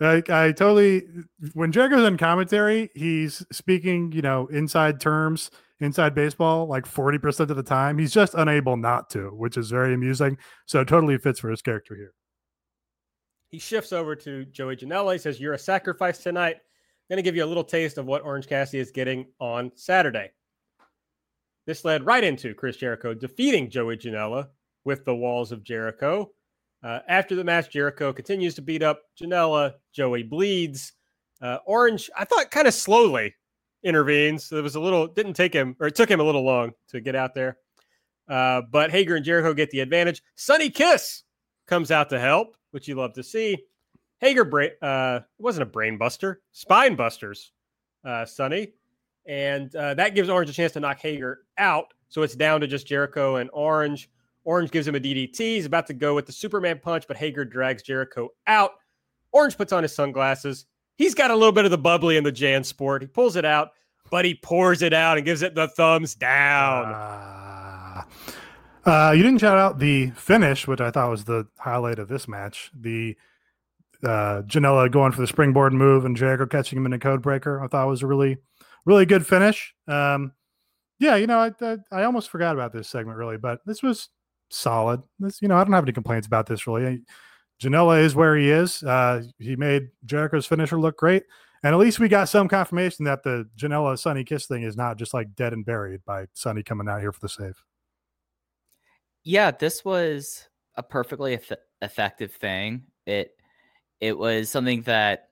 Like 0.00 0.28
I 0.28 0.50
totally 0.50 1.04
when 1.52 1.70
Jericho's 1.70 2.04
in 2.04 2.16
commentary, 2.16 2.90
he's 2.96 3.46
speaking, 3.52 4.10
you 4.10 4.22
know, 4.22 4.48
inside 4.48 4.98
terms, 4.98 5.52
inside 5.78 6.16
baseball, 6.16 6.66
like 6.66 6.84
40% 6.84 7.48
of 7.48 7.56
the 7.56 7.62
time. 7.62 7.96
He's 7.96 8.12
just 8.12 8.34
unable 8.34 8.76
not 8.76 9.08
to, 9.10 9.28
which 9.28 9.56
is 9.56 9.70
very 9.70 9.94
amusing. 9.94 10.36
So 10.66 10.80
it 10.80 10.88
totally 10.88 11.16
fits 11.18 11.38
for 11.38 11.50
his 11.50 11.62
character 11.62 11.94
here. 11.94 12.12
He 13.50 13.60
shifts 13.60 13.92
over 13.92 14.16
to 14.16 14.46
Joey 14.46 14.74
Janela. 14.74 15.12
He 15.12 15.18
says, 15.20 15.38
You're 15.38 15.54
a 15.54 15.58
sacrifice 15.58 16.18
tonight. 16.18 16.56
Going 17.10 17.16
to 17.16 17.22
give 17.22 17.34
you 17.34 17.44
a 17.44 17.46
little 17.46 17.64
taste 17.64 17.98
of 17.98 18.06
what 18.06 18.22
Orange 18.22 18.46
Cassidy 18.46 18.78
is 18.78 18.92
getting 18.92 19.26
on 19.40 19.72
Saturday. 19.74 20.30
This 21.66 21.84
led 21.84 22.06
right 22.06 22.22
into 22.22 22.54
Chris 22.54 22.76
Jericho 22.76 23.14
defeating 23.14 23.68
Joey 23.68 23.96
Janela 23.96 24.46
with 24.84 25.04
the 25.04 25.16
walls 25.16 25.50
of 25.50 25.64
Jericho. 25.64 26.30
Uh, 26.84 27.00
after 27.08 27.34
the 27.34 27.42
match, 27.42 27.68
Jericho 27.68 28.12
continues 28.12 28.54
to 28.54 28.62
beat 28.62 28.84
up 28.84 29.02
Janela. 29.20 29.72
Joey 29.92 30.22
bleeds. 30.22 30.92
Uh, 31.42 31.58
Orange, 31.66 32.08
I 32.16 32.24
thought, 32.24 32.52
kind 32.52 32.68
of 32.68 32.74
slowly 32.74 33.34
intervenes. 33.82 34.52
It 34.52 34.62
was 34.62 34.76
a 34.76 34.80
little, 34.80 35.08
didn't 35.08 35.34
take 35.34 35.52
him, 35.52 35.74
or 35.80 35.88
it 35.88 35.96
took 35.96 36.08
him 36.08 36.20
a 36.20 36.24
little 36.24 36.44
long 36.44 36.70
to 36.90 37.00
get 37.00 37.16
out 37.16 37.34
there. 37.34 37.58
Uh, 38.28 38.62
but 38.70 38.92
Hager 38.92 39.16
and 39.16 39.24
Jericho 39.24 39.52
get 39.52 39.70
the 39.70 39.80
advantage. 39.80 40.22
Sunny 40.36 40.70
Kiss 40.70 41.24
comes 41.66 41.90
out 41.90 42.08
to 42.10 42.20
help, 42.20 42.56
which 42.70 42.86
you 42.86 42.94
love 42.94 43.14
to 43.14 43.24
see. 43.24 43.58
Hager, 44.20 44.44
bra- 44.44 44.66
uh, 44.82 45.20
it 45.38 45.42
wasn't 45.42 45.62
a 45.62 45.70
brain 45.70 45.96
buster, 45.96 46.42
spine 46.52 46.94
busters, 46.94 47.52
uh, 48.04 48.24
Sunny. 48.24 48.74
And 49.26 49.74
uh, 49.74 49.94
that 49.94 50.14
gives 50.14 50.28
Orange 50.28 50.50
a 50.50 50.52
chance 50.52 50.72
to 50.72 50.80
knock 50.80 51.00
Hager 51.00 51.40
out. 51.58 51.86
So 52.08 52.22
it's 52.22 52.34
down 52.34 52.60
to 52.60 52.66
just 52.66 52.86
Jericho 52.86 53.36
and 53.36 53.50
Orange. 53.52 54.10
Orange 54.44 54.70
gives 54.70 54.88
him 54.88 54.94
a 54.94 55.00
DDT. 55.00 55.38
He's 55.38 55.66
about 55.66 55.86
to 55.88 55.94
go 55.94 56.14
with 56.14 56.26
the 56.26 56.32
Superman 56.32 56.80
punch, 56.82 57.06
but 57.06 57.16
Hager 57.16 57.44
drags 57.44 57.82
Jericho 57.82 58.30
out. 58.46 58.72
Orange 59.32 59.56
puts 59.56 59.72
on 59.72 59.82
his 59.82 59.94
sunglasses. 59.94 60.66
He's 60.96 61.14
got 61.14 61.30
a 61.30 61.34
little 61.34 61.52
bit 61.52 61.64
of 61.64 61.70
the 61.70 61.78
bubbly 61.78 62.16
in 62.16 62.24
the 62.24 62.32
JanSport. 62.32 63.02
He 63.02 63.06
pulls 63.06 63.36
it 63.36 63.44
out, 63.44 63.70
but 64.10 64.24
he 64.24 64.34
pours 64.34 64.82
it 64.82 64.92
out 64.92 65.16
and 65.16 65.24
gives 65.24 65.42
it 65.42 65.54
the 65.54 65.68
thumbs 65.68 66.14
down. 66.14 66.92
Ah. 66.94 68.06
Uh, 68.84 69.12
you 69.12 69.22
didn't 69.22 69.40
shout 69.40 69.58
out 69.58 69.78
the 69.78 70.10
finish, 70.10 70.66
which 70.66 70.80
I 70.80 70.90
thought 70.90 71.10
was 71.10 71.24
the 71.24 71.46
highlight 71.58 71.98
of 71.98 72.08
this 72.08 72.26
match. 72.26 72.70
The 72.74 73.16
uh, 74.04 74.42
Janela 74.42 74.90
going 74.90 75.12
for 75.12 75.20
the 75.20 75.26
springboard 75.26 75.72
move 75.72 76.04
and 76.04 76.16
Jericho 76.16 76.46
catching 76.46 76.78
him 76.78 76.86
in 76.86 76.92
a 76.92 76.98
code 76.98 77.22
breaker. 77.22 77.62
I 77.62 77.68
thought 77.68 77.86
was 77.88 78.02
a 78.02 78.06
really, 78.06 78.38
really 78.84 79.06
good 79.06 79.26
finish. 79.26 79.74
Um, 79.86 80.32
yeah, 80.98 81.16
you 81.16 81.26
know, 81.26 81.38
I, 81.38 81.52
I 81.60 81.76
I 81.90 82.04
almost 82.04 82.30
forgot 82.30 82.54
about 82.54 82.72
this 82.72 82.88
segment 82.88 83.16
really, 83.16 83.38
but 83.38 83.60
this 83.64 83.82
was 83.82 84.08
solid. 84.50 85.02
This, 85.18 85.40
you 85.40 85.48
know, 85.48 85.56
I 85.56 85.64
don't 85.64 85.72
have 85.72 85.84
any 85.84 85.92
complaints 85.92 86.26
about 86.26 86.46
this 86.46 86.66
really. 86.66 87.02
Janela 87.62 88.02
is 88.02 88.14
where 88.14 88.36
he 88.36 88.50
is. 88.50 88.82
Uh, 88.82 89.22
he 89.38 89.54
made 89.56 89.88
Jericho's 90.04 90.46
finisher 90.46 90.78
look 90.78 90.96
great. 90.96 91.24
And 91.62 91.74
at 91.74 91.78
least 91.78 92.00
we 92.00 92.08
got 92.08 92.28
some 92.28 92.48
confirmation 92.48 93.04
that 93.04 93.22
the 93.22 93.46
Janela 93.56 93.98
Sunny 93.98 94.24
Kiss 94.24 94.46
thing 94.46 94.62
is 94.62 94.76
not 94.76 94.96
just 94.96 95.12
like 95.12 95.34
dead 95.34 95.52
and 95.52 95.64
buried 95.64 96.00
by 96.06 96.26
Sunny 96.32 96.62
coming 96.62 96.88
out 96.88 97.00
here 97.00 97.12
for 97.12 97.20
the 97.20 97.28
save. 97.28 97.62
Yeah, 99.24 99.50
this 99.50 99.84
was 99.84 100.48
a 100.76 100.82
perfectly 100.82 101.34
eff- 101.34 101.52
effective 101.82 102.32
thing. 102.32 102.84
It 103.04 103.32
it 104.00 104.16
was 104.16 104.48
something 104.48 104.82
that 104.82 105.28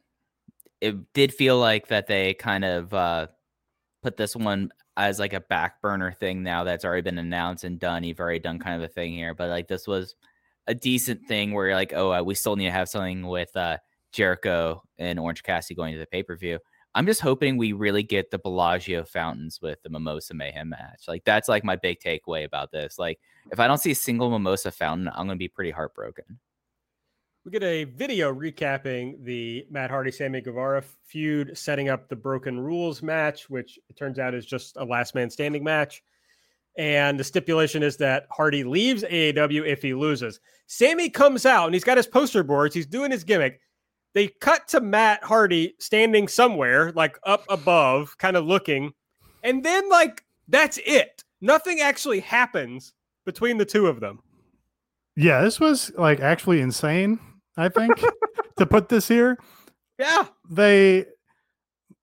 it 0.81 1.12
did 1.12 1.35
feel 1.35 1.59
like 1.59 1.89
that 1.89 2.07
they 2.07 2.35
kind 2.35 2.65
of 2.65 2.95
uh, 2.95 3.27
put 4.03 4.16
this 4.16 4.36
one 4.36 4.70
as 4.97 5.19
like 5.19 5.32
a 5.32 5.40
back 5.40 5.81
burner 5.81 6.12
thing 6.12 6.43
now 6.43 6.65
that's 6.65 6.85
already 6.85 7.03
been 7.03 7.19
announced 7.19 7.65
and 7.65 7.78
done. 7.78 8.05
You've 8.05 8.20
already 8.20 8.40
done 8.40 8.59
kind 8.59 8.77
of 8.77 8.89
a 8.89 8.93
thing 8.93 9.12
here, 9.12 9.35
but 9.35 9.49
like 9.49 9.69
this 9.69 9.86
was 9.86 10.15
a 10.66 10.74
decent 10.74 11.27
thing 11.27 11.53
where 11.53 11.66
you're 11.66 11.74
like, 11.74 11.93
oh, 11.95 12.12
uh, 12.12 12.23
we 12.23 12.35
still 12.35 12.57
need 12.57 12.66
to 12.66 12.73
have 12.73 12.89
something 12.89 13.27
with 13.27 13.57
uh, 13.57 13.78
Jericho 14.12 14.82
and 14.99 15.19
Orange 15.19 15.43
Cassidy 15.43 15.74
going 15.74 15.95
to 15.95 15.99
the 15.99 16.07
pay 16.07 16.23
per 16.23 16.36
view. 16.36 16.59
I'm 16.95 17.07
just 17.07 17.20
hoping 17.20 17.57
we 17.57 17.73
really 17.73 18.03
get 18.03 18.31
the 18.31 18.39
Bellagio 18.39 19.05
fountains 19.05 19.61
with 19.62 19.81
the 19.82 19.90
Mimosa 19.90 20.35
Mayhem 20.35 20.70
match. 20.70 21.05
Like 21.07 21.24
that's 21.24 21.49
like 21.49 21.62
my 21.65 21.77
big 21.77 22.01
takeaway 22.01 22.45
about 22.45 22.73
this. 22.73 22.99
Like 22.99 23.20
if 23.53 23.61
I 23.61 23.66
don't 23.66 23.78
see 23.78 23.93
a 23.93 23.95
single 23.95 24.31
Mimosa 24.31 24.70
fountain, 24.70 25.09
I'm 25.09 25.27
gonna 25.27 25.36
be 25.36 25.49
pretty 25.49 25.70
heartbroken. 25.70 26.39
We 27.44 27.52
get 27.52 27.62
a 27.62 27.85
video 27.85 28.35
recapping 28.35 29.24
the 29.24 29.65
Matt 29.70 29.90
Hardy 29.90 30.10
Sammy 30.10 30.40
Guevara 30.40 30.82
feud, 31.06 31.56
setting 31.56 31.89
up 31.89 32.09
the 32.09 32.16
Broken 32.16 32.60
Rules 32.60 33.02
match, 33.02 33.48
which 33.48 33.78
it 33.89 33.97
turns 33.97 34.19
out 34.19 34.35
is 34.35 34.44
just 34.44 34.77
a 34.77 34.85
last 34.85 35.15
man 35.15 35.31
standing 35.31 35.65
match. 35.65 36.02
And 36.77 37.19
the 37.19 37.24
stipulation 37.24 37.82
is 37.82 37.97
that 37.98 38.27
Hardy 38.31 38.65
leaves 38.65 39.02
AEW 39.02 39.66
if 39.66 39.82
he 39.82 39.94
loses. 39.94 40.40
Sammy 40.66 41.09
comes 41.09 41.47
out 41.47 41.66
and 41.66 41.74
he's 41.74 41.85
got 41.85 41.97
his 41.97 42.06
poster 42.06 42.43
boards. 42.43 42.74
He's 42.74 42.86
doing 42.86 43.10
his 43.10 43.24
gimmick. 43.24 43.60
They 44.15 44.28
cut 44.28 44.69
to 44.69 44.81
Matt 44.81 45.24
Hardy 45.24 45.74
standing 45.78 46.28
somewhere, 46.28 46.93
like 46.93 47.19
up 47.24 47.44
above, 47.48 48.16
kind 48.19 48.36
of 48.36 48.44
looking. 48.44 48.93
And 49.43 49.65
then, 49.65 49.89
like, 49.89 50.24
that's 50.48 50.78
it. 50.85 51.24
Nothing 51.40 51.81
actually 51.81 52.20
happens 52.20 52.93
between 53.24 53.59
the 53.59 53.65
two 53.65 53.86
of 53.86 54.01
them. 54.01 54.20
Yeah, 55.16 55.43
this 55.43 55.59
was 55.59 55.90
like 55.97 56.20
actually 56.20 56.60
insane, 56.60 57.19
I 57.59 57.68
think, 57.68 58.02
to 58.56 58.66
put 58.66 58.89
this 58.89 59.09
here. 59.09 59.39
Yeah. 59.98 60.26
They 60.48 61.06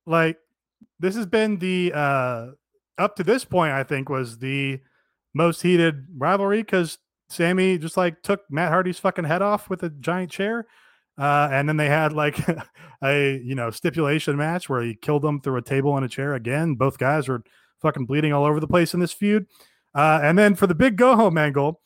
like 0.06 0.38
this 1.00 1.16
has 1.16 1.26
been 1.26 1.60
the 1.60 1.94
uh 1.96 2.48
up 2.98 3.16
to 3.16 3.24
this 3.24 3.46
point, 3.46 3.72
I 3.72 3.84
think, 3.84 4.10
was 4.10 4.38
the 4.38 4.82
most 5.34 5.62
heated 5.62 6.06
rivalry 6.18 6.62
because 6.62 6.98
Sammy 7.30 7.78
just 7.78 7.96
like 7.96 8.22
took 8.22 8.42
Matt 8.50 8.70
Hardy's 8.70 9.00
fucking 9.00 9.24
head 9.24 9.42
off 9.42 9.70
with 9.70 9.84
a 9.84 9.90
giant 9.90 10.30
chair. 10.30 10.68
Uh, 11.18 11.48
and 11.50 11.70
then 11.70 11.78
they 11.78 11.88
had 11.88 12.12
like 12.12 12.38
a 13.04 13.40
you 13.44 13.56
know 13.56 13.72
stipulation 13.72 14.36
match 14.36 14.68
where 14.68 14.82
he 14.82 14.96
killed 14.96 15.22
them 15.22 15.40
through 15.40 15.56
a 15.58 15.62
table 15.62 15.96
and 15.96 16.06
a 16.06 16.10
chair 16.10 16.34
again. 16.34 16.76
Both 16.76 16.98
guys 16.98 17.28
were 17.30 17.44
fucking 17.82 18.06
bleeding 18.06 18.34
all 18.34 18.46
over 18.46 18.60
the 18.60 18.68
place 18.68 18.94
in 18.94 19.00
this 19.00 19.14
feud. 19.14 19.48
Uh, 19.94 20.20
and 20.22 20.38
then 20.38 20.56
for 20.56 20.68
the 20.68 20.76
big 20.76 20.98
go 20.98 21.16
home 21.16 21.38
angle, 21.38 21.82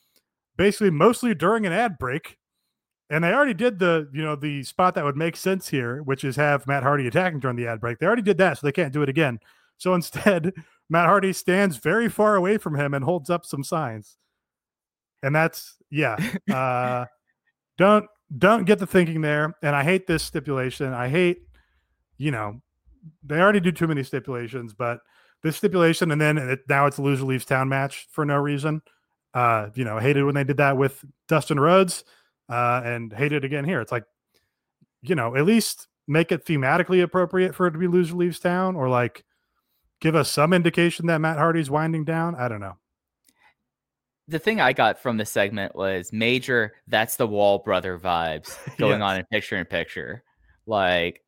basically 0.57 0.89
mostly 0.89 1.35
during 1.35 1.67
an 1.67 1.73
ad 1.73 1.99
break, 1.99 2.37
and 3.09 3.23
they 3.23 3.33
already 3.33 3.53
did 3.53 3.79
the 3.79 4.07
you 4.13 4.21
know 4.21 4.35
the 4.35 4.63
spot 4.63 4.95
that 4.95 5.03
would 5.03 5.17
make 5.17 5.35
sense 5.35 5.67
here, 5.67 6.01
which 6.03 6.23
is 6.23 6.35
have 6.35 6.67
Matt 6.67 6.83
Hardy 6.83 7.07
attacking 7.07 7.39
during 7.39 7.57
the 7.57 7.67
ad 7.67 7.79
break. 7.79 7.99
They 7.99 8.05
already 8.05 8.21
did 8.21 8.37
that, 8.37 8.57
so 8.57 8.67
they 8.67 8.71
can't 8.71 8.93
do 8.93 9.01
it 9.01 9.09
again. 9.09 9.39
So 9.77 9.93
instead, 9.95 10.53
Matt 10.89 11.07
Hardy 11.07 11.33
stands 11.33 11.77
very 11.77 12.09
far 12.09 12.35
away 12.35 12.57
from 12.57 12.75
him 12.75 12.93
and 12.93 13.03
holds 13.03 13.29
up 13.29 13.45
some 13.45 13.63
signs. 13.63 14.17
And 15.23 15.35
that's 15.35 15.75
yeah. 15.89 16.17
Uh, 16.51 17.05
don't 17.77 18.05
don't 18.37 18.65
get 18.65 18.79
the 18.79 18.87
thinking 18.87 19.21
there. 19.21 19.55
And 19.63 19.75
I 19.75 19.83
hate 19.83 20.05
this 20.05 20.23
stipulation. 20.23 20.93
I 20.93 21.09
hate, 21.09 21.39
you 22.17 22.31
know, 22.31 22.61
they 23.23 23.39
already 23.39 23.59
do 23.59 23.71
too 23.71 23.87
many 23.87 24.03
stipulations, 24.03 24.73
but 24.73 24.99
this 25.41 25.57
stipulation 25.57 26.11
and 26.11 26.19
then 26.19 26.37
it, 26.37 26.59
now 26.67 26.85
it's 26.85 26.97
a 26.97 27.01
loser 27.01 27.23
leaves 27.23 27.45
town 27.45 27.69
match 27.69 28.07
for 28.11 28.25
no 28.25 28.35
reason. 28.37 28.81
Uh, 29.33 29.69
you 29.75 29.83
know, 29.83 29.97
hated 29.99 30.23
when 30.23 30.35
they 30.35 30.43
did 30.43 30.57
that 30.57 30.77
with 30.77 31.03
Dustin 31.27 31.59
Rhodes, 31.59 32.03
uh, 32.49 32.81
and 32.83 33.13
it 33.13 33.45
again 33.45 33.65
here. 33.65 33.81
It's 33.81 33.91
like, 33.91 34.05
you 35.01 35.15
know, 35.15 35.35
at 35.35 35.45
least 35.45 35.87
make 36.07 36.31
it 36.31 36.45
thematically 36.45 37.03
appropriate 37.03 37.53
for 37.55 37.67
it 37.67 37.71
to 37.71 37.77
be 37.77 37.87
loser 37.87 38.15
leaves 38.15 38.39
town, 38.39 38.75
or 38.75 38.89
like 38.89 39.23
give 40.01 40.15
us 40.15 40.31
some 40.31 40.53
indication 40.53 41.05
that 41.07 41.19
Matt 41.19 41.37
Hardy's 41.37 41.69
winding 41.69 42.05
down. 42.05 42.35
I 42.35 42.47
don't 42.47 42.59
know. 42.61 42.77
The 44.27 44.39
thing 44.39 44.61
I 44.61 44.73
got 44.73 44.99
from 44.99 45.17
the 45.17 45.25
segment 45.25 45.75
was 45.75 46.13
major. 46.13 46.73
That's 46.87 47.15
the 47.15 47.25
Wall 47.27 47.59
brother 47.59 47.97
vibes 47.97 48.55
going 48.77 48.99
Yes. 48.99 49.09
on 49.09 49.17
in 49.19 49.25
picture 49.31 49.57
in 49.57 49.65
picture. 49.65 50.23
Like, 50.67 51.21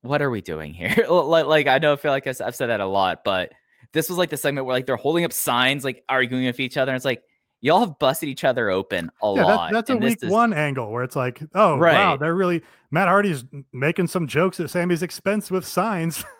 what 0.00 0.22
are 0.22 0.30
we 0.30 0.40
doing 0.40 0.72
here? 0.72 1.06
like, 1.10 1.46
like 1.46 1.66
I 1.66 1.78
know 1.78 1.92
I 1.92 1.96
feel 1.96 2.12
like 2.12 2.26
I've 2.26 2.56
said 2.56 2.68
that 2.68 2.80
a 2.80 2.86
lot, 2.86 3.22
but 3.24 3.52
this 3.92 4.08
was 4.08 4.16
like 4.18 4.30
the 4.30 4.36
segment 4.36 4.66
where 4.66 4.74
like 4.74 4.86
they're 4.86 4.96
holding 4.96 5.24
up 5.24 5.32
signs, 5.32 5.84
like 5.84 6.04
arguing 6.08 6.46
with 6.46 6.60
each 6.60 6.76
other. 6.76 6.90
And 6.90 6.96
it's 6.96 7.04
like 7.04 7.22
y'all 7.60 7.80
have 7.80 7.98
busted 7.98 8.28
each 8.28 8.44
other 8.44 8.70
open 8.70 9.10
a 9.22 9.32
Yeah, 9.34 9.44
lot. 9.44 9.72
that, 9.72 9.86
that's 9.86 9.90
a 9.90 9.96
week 9.96 10.18
is- 10.22 10.30
one 10.30 10.52
angle 10.52 10.90
where 10.90 11.02
it's 11.04 11.16
like, 11.16 11.42
oh 11.54 11.76
wow, 11.76 12.16
they're 12.16 12.34
really 12.34 12.62
Matt 12.90 13.08
Hardy's 13.08 13.44
making 13.72 14.06
some 14.08 14.26
jokes 14.26 14.60
at 14.60 14.70
Sammy's 14.70 15.02
expense 15.02 15.50
with 15.50 15.66
signs. 15.66 16.24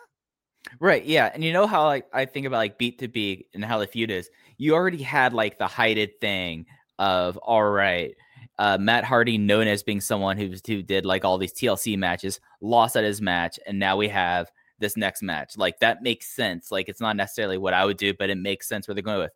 Right, 0.81 1.05
yeah. 1.05 1.31
And 1.33 1.45
you 1.45 1.53
know 1.53 1.65
how 1.65 1.85
like 1.85 2.07
I 2.11 2.25
think 2.25 2.45
about 2.45 2.57
like 2.57 2.77
beat 2.77 2.99
to 2.99 3.07
beat 3.07 3.47
and 3.53 3.63
how 3.63 3.77
the 3.79 3.87
feud 3.87 4.11
is. 4.11 4.29
You 4.57 4.73
already 4.73 5.01
had 5.01 5.31
like 5.31 5.57
the 5.57 5.67
hided 5.67 6.19
thing 6.19 6.65
of 6.99 7.37
all 7.37 7.63
right, 7.63 8.13
uh, 8.59 8.77
Matt 8.77 9.05
Hardy 9.05 9.37
known 9.37 9.67
as 9.67 9.81
being 9.81 10.01
someone 10.01 10.35
who 10.35 10.51
who 10.67 10.81
did 10.81 11.05
like 11.05 11.23
all 11.23 11.37
these 11.37 11.53
TLC 11.53 11.97
matches, 11.97 12.41
lost 12.59 12.97
at 12.97 13.05
his 13.05 13.21
match, 13.21 13.57
and 13.65 13.79
now 13.79 13.95
we 13.95 14.09
have 14.09 14.51
this 14.77 14.97
next 14.97 15.21
match. 15.23 15.55
Like 15.55 15.79
that 15.79 16.03
makes 16.03 16.35
sense. 16.35 16.69
Like 16.69 16.89
it's 16.89 16.99
not 16.99 17.15
necessarily 17.15 17.57
what 17.57 17.73
I 17.73 17.85
would 17.85 17.97
do, 17.97 18.13
but 18.13 18.29
it 18.29 18.35
makes 18.37 18.67
sense 18.67 18.89
where 18.89 18.95
they're 18.95 19.01
going 19.03 19.19
with. 19.19 19.31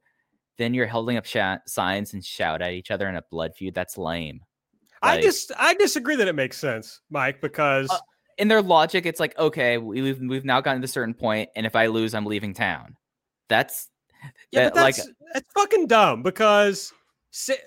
Then 0.57 0.73
you're 0.73 0.87
holding 0.87 1.17
up 1.17 1.25
sha- 1.25 1.59
signs 1.65 2.13
and 2.13 2.23
shout 2.23 2.61
at 2.61 2.73
each 2.73 2.91
other 2.91 3.07
in 3.09 3.15
a 3.15 3.23
blood 3.31 3.55
feud. 3.55 3.73
That's 3.73 3.97
lame. 3.97 4.41
I 5.01 5.19
just 5.19 5.51
I 5.57 5.73
disagree 5.73 6.15
that 6.17 6.27
it 6.27 6.35
makes 6.35 6.57
sense, 6.57 7.01
Mike, 7.09 7.41
because 7.41 7.89
Uh, 7.89 7.97
in 8.37 8.47
their 8.47 8.61
logic, 8.61 9.05
it's 9.05 9.19
like, 9.19 9.37
okay, 9.39 9.77
we- 9.79 10.01
we've 10.01 10.19
we've 10.19 10.45
now 10.45 10.61
gotten 10.61 10.81
to 10.81 10.85
a 10.85 10.87
certain 10.87 11.13
point, 11.15 11.49
and 11.55 11.65
if 11.65 11.75
I 11.75 11.87
lose, 11.87 12.13
I'm 12.13 12.25
leaving 12.25 12.53
town. 12.53 12.95
That's 13.49 13.89
yeah, 14.51 14.65
that, 14.65 14.73
but 14.75 14.81
like, 14.83 14.95
that's 14.95 15.09
that's 15.33 15.53
fucking 15.53 15.87
dumb 15.87 16.21
because 16.21 16.93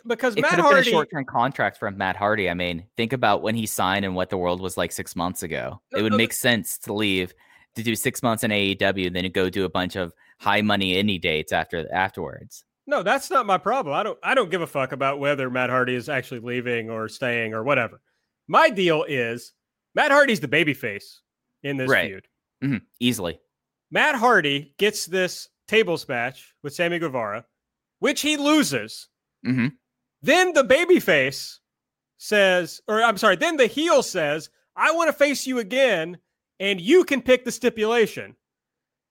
because 0.07 0.37
it 0.37 0.43
Matt 0.43 0.51
could 0.51 0.57
have 0.57 0.57
been 0.57 0.59
a 0.59 0.63
Hardy 0.63 0.91
short 0.91 1.11
term 1.11 1.25
contract 1.25 1.79
from 1.79 1.97
Matt 1.97 2.17
Hardy. 2.17 2.49
I 2.49 2.55
mean, 2.55 2.87
think 2.97 3.13
about 3.13 3.43
when 3.43 3.55
he 3.55 3.67
signed 3.67 4.05
and 4.05 4.15
what 4.15 4.31
the 4.31 4.37
world 4.37 4.61
was 4.61 4.77
like 4.77 4.93
six 4.93 5.17
months 5.17 5.43
ago. 5.43 5.81
It 5.97 6.03
would 6.03 6.13
make 6.13 6.33
sense 6.33 6.79
to 6.79 6.93
leave 6.93 7.35
to 7.75 7.83
do 7.83 7.97
six 7.97 8.23
months 8.23 8.45
in 8.45 8.53
AEW, 8.53 9.13
then 9.13 9.29
go 9.33 9.51
do 9.51 9.65
a 9.65 9.69
bunch 9.69 9.97
of 9.97 10.13
high 10.39 10.63
money 10.63 10.95
indie 10.95 11.21
dates 11.21 11.53
after 11.53 11.93
afterwards. 11.93 12.65
No, 12.87 13.03
that's 13.03 13.31
not 13.31 13.47
my 13.47 13.59
problem. 13.59 13.95
I 13.95 14.03
don't 14.03 14.19
I 14.23 14.35
don't 14.35 14.51
give 14.51 14.61
a 14.63 14.67
fuck 14.67 14.93
about 14.93 15.19
whether 15.19 15.49
Matt 15.51 15.71
Hardy 15.71 15.95
is 15.95 16.09
actually 16.09 16.41
leaving 16.41 16.91
or 16.91 17.09
staying 17.09 17.55
or 17.55 17.63
whatever. 17.65 18.01
My 18.47 18.69
deal 18.71 19.05
is 19.09 19.53
Matt 19.95 20.11
Hardy's 20.11 20.41
the 20.41 20.49
babyface 20.49 21.21
in 21.63 21.77
this 21.79 21.91
Right. 21.91 22.11
feud. 22.11 22.29
Mhm, 22.63 22.83
Easily. 23.01 23.41
Matt 23.91 24.17
Hardy 24.17 24.75
gets 24.79 25.07
this 25.07 25.49
tables 25.69 26.07
match 26.09 26.55
with 26.63 26.75
Sammy 26.75 26.99
Guevara, 26.99 27.47
which 28.01 28.21
he 28.21 28.37
loses. 28.37 29.09
hmm 29.45 29.69
Then 30.23 30.53
the 30.53 30.65
babyface 30.65 31.59
says, 32.19 32.81
or 32.89 33.03
I'm 33.03 33.17
sorry, 33.19 33.37
then 33.37 33.57
the 33.57 33.67
heel 33.67 34.03
says, 34.03 34.51
I 34.77 34.93
want 34.93 35.09
to 35.09 35.13
face 35.13 35.47
you 35.47 35.59
again, 35.59 36.19
and 36.61 36.81
you 36.81 37.05
can 37.05 37.23
pick 37.23 37.45
the 37.45 37.53
stipulation. 37.53 38.37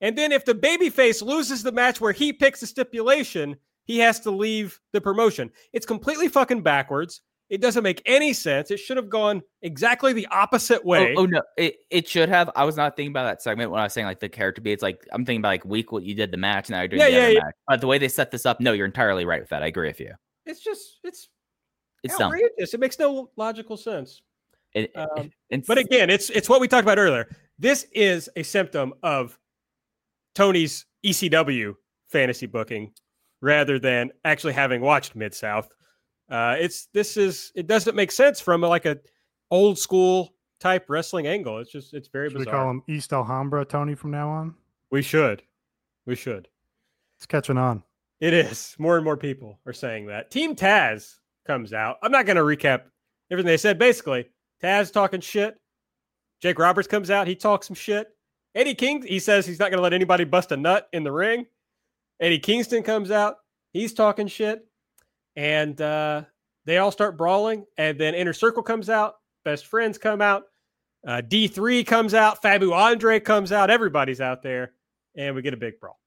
And 0.03 0.17
then 0.17 0.31
if 0.34 0.43
the 0.45 0.53
babyface 0.53 1.23
loses 1.23 1.63
the 1.63 1.71
match 1.71 1.99
where 2.01 2.11
he 2.11 2.34
picks 2.34 2.59
the 2.59 2.67
stipulation, 2.67 3.55
he 3.85 3.97
has 3.99 4.19
to 4.19 4.31
leave 4.31 4.80
the 4.91 4.99
promotion. 5.01 5.49
It's 5.71 5.85
completely 5.85 6.27
fucking 6.27 6.61
backwards. 6.61 7.21
It 7.49 7.61
doesn't 7.61 7.84
make 7.84 8.01
any 8.05 8.34
sense. 8.34 8.69
It 8.69 8.77
should 8.77 8.97
have 8.97 9.09
gone 9.09 9.41
exactly 9.61 10.11
the 10.11 10.27
opposite 10.27 10.84
way. 10.84 11.15
Oh, 11.17 11.21
oh 11.21 11.25
no, 11.25 11.41
it, 11.57 11.77
it 11.89 12.07
should 12.07 12.27
have. 12.27 12.49
I 12.55 12.65
was 12.65 12.75
not 12.75 12.95
thinking 12.97 13.11
about 13.11 13.23
that 13.25 13.41
segment 13.41 13.71
when 13.71 13.80
I 13.80 13.84
was 13.84 13.93
saying 13.93 14.05
like 14.05 14.19
the 14.19 14.30
character 14.30 14.61
beats. 14.61 14.84
Like 14.84 15.07
I'm 15.13 15.23
thinking 15.25 15.39
about 15.41 15.49
like 15.49 15.65
week 15.65 15.91
what 15.91 16.03
you 16.03 16.15
did 16.15 16.31
the 16.31 16.38
match, 16.38 16.69
now 16.69 16.80
you're 16.80 16.89
doing 16.89 17.01
Yeah, 17.01 17.07
the 17.09 17.15
yeah, 17.15 17.21
other 17.23 17.31
yeah. 17.34 17.39
match. 17.45 17.55
But 17.67 17.81
the 17.81 17.88
way 17.88 17.97
they 17.97 18.07
set 18.09 18.31
this 18.31 18.45
up, 18.45 18.59
no, 18.59 18.73
you're 18.73 18.85
entirely 18.85 19.23
right 19.23 19.41
with 19.41 19.49
that. 19.49 19.63
I 19.63 19.67
agree 19.67 19.88
with 19.88 20.01
you. 20.01 20.13
It's 20.45 20.61
just, 20.61 20.99
it's, 21.03 21.30
It's 22.03 22.17
dumb. 22.17 22.34
outrageous. 22.34 22.73
It 22.73 22.80
makes 22.81 22.99
no 22.99 23.30
logical 23.38 23.77
sense. 23.77 24.21
It, 24.73 24.91
Um, 24.95 25.31
But 25.67 25.77
again, 25.77 26.09
it's 26.09 26.30
it's 26.31 26.49
what 26.49 26.59
we 26.59 26.67
talked 26.67 26.84
about 26.84 26.97
earlier. 26.97 27.27
This 27.59 27.85
is 27.93 28.30
a 28.35 28.43
symptom 28.43 28.93
of 29.03 29.38
Tony's 30.35 30.85
ECW 31.05 31.76
fantasy 32.10 32.45
booking 32.45 32.91
rather 33.41 33.80
than 33.80 34.11
actually 34.23 34.53
having 34.53 34.81
watched 34.81 35.15
Mid 35.15 35.34
South. 35.34 35.69
Uh, 36.30 36.55
it's 36.60 36.88
this 36.93 37.18
is 37.18 37.51
it 37.55 37.68
doesn't 37.68 37.95
make 37.95 38.11
sense 38.11 38.39
from 38.39 38.61
like 38.61 38.85
a 38.85 38.97
old 39.51 39.77
school 39.77 40.34
type 40.60 40.85
wrestling 40.89 41.27
angle. 41.27 41.60
It's 41.60 41.72
just 41.72 41.93
it's 41.93 42.07
very 42.07 42.30
Should 42.30 42.39
we 42.39 42.45
call 42.45 42.69
him 42.69 42.81
East 42.88 43.14
Alhambra 43.14 43.65
Tony 43.65 43.95
from 43.95 44.11
now 44.11 44.30
on? 44.30 44.55
we 44.89 45.01
should, 45.01 45.41
we 46.05 46.15
should. 46.15 46.47
It's 47.18 47.26
catching 47.26 47.57
on. 47.57 47.84
It 48.19 48.34
is. 48.34 48.76
More 48.77 48.95
and 48.95 49.03
more 49.03 49.18
people 49.18 49.60
are 49.65 49.73
saying 49.73 50.05
that. 50.07 50.30
Team 50.30 50.55
Taz 50.55 51.15
comes 51.45 51.73
out. 51.73 51.97
I'm 52.03 52.11
not 52.11 52.26
going 52.26 52.38
to 52.38 52.43
recap 52.43 52.84
everything 53.31 53.47
they 53.47 53.57
said. 53.57 53.80
Basically, 53.80 54.30
Taz 54.61 54.93
talking 54.93 55.19
shit. 55.19 55.60
Jake 56.41 56.60
Roberts 56.60 56.88
comes 56.88 57.10
out. 57.10 57.27
He 57.27 57.35
talks 57.35 57.68
some 57.68 57.76
shit. 57.76 58.07
Eddie 58.55 58.75
King, 58.75 59.01
he 59.01 59.19
says 59.19 59.45
he's 59.45 59.59
not 59.59 59.71
going 59.71 59.80
to 59.80 59.84
let 59.84 59.93
anybody 59.93 60.23
bust 60.23 60.51
a 60.51 60.57
nut 60.57 60.88
in 60.93 61.03
the 61.03 61.11
ring. 61.11 61.45
Eddie 62.19 62.39
Kingston 62.39 62.84
comes 62.84 63.11
out. 63.11 63.38
He's 63.71 63.93
talking 63.93 64.27
shit. 64.27 64.65
And 65.35 65.80
uh, 65.81 66.23
they 66.65 66.77
all 66.77 66.91
start 66.91 67.17
brawling. 67.17 67.65
And 67.77 67.99
then 67.99 68.13
Inner 68.13 68.34
Circle 68.34 68.63
comes 68.63 68.89
out. 68.89 69.15
Best 69.43 69.65
Friends 69.65 69.97
come 69.97 70.21
out. 70.21 70.43
Uh, 71.05 71.21
D3 71.27 71.85
comes 71.85 72.13
out. 72.13 72.41
Fabu 72.41 72.73
Andre 72.73 73.19
comes 73.19 73.51
out. 73.51 73.69
Everybody's 73.69 74.21
out 74.21 74.43
there. 74.43 74.73
And 75.15 75.35
we 75.35 75.41
get 75.41 75.53
a 75.53 75.57
big 75.57 75.80
brawl. 75.80 75.99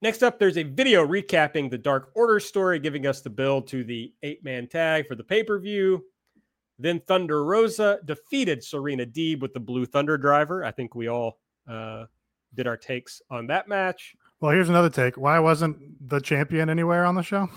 Next 0.00 0.22
up, 0.22 0.38
there's 0.38 0.58
a 0.58 0.64
video 0.64 1.06
recapping 1.06 1.70
the 1.70 1.78
Dark 1.78 2.10
Order 2.14 2.40
story, 2.40 2.80
giving 2.80 3.06
us 3.06 3.20
the 3.20 3.30
build 3.30 3.68
to 3.68 3.84
the 3.84 4.12
eight 4.22 4.42
man 4.42 4.66
tag 4.66 5.06
for 5.06 5.14
the 5.14 5.22
pay 5.22 5.44
per 5.44 5.58
view. 5.60 6.04
Then 6.82 7.00
Thunder 7.00 7.44
Rosa 7.44 8.00
defeated 8.04 8.62
Serena 8.62 9.06
Deeb 9.06 9.40
with 9.40 9.54
the 9.54 9.60
Blue 9.60 9.86
Thunder 9.86 10.18
driver. 10.18 10.64
I 10.64 10.70
think 10.70 10.94
we 10.94 11.08
all 11.08 11.38
uh, 11.68 12.06
did 12.54 12.66
our 12.66 12.76
takes 12.76 13.22
on 13.30 13.46
that 13.46 13.68
match. 13.68 14.16
Well, 14.40 14.50
here's 14.50 14.68
another 14.68 14.90
take. 14.90 15.16
Why 15.16 15.38
wasn't 15.38 16.08
the 16.08 16.20
champion 16.20 16.68
anywhere 16.68 17.04
on 17.04 17.14
the 17.14 17.22
show? 17.22 17.48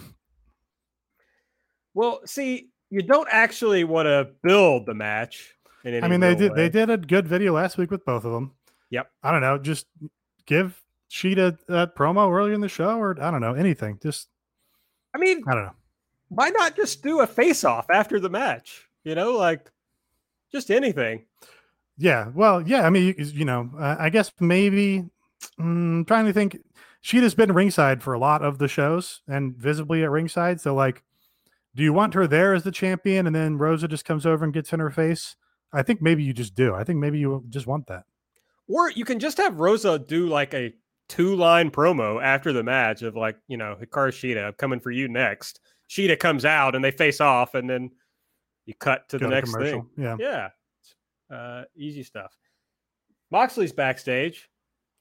Well, 1.96 2.22
see, 2.26 2.70
you 2.90 3.02
don't 3.02 3.28
actually 3.32 3.84
want 3.84 4.06
to 4.06 4.30
build 4.44 4.86
the 4.86 4.94
match. 4.94 5.56
In 5.84 5.94
any 5.94 6.04
I 6.04 6.08
mean, 6.08 6.20
they 6.20 6.36
did 6.36 6.52
way. 6.52 6.58
they 6.58 6.70
did 6.70 6.90
a 6.90 6.98
good 6.98 7.28
video 7.28 7.54
last 7.54 7.78
week 7.78 7.92
with 7.92 8.06
both 8.06 8.26
of 8.26 8.32
them. 8.32 8.52
Yep. 8.90 9.10
I 9.24 9.32
don't 9.32 9.42
know. 9.42 9.58
Just 9.58 9.88
give 10.46 10.80
Shida 11.10 11.58
that 11.68 11.96
promo 11.96 12.32
earlier 12.32 12.54
in 12.54 12.62
the 12.62 12.70
show, 12.70 12.98
or 13.00 13.22
I 13.22 13.32
don't 13.32 13.42
know 13.42 13.54
anything. 13.54 14.00
Just 14.02 14.30
I 15.14 15.18
mean, 15.18 15.42
I 15.48 15.54
don't 15.54 15.64
know. 15.64 15.76
why 16.30 16.50
not 16.50 16.76
just 16.76 17.02
do 17.02 17.22
a 17.22 17.28
face 17.28 17.64
off 17.64 17.90
after 17.90 18.20
the 18.20 18.30
match? 18.30 18.85
You 19.06 19.16
know, 19.16 19.32
like 19.32 19.72
just 20.52 20.70
anything. 20.70 21.26
Yeah, 21.98 22.30
well, 22.36 22.62
yeah. 22.62 22.86
I 22.86 22.90
mean, 22.90 23.16
you, 23.18 23.26
you 23.26 23.46
know, 23.46 23.70
uh, 23.80 23.96
I 23.98 24.10
guess 24.10 24.32
maybe 24.42 25.06
mm, 25.60 26.06
trying 26.06 26.26
to 26.26 26.34
think. 26.34 26.58
Shida's 27.02 27.36
been 27.36 27.54
ringside 27.54 28.02
for 28.02 28.16
a 28.16 28.20
lot 28.20 28.42
of 28.42 28.58
the 28.58 28.68
shows 28.68 29.22
and 29.28 29.56
visibly 29.56 30.04
at 30.04 30.10
ringside. 30.10 30.60
So, 30.60 30.74
like, 30.74 31.04
do 31.76 31.84
you 31.84 31.94
want 31.94 32.16
her 32.16 32.26
there 32.26 32.56
as 32.56 32.64
the 32.64 32.72
champion, 32.72 33.28
and 33.28 33.36
then 33.36 33.60
Rosa 33.60 33.88
just 33.88 34.06
comes 34.06 34.26
over 34.26 34.44
and 34.44 34.52
gets 34.52 34.74
in 34.74 34.80
her 34.80 34.90
face? 34.90 35.36
I 35.72 35.84
think 35.84 36.02
maybe 36.02 36.24
you 36.24 36.34
just 36.34 36.56
do. 36.56 36.74
I 36.74 36.84
think 36.84 36.98
maybe 36.98 37.20
you 37.20 37.44
just 37.50 37.68
want 37.68 37.86
that. 37.88 38.06
Or 38.68 38.90
you 38.90 39.06
can 39.06 39.20
just 39.20 39.38
have 39.38 39.60
Rosa 39.60 40.00
do 40.00 40.28
like 40.28 40.56
a 40.56 40.74
two 41.08 41.36
line 41.36 41.70
promo 41.70 42.24
after 42.24 42.52
the 42.52 42.64
match 42.64 43.04
of 43.04 43.16
like, 43.16 43.38
you 43.48 43.58
know, 43.58 43.78
Hikaru 43.80 44.10
Shida, 44.10 44.48
I'm 44.48 44.54
coming 44.54 44.80
for 44.80 44.90
you 44.90 45.08
next. 45.08 45.60
Shida 45.90 46.18
comes 46.18 46.46
out 46.46 46.74
and 46.74 46.84
they 46.84 46.90
face 46.90 47.22
off, 47.22 47.54
and 47.54 47.70
then 47.70 47.92
you 48.66 48.74
cut 48.74 49.08
to 49.10 49.18
Go 49.18 49.26
the 49.26 49.30
to 49.30 49.36
next 49.36 49.54
commercial. 49.54 49.88
thing. 49.96 50.04
Yeah. 50.04 50.50
Yeah. 51.30 51.36
Uh, 51.36 51.64
easy 51.76 52.04
stuff. 52.04 52.36
Moxley's 53.32 53.74
backstage. 53.74 54.50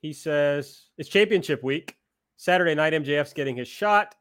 He 0.01 0.13
says 0.13 0.87
it's 0.99 1.09
championship 1.09 1.63
week. 1.63 1.97
Saturday 2.37 2.75
night, 2.75 2.93
MJF's 2.93 3.33
getting 3.33 3.57
his 3.57 3.69
shot. 3.69 4.15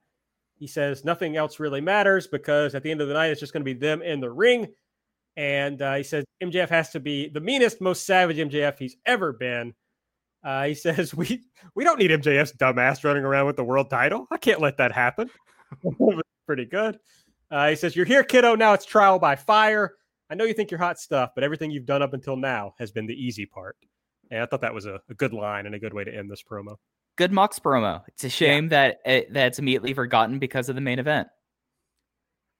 He 0.57 0.68
says 0.68 1.03
nothing 1.03 1.36
else 1.36 1.60
really 1.60 1.82
matters 1.82 2.28
because 2.28 2.76
at 2.76 2.84
the 2.84 2.91
end 2.91 3.02
of 3.02 3.07
the 3.07 3.14
night, 3.14 3.32
it's 3.32 3.40
just 3.40 3.53
going 3.53 3.65
to 3.65 3.74
be 3.74 3.78
them 3.78 4.02
in 4.02 4.20
the 4.20 4.32
ring. 4.32 4.68
And 5.36 5.82
uh, 5.82 5.95
he 5.95 6.03
says 6.03 6.24
MJF 6.44 6.70
has 6.70 6.91
to 6.91 6.99
be 6.99 7.28
the 7.28 7.41
meanest, 7.41 7.82
most 7.82 8.06
savage 8.06 8.38
MJF 8.38 8.78
he's 8.78 8.95
ever 9.06 9.34
been. 9.34 9.74
Uh, 10.44 10.65
he 10.65 10.74
says 10.76 11.14
we 11.14 11.41
we 11.76 11.84
don't 11.84 11.99
need 11.99 12.11
MJF's 12.11 12.53
dumbass 12.53 13.03
running 13.03 13.24
around 13.24 13.48
with 13.48 13.56
the 13.56 13.64
world 13.64 13.90
title. 13.90 14.28
I 14.32 14.38
can't 14.38 14.61
let 14.61 14.78
that 14.78 14.91
happen. 14.91 15.30
Pretty 16.45 16.65
good. 16.65 16.99
Uh, 17.54 17.70
he 17.70 17.76
says 17.76 17.96
you're 17.96 18.06
here, 18.06 18.24
kiddo. 18.24 18.56
Now 18.56 18.74
it's 18.74 18.84
trial 18.84 19.20
by 19.20 19.36
fire. 19.36 19.94
I 20.32 20.34
know 20.34 20.44
you 20.44 20.56
think 20.56 20.72
you're 20.72 20.80
hot 20.80 21.00
stuff, 21.00 21.32
but 21.36 21.44
everything 21.44 21.70
you've 21.70 21.86
done 21.86 22.02
up 22.02 22.14
until 22.14 22.36
now 22.36 22.74
has 22.80 22.92
been 22.92 23.06
the 23.06 23.14
easy 23.14 23.46
part. 23.46 23.78
And 24.32 24.42
I 24.42 24.48
thought 24.48 24.62
that 24.62 24.74
was 24.74 24.88
a, 24.88 25.00
a 25.08 25.14
good 25.14 25.34
line 25.34 25.68
and 25.68 25.76
a 25.76 25.80
good 25.80 25.94
way 25.94 26.04
to 26.04 26.12
end 26.12 26.32
this 26.32 26.42
promo. 26.42 26.78
Good 27.16 27.32
Mox 27.32 27.60
promo. 27.60 28.02
It's 28.08 28.24
a 28.24 28.30
shame 28.30 28.70
that 28.70 28.98
it, 29.06 29.32
that's 29.32 29.60
immediately 29.60 29.94
forgotten 29.94 30.40
because 30.40 30.68
of 30.68 30.74
the 30.74 30.82
main 30.82 30.98
event. 30.98 31.28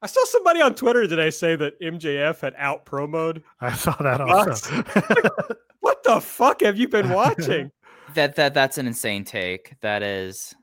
I 0.03 0.06
saw 0.06 0.24
somebody 0.26 0.61
on 0.61 0.76
Twitter 0.76 1.07
today 1.07 1.32
say 1.32 1.56
that 1.56 1.82
MJF 1.82 2.41
had 2.41 2.53
out 2.60 2.86
promoed. 2.86 3.41
I 3.61 3.74
saw 3.74 3.95
that 3.99 4.20
Mox. 4.20 4.72
also. 4.72 4.84
What 5.80 6.02
the 6.03 6.22
fuck 6.22 6.61
have 6.61 6.78
you 6.78 6.88
been 6.88 7.10
watching? 7.10 7.72
That 8.15 8.36
that 8.36 8.53
that's 8.53 8.78
an 8.78 8.86
insane 8.86 9.24
take. 9.24 9.76
That 9.82 10.03
is 10.03 10.53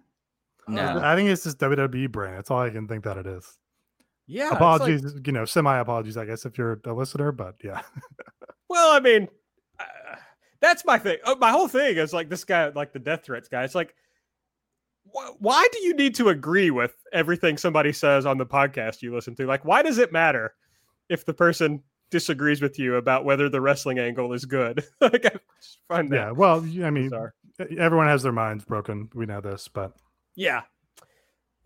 no. 0.69 1.01
I 1.03 1.17
think 1.17 1.31
it's 1.31 1.43
just 1.43 1.59
WWE 1.59 2.13
brand. 2.13 2.37
That's 2.37 2.49
all 2.49 2.61
I 2.61 2.71
can 2.71 2.87
think 2.87 3.03
that 3.03 3.17
it 3.17 3.27
is. 3.27 3.59
Yeah. 4.31 4.45
it's 4.45 4.51
like- 4.53 4.61
apologies, 4.61 5.15
you 5.25 5.33
know, 5.33 5.45
semi 5.45 5.79
apologies, 5.79 6.17
I 6.17 6.25
guess, 6.25 6.45
if 6.47 6.57
you're 6.57 6.81
a 6.85 6.93
listener, 6.93 7.33
but 7.33 7.57
yeah. 7.63 7.83
well, 8.69 8.93
I 8.97 9.01
mean, 9.01 9.29
uh, 9.79 9.85
that's 10.61 10.85
my 10.85 10.99
thing. 10.99 11.19
Uh, 11.25 11.35
my 11.39 11.51
whole 11.51 11.69
thing 11.69 11.97
is 11.97 12.13
like 12.13 12.29
this 12.29 12.45
guy, 12.45 12.69
like 12.69 12.93
the 12.93 12.99
death 12.99 13.25
threats 13.25 13.49
guy. 13.49 13.65
It's 13.65 13.75
like, 13.75 13.95
wh- 15.13 15.41
why 15.41 15.67
do 15.73 15.81
you 15.81 15.95
need 15.95 16.15
to 16.17 16.29
agree 16.29 16.71
with 16.71 16.95
everything 17.13 17.57
somebody 17.59 17.93
says 17.93 18.27
on 18.27 18.39
the 18.39 18.47
podcast 18.47 19.03
you 19.03 19.15
listen 19.15 19.35
to? 19.37 19.47
Like, 19.47 19.65
why 19.65 19.83
does 19.83 19.99
it 19.99 20.13
matter 20.13 20.55
if 21.09 21.25
the 21.25 21.35
person 21.35 21.83
disagrees 22.11 22.61
with 22.61 22.79
you 22.79 22.97
about 22.97 23.25
whether 23.25 23.49
the 23.49 23.61
wrestling 23.61 23.99
angle 23.99 24.33
is 24.33 24.45
good? 24.45 24.85
like, 25.01 25.25
I 25.27 25.33
find 25.89 26.11
that 26.11 26.17
Yeah. 26.17 26.31
Well, 26.33 26.59
I 26.85 26.91
mean, 26.91 27.11
bizarre. 27.11 27.35
everyone 27.79 28.07
has 28.09 28.23
their 28.23 28.33
minds 28.33 28.65
broken. 28.65 29.09
We 29.15 29.27
know 29.27 29.41
this, 29.41 29.69
but 29.69 29.93
Yeah. 30.37 30.63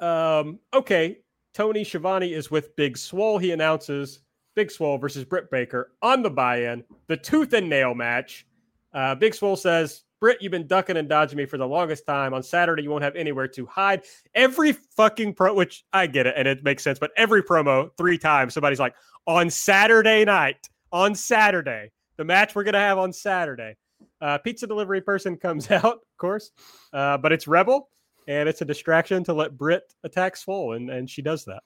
Um, 0.01 0.59
okay. 0.73 1.19
Tony 1.55 1.85
Schiavone 1.85 2.33
is 2.33 2.51
with 2.51 2.75
Big 2.75 2.99
Swole. 2.99 3.39
He 3.39 3.53
announces 3.53 4.21
Big 4.57 4.73
Swole 4.73 4.99
versus 4.99 5.25
Britt 5.25 5.51
Baker 5.53 5.93
on 6.03 6.21
the 6.21 6.31
buy-in, 6.31 6.83
the 7.07 7.17
tooth 7.17 7.53
and 7.53 7.69
nail 7.69 7.95
match. 7.95 8.45
Uh, 8.93 9.15
Big 9.15 9.35
Swole 9.35 9.55
says, 9.55 10.03
Britt, 10.21 10.43
you've 10.43 10.51
been 10.51 10.67
ducking 10.67 10.97
and 10.97 11.09
dodging 11.09 11.37
me 11.37 11.47
for 11.47 11.57
the 11.57 11.67
longest 11.67 12.07
time. 12.07 12.35
On 12.35 12.43
Saturday, 12.43 12.83
you 12.83 12.91
won't 12.91 13.05
have 13.05 13.15
anywhere 13.15 13.47
to 13.49 13.67
hide. 13.67 14.03
Every 14.35 14.73
fucking 14.73 15.35
pro, 15.35 15.55
which 15.55 15.85
I 15.93 16.09
get 16.09 16.27
it 16.27 16.35
and 16.37 16.49
it 16.49 16.65
makes 16.65 16.83
sense, 16.83 16.99
but 16.99 17.13
every 17.17 17.43
promo, 17.43 17.91
three 17.97 18.19
times, 18.19 18.53
somebody's 18.53 18.81
like, 18.81 18.95
on 19.27 19.49
Saturday 19.49 20.25
night, 20.25 20.69
on 20.91 21.15
Saturday, 21.15 21.93
the 22.17 22.25
match 22.25 22.57
we're 22.57 22.65
going 22.65 22.75
to 22.75 22.81
have 22.81 22.99
on 22.99 23.13
Saturday. 23.13 23.77
Uh, 24.21 24.39
pizza 24.39 24.67
delivery 24.67 25.01
person 25.01 25.37
comes 25.37 25.71
out, 25.71 25.85
of 25.85 26.17
course, 26.19 26.51
uh, 26.93 27.17
but 27.19 27.31
it's 27.31 27.47
Rebel 27.47 27.91
and 28.29 28.49
it's 28.49 28.63
a 28.63 28.65
distraction 28.65 29.25
to 29.25 29.33
let 29.33 29.57
Britt 29.57 29.95
attack 30.05 30.37
Swole, 30.37 30.75
and, 30.75 30.91
and 30.91 31.09
she 31.09 31.23
does 31.23 31.45
that. 31.45 31.63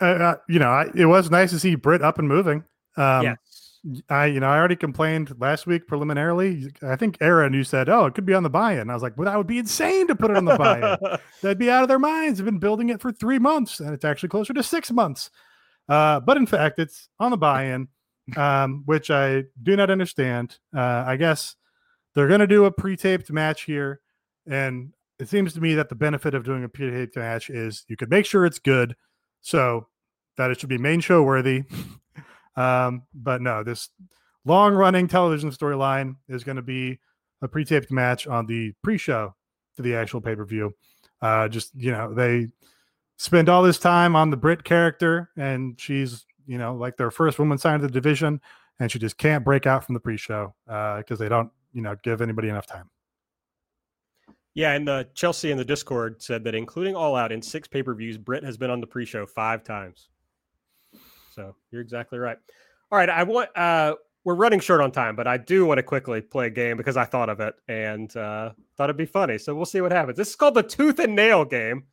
uh, 0.00 0.04
uh, 0.04 0.36
you 0.48 0.58
know, 0.58 0.70
I, 0.70 0.90
it 0.94 1.06
was 1.06 1.30
nice 1.30 1.50
to 1.50 1.58
see 1.58 1.74
Britt 1.74 2.02
up 2.02 2.18
and 2.18 2.28
moving. 2.28 2.64
Um, 2.96 3.24
yes. 3.24 3.64
I, 4.10 4.26
you 4.26 4.40
know, 4.40 4.48
I 4.48 4.58
already 4.58 4.76
complained 4.76 5.32
last 5.38 5.66
week 5.66 5.86
preliminarily. 5.86 6.72
I 6.82 6.96
think 6.96 7.16
Aaron, 7.20 7.52
you 7.52 7.62
said, 7.62 7.88
"Oh, 7.88 8.06
it 8.06 8.14
could 8.14 8.26
be 8.26 8.34
on 8.34 8.42
the 8.42 8.50
buy-in." 8.50 8.90
I 8.90 8.94
was 8.94 9.02
like, 9.02 9.16
"Well, 9.16 9.26
that 9.26 9.36
would 9.36 9.46
be 9.46 9.58
insane 9.58 10.08
to 10.08 10.16
put 10.16 10.30
it 10.30 10.36
on 10.36 10.44
the 10.44 10.56
buy-in. 10.56 11.18
They'd 11.42 11.58
be 11.58 11.70
out 11.70 11.82
of 11.82 11.88
their 11.88 11.98
minds. 11.98 12.38
They've 12.38 12.44
been 12.44 12.58
building 12.58 12.88
it 12.88 13.00
for 13.00 13.12
three 13.12 13.38
months, 13.38 13.78
and 13.80 13.94
it's 13.94 14.04
actually 14.04 14.30
closer 14.30 14.52
to 14.52 14.62
six 14.62 14.90
months." 14.90 15.30
Uh, 15.88 16.20
but 16.20 16.36
in 16.36 16.44
fact, 16.44 16.78
it's 16.78 17.08
on 17.18 17.30
the 17.30 17.36
buy-in, 17.36 17.88
um, 18.36 18.82
which 18.84 19.10
I 19.10 19.44
do 19.62 19.74
not 19.76 19.90
understand. 19.90 20.58
Uh, 20.76 21.04
I 21.06 21.16
guess 21.16 21.54
they're 22.14 22.28
going 22.28 22.40
to 22.40 22.46
do 22.46 22.64
a 22.66 22.72
pre-taped 22.72 23.30
match 23.30 23.62
here, 23.62 24.00
and 24.48 24.92
it 25.18 25.28
seems 25.28 25.52
to 25.54 25.60
me 25.60 25.74
that 25.74 25.88
the 25.88 25.94
benefit 25.94 26.34
of 26.34 26.44
doing 26.44 26.64
a 26.64 26.68
pre-taped 26.68 27.16
match 27.16 27.50
is 27.50 27.84
you 27.88 27.96
could 27.96 28.10
make 28.10 28.26
sure 28.26 28.46
it's 28.46 28.58
good, 28.58 28.94
so 29.40 29.86
that 30.36 30.50
it 30.50 30.60
should 30.60 30.68
be 30.68 30.78
main 30.78 31.00
show 31.00 31.22
worthy. 31.22 31.64
Um, 32.56 33.04
but 33.14 33.40
no, 33.40 33.62
this 33.62 33.88
long 34.44 34.74
running 34.74 35.06
television 35.06 35.52
storyline 35.52 36.16
is 36.28 36.42
going 36.42 36.56
to 36.56 36.62
be 36.62 36.98
a 37.40 37.46
pre 37.46 37.64
taped 37.64 37.92
match 37.92 38.26
on 38.26 38.46
the 38.46 38.72
pre 38.82 38.98
show 38.98 39.32
to 39.76 39.82
the 39.82 39.94
actual 39.94 40.20
pay 40.20 40.34
per 40.34 40.44
view. 40.44 40.74
Uh, 41.22 41.46
just, 41.46 41.72
you 41.76 41.92
know, 41.92 42.12
they 42.12 42.48
spend 43.16 43.48
all 43.48 43.62
this 43.62 43.78
time 43.78 44.16
on 44.16 44.30
the 44.30 44.36
Britt 44.36 44.64
character, 44.64 45.30
and 45.36 45.80
she's, 45.80 46.26
you 46.46 46.58
know, 46.58 46.74
like 46.74 46.96
their 46.96 47.12
first 47.12 47.38
woman 47.38 47.58
signed 47.58 47.80
to 47.82 47.86
the 47.86 47.92
division, 47.92 48.40
and 48.80 48.90
she 48.90 48.98
just 48.98 49.18
can't 49.18 49.44
break 49.44 49.64
out 49.64 49.84
from 49.84 49.94
the 49.94 50.00
pre 50.00 50.16
show 50.16 50.52
because 50.66 51.20
they 51.20 51.28
don't, 51.28 51.52
you 51.72 51.82
know, 51.82 51.94
give 52.02 52.20
anybody 52.20 52.48
enough 52.48 52.66
time. 52.66 52.90
Yeah, 54.58 54.72
and 54.72 54.88
uh, 54.88 55.04
Chelsea 55.14 55.52
in 55.52 55.56
the 55.56 55.64
Discord 55.64 56.20
said 56.20 56.42
that 56.42 56.56
including 56.56 56.96
All 56.96 57.14
Out 57.14 57.30
in 57.30 57.40
six 57.40 57.68
pay 57.68 57.80
per 57.80 57.94
views, 57.94 58.18
Britt 58.18 58.42
has 58.42 58.56
been 58.56 58.70
on 58.70 58.80
the 58.80 58.88
pre 58.88 59.04
show 59.04 59.24
five 59.24 59.62
times. 59.62 60.08
So 61.32 61.54
you're 61.70 61.80
exactly 61.80 62.18
right. 62.18 62.36
All 62.90 62.98
right, 62.98 63.08
I 63.08 63.22
want. 63.22 63.56
Uh, 63.56 63.94
we're 64.24 64.34
running 64.34 64.58
short 64.58 64.80
on 64.80 64.90
time, 64.90 65.14
but 65.14 65.28
I 65.28 65.36
do 65.36 65.64
want 65.64 65.78
to 65.78 65.84
quickly 65.84 66.20
play 66.20 66.48
a 66.48 66.50
game 66.50 66.76
because 66.76 66.96
I 66.96 67.04
thought 67.04 67.28
of 67.28 67.38
it 67.38 67.54
and 67.68 68.14
uh, 68.16 68.50
thought 68.76 68.86
it'd 68.90 68.96
be 68.96 69.06
funny. 69.06 69.38
So 69.38 69.54
we'll 69.54 69.64
see 69.64 69.80
what 69.80 69.92
happens. 69.92 70.16
This 70.16 70.30
is 70.30 70.34
called 70.34 70.54
the 70.54 70.64
Tooth 70.64 70.98
and 70.98 71.14
Nail 71.14 71.44
game. 71.44 71.84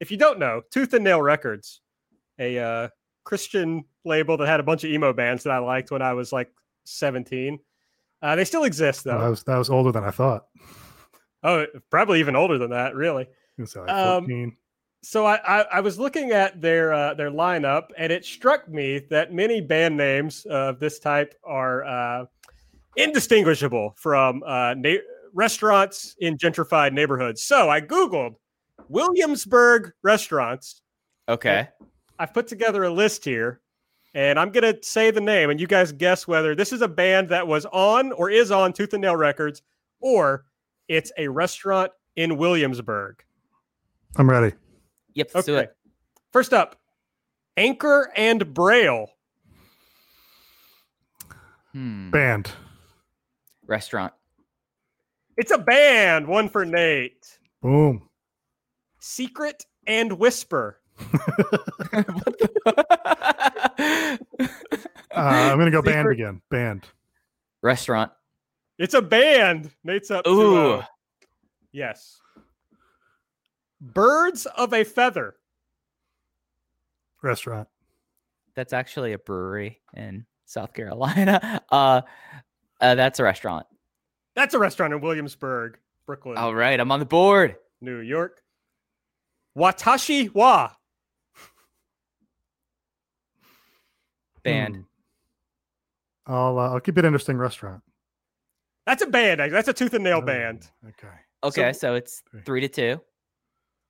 If 0.00 0.10
you 0.10 0.16
don't 0.16 0.40
know, 0.40 0.62
Tooth 0.72 0.94
and 0.94 1.04
Nail 1.04 1.22
Records, 1.22 1.82
a 2.40 2.58
uh, 2.58 2.88
Christian 3.22 3.84
label 4.04 4.36
that 4.38 4.48
had 4.48 4.58
a 4.58 4.64
bunch 4.64 4.82
of 4.82 4.90
emo 4.90 5.12
bands 5.12 5.44
that 5.44 5.52
I 5.52 5.58
liked 5.58 5.92
when 5.92 6.02
I 6.02 6.14
was 6.14 6.32
like 6.32 6.50
17. 6.84 7.60
Uh, 8.20 8.34
they 8.34 8.44
still 8.44 8.64
exist 8.64 9.06
Oh, 9.06 9.10
that 9.12 9.18
though. 9.18 9.30
was 9.30 9.44
that 9.44 9.56
was 9.56 9.70
older 9.70 9.92
than 9.92 10.02
I 10.02 10.10
thought. 10.10 10.46
Oh, 11.42 11.66
probably 11.90 12.20
even 12.20 12.36
older 12.36 12.58
than 12.58 12.70
that, 12.70 12.94
really. 12.94 13.26
It's 13.58 13.76
like 13.76 13.88
Um, 13.88 14.56
So 15.02 15.24
I, 15.26 15.36
I, 15.46 15.60
I 15.74 15.80
was 15.80 15.98
looking 15.98 16.32
at 16.32 16.60
their 16.60 16.92
uh, 16.92 17.14
their 17.14 17.30
lineup, 17.30 17.88
and 17.96 18.12
it 18.12 18.24
struck 18.24 18.68
me 18.68 18.98
that 19.10 19.32
many 19.32 19.60
band 19.60 19.96
names 19.96 20.44
of 20.46 20.80
this 20.80 20.98
type 20.98 21.34
are 21.44 21.84
uh, 21.84 22.24
indistinguishable 22.96 23.94
from 23.96 24.42
uh, 24.44 24.74
na- 24.74 24.98
restaurants 25.32 26.16
in 26.18 26.36
gentrified 26.36 26.92
neighborhoods. 26.92 27.44
So 27.44 27.70
I 27.70 27.80
googled 27.80 28.34
Williamsburg 28.88 29.92
restaurants. 30.02 30.82
Okay. 31.28 31.68
I've 32.18 32.34
put 32.34 32.48
together 32.48 32.82
a 32.82 32.90
list 32.90 33.24
here, 33.24 33.60
and 34.14 34.36
I'm 34.38 34.50
gonna 34.50 34.74
say 34.82 35.12
the 35.12 35.20
name, 35.20 35.50
and 35.50 35.60
you 35.60 35.68
guys 35.68 35.92
guess 35.92 36.26
whether 36.26 36.56
this 36.56 36.72
is 36.72 36.82
a 36.82 36.88
band 36.88 37.28
that 37.28 37.46
was 37.46 37.66
on 37.66 38.10
or 38.12 38.30
is 38.30 38.50
on 38.50 38.72
Tooth 38.72 38.94
and 38.94 39.02
Nail 39.02 39.14
Records, 39.14 39.62
or 40.00 40.44
it's 40.88 41.12
a 41.18 41.28
restaurant 41.28 41.92
in 42.16 42.36
Williamsburg. 42.36 43.22
I'm 44.16 44.28
ready. 44.28 44.54
Yep. 45.14 45.30
Let's 45.34 45.46
do 45.46 45.56
Okay. 45.56 45.64
it. 45.64 45.76
First 46.32 46.52
up, 46.52 46.76
Anchor 47.56 48.10
and 48.16 48.52
Braille. 48.54 49.08
Hmm. 51.72 52.10
Band. 52.10 52.50
Restaurant. 53.66 54.12
It's 55.36 55.52
a 55.52 55.58
band. 55.58 56.26
One 56.26 56.48
for 56.48 56.64
Nate. 56.64 57.38
Boom. 57.62 58.08
Secret 58.98 59.64
and 59.86 60.18
Whisper. 60.18 60.80
Uh, 65.10 65.50
I'm 65.50 65.58
gonna 65.58 65.70
go 65.70 65.82
band 65.82 66.08
again. 66.12 66.40
Band. 66.50 66.86
Restaurant. 67.62 68.12
It's 68.78 68.94
a 68.94 69.02
band. 69.02 69.70
Nate's 69.82 70.10
up. 70.10 70.26
Ooh. 70.26 70.78
2-0. 70.78 70.86
Yes. 71.72 72.20
Birds 73.80 74.46
of 74.46 74.72
a 74.72 74.84
feather. 74.84 75.34
Restaurant. 77.22 77.68
That's 78.54 78.72
actually 78.72 79.12
a 79.12 79.18
brewery 79.18 79.80
in 79.94 80.26
South 80.46 80.72
Carolina. 80.72 81.62
Uh, 81.70 82.00
uh 82.80 82.94
that's 82.94 83.18
a 83.18 83.24
restaurant. 83.24 83.66
That's 84.34 84.54
a 84.54 84.58
restaurant 84.58 84.94
in 84.94 85.00
Williamsburg, 85.00 85.78
Brooklyn, 86.06 86.38
All 86.38 86.54
right, 86.54 86.78
I'm 86.78 86.90
on 86.90 87.00
the 87.00 87.04
board. 87.04 87.56
New 87.80 87.98
York. 87.98 88.40
Watashi 89.56 90.32
wa. 90.32 90.70
Band. 94.42 94.76
Hmm. 94.76 94.82
I'll 96.32 96.58
uh, 96.58 96.70
I'll 96.70 96.80
keep 96.80 96.96
it 96.96 97.04
interesting. 97.04 97.36
Restaurant. 97.36 97.82
That's 98.88 99.02
a 99.02 99.06
band. 99.06 99.52
That's 99.52 99.68
a 99.68 99.74
tooth 99.74 99.92
and 99.92 100.02
nail 100.02 100.22
band. 100.22 100.70
Okay. 100.82 101.14
Okay, 101.44 101.74
so, 101.74 101.94
it's 101.94 102.22
Three. 102.30 102.40
three 102.40 102.60
to 102.62 102.68
two. 102.68 103.00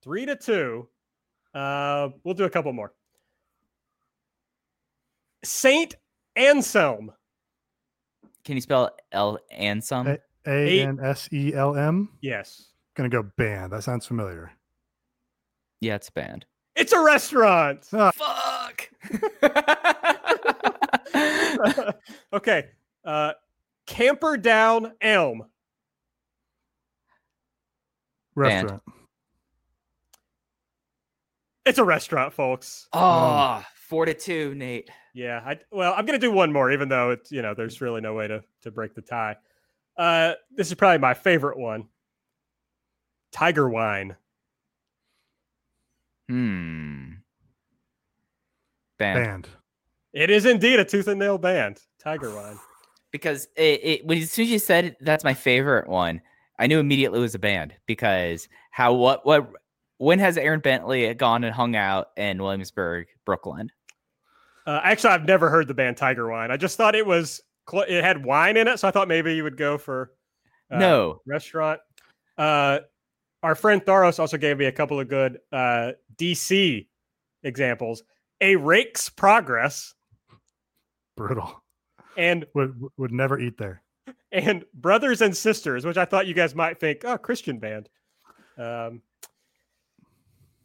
Three 0.02 0.26
to 0.26 0.34
two. 0.34 0.88
Uh, 1.54 2.08
we'll 2.24 2.34
do 2.34 2.42
a 2.42 2.50
couple 2.50 2.72
more. 2.72 2.92
Saint 5.44 5.94
Anselm. 6.34 7.12
Can 8.44 8.56
you 8.56 8.60
spell 8.60 8.90
L 9.12 9.38
and 9.52 9.84
some? 9.84 10.08
A 10.08 10.18
Eight. 10.46 10.82
N 10.82 10.98
S 11.00 11.28
E 11.32 11.54
L 11.54 11.76
M. 11.76 12.08
Yes. 12.20 12.72
Gonna 12.96 13.08
go 13.08 13.22
band. 13.22 13.72
That 13.72 13.84
sounds 13.84 14.04
familiar. 14.04 14.50
Yeah, 15.80 15.94
it's 15.94 16.08
a 16.08 16.12
band. 16.12 16.44
It's 16.74 16.92
a 16.92 17.00
restaurant. 17.00 17.86
Ah, 17.92 18.10
Fuck. 18.10 18.90
okay. 22.32 22.66
Uh, 23.04 23.32
Camperdown 23.88 24.92
Elm. 25.00 25.44
restaurant. 28.34 28.82
It's 31.64 31.78
a 31.78 31.84
restaurant, 31.84 32.32
folks. 32.32 32.86
oh, 32.92 33.64
four 33.74 34.04
to 34.04 34.14
two, 34.14 34.54
Nate. 34.54 34.90
Yeah. 35.14 35.42
I, 35.44 35.58
well, 35.72 35.94
I'm 35.96 36.06
gonna 36.06 36.18
do 36.18 36.30
one 36.30 36.52
more, 36.52 36.70
even 36.70 36.88
though 36.88 37.10
it's 37.10 37.32
you 37.32 37.42
know 37.42 37.54
there's 37.54 37.80
really 37.80 38.00
no 38.00 38.14
way 38.14 38.28
to 38.28 38.44
to 38.62 38.70
break 38.70 38.94
the 38.94 39.02
tie. 39.02 39.36
Uh, 39.96 40.34
this 40.54 40.68
is 40.68 40.74
probably 40.74 40.98
my 40.98 41.14
favorite 41.14 41.58
one. 41.58 41.88
Tiger 43.32 43.68
Wine. 43.68 44.16
Hmm. 46.28 47.12
Band. 48.98 49.24
Band. 49.24 49.48
It 50.12 50.30
is 50.30 50.44
indeed 50.44 50.78
a 50.78 50.84
tooth 50.84 51.08
and 51.08 51.18
nail 51.18 51.38
band. 51.38 51.80
Tiger 51.98 52.34
Wine. 52.34 52.58
Because 53.10 53.48
it, 53.56 53.80
it 53.82 54.06
when 54.06 54.18
as 54.18 54.30
soon 54.30 54.44
as 54.44 54.50
you 54.50 54.58
said 54.58 54.96
that's 55.00 55.24
my 55.24 55.34
favorite 55.34 55.88
one, 55.88 56.20
I 56.58 56.66
knew 56.66 56.78
immediately 56.78 57.18
it 57.18 57.22
was 57.22 57.34
a 57.34 57.38
band 57.38 57.74
because 57.86 58.48
how 58.70 58.94
what 58.94 59.24
what 59.24 59.50
when 59.98 60.18
has 60.18 60.36
Aaron 60.36 60.60
Bentley 60.60 61.12
gone 61.14 61.44
and 61.44 61.54
hung 61.54 61.74
out 61.74 62.08
in 62.16 62.42
Williamsburg, 62.42 63.06
Brooklyn? 63.24 63.70
Uh, 64.66 64.80
actually, 64.84 65.10
I've 65.10 65.24
never 65.24 65.48
heard 65.48 65.66
the 65.66 65.74
band 65.74 65.96
Tiger 65.96 66.28
Wine. 66.28 66.50
I 66.50 66.56
just 66.56 66.76
thought 66.76 66.94
it 66.94 67.06
was 67.06 67.40
cl- 67.68 67.86
it 67.88 68.04
had 68.04 68.24
wine 68.24 68.56
in 68.56 68.68
it, 68.68 68.78
so 68.78 68.88
I 68.88 68.90
thought 68.90 69.08
maybe 69.08 69.34
you 69.34 69.42
would 69.42 69.56
go 69.56 69.78
for 69.78 70.12
uh, 70.70 70.78
no. 70.78 71.22
restaurant. 71.26 71.80
Uh, 72.36 72.80
our 73.42 73.54
friend 73.54 73.82
Tharos 73.82 74.18
also 74.18 74.36
gave 74.36 74.58
me 74.58 74.66
a 74.66 74.72
couple 74.72 75.00
of 75.00 75.08
good 75.08 75.38
uh, 75.52 75.92
DC 76.16 76.86
examples. 77.42 78.02
A 78.40 78.56
Rake's 78.56 79.08
Progress 79.08 79.94
Brutal. 81.16 81.62
And 82.18 82.44
Would 82.54 82.78
would 82.98 83.12
never 83.12 83.38
eat 83.38 83.56
there. 83.56 83.82
and 84.32 84.64
Brothers 84.74 85.22
and 85.22 85.34
Sisters, 85.34 85.86
which 85.86 85.96
I 85.96 86.04
thought 86.04 86.26
you 86.26 86.34
guys 86.34 86.54
might 86.54 86.78
think, 86.78 87.04
oh, 87.04 87.16
Christian 87.16 87.58
band. 87.58 87.88
Um, 88.58 89.00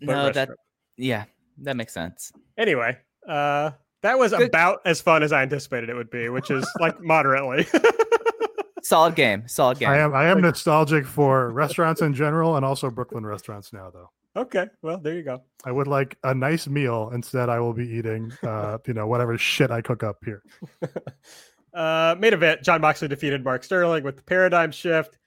No, 0.02 0.32
that 0.32 0.50
yeah, 0.98 1.26
that 1.60 1.78
makes 1.78 1.94
sense. 1.94 2.34
anyway, 2.58 2.98
uh, 3.28 3.72
that 4.02 4.18
was 4.20 4.32
Good. 4.34 4.50
about 4.50 4.82
as 4.86 5.00
fun 5.00 5.24
as 5.24 5.32
I 5.32 5.44
anticipated 5.44 5.90
it 5.90 5.94
would 5.96 6.10
be, 6.10 6.28
which 6.30 6.52
is 6.52 6.68
like 6.80 7.00
moderately. 7.14 7.66
Solid 8.84 9.16
game. 9.16 9.48
Solid 9.48 9.80
game. 9.80 9.88
I 9.90 9.98
am 10.00 10.14
I 10.14 10.26
am 10.26 10.42
nostalgic 10.42 11.06
for 11.06 11.52
restaurants 11.52 12.02
in 12.02 12.14
general 12.14 12.58
and 12.58 12.66
also 12.66 12.90
Brooklyn 12.90 13.26
restaurants 13.26 13.72
now 13.72 13.90
though. 13.92 14.10
Okay, 14.36 14.68
well, 14.82 14.98
there 14.98 15.14
you 15.14 15.24
go. 15.24 15.44
I 15.64 15.72
would 15.72 15.88
like 15.88 16.18
a 16.24 16.34
nice 16.34 16.68
meal. 16.68 17.12
Instead, 17.14 17.50
I 17.50 17.60
will 17.60 17.74
be 17.74 17.88
eating, 17.88 18.32
uh, 18.44 18.80
you 18.88 18.94
know, 18.94 19.06
whatever 19.08 19.38
shit 19.38 19.70
I 19.70 19.82
cook 19.82 20.04
up 20.04 20.18
here. 20.24 20.44
Uh, 21.74 22.16
main 22.20 22.34
event: 22.34 22.62
Jon 22.62 22.82
Moxley 22.82 23.08
defeated 23.08 23.44
Mark 23.44 23.64
Sterling 23.64 24.04
with 24.04 24.16
the 24.16 24.22
paradigm 24.22 24.72
shift. 24.72 25.18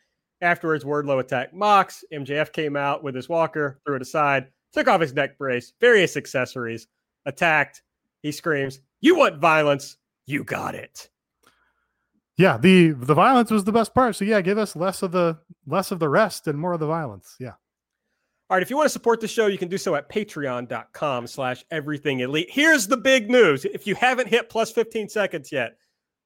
Afterwards, 0.40 0.84
Wardlow 0.84 1.18
attacked 1.18 1.52
Mox. 1.52 2.04
MJF 2.12 2.52
came 2.52 2.76
out 2.76 3.02
with 3.02 3.16
his 3.16 3.28
walker, 3.28 3.80
threw 3.84 3.96
it 3.96 4.02
aside, 4.02 4.46
took 4.72 4.86
off 4.86 5.00
his 5.00 5.12
neck 5.12 5.38
brace, 5.38 5.72
various 5.80 6.16
accessories, 6.16 6.86
attacked. 7.24 7.82
He 8.22 8.30
screams, 8.30 8.78
"You 9.00 9.16
want 9.16 9.40
violence? 9.40 9.96
You 10.26 10.44
got 10.44 10.76
it." 10.76 11.10
Yeah, 12.36 12.58
the 12.58 12.90
the 12.90 13.14
violence 13.14 13.50
was 13.50 13.64
the 13.64 13.72
best 13.72 13.94
part. 13.94 14.14
So 14.14 14.24
yeah, 14.24 14.40
give 14.40 14.58
us 14.58 14.76
less 14.76 15.02
of 15.02 15.10
the 15.10 15.38
less 15.66 15.90
of 15.90 15.98
the 15.98 16.08
rest 16.08 16.46
and 16.46 16.58
more 16.58 16.74
of 16.74 16.80
the 16.80 16.86
violence. 16.86 17.34
Yeah. 17.40 17.54
All 18.48 18.56
right, 18.56 18.62
if 18.62 18.70
you 18.70 18.76
want 18.76 18.86
to 18.86 18.90
support 18.90 19.20
the 19.20 19.26
show, 19.26 19.48
you 19.48 19.58
can 19.58 19.68
do 19.68 19.76
so 19.76 19.96
at 19.96 20.08
patreon.com 20.08 21.26
slash 21.26 21.64
everything 21.72 22.20
elite. 22.20 22.48
Here's 22.48 22.86
the 22.86 22.96
big 22.96 23.28
news. 23.28 23.64
If 23.64 23.88
you 23.88 23.96
haven't 23.96 24.28
hit 24.28 24.48
plus 24.48 24.70
15 24.70 25.08
seconds 25.08 25.50
yet, 25.50 25.76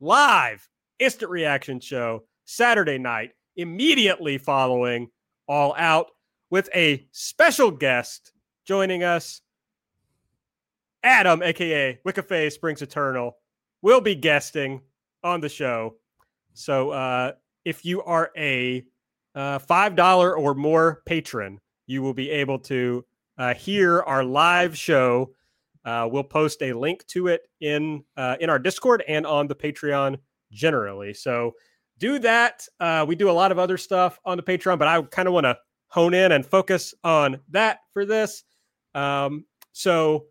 live 0.01 0.69
instant 0.99 1.31
reaction 1.31 1.81
show 1.81 2.25
Saturday 2.45 2.99
night, 2.99 3.31
immediately 3.57 4.37
following 4.37 5.09
All 5.49 5.75
Out, 5.79 6.09
with 6.51 6.69
a 6.75 7.07
special 7.11 7.71
guest 7.71 8.33
joining 8.67 9.03
us. 9.03 9.41
Adam, 11.03 11.43
aka 11.43 11.99
Wiccafe 12.05 12.53
Springs 12.53 12.83
Eternal, 12.83 13.39
will 13.81 14.03
be 14.03 14.15
guesting 14.15 14.83
on 15.25 15.41
the 15.41 15.49
show. 15.49 15.95
So 16.53 16.91
uh, 16.91 17.33
if 17.65 17.87
you 17.87 18.03
are 18.03 18.31
a 18.37 18.85
uh, 19.35 19.59
$5 19.61 20.37
or 20.37 20.55
more 20.55 21.03
patron, 21.07 21.61
you 21.91 22.03
will 22.03 22.15
be 22.15 22.31
able 22.31 22.59
to 22.59 23.05
uh, 23.37 23.53
hear 23.55 24.01
our 24.03 24.23
live 24.23 24.79
show. 24.79 25.35
Uh, 25.85 26.09
we'll 26.11 26.23
post 26.23 26.63
a 26.63 26.73
link 26.73 27.05
to 27.09 27.27
it 27.27 27.43
in 27.61 28.05
uh, 28.17 28.37
in 28.41 28.49
our 28.49 28.59
Discord 28.59 29.03
and 29.09 29.27
on 29.27 29.49
the 29.49 29.55
Patreon 29.55 30.19
generally. 30.53 31.13
So 31.13 31.53
do 31.99 32.19
that. 32.21 32.67
Uh, 32.79 33.05
we 33.09 33.17
do 33.17 33.29
a 33.29 33.33
lot 33.33 33.51
of 33.51 33.59
other 33.59 33.77
stuff 33.77 34.21
on 34.25 34.37
the 34.37 34.43
Patreon, 34.43 34.79
but 34.79 34.89
I 34.89 35.03
kind 35.03 35.27
of 35.27 35.35
want 35.35 35.45
to 35.45 35.59
hone 35.89 36.15
in 36.15 36.33
and 36.33 36.47
focus 36.47 36.95
on 37.03 37.41
that 37.51 37.81
for 37.93 38.05
this. 38.05 38.45
Um, 38.95 39.47
so 39.73 40.27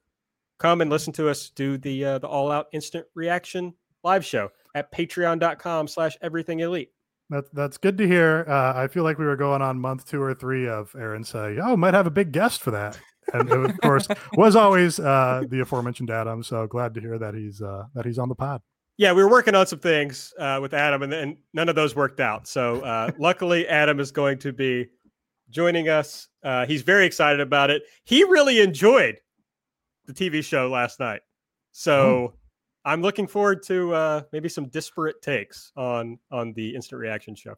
come 0.59 0.81
and 0.81 0.89
listen 0.89 1.13
to 1.13 1.29
us 1.29 1.49
do 1.49 1.77
the 1.77 2.05
uh, 2.05 2.19
the 2.19 2.27
all 2.27 2.51
out 2.51 2.67
instant 2.71 3.05
reaction 3.15 3.73
live 4.03 4.25
show 4.25 4.49
at 4.75 4.91
patreon.com 4.93 5.87
slash 5.87 6.17
everything 6.21 6.61
elite. 6.61 6.91
That, 7.29 7.53
that's 7.53 7.77
good 7.77 7.97
to 7.99 8.07
hear. 8.07 8.43
Uh, 8.47 8.73
I 8.75 8.87
feel 8.87 9.03
like 9.03 9.19
we 9.19 9.25
were 9.25 9.35
going 9.35 9.61
on 9.61 9.79
month 9.79 10.09
two 10.09 10.21
or 10.21 10.33
three 10.33 10.67
of 10.67 10.95
Aaron 10.97 11.23
saying, 11.23 11.59
"Oh, 11.63 11.77
might 11.77 11.93
have 11.93 12.07
a 12.07 12.11
big 12.11 12.31
guest 12.31 12.61
for 12.61 12.71
that," 12.71 12.99
and 13.33 13.51
of 13.51 13.79
course 13.81 14.07
was 14.33 14.55
always 14.55 14.99
uh, 14.99 15.43
the 15.47 15.59
aforementioned 15.59 16.09
Adam. 16.09 16.41
So 16.41 16.65
glad 16.65 16.95
to 16.95 17.01
hear 17.01 17.19
that 17.19 17.35
he's 17.35 17.61
uh, 17.61 17.83
that 17.93 18.05
he's 18.05 18.17
on 18.17 18.29
the 18.29 18.35
pod. 18.35 18.61
Yeah, 18.97 19.13
we 19.13 19.23
were 19.23 19.29
working 19.29 19.53
on 19.53 19.67
some 19.67 19.79
things 19.79 20.33
uh, 20.39 20.57
with 20.59 20.73
Adam, 20.73 21.03
and 21.03 21.13
then 21.13 21.37
none 21.53 21.69
of 21.69 21.75
those 21.75 21.95
worked 21.95 22.19
out. 22.19 22.47
So 22.47 22.81
uh, 22.81 23.11
luckily, 23.19 23.67
Adam 23.67 23.99
is 23.99 24.11
going 24.11 24.39
to 24.39 24.51
be 24.51 24.87
joining 25.51 25.87
us. 25.87 26.27
Uh, 26.43 26.65
he's 26.65 26.81
very 26.81 27.05
excited 27.05 27.41
about 27.41 27.69
it. 27.69 27.83
He 28.05 28.23
really 28.23 28.59
enjoyed 28.59 29.19
the 30.05 30.13
TV 30.13 30.43
show 30.43 30.67
last 30.67 30.99
night, 30.99 31.21
so 31.73 32.33
I'm 32.85 33.01
looking 33.01 33.27
forward 33.27 33.63
to 33.63 33.93
uh, 33.93 34.21
maybe 34.31 34.49
some 34.49 34.67
disparate 34.69 35.21
takes 35.21 35.71
on 35.75 36.19
on 36.31 36.53
the 36.53 36.75
instant 36.75 36.99
reaction 37.01 37.35
show. 37.35 37.55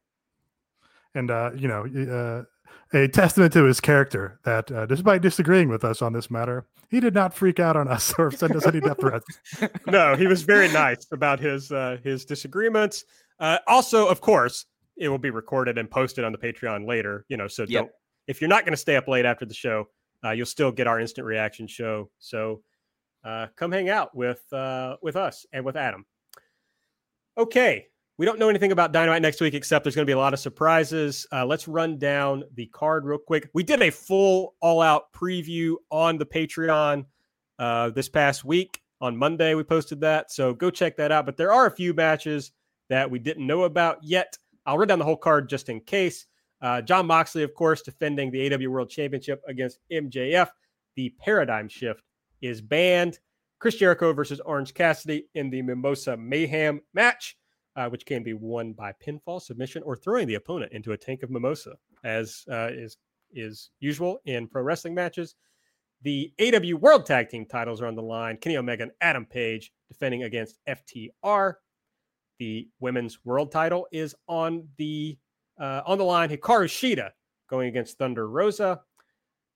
and 1.15 1.29
uh, 1.31 1.51
you 1.55 1.67
know, 1.67 1.85
uh, 1.85 2.97
a 2.97 3.07
testament 3.07 3.53
to 3.53 3.63
his 3.63 3.79
character 3.79 4.39
that, 4.43 4.71
uh, 4.71 4.85
despite 4.85 5.21
disagreeing 5.21 5.69
with 5.69 5.83
us 5.83 6.01
on 6.01 6.13
this 6.13 6.29
matter, 6.29 6.65
he 6.89 6.99
did 6.99 7.13
not 7.13 7.33
freak 7.33 7.59
out 7.59 7.75
on 7.75 7.87
us 7.87 8.13
or 8.19 8.31
send 8.31 8.55
us 8.55 8.65
any 8.67 8.81
death 8.81 8.99
threats. 8.99 9.25
no, 9.87 10.15
he 10.15 10.27
was 10.27 10.41
very 10.43 10.67
nice 10.71 11.05
about 11.11 11.39
his 11.39 11.71
uh, 11.71 11.97
his 12.03 12.25
disagreements. 12.25 13.05
Uh, 13.39 13.57
also, 13.67 14.07
of 14.07 14.21
course, 14.21 14.65
it 14.97 15.09
will 15.09 15.17
be 15.17 15.29
recorded 15.31 15.77
and 15.77 15.89
posted 15.89 16.23
on 16.23 16.31
the 16.31 16.37
Patreon 16.37 16.87
later. 16.87 17.25
You 17.29 17.37
know, 17.37 17.47
so 17.47 17.63
Yep. 17.67 17.83
don't 17.83 17.91
if 18.27 18.39
you're 18.39 18.49
not 18.49 18.63
going 18.65 18.73
to 18.73 18.77
stay 18.77 18.95
up 18.95 19.07
late 19.07 19.25
after 19.25 19.45
the 19.45 19.53
show, 19.53 19.87
uh, 20.23 20.31
you'll 20.31 20.45
still 20.45 20.71
get 20.71 20.87
our 20.87 20.99
instant 20.99 21.25
reaction 21.25 21.67
show. 21.67 22.09
So 22.19 22.61
uh, 23.23 23.47
come 23.55 23.71
hang 23.71 23.89
out 23.89 24.15
with 24.15 24.41
uh, 24.53 24.97
with 25.01 25.15
us 25.15 25.45
and 25.53 25.63
with 25.63 25.75
Adam. 25.75 26.05
Okay, 27.37 27.87
we 28.17 28.25
don't 28.25 28.39
know 28.39 28.49
anything 28.49 28.71
about 28.71 28.91
Dynamite 28.91 29.21
next 29.21 29.41
week 29.41 29.53
except 29.53 29.83
there's 29.83 29.95
going 29.95 30.05
to 30.05 30.09
be 30.09 30.13
a 30.13 30.17
lot 30.17 30.33
of 30.33 30.39
surprises. 30.39 31.25
Uh, 31.31 31.45
let's 31.45 31.67
run 31.67 31.97
down 31.97 32.43
the 32.55 32.67
card 32.67 33.05
real 33.05 33.17
quick. 33.17 33.49
We 33.53 33.63
did 33.63 33.81
a 33.81 33.89
full 33.89 34.55
all 34.61 34.81
out 34.81 35.11
preview 35.13 35.75
on 35.89 36.17
the 36.17 36.25
Patreon 36.25 37.05
uh, 37.59 37.89
this 37.89 38.09
past 38.09 38.43
week. 38.45 38.81
On 38.99 39.17
Monday, 39.17 39.55
we 39.55 39.63
posted 39.63 39.99
that. 40.01 40.31
So 40.31 40.53
go 40.53 40.69
check 40.69 40.95
that 40.97 41.11
out. 41.11 41.25
But 41.25 41.35
there 41.35 41.51
are 41.51 41.65
a 41.65 41.71
few 41.71 41.93
matches 41.95 42.51
that 42.89 43.09
we 43.09 43.17
didn't 43.17 43.47
know 43.47 43.63
about 43.63 44.03
yet. 44.03 44.37
I'll 44.67 44.77
run 44.77 44.89
down 44.89 44.99
the 44.99 45.05
whole 45.05 45.17
card 45.17 45.49
just 45.49 45.69
in 45.69 45.81
case. 45.81 46.27
Uh, 46.61 46.81
Jon 46.81 47.07
Moxley, 47.07 47.41
of 47.41 47.55
course, 47.55 47.81
defending 47.81 48.29
the 48.29 48.49
AEW 48.49 48.67
World 48.67 48.89
Championship 48.91 49.41
against 49.47 49.79
MJF. 49.91 50.49
The 50.95 51.09
paradigm 51.19 51.67
shift 51.67 52.03
is 52.41 52.61
banned. 52.61 53.19
Chris 53.59 53.75
Jericho 53.75 54.11
versus 54.13 54.39
Orange 54.39 54.73
Cassidy 54.73 55.27
in 55.35 55.49
the 55.49 55.61
Mimosa 55.61 56.17
Mayhem 56.17 56.81
match, 56.93 57.37
uh, 57.75 57.87
which 57.89 58.05
can 58.05 58.23
be 58.23 58.33
won 58.33 58.73
by 58.73 58.93
pinfall, 59.05 59.41
submission, 59.41 59.83
or 59.83 59.95
throwing 59.95 60.27
the 60.27 60.35
opponent 60.35 60.71
into 60.73 60.93
a 60.93 60.97
tank 60.97 61.21
of 61.23 61.29
mimosa, 61.29 61.75
as 62.03 62.43
uh, 62.51 62.69
is 62.71 62.97
is 63.33 63.69
usual 63.79 64.19
in 64.25 64.47
pro 64.47 64.61
wrestling 64.61 64.95
matches. 64.95 65.35
The 66.03 66.33
AEW 66.39 66.75
World 66.75 67.05
Tag 67.05 67.29
Team 67.29 67.45
titles 67.45 67.81
are 67.81 67.87
on 67.87 67.95
the 67.95 68.01
line. 68.01 68.37
Kenny 68.37 68.57
Omega 68.57 68.83
and 68.83 68.91
Adam 69.01 69.25
Page 69.25 69.71
defending 69.87 70.23
against 70.23 70.57
FTR. 70.67 71.53
The 72.39 72.67
women's 72.79 73.23
world 73.23 73.51
title 73.51 73.87
is 73.91 74.15
on 74.27 74.67
the 74.77 75.17
uh, 75.59 75.81
on 75.85 75.99
the 75.99 76.03
line. 76.03 76.29
Hikaru 76.29 76.65
Shida 76.65 77.11
going 77.47 77.67
against 77.67 77.99
Thunder 77.99 78.27
Rosa. 78.27 78.81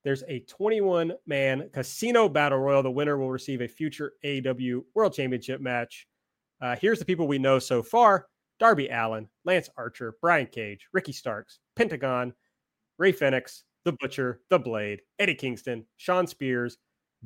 There's 0.06 0.22
a 0.28 0.38
21 0.38 1.14
man 1.26 1.68
casino 1.72 2.28
battle 2.28 2.58
royal. 2.58 2.84
The 2.84 2.90
winner 2.92 3.18
will 3.18 3.32
receive 3.32 3.60
a 3.60 3.66
future 3.66 4.12
AEW 4.24 4.82
World 4.94 5.12
Championship 5.14 5.60
match. 5.60 6.06
Uh, 6.60 6.76
here's 6.80 7.00
the 7.00 7.04
people 7.04 7.26
we 7.26 7.40
know 7.40 7.58
so 7.58 7.82
far 7.82 8.28
Darby 8.60 8.86
Allin, 8.88 9.28
Lance 9.44 9.68
Archer, 9.76 10.14
Brian 10.22 10.46
Cage, 10.46 10.86
Ricky 10.92 11.10
Starks, 11.10 11.58
Pentagon, 11.74 12.32
Rey 12.98 13.10
Fenix, 13.10 13.64
The 13.84 13.96
Butcher, 13.98 14.42
The 14.48 14.60
Blade, 14.60 15.00
Eddie 15.18 15.34
Kingston, 15.34 15.84
Shawn 15.96 16.28
Spears, 16.28 16.78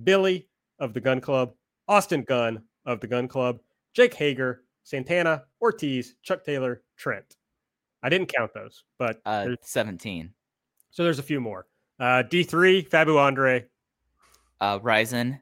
Billy 0.03 0.49
of 0.79 0.95
the 0.95 1.03
Gun 1.03 1.21
Club, 1.21 1.53
Austin 1.87 2.23
Gunn 2.23 2.63
of 2.87 3.01
the 3.01 3.07
Gun 3.07 3.29
Club, 3.29 3.59
Jake 3.93 4.15
Hager, 4.15 4.63
Santana, 4.85 5.43
Ortiz, 5.61 6.15
Chuck 6.23 6.45
Taylor, 6.45 6.83
Trent. 6.97 7.37
I 8.03 8.09
didn't 8.09 8.33
count 8.35 8.53
those, 8.55 8.85
but 8.99 9.21
Uh, 9.27 9.49
17. 9.61 10.33
so 10.91 11.05
there's 11.05 11.19
a 11.19 11.23
few 11.23 11.43
more. 11.43 11.67
Uh, 12.01 12.23
D3, 12.23 12.89
Fabu 12.89 13.19
Andre, 13.19 13.67
Uh, 14.61 14.79
Ryzen 14.79 15.39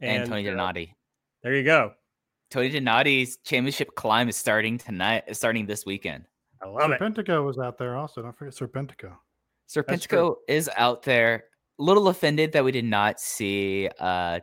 and, 0.00 0.28
Tony 0.28 0.48
uh, 0.48 0.50
Donati. 0.52 0.96
there 1.42 1.54
you 1.54 1.64
go. 1.64 1.92
Tony 2.50 2.70
Donati's 2.70 3.36
championship 3.44 3.94
climb 3.94 4.28
is 4.28 4.36
starting 4.36 4.78
tonight. 4.78 5.24
Is 5.26 5.36
starting 5.36 5.66
this 5.66 5.84
weekend. 5.84 6.24
I 6.62 6.68
love 6.68 6.90
it. 6.90 7.00
Serpentico 7.00 7.44
was 7.44 7.58
out 7.58 7.76
there 7.76 7.96
also. 7.96 8.22
Don't 8.22 8.36
forget 8.36 8.54
Serpentico. 8.54 9.12
Serpentico 9.68 10.36
is 10.48 10.70
out 10.76 11.02
there. 11.02 11.44
A 11.78 11.82
little 11.82 12.08
offended 12.08 12.52
that 12.52 12.64
we 12.64 12.72
did 12.72 12.84
not 12.86 13.20
see 13.20 13.90
uh, 13.98 14.40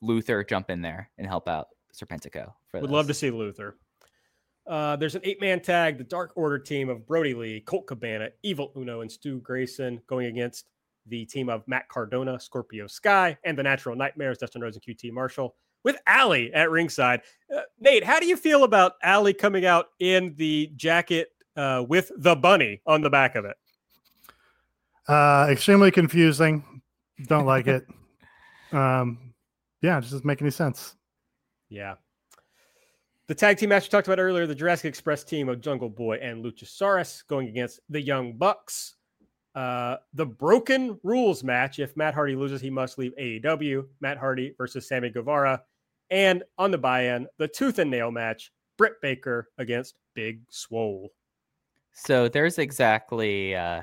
Luther 0.00 0.44
jump 0.44 0.70
in 0.70 0.80
there 0.80 1.10
and 1.18 1.26
help 1.26 1.48
out 1.48 1.66
Serpentico. 1.94 2.52
For 2.70 2.80
Would 2.80 2.90
love 2.90 3.06
to 3.08 3.14
see 3.14 3.30
Luther. 3.30 3.76
Uh, 4.70 4.94
there's 4.94 5.16
an 5.16 5.20
eight 5.24 5.40
man 5.40 5.58
tag, 5.58 5.98
the 5.98 6.04
Dark 6.04 6.30
Order 6.36 6.56
team 6.56 6.88
of 6.88 7.04
Brodie 7.04 7.34
Lee, 7.34 7.60
Colt 7.60 7.88
Cabana, 7.88 8.28
Evil 8.44 8.72
Uno, 8.76 9.00
and 9.00 9.10
Stu 9.10 9.40
Grayson 9.40 10.00
going 10.06 10.26
against 10.26 10.68
the 11.06 11.24
team 11.24 11.48
of 11.48 11.66
Matt 11.66 11.88
Cardona, 11.88 12.38
Scorpio 12.38 12.86
Sky, 12.86 13.36
and 13.42 13.58
the 13.58 13.64
Natural 13.64 13.96
Nightmares, 13.96 14.38
Dustin 14.38 14.62
Rhodes 14.62 14.76
and 14.76 14.96
QT 14.96 15.10
Marshall, 15.10 15.56
with 15.82 15.98
Allie 16.06 16.52
at 16.54 16.70
ringside. 16.70 17.22
Uh, 17.52 17.62
Nate, 17.80 18.04
how 18.04 18.20
do 18.20 18.26
you 18.26 18.36
feel 18.36 18.62
about 18.62 18.92
Allie 19.02 19.34
coming 19.34 19.66
out 19.66 19.86
in 19.98 20.34
the 20.36 20.70
jacket 20.76 21.30
uh, 21.56 21.84
with 21.88 22.12
the 22.18 22.36
bunny 22.36 22.80
on 22.86 23.02
the 23.02 23.10
back 23.10 23.34
of 23.34 23.44
it? 23.44 23.56
Uh, 25.08 25.48
extremely 25.50 25.90
confusing. 25.90 26.80
Don't 27.26 27.44
like 27.44 27.66
it. 27.66 27.88
Um, 28.70 29.34
yeah, 29.82 29.98
it 29.98 30.02
just 30.02 30.12
doesn't 30.12 30.26
make 30.26 30.40
any 30.40 30.52
sense. 30.52 30.94
Yeah. 31.68 31.96
The 33.30 33.36
tag 33.36 33.58
team 33.58 33.68
match 33.68 33.84
we 33.84 33.90
talked 33.90 34.08
about 34.08 34.18
earlier, 34.18 34.44
the 34.44 34.56
Jurassic 34.56 34.86
Express 34.86 35.22
team 35.22 35.48
of 35.48 35.60
Jungle 35.60 35.88
Boy 35.88 36.16
and 36.16 36.44
Luchasaurus 36.44 37.24
going 37.28 37.46
against 37.46 37.78
the 37.88 38.02
Young 38.02 38.32
Bucks. 38.32 38.96
Uh, 39.54 39.98
the 40.14 40.26
Broken 40.26 40.98
Rules 41.04 41.44
match. 41.44 41.78
If 41.78 41.96
Matt 41.96 42.12
Hardy 42.12 42.34
loses, 42.34 42.60
he 42.60 42.70
must 42.70 42.98
leave 42.98 43.12
AEW. 43.16 43.86
Matt 44.00 44.18
Hardy 44.18 44.52
versus 44.58 44.88
Sammy 44.88 45.10
Guevara. 45.10 45.62
And 46.10 46.42
on 46.58 46.72
the 46.72 46.78
buy-in, 46.78 47.28
the 47.38 47.46
Tooth 47.46 47.78
and 47.78 47.88
Nail 47.88 48.10
match. 48.10 48.50
Britt 48.76 48.94
Baker 49.00 49.48
against 49.58 49.94
Big 50.16 50.40
Swole. 50.48 51.12
So 51.92 52.26
there's 52.26 52.58
exactly 52.58 53.54
uh, 53.54 53.82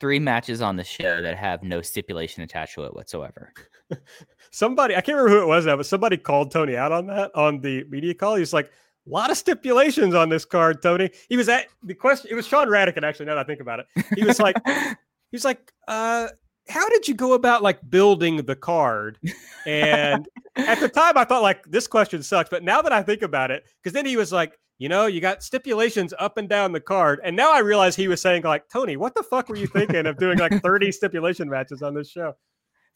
three 0.00 0.20
matches 0.20 0.62
on 0.62 0.76
the 0.76 0.84
show 0.84 1.20
that 1.20 1.36
have 1.36 1.62
no 1.62 1.82
stipulation 1.82 2.44
attached 2.44 2.76
to 2.76 2.84
it 2.84 2.94
whatsoever. 2.94 3.52
Somebody, 4.54 4.94
I 4.94 5.00
can't 5.00 5.18
remember 5.18 5.36
who 5.36 5.42
it 5.42 5.48
was 5.48 5.66
now, 5.66 5.76
but 5.76 5.84
somebody 5.84 6.16
called 6.16 6.52
Tony 6.52 6.76
out 6.76 6.92
on 6.92 7.08
that 7.08 7.34
on 7.34 7.60
the 7.60 7.82
media 7.90 8.14
call. 8.14 8.36
He's 8.36 8.52
like, 8.52 8.66
a 8.66 9.10
lot 9.10 9.28
of 9.32 9.36
stipulations 9.36 10.14
on 10.14 10.28
this 10.28 10.44
card, 10.44 10.80
Tony. 10.80 11.10
He 11.28 11.36
was 11.36 11.48
at 11.48 11.66
the 11.82 11.92
question. 11.92 12.30
It 12.30 12.36
was 12.36 12.46
Sean 12.46 12.68
Radican, 12.68 13.02
actually. 13.02 13.26
Now 13.26 13.34
that 13.34 13.40
I 13.40 13.44
think 13.48 13.58
about 13.58 13.80
it, 13.80 13.86
he 14.14 14.24
was 14.24 14.38
like, 14.38 14.54
he 14.66 14.94
was 15.32 15.44
like, 15.44 15.72
uh, 15.88 16.28
how 16.68 16.88
did 16.88 17.08
you 17.08 17.14
go 17.14 17.32
about 17.32 17.64
like 17.64 17.80
building 17.90 18.36
the 18.36 18.54
card? 18.54 19.18
And 19.66 20.28
at 20.54 20.78
the 20.78 20.88
time, 20.88 21.18
I 21.18 21.24
thought 21.24 21.42
like 21.42 21.64
this 21.64 21.88
question 21.88 22.22
sucks. 22.22 22.48
But 22.48 22.62
now 22.62 22.80
that 22.80 22.92
I 22.92 23.02
think 23.02 23.22
about 23.22 23.50
it, 23.50 23.64
because 23.82 23.92
then 23.92 24.06
he 24.06 24.16
was 24.16 24.30
like, 24.30 24.56
you 24.78 24.88
know, 24.88 25.06
you 25.06 25.20
got 25.20 25.42
stipulations 25.42 26.14
up 26.20 26.38
and 26.38 26.48
down 26.48 26.70
the 26.70 26.80
card, 26.80 27.18
and 27.24 27.34
now 27.34 27.52
I 27.52 27.58
realize 27.58 27.96
he 27.96 28.06
was 28.06 28.20
saying 28.20 28.44
like, 28.44 28.68
Tony, 28.68 28.96
what 28.96 29.16
the 29.16 29.24
fuck 29.24 29.48
were 29.48 29.56
you 29.56 29.66
thinking 29.66 30.06
of 30.06 30.16
doing 30.16 30.38
like 30.38 30.62
thirty 30.62 30.92
stipulation 31.00 31.50
matches 31.50 31.82
on 31.82 31.92
this 31.92 32.08
show? 32.08 32.36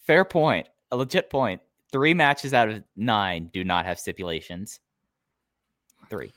Fair 0.06 0.24
point. 0.24 0.68
A 0.90 0.96
legit 0.96 1.30
point. 1.30 1.60
Three 1.92 2.14
matches 2.14 2.52
out 2.52 2.68
of 2.68 2.82
nine 2.96 3.50
do 3.52 3.64
not 3.64 3.86
have 3.86 3.98
stipulations. 3.98 4.80
Three. 6.10 6.32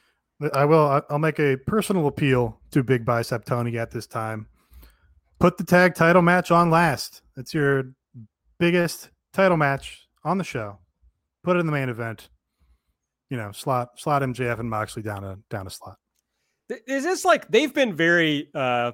I 0.53 0.65
will. 0.65 0.87
I- 0.87 1.01
I'll 1.09 1.19
make 1.19 1.39
a 1.39 1.57
personal 1.57 2.07
appeal 2.07 2.59
to 2.71 2.83
Big 2.83 3.05
Bicep 3.05 3.45
Tony 3.45 3.77
at 3.77 3.91
this 3.91 4.07
time. 4.07 4.47
Put 5.39 5.57
the 5.57 5.63
tag 5.63 5.95
title 5.95 6.21
match 6.21 6.51
on 6.51 6.69
last. 6.69 7.21
It's 7.37 7.53
your 7.53 7.93
biggest 8.59 9.09
title 9.33 9.57
match 9.57 10.07
on 10.23 10.37
the 10.37 10.43
show. 10.43 10.77
Put 11.43 11.57
it 11.57 11.59
in 11.59 11.65
the 11.65 11.71
main 11.71 11.89
event. 11.89 12.29
You 13.29 13.37
know, 13.37 13.51
slot 13.51 13.99
slot 13.99 14.21
MJF 14.21 14.59
and 14.59 14.69
Moxley 14.69 15.01
down 15.01 15.23
a 15.23 15.37
down 15.49 15.67
a 15.67 15.69
slot. 15.69 15.97
Is 16.87 17.03
this 17.03 17.25
like 17.25 17.47
they've 17.49 17.73
been 17.73 17.95
very 17.95 18.49
uh, 18.53 18.91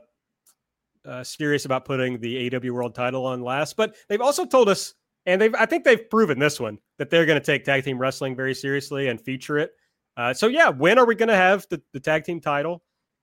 uh, 1.05 1.23
serious 1.23 1.65
about 1.65 1.85
putting 1.85 2.19
the 2.19 2.49
AEW 2.49 2.71
World 2.71 2.95
Title 2.95 3.25
on 3.25 3.41
last, 3.41 3.75
but 3.77 3.95
they've 4.09 4.21
also 4.21 4.45
told 4.45 4.69
us, 4.69 4.93
and 5.27 5.39
they've 5.39 5.53
I 5.53 5.67
think 5.67 5.83
they've 5.83 6.09
proven 6.09 6.39
this 6.39 6.59
one 6.59 6.79
that 6.97 7.11
they're 7.11 7.27
going 7.27 7.39
to 7.39 7.45
take 7.45 7.63
tag 7.63 7.83
team 7.83 7.99
wrestling 7.99 8.35
very 8.35 8.55
seriously 8.55 9.09
and 9.09 9.21
feature 9.21 9.59
it. 9.59 9.71
Uh, 10.15 10.33
so 10.33 10.47
yeah, 10.47 10.69
when 10.69 10.97
are 10.97 11.05
we 11.05 11.13
going 11.13 11.29
to 11.29 11.35
have 11.35 11.67
the, 11.69 11.79
the 11.93 11.99
tag 11.99 12.23
team 12.23 12.39
title 12.39 12.81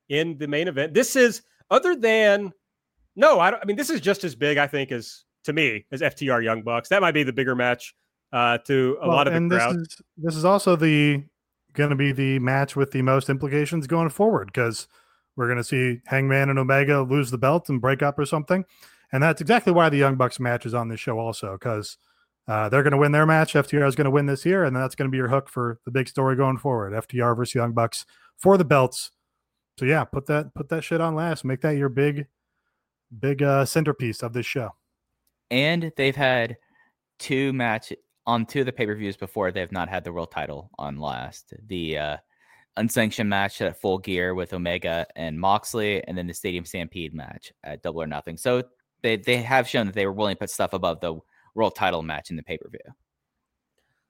in 0.08 0.38
the 0.38 0.46
main 0.46 0.68
event? 0.68 0.94
This 0.94 1.16
is 1.16 1.42
other 1.70 1.96
than 1.96 2.52
no, 3.16 3.40
I 3.40 3.50
don't. 3.50 3.60
I 3.60 3.64
mean, 3.64 3.76
this 3.76 3.90
is 3.90 4.00
just 4.00 4.22
as 4.22 4.34
big, 4.34 4.58
I 4.58 4.66
think, 4.66 4.92
as 4.92 5.24
to 5.44 5.52
me 5.52 5.86
as 5.90 6.00
FTR 6.00 6.44
Young 6.44 6.62
Bucks. 6.62 6.88
That 6.88 7.00
might 7.00 7.12
be 7.12 7.22
the 7.22 7.32
bigger 7.32 7.54
match 7.54 7.94
uh, 8.32 8.58
to 8.58 8.98
a 9.00 9.08
Well, 9.08 9.16
lot 9.16 9.26
of 9.26 9.32
the 9.32 9.38
and 9.38 9.50
crowd. 9.50 9.76
This 9.76 9.82
is, 9.82 10.00
this 10.16 10.36
is 10.36 10.44
also 10.44 10.76
the 10.76 11.24
going 11.72 11.90
to 11.90 11.96
be 11.96 12.12
the 12.12 12.38
match 12.38 12.76
with 12.76 12.92
the 12.92 13.02
most 13.02 13.28
implications 13.28 13.86
going 13.86 14.08
forward 14.08 14.46
because 14.46 14.86
we're 15.36 15.46
going 15.46 15.58
to 15.58 15.64
see 15.64 16.00
Hangman 16.06 16.48
and 16.48 16.58
Omega 16.58 17.02
lose 17.02 17.30
the 17.30 17.38
belt 17.38 17.68
and 17.68 17.80
break 17.80 18.02
up 18.02 18.18
or 18.18 18.24
something, 18.26 18.64
and 19.14 19.22
that's 19.22 19.40
exactly 19.40 19.72
why 19.72 19.88
the 19.88 19.96
Young 19.96 20.16
Bucks 20.16 20.40
match 20.40 20.66
is 20.66 20.74
on 20.74 20.88
this 20.88 20.98
show 20.98 21.20
also 21.20 21.52
because 21.52 21.98
uh, 22.48 22.68
they're 22.68 22.82
going 22.82 22.90
to 22.90 22.98
win 22.98 23.12
their 23.12 23.24
match. 23.24 23.54
FTR 23.54 23.86
is 23.86 23.94
going 23.94 24.06
to 24.06 24.10
win 24.10 24.26
this 24.26 24.44
year, 24.44 24.64
and 24.64 24.74
that's 24.74 24.96
going 24.96 25.08
to 25.08 25.10
be 25.10 25.18
your 25.18 25.28
hook 25.28 25.48
for 25.48 25.78
the 25.84 25.92
big 25.92 26.08
story 26.08 26.34
going 26.34 26.58
forward. 26.58 26.92
FTR 26.92 27.36
versus 27.36 27.54
Young 27.54 27.72
Bucks 27.72 28.04
for 28.36 28.58
the 28.58 28.64
belts. 28.64 29.12
So 29.78 29.84
yeah, 29.84 30.02
put 30.02 30.26
that 30.26 30.52
put 30.56 30.68
that 30.70 30.82
shit 30.82 31.00
on 31.00 31.14
last. 31.14 31.44
Make 31.44 31.60
that 31.60 31.76
your 31.76 31.90
big 31.90 32.26
big 33.16 33.40
uh, 33.40 33.64
centerpiece 33.64 34.20
of 34.20 34.32
this 34.32 34.46
show. 34.46 34.70
And 35.48 35.92
they've 35.96 36.16
had 36.16 36.56
two 37.20 37.52
match 37.52 37.92
on 38.26 38.46
two 38.46 38.60
of 38.60 38.66
the 38.66 38.72
pay 38.72 38.86
per 38.86 38.96
views 38.96 39.16
before. 39.16 39.52
They 39.52 39.60
have 39.60 39.70
not 39.70 39.88
had 39.88 40.02
the 40.02 40.12
world 40.12 40.32
title 40.32 40.70
on 40.76 40.98
last. 40.98 41.54
The 41.68 41.98
uh, 41.98 42.16
unsanctioned 42.78 43.30
match 43.30 43.60
at 43.60 43.80
Full 43.80 43.98
Gear 43.98 44.34
with 44.34 44.52
Omega 44.52 45.06
and 45.14 45.38
Moxley, 45.38 46.02
and 46.02 46.18
then 46.18 46.26
the 46.26 46.34
Stadium 46.34 46.64
Stampede 46.64 47.14
match 47.14 47.52
at 47.62 47.80
Double 47.80 48.02
or 48.02 48.08
Nothing. 48.08 48.36
So 48.36 48.64
they 49.04 49.16
they 49.16 49.36
have 49.42 49.68
shown 49.68 49.86
that 49.86 49.94
they 49.94 50.06
were 50.06 50.12
willing 50.12 50.34
to 50.34 50.40
put 50.40 50.50
stuff 50.50 50.72
above 50.72 50.98
the 51.00 51.14
world 51.54 51.76
title 51.76 52.02
match 52.02 52.30
in 52.30 52.36
the 52.36 52.42
pay 52.42 52.58
per 52.58 52.68
view. 52.68 52.80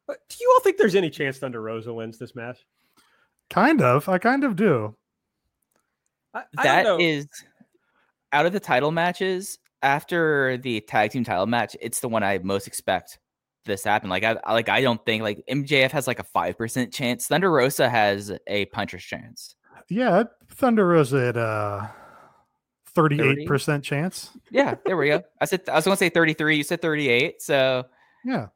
Do 0.08 0.36
you 0.40 0.50
all 0.54 0.60
think 0.62 0.76
there's 0.78 0.94
any 0.94 1.10
chance 1.10 1.36
Thunder 1.38 1.60
Rosa 1.60 1.92
wins 1.92 2.18
this 2.18 2.34
match? 2.34 2.58
Kind 3.50 3.82
of, 3.82 4.08
I 4.08 4.18
kind 4.18 4.44
of 4.44 4.56
do. 4.56 4.94
I, 6.32 6.42
I 6.58 6.62
That 6.62 6.82
don't 6.84 6.98
know. 6.98 7.04
is 7.04 7.26
out 8.32 8.46
of 8.46 8.52
the 8.52 8.60
title 8.60 8.90
matches 8.90 9.58
after 9.82 10.56
the 10.58 10.80
tag 10.82 11.10
team 11.10 11.24
title 11.24 11.46
match. 11.46 11.76
It's 11.80 12.00
the 12.00 12.08
one 12.08 12.22
I 12.22 12.38
most 12.38 12.66
expect 12.66 13.18
this 13.64 13.82
to 13.82 13.88
happen. 13.90 14.10
Like 14.10 14.24
I 14.24 14.36
I- 14.44 14.52
like 14.52 14.68
I 14.68 14.80
don't 14.80 15.04
think 15.06 15.22
like 15.22 15.42
MJF 15.50 15.90
has 15.92 16.06
like 16.06 16.18
a 16.18 16.24
five 16.24 16.56
percent 16.58 16.92
chance. 16.92 17.26
Thunder 17.26 17.50
Rosa 17.50 17.88
has 17.88 18.32
a 18.46 18.66
puncher's 18.66 19.04
chance. 19.04 19.56
Yeah, 19.88 20.24
Thunder 20.50 20.86
Rosa 20.86 21.28
at 21.28 21.36
uh 21.36 21.86
thirty-eight 22.94 23.46
percent 23.46 23.84
chance. 23.84 24.30
Yeah, 24.50 24.76
there 24.86 24.96
we 24.96 25.08
go. 25.08 25.22
I 25.40 25.44
said 25.46 25.62
I 25.68 25.74
was 25.74 25.84
going 25.84 25.94
to 25.94 25.98
say 25.98 26.08
thirty 26.08 26.34
three. 26.34 26.56
You 26.56 26.62
said 26.64 26.80
thirty 26.82 27.08
eight. 27.08 27.42
So 27.42 27.84
Yeah, 28.24 28.48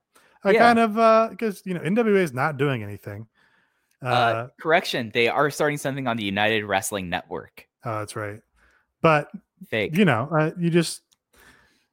I 0.44 0.52
Yeah. 0.52 0.58
kind 0.60 0.78
of 0.78 0.98
uh 0.98 1.28
because 1.30 1.62
you 1.64 1.74
know 1.74 1.80
NWA 1.80 2.22
is 2.22 2.32
not 2.32 2.56
doing 2.56 2.82
anything. 2.82 3.26
Uh, 4.02 4.06
uh, 4.06 4.48
correction, 4.60 5.10
they 5.12 5.26
are 5.28 5.50
starting 5.50 5.76
something 5.76 6.06
on 6.06 6.16
the 6.16 6.22
United 6.22 6.64
Wrestling 6.64 7.08
Network. 7.10 7.66
oh, 7.84 7.98
that's 7.98 8.14
right. 8.14 8.40
but 9.02 9.28
Fake. 9.70 9.96
you 9.96 10.04
know, 10.04 10.28
uh, 10.30 10.52
you 10.56 10.70
just 10.70 11.02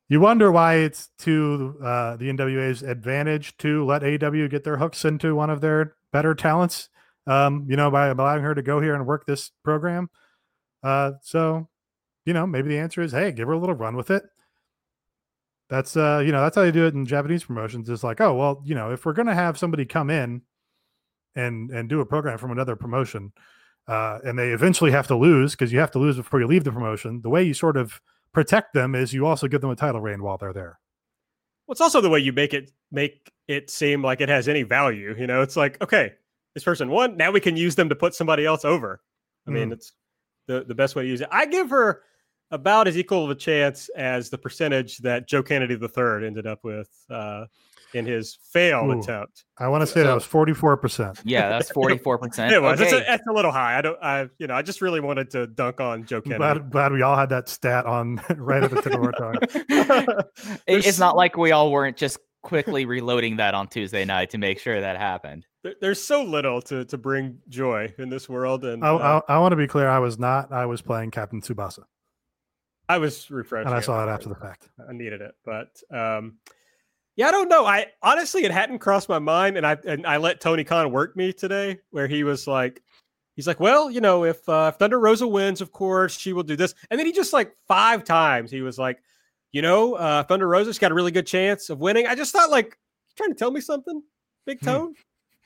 you 0.07 0.19
wonder 0.19 0.51
why 0.51 0.75
it's 0.75 1.09
to 1.19 1.75
uh, 1.83 2.15
the 2.17 2.25
NWA's 2.31 2.83
advantage 2.83 3.57
to 3.57 3.83
let 3.85 4.03
AEW 4.03 4.47
get 4.51 4.63
their 4.63 4.77
hooks 4.77 5.03
into 5.03 5.33
one 5.33 5.49
of 5.49 5.61
their 5.61 5.95
better 6.13 6.35
talents. 6.35 6.89
Um, 7.25 7.65
you 7.67 7.75
know, 7.75 7.89
by 7.89 8.09
allowing 8.09 8.43
her 8.43 8.53
to 8.53 8.61
go 8.61 8.79
here 8.79 8.93
and 8.93 9.07
work 9.07 9.25
this 9.25 9.49
program. 9.63 10.11
Uh, 10.83 11.13
so, 11.23 11.67
you 12.25 12.33
know, 12.33 12.45
maybe 12.45 12.69
the 12.69 12.79
answer 12.79 13.01
is, 13.01 13.11
hey, 13.11 13.31
give 13.31 13.47
her 13.47 13.53
a 13.53 13.59
little 13.59 13.75
run 13.75 13.95
with 13.95 14.11
it. 14.11 14.23
That's 15.69 15.97
uh, 15.97 16.21
you 16.23 16.31
know, 16.31 16.41
that's 16.41 16.55
how 16.55 16.61
they 16.61 16.71
do 16.71 16.85
it 16.85 16.93
in 16.93 17.05
Japanese 17.05 17.43
promotions. 17.43 17.89
It's 17.89 18.03
like, 18.03 18.21
oh, 18.21 18.35
well, 18.35 18.61
you 18.65 18.75
know, 18.75 18.91
if 18.91 19.05
we're 19.05 19.13
gonna 19.13 19.33
have 19.33 19.57
somebody 19.57 19.85
come 19.85 20.09
in 20.09 20.41
and 21.35 21.71
and 21.71 21.89
do 21.89 22.01
a 22.01 22.05
program 22.05 22.37
from 22.37 22.51
another 22.51 22.75
promotion, 22.75 23.33
uh, 23.87 24.19
and 24.23 24.37
they 24.37 24.49
eventually 24.49 24.91
have 24.91 25.07
to 25.07 25.15
lose 25.15 25.51
because 25.51 25.71
you 25.71 25.79
have 25.79 25.91
to 25.91 25.99
lose 25.99 26.17
before 26.17 26.39
you 26.39 26.47
leave 26.47 26.63
the 26.63 26.71
promotion. 26.71 27.21
The 27.21 27.29
way 27.29 27.43
you 27.43 27.53
sort 27.53 27.77
of 27.77 27.99
protect 28.31 28.73
them 28.73 28.93
is 28.93 29.13
you 29.13 29.25
also 29.25 29.47
give 29.47 29.61
them 29.61 29.71
a 29.71 29.75
title 29.75 30.01
reign 30.01 30.21
while 30.21 30.37
they're 30.37 30.53
there. 30.53 30.79
Well, 31.65 31.73
it's 31.73 31.81
also 31.81 31.99
the 31.99 32.09
way 32.09 32.19
you 32.19 32.31
make 32.31 32.53
it 32.53 32.71
make 32.91 33.31
it 33.47 33.71
seem 33.71 34.03
like 34.03 34.21
it 34.21 34.29
has 34.29 34.47
any 34.47 34.61
value. 34.61 35.15
You 35.17 35.25
know, 35.25 35.41
it's 35.41 35.55
like, 35.55 35.81
okay, 35.81 36.13
this 36.53 36.63
person 36.63 36.89
won. 36.89 37.17
Now 37.17 37.31
we 37.31 37.39
can 37.39 37.57
use 37.57 37.73
them 37.73 37.89
to 37.89 37.95
put 37.95 38.13
somebody 38.13 38.45
else 38.45 38.65
over. 38.65 39.01
I 39.47 39.51
mean, 39.51 39.71
it's 39.71 39.93
the, 40.47 40.63
the 40.63 40.73
best 40.73 40.95
way 40.95 41.03
to 41.03 41.09
use 41.09 41.21
it. 41.21 41.27
I 41.31 41.45
give 41.45 41.69
her 41.69 42.01
about 42.51 42.87
as 42.87 42.97
equal 42.97 43.23
of 43.23 43.29
a 43.29 43.35
chance 43.35 43.89
as 43.95 44.29
the 44.29 44.37
percentage 44.37 44.99
that 44.99 45.27
Joe 45.27 45.43
Kennedy 45.43 45.75
III 45.75 46.25
ended 46.27 46.45
up 46.47 46.59
with 46.63 46.89
uh, 47.09 47.45
in 47.93 48.05
his 48.05 48.37
fail 48.51 48.89
Ooh. 48.91 48.99
attempt. 48.99 49.45
I 49.57 49.67
want 49.69 49.81
to 49.81 49.87
say 49.87 50.03
that 50.03 50.13
was 50.13 50.25
forty 50.25 50.53
four 50.53 50.75
percent. 50.77 51.21
Yeah, 51.23 51.49
that's 51.49 51.71
forty 51.71 51.97
four 51.97 52.17
percent. 52.17 52.51
It 52.53 52.61
was. 52.61 52.77
That's, 52.79 52.91
a, 52.91 52.97
Okay. 52.97 53.05
that's 53.07 53.23
a 53.29 53.33
little 53.33 53.51
high. 53.51 53.77
I 53.77 53.81
don't. 53.81 53.97
I 54.03 54.27
you 54.37 54.47
know. 54.47 54.53
I 54.53 54.61
just 54.61 54.81
really 54.81 54.99
wanted 54.99 55.29
to 55.31 55.47
dunk 55.47 55.79
on 55.79 56.05
Joe 56.05 56.21
Kennedy. 56.21 56.39
Glad, 56.39 56.69
glad 56.71 56.91
we 56.91 57.01
all 57.01 57.15
had 57.15 57.29
that 57.29 57.47
stat 57.49 57.85
on 57.85 58.21
right 58.35 58.63
at 58.63 58.71
the 58.71 58.81
tip 58.81 58.93
of 58.93 59.01
our 59.03 59.11
tongue. 59.13 59.35
It's 60.67 60.99
not 60.99 61.15
like 61.15 61.37
we 61.37 61.51
all 61.51 61.71
weren't 61.71 61.97
just 61.97 62.17
quickly 62.41 62.85
reloading 62.85 63.37
that 63.37 63.53
on 63.55 63.67
Tuesday 63.67 64.05
night 64.05 64.29
to 64.31 64.37
make 64.37 64.59
sure 64.59 64.79
that 64.79 64.97
happened. 64.97 65.45
there's 65.81 66.01
so 66.03 66.21
little 66.23 66.61
to 66.63 66.85
to 66.85 66.97
bring 66.97 67.37
joy 67.49 67.93
in 67.97 68.09
this 68.09 68.27
world, 68.29 68.65
and 68.65 68.83
I, 68.83 68.89
uh, 68.89 69.21
I, 69.27 69.35
I 69.35 69.39
want 69.39 69.53
to 69.53 69.55
be 69.55 69.67
clear. 69.67 69.87
I 69.87 69.99
was 69.99 70.19
not. 70.19 70.51
I 70.51 70.65
was 70.65 70.81
playing 70.81 71.11
Captain 71.11 71.41
Tsubasa, 71.41 71.83
I 72.87 72.97
was 72.97 73.29
refreshed, 73.31 73.67
and 73.67 73.75
I 73.75 73.79
saw 73.79 74.03
it 74.03 74.09
after 74.09 74.29
the 74.29 74.35
fact. 74.35 74.69
I 74.87 74.93
needed 74.93 75.21
it, 75.21 75.35
but 75.43 75.81
um, 75.91 76.37
yeah, 77.15 77.27
I 77.27 77.31
don't 77.31 77.49
know. 77.49 77.65
I 77.65 77.87
honestly, 78.01 78.43
it 78.43 78.51
hadn't 78.51 78.79
crossed 78.79 79.09
my 79.09 79.19
mind, 79.19 79.57
and 79.57 79.65
I 79.65 79.77
and 79.85 80.05
I 80.05 80.17
let 80.17 80.41
Tony 80.41 80.63
Khan 80.63 80.91
work 80.91 81.15
me 81.15 81.33
today, 81.33 81.79
where 81.91 82.07
he 82.07 82.23
was 82.23 82.47
like, 82.47 82.83
he's 83.35 83.47
like, 83.47 83.59
well, 83.59 83.89
you 83.89 84.01
know, 84.01 84.23
if 84.23 84.47
uh, 84.47 84.71
if 84.73 84.79
Thunder 84.79 84.99
Rosa 84.99 85.27
wins, 85.27 85.61
of 85.61 85.71
course 85.71 86.17
she 86.17 86.33
will 86.33 86.43
do 86.43 86.55
this, 86.55 86.75
and 86.89 86.99
then 86.99 87.05
he 87.07 87.11
just 87.11 87.33
like 87.33 87.55
five 87.67 88.03
times 88.03 88.51
he 88.51 88.61
was 88.61 88.77
like, 88.77 89.01
you 89.51 89.61
know, 89.61 89.93
uh, 89.95 90.23
Thunder 90.23 90.47
Rosa's 90.47 90.77
got 90.77 90.91
a 90.91 90.95
really 90.95 91.11
good 91.11 91.27
chance 91.27 91.69
of 91.69 91.79
winning. 91.79 92.07
I 92.07 92.15
just 92.15 92.33
thought 92.33 92.49
like, 92.49 92.77
trying 93.15 93.29
to 93.31 93.35
tell 93.35 93.51
me 93.51 93.61
something, 93.61 94.03
Big 94.45 94.59
Hmm. 94.59 94.65
Tone? 94.65 94.95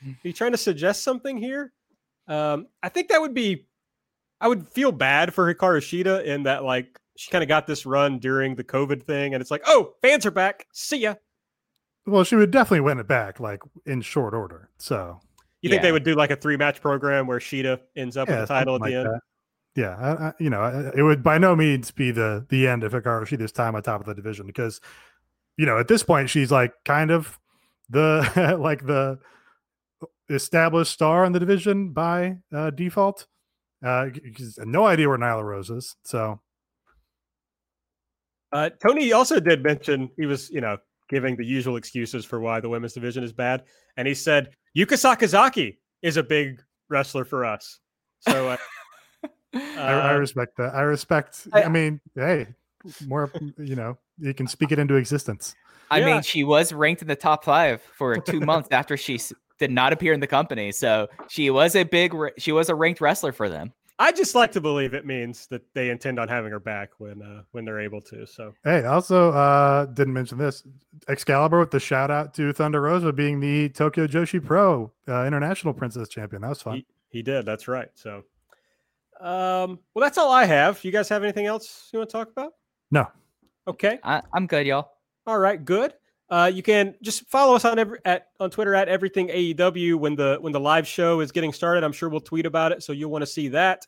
Are 0.06 0.16
you 0.24 0.34
trying 0.34 0.52
to 0.52 0.58
suggest 0.58 1.04
something 1.04 1.38
here? 1.38 1.72
Um, 2.28 2.68
I 2.82 2.90
think 2.90 3.10
that 3.10 3.22
would 3.22 3.34
be, 3.34 3.68
I 4.40 4.48
would 4.48 4.68
feel 4.68 4.92
bad 4.92 5.34
for 5.34 5.54
Hikaru 5.54 5.80
Shida 5.80 6.24
in 6.24 6.44
that 6.44 6.64
like 6.64 7.00
she 7.20 7.30
kind 7.32 7.44
of 7.44 7.50
got 7.50 7.68
this 7.68 7.86
run 7.86 8.18
during 8.18 8.56
the 8.56 8.64
COVID 8.64 9.04
thing, 9.04 9.34
and 9.34 9.42
it's 9.42 9.52
like, 9.52 9.62
oh, 9.66 9.96
fans 10.02 10.26
are 10.26 10.32
back. 10.32 10.66
See 10.72 11.00
ya. 11.00 11.16
Well, 12.06 12.24
she 12.24 12.38
would 12.38 12.50
definitely 12.50 12.80
win 12.80 12.98
it 12.98 13.10
back, 13.10 13.42
like 13.42 13.60
in 13.86 14.00
short 14.00 14.34
order. 14.34 14.70
So 14.78 15.20
You 15.62 15.70
think 15.70 15.82
they 15.82 15.92
would 15.92 16.06
do 16.06 16.16
like 16.16 16.32
a 16.32 16.38
three 16.38 16.56
match 16.56 16.80
program 16.80 17.28
where 17.28 17.40
Shida 17.40 17.82
ends 17.98 18.16
up 18.16 18.30
yeah, 18.30 18.40
with 18.40 18.48
the 18.48 18.54
title 18.54 18.76
at 18.76 18.80
something 18.80 18.94
the 18.94 19.00
like 19.04 19.06
end? 19.08 19.16
that. 19.16 19.22
Yeah, 19.76 19.98
I, 19.98 20.28
I, 20.30 20.34
you 20.40 20.50
know, 20.50 20.62
I- 20.62 20.98
it 20.98 21.04
would 21.04 21.22
by 21.22 21.38
no 21.38 21.58
means 21.58 21.92
be 21.92 22.12
the 22.12 22.46
the 22.48 22.70
end 22.70 22.86
of 22.86 22.94
Hikaru 22.94 23.26
Shida's 23.28 23.52
time 23.52 23.76
on 23.76 23.84
top 23.84 24.00
of 24.00 24.08
the 24.08 24.16
division 24.16 24.48
because, 24.48 24.80
you 25.58 25.66
know, 25.66 25.78
at 25.78 25.90
this 25.90 26.04
point 26.04 26.30
she's 26.30 26.54
like 26.54 26.72
kind 26.86 27.12
of 27.12 27.38
the 27.90 28.56
like 28.62 28.86
the 28.86 29.20
established 30.30 30.94
star 30.94 31.26
in 31.26 31.34
the 31.34 31.40
division 31.40 31.90
by 31.92 32.38
uh, 32.54 32.70
default. 32.70 33.28
Uh, 33.84 34.08
no 34.60 34.86
idea 34.86 35.10
where 35.10 35.18
Nyla 35.18 35.44
Rose 35.44 35.70
is, 35.70 35.98
so 36.04 36.40
Uh, 38.52 38.70
Tony 38.82 39.12
also 39.14 39.40
did 39.40 39.64
mention 39.64 40.10
he 40.18 40.26
was, 40.26 40.50
you 40.50 40.62
know, 40.62 40.78
giving 41.10 41.36
the 41.36 41.46
usual 41.46 41.76
excuses 41.76 42.26
for 42.26 42.40
why 42.40 42.60
the 42.60 42.70
women's 42.70 42.94
division 42.94 43.24
is 43.24 43.34
bad, 43.34 43.64
and 43.98 44.08
he 44.08 44.14
said 44.14 44.50
Yuka 44.78 44.94
Sakazaki 44.94 45.78
is 46.02 46.18
a 46.18 46.24
big 46.24 46.62
wrestler 46.90 47.26
for 47.26 47.46
us. 47.46 47.80
So 48.22 48.50
uh, 48.50 48.58
I, 49.54 49.60
I 49.78 50.14
uh, 50.16 50.18
respect 50.18 50.58
that. 50.58 50.74
I 50.76 50.82
respect. 50.82 51.48
I, 51.54 51.64
I- 51.64 51.70
mean, 51.70 52.00
hey, 52.16 52.48
more, 53.08 53.32
you 53.58 53.76
know, 53.76 53.98
you 54.20 54.34
can 54.34 54.48
speak 54.48 54.72
it 54.72 54.80
into 54.80 54.96
existence. 54.96 55.56
I 55.92 56.00
Yeah. 56.00 56.06
mean, 56.06 56.22
she 56.22 56.44
was 56.44 56.72
ranked 56.72 57.02
in 57.02 57.08
the 57.08 57.16
top 57.16 57.44
five 57.44 57.82
for 57.98 58.18
two 58.18 58.40
months 58.42 58.70
after 58.72 58.96
she 58.96 59.20
did 59.58 59.72
not 59.72 59.92
appear 59.92 60.14
in 60.14 60.20
the 60.20 60.28
company, 60.28 60.72
so 60.72 61.08
she 61.30 61.50
was 61.50 61.76
a 61.76 61.84
big, 61.84 62.14
she 62.38 62.52
was 62.52 62.70
a 62.70 62.76
ranked 62.76 63.02
wrestler 63.02 63.32
for 63.32 63.50
them. 63.50 63.74
I 64.02 64.14
just 64.14 64.34
like 64.34 64.54
to 64.54 64.62
believe 64.62 64.94
it 64.94 65.06
means 65.06 65.46
that 65.48 65.62
they 65.74 65.90
intend 65.90 66.20
on 66.20 66.30
having 66.30 66.52
her 66.52 66.60
back 66.60 66.92
when 67.00 67.22
uh, 67.22 67.44
when 67.52 67.66
they're 67.66 67.82
able 67.82 68.00
to. 68.04 68.26
So 68.26 68.54
Hey, 68.64 68.78
I 68.86 68.94
also 68.94 69.32
uh 69.32 69.86
didn't 69.88 70.14
mention 70.14 70.38
this. 70.38 70.64
Excalibur 71.10 71.60
with 71.60 71.72
the 71.72 71.82
shout 71.82 72.10
out 72.10 72.34
to 72.36 72.54
Thunder 72.54 72.82
Rosa 72.82 73.12
being 73.12 73.42
the 73.42 73.68
Tokyo 73.70 74.08
Joshi 74.08 74.44
Pro 74.44 74.92
uh, 75.08 75.26
International 75.26 75.74
Princess 75.74 76.08
Champion. 76.08 76.42
That 76.44 76.50
was 76.50 76.62
fun. 76.62 76.76
He, 76.78 76.86
he 77.10 77.22
did. 77.22 77.46
That's 77.46 77.68
right. 77.68 77.90
So, 77.94 78.24
um, 79.20 79.80
well, 79.94 80.02
that's 80.02 80.18
all 80.18 80.32
I 80.32 80.46
have. 80.46 80.84
You 80.86 80.92
guys 80.92 81.10
have 81.10 81.24
anything 81.24 81.46
else 81.46 81.90
you 81.92 82.00
want 82.00 82.10
to 82.10 82.14
talk 82.14 82.32
about? 82.32 82.54
No. 82.92 83.08
Okay. 83.68 84.00
I, 84.04 84.22
I'm 84.34 84.48
good, 84.48 84.66
y'all. 84.66 84.92
All 85.28 85.40
right. 85.40 85.64
Good. 85.64 85.94
Uh, 86.30 86.52
you 86.54 86.62
can 86.62 86.96
just 87.02 87.28
follow 87.28 87.56
us 87.56 87.66
on 87.66 87.80
every, 87.80 88.00
at 88.06 88.28
on 88.40 88.52
Twitter 88.52 88.76
at 88.76 88.88
everything 88.88 89.30
AEW 89.30 89.96
when 89.96 90.16
the 90.16 90.38
when 90.42 90.54
the 90.54 90.60
live 90.60 90.88
show 90.88 91.22
is 91.22 91.32
getting 91.32 91.52
started. 91.52 91.84
I'm 91.84 91.92
sure 91.92 92.10
we'll 92.10 92.20
tweet 92.20 92.46
about 92.46 92.72
it, 92.72 92.84
so 92.84 92.94
you'll 92.94 93.12
want 93.12 93.24
to 93.24 93.28
see 93.28 93.48
that. 93.50 93.86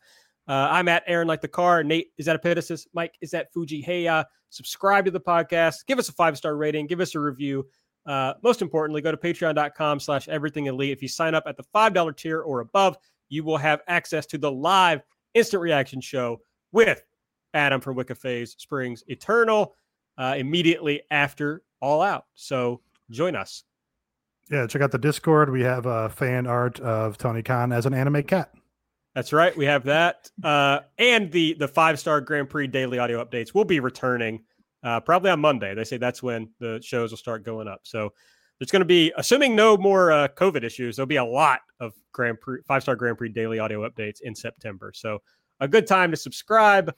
Uh, 0.47 0.67
I'm 0.71 0.87
at 0.87 1.03
Aaron 1.05 1.27
like 1.27 1.41
the 1.41 1.47
car. 1.47 1.83
Nate 1.83 2.11
is 2.17 2.27
at 2.27 2.41
Epitasis. 2.41 2.87
Mike 2.93 3.15
is 3.21 3.33
at 3.33 3.53
Fuji. 3.53 3.81
Hey, 3.81 4.07
uh, 4.07 4.23
subscribe 4.49 5.05
to 5.05 5.11
the 5.11 5.19
podcast. 5.19 5.85
Give 5.85 5.99
us 5.99 6.09
a 6.09 6.13
five 6.13 6.37
star 6.37 6.55
rating. 6.55 6.87
Give 6.87 6.99
us 6.99 7.13
a 7.13 7.19
review. 7.19 7.67
Uh, 8.05 8.33
most 8.43 8.61
importantly, 8.61 9.01
go 9.01 9.11
to 9.11 9.17
patreon.com 9.17 9.99
slash 9.99 10.27
everything 10.27 10.65
elite. 10.65 10.91
If 10.91 11.01
you 11.01 11.07
sign 11.07 11.35
up 11.35 11.43
at 11.45 11.57
the 11.57 11.63
$5 11.75 12.17
tier 12.17 12.41
or 12.41 12.61
above, 12.61 12.97
you 13.29 13.43
will 13.43 13.57
have 13.57 13.81
access 13.87 14.25
to 14.27 14.37
the 14.37 14.51
live 14.51 15.01
instant 15.33 15.61
reaction 15.61 16.01
show 16.01 16.41
with 16.71 17.03
Adam 17.53 17.79
from 17.79 17.95
Wicca 17.95 18.15
Phase 18.15 18.55
Springs 18.57 19.03
Eternal 19.07 19.75
uh, 20.17 20.33
immediately 20.37 21.03
after 21.11 21.61
All 21.81 22.01
Out. 22.01 22.25
So 22.35 22.81
join 23.09 23.35
us. 23.35 23.63
Yeah, 24.49 24.67
check 24.67 24.81
out 24.81 24.91
the 24.91 24.97
Discord. 24.97 25.49
We 25.49 25.61
have 25.61 25.87
uh, 25.87 26.09
fan 26.09 26.45
art 26.45 26.79
of 26.79 27.17
Tony 27.17 27.41
Khan 27.41 27.71
as 27.71 27.85
an 27.85 27.93
anime 27.93 28.23
cat. 28.23 28.51
That's 29.15 29.33
right. 29.33 29.55
We 29.55 29.65
have 29.65 29.83
that, 29.85 30.29
uh, 30.43 30.79
and 30.97 31.31
the 31.31 31.53
the 31.53 31.67
five 31.67 31.99
star 31.99 32.21
Grand 32.21 32.49
Prix 32.49 32.67
daily 32.67 32.97
audio 32.97 33.23
updates 33.23 33.53
will 33.53 33.65
be 33.65 33.81
returning 33.81 34.43
uh, 34.83 34.99
probably 35.01 35.31
on 35.31 35.41
Monday. 35.41 35.75
They 35.75 35.83
say 35.83 35.97
that's 35.97 36.23
when 36.23 36.49
the 36.59 36.81
shows 36.83 37.11
will 37.11 37.17
start 37.17 37.43
going 37.43 37.67
up. 37.67 37.81
So 37.83 38.13
there's 38.57 38.71
going 38.71 38.81
to 38.81 38.85
be, 38.85 39.11
assuming 39.17 39.55
no 39.55 39.75
more 39.75 40.11
uh, 40.11 40.27
COVID 40.29 40.63
issues, 40.63 40.95
there'll 40.95 41.07
be 41.07 41.15
a 41.17 41.25
lot 41.25 41.59
of 41.79 41.93
Grand 42.13 42.39
Prix 42.39 42.61
five 42.65 42.83
star 42.83 42.95
Grand 42.95 43.17
Prix 43.17 43.29
daily 43.29 43.59
audio 43.59 43.87
updates 43.89 44.21
in 44.21 44.33
September. 44.33 44.91
So 44.95 45.21
a 45.59 45.67
good 45.67 45.87
time 45.87 46.11
to 46.11 46.17
subscribe. 46.17 46.93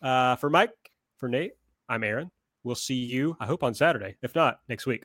Uh, 0.00 0.36
for 0.36 0.48
Mike, 0.48 0.70
for 1.16 1.28
Nate, 1.28 1.52
I'm 1.88 2.04
Aaron. 2.04 2.30
We'll 2.64 2.74
see 2.74 2.94
you, 2.94 3.36
I 3.40 3.46
hope, 3.46 3.62
on 3.62 3.74
Saturday. 3.74 4.16
If 4.22 4.34
not, 4.34 4.60
next 4.68 4.86
week. 4.86 5.04